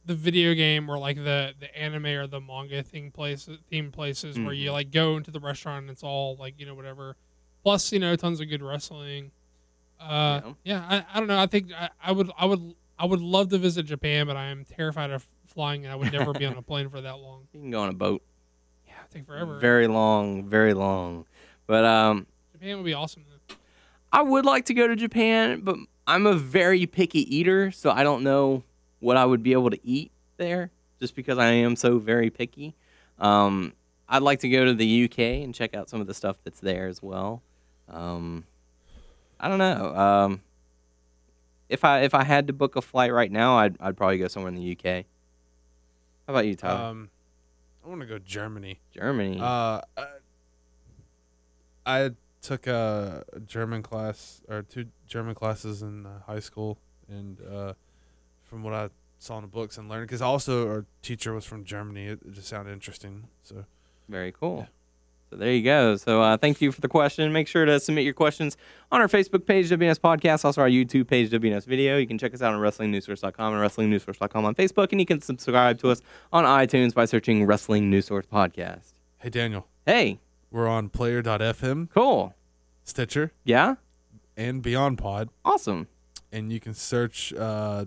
the 0.06 0.16
video 0.16 0.54
game 0.54 0.90
or 0.90 0.98
like 0.98 1.18
the 1.18 1.54
the 1.60 1.78
anime 1.78 2.06
or 2.06 2.28
the 2.28 2.40
manga 2.40 2.82
thing 2.82 3.12
places 3.12 3.60
themed 3.72 3.92
places 3.92 4.38
where 4.38 4.48
Mm-hmm. 4.48 4.54
you 4.54 4.72
like 4.72 4.92
go 4.92 5.18
into 5.18 5.32
the 5.32 5.40
restaurant 5.40 5.84
and 5.84 5.90
it's 5.90 6.04
all 6.04 6.38
like 6.38 6.54
you 6.58 6.66
know 6.66 6.76
whatever 6.76 7.18
plus 7.64 7.92
you 7.92 8.00
know 8.00 8.16
tons 8.16 8.40
of 8.40 8.48
good 8.48 8.62
wrestling 8.62 9.32
uh 10.00 10.42
Yeah. 10.44 10.52
yeah, 10.64 10.86
I, 10.90 11.06
I 11.14 11.20
don't 11.20 11.28
know 11.28 11.38
i 11.40 11.46
think 11.48 11.74
I, 11.74 11.90
I 12.02 12.12
would 12.14 12.32
i 12.38 12.46
would 12.46 12.74
i 12.98 13.06
would 13.06 13.20
love 13.20 13.50
to 13.50 13.58
visit 13.58 13.86
japan 13.86 14.28
but 14.28 14.38
i 14.38 14.46
am 14.46 14.64
terrified 14.64 15.10
of 15.12 15.28
flying 15.58 15.86
and 15.86 15.92
i 15.92 15.96
would 15.96 16.14
never 16.14 16.34
be 16.34 16.46
on 16.46 16.56
a 16.56 16.62
plane 16.62 16.88
for 16.88 17.02
that 17.02 17.18
long 17.18 17.42
you 17.54 17.60
can 17.62 17.72
go 17.72 17.82
on 17.82 17.90
a 17.90 17.94
boat. 17.94 18.22
yeah 18.88 18.94
I 19.04 19.08
think 19.12 19.26
forever 19.26 19.58
Very 19.58 19.88
long, 19.88 20.48
very 20.48 20.76
long. 20.76 21.26
But 21.66 21.84
um, 21.84 22.28
japan 22.54 22.78
would 22.78 22.86
be 22.86 22.94
awesome 22.94 23.26
though. 23.28 23.56
I 24.14 24.22
would 24.22 24.46
like 24.46 24.66
to 24.66 24.74
go 24.76 24.88
to 24.88 24.96
Japan, 24.96 25.62
but 25.64 25.76
I'm 26.06 26.26
a 26.28 26.34
very 26.36 26.86
picky 26.86 27.22
eater, 27.36 27.72
so 27.72 27.90
I 27.90 28.04
don't 28.04 28.24
know 28.24 28.64
what 29.00 29.18
I 29.18 29.26
would 29.26 29.42
be 29.44 29.52
able 29.54 29.70
to 29.72 29.80
eat 29.84 30.12
there 30.38 30.70
just 31.00 31.16
because 31.16 31.38
I 31.38 31.48
am 31.48 31.76
so 31.76 31.98
very 31.98 32.30
picky. 32.30 32.76
Um, 33.20 33.74
I'd 34.08 34.22
like 34.22 34.40
to 34.42 34.50
go 34.50 34.64
to 34.66 34.74
the 34.74 35.06
UK 35.06 35.20
and 35.44 35.54
check 35.56 35.76
out 35.76 35.90
some 35.90 36.00
of 36.02 36.08
the 36.08 36.14
stuff 36.14 36.38
that's 36.44 36.60
there 36.60 36.88
as 36.88 37.02
well. 37.02 37.42
Um, 37.90 38.46
I 39.40 39.50
don't 39.50 39.60
know. 39.60 39.96
Um, 39.96 40.42
if 41.70 41.84
I 41.84 42.02
if 42.02 42.14
I 42.14 42.24
had 42.24 42.48
to 42.48 42.54
book 42.54 42.76
a 42.76 42.82
flight 42.82 43.12
right 43.12 43.32
now, 43.32 43.58
I'd 43.58 43.76
I'd 43.80 43.98
probably 43.98 44.20
go 44.20 44.28
somewhere 44.28 44.52
in 44.54 44.56
the 44.56 44.78
UK. 44.78 45.06
How 46.28 46.34
about 46.34 46.46
you, 46.46 46.56
Tyler? 46.56 46.84
Um, 46.84 47.10
I 47.86 47.90
want 47.90 48.02
to 48.02 48.08
go 48.08 48.20
Germany. 48.20 48.82
Germany. 48.92 49.40
Uh, 49.40 49.82
I, 49.96 50.08
I 51.86 52.10
took 52.42 52.68
a 52.68 53.24
German 53.48 53.82
class 53.82 54.42
or 54.50 54.62
two 54.64 54.88
German 55.08 55.36
classes 55.36 55.82
in 55.82 56.06
uh, 56.06 56.20
high 56.28 56.42
school, 56.42 56.78
and 57.08 57.40
uh, 57.42 57.74
from 58.44 58.64
what 58.64 58.74
I 58.74 58.90
saw 59.20 59.38
in 59.38 59.44
the 59.44 59.48
books 59.48 59.78
and 59.78 59.88
learned, 59.88 60.08
because 60.08 60.22
also 60.22 60.68
our 60.68 60.86
teacher 61.02 61.34
was 61.34 61.46
from 61.46 61.64
Germany, 61.64 62.08
it, 62.08 62.20
it 62.26 62.34
just 62.34 62.50
sounded 62.50 62.74
interesting. 62.74 63.30
So 63.44 63.64
Very 64.10 64.34
cool. 64.34 64.68
Yeah. 64.68 64.77
So 65.30 65.36
there 65.36 65.52
you 65.52 65.62
go. 65.64 65.98
So 65.98 66.22
uh, 66.22 66.38
thank 66.38 66.62
you 66.62 66.72
for 66.72 66.80
the 66.80 66.88
question. 66.88 67.34
Make 67.34 67.48
sure 67.50 67.66
to 67.66 67.80
submit 67.82 68.06
your 68.06 68.14
questions 68.14 68.56
on 68.92 69.02
our 69.02 69.08
Facebook 69.10 69.46
page, 69.46 69.70
WNS 69.70 70.00
Podcast, 70.00 70.46
also 70.46 70.62
our 70.62 70.70
YouTube 70.70 71.08
page, 71.08 71.30
WNS 71.32 71.66
Video. 71.66 71.98
You 71.98 72.08
can 72.08 72.18
check 72.18 72.34
us 72.34 72.42
out 72.42 72.54
on 72.54 72.62
WrestlingNewsSource.com 72.62 73.54
and 73.54 73.62
WrestlingNewsSource.com 73.62 74.46
on 74.46 74.56
Facebook, 74.56 74.92
and 74.92 75.02
you 75.02 75.06
can 75.06 75.20
subscribe 75.22 75.80
to 75.80 75.90
us 75.90 76.02
on 76.32 76.46
iTunes 76.46 76.94
by 76.94 77.04
searching 77.06 77.46
Wrestling 77.46 77.90
News 77.90 78.06
Source 78.06 78.26
Podcast. 78.26 78.94
hey 79.20 79.30
Daniel, 79.30 79.68
Hey, 79.86 80.20
we're 80.50 80.68
on 80.68 80.88
Player.fm, 80.90 81.90
cool. 81.94 82.34
Stitcher, 82.86 83.34
Yeah? 83.44 83.76
and 84.38 84.62
Beyond 84.62 84.98
Pod, 84.98 85.28
Awesome. 85.44 85.88
and 86.32 86.54
you 86.54 86.62
can 86.62 86.74
search 86.74 87.34
uh, 87.34 87.84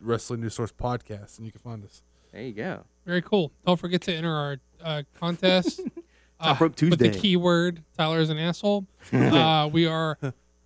Wrestling 0.00 0.40
News 0.40 0.54
Source 0.54 0.72
Podcast, 0.72 1.36
and 1.36 1.44
you 1.44 1.52
can 1.52 1.60
find 1.60 1.84
us. 1.84 2.02
There 2.32 2.40
you 2.42 2.52
go. 2.52 2.84
very 3.04 3.20
cool 3.22 3.50
don't 3.66 3.78
forget 3.78 4.00
to 4.02 4.14
enter 4.14 4.32
our 4.32 4.56
uh, 4.82 5.02
contest 5.18 5.80
uh, 6.40 6.44
Top 6.48 6.60
Rope 6.60 6.80
with 6.80 6.98
the 6.98 7.08
Tuesday. 7.08 7.20
keyword 7.20 7.82
tyler 7.96 8.20
is 8.20 8.30
an 8.30 8.38
asshole 8.38 8.86
uh, 9.12 9.68
we 9.72 9.86
are 9.86 10.18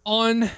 on 0.04 0.50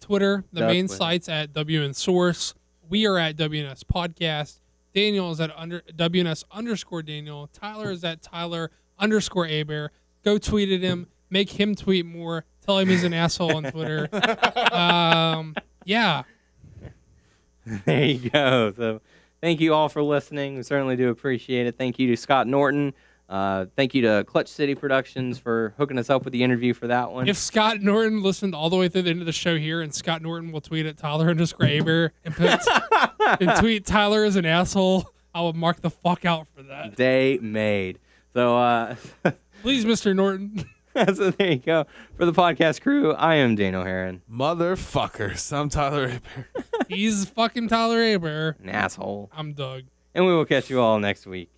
twitter 0.00 0.44
the 0.52 0.60
That's 0.60 0.72
main 0.72 0.88
funny. 0.88 0.98
sites 0.98 1.28
at 1.28 1.52
wn 1.54 1.94
source 1.94 2.54
we 2.88 3.06
are 3.06 3.18
at 3.18 3.36
wns 3.36 3.82
podcast 3.84 4.58
daniel 4.94 5.30
is 5.30 5.40
at 5.40 5.50
under 5.56 5.80
wns 5.96 6.44
underscore 6.52 7.02
daniel 7.02 7.48
tyler 7.52 7.90
is 7.90 8.04
at 8.04 8.22
tyler 8.22 8.70
underscore 8.98 9.46
abear 9.46 9.90
go 10.24 10.38
tweet 10.38 10.70
at 10.70 10.80
him 10.80 11.06
make 11.30 11.50
him 11.50 11.74
tweet 11.74 12.04
more 12.04 12.44
tell 12.64 12.78
him 12.78 12.88
he's 12.88 13.04
an 13.04 13.14
asshole 13.14 13.56
on 13.56 13.64
twitter 13.64 14.08
um, 14.72 15.54
yeah 15.84 16.22
there 17.86 18.04
you 18.04 18.30
go. 18.30 18.72
So 18.76 19.00
thank 19.40 19.60
you 19.60 19.72
all 19.72 19.88
for 19.88 20.02
listening. 20.02 20.56
We 20.56 20.64
certainly 20.64 20.96
do 20.96 21.10
appreciate 21.10 21.66
it. 21.68 21.78
Thank 21.78 21.98
you 22.00 22.08
to 22.08 22.16
Scott 22.16 22.48
Norton 22.48 22.92
Uh, 23.28 23.66
thank 23.76 23.94
you 23.94 24.02
to 24.02 24.24
Clutch 24.26 24.48
City 24.48 24.74
Productions 24.74 25.38
for 25.38 25.72
hooking 25.78 25.96
us 25.98 26.10
up 26.10 26.24
with 26.24 26.32
the 26.32 26.42
interview 26.42 26.74
for 26.74 26.86
that 26.88 27.12
one. 27.12 27.28
If 27.28 27.38
Scott 27.38 27.80
Norton 27.80 28.22
listened 28.22 28.54
all 28.54 28.68
the 28.68 28.76
way 28.76 28.88
through 28.88 29.02
the 29.02 29.10
end 29.10 29.20
of 29.20 29.26
the 29.26 29.32
show 29.32 29.56
here, 29.56 29.80
and 29.80 29.94
Scott 29.94 30.20
Norton 30.20 30.52
will 30.52 30.60
tweet 30.60 30.84
at 30.84 30.98
Tyler 30.98 31.30
underscore 31.30 31.66
Aber 31.66 32.12
and 32.24 32.34
put 32.34 32.60
and 33.40 33.58
tweet 33.58 33.86
Tyler 33.86 34.24
is 34.24 34.36
an 34.36 34.44
asshole, 34.44 35.08
I 35.34 35.40
will 35.40 35.54
mark 35.54 35.80
the 35.80 35.90
fuck 35.90 36.24
out 36.24 36.46
for 36.54 36.62
that. 36.64 36.94
Day 36.96 37.38
made. 37.40 37.98
So, 38.34 38.56
uh, 38.58 38.96
Please, 39.62 39.84
Mr. 39.84 40.14
Norton. 40.14 40.64
so 41.14 41.30
there 41.30 41.52
you 41.52 41.58
go. 41.58 41.86
For 42.16 42.26
the 42.26 42.32
podcast 42.32 42.82
crew, 42.82 43.12
I 43.14 43.36
am 43.36 43.54
Daniel 43.54 43.84
Heron, 43.84 44.20
Motherfuckers. 44.30 45.52
I'm 45.56 45.68
Tyler 45.70 46.20
Aber. 46.20 46.56
He's 46.88 47.24
fucking 47.26 47.68
Tyler 47.68 48.02
Aber. 48.02 48.56
an 48.62 48.68
asshole. 48.68 49.30
I'm 49.32 49.54
Doug. 49.54 49.84
And 50.14 50.26
we 50.26 50.34
will 50.34 50.44
catch 50.44 50.68
you 50.68 50.80
all 50.80 50.98
next 50.98 51.26
week. 51.26 51.50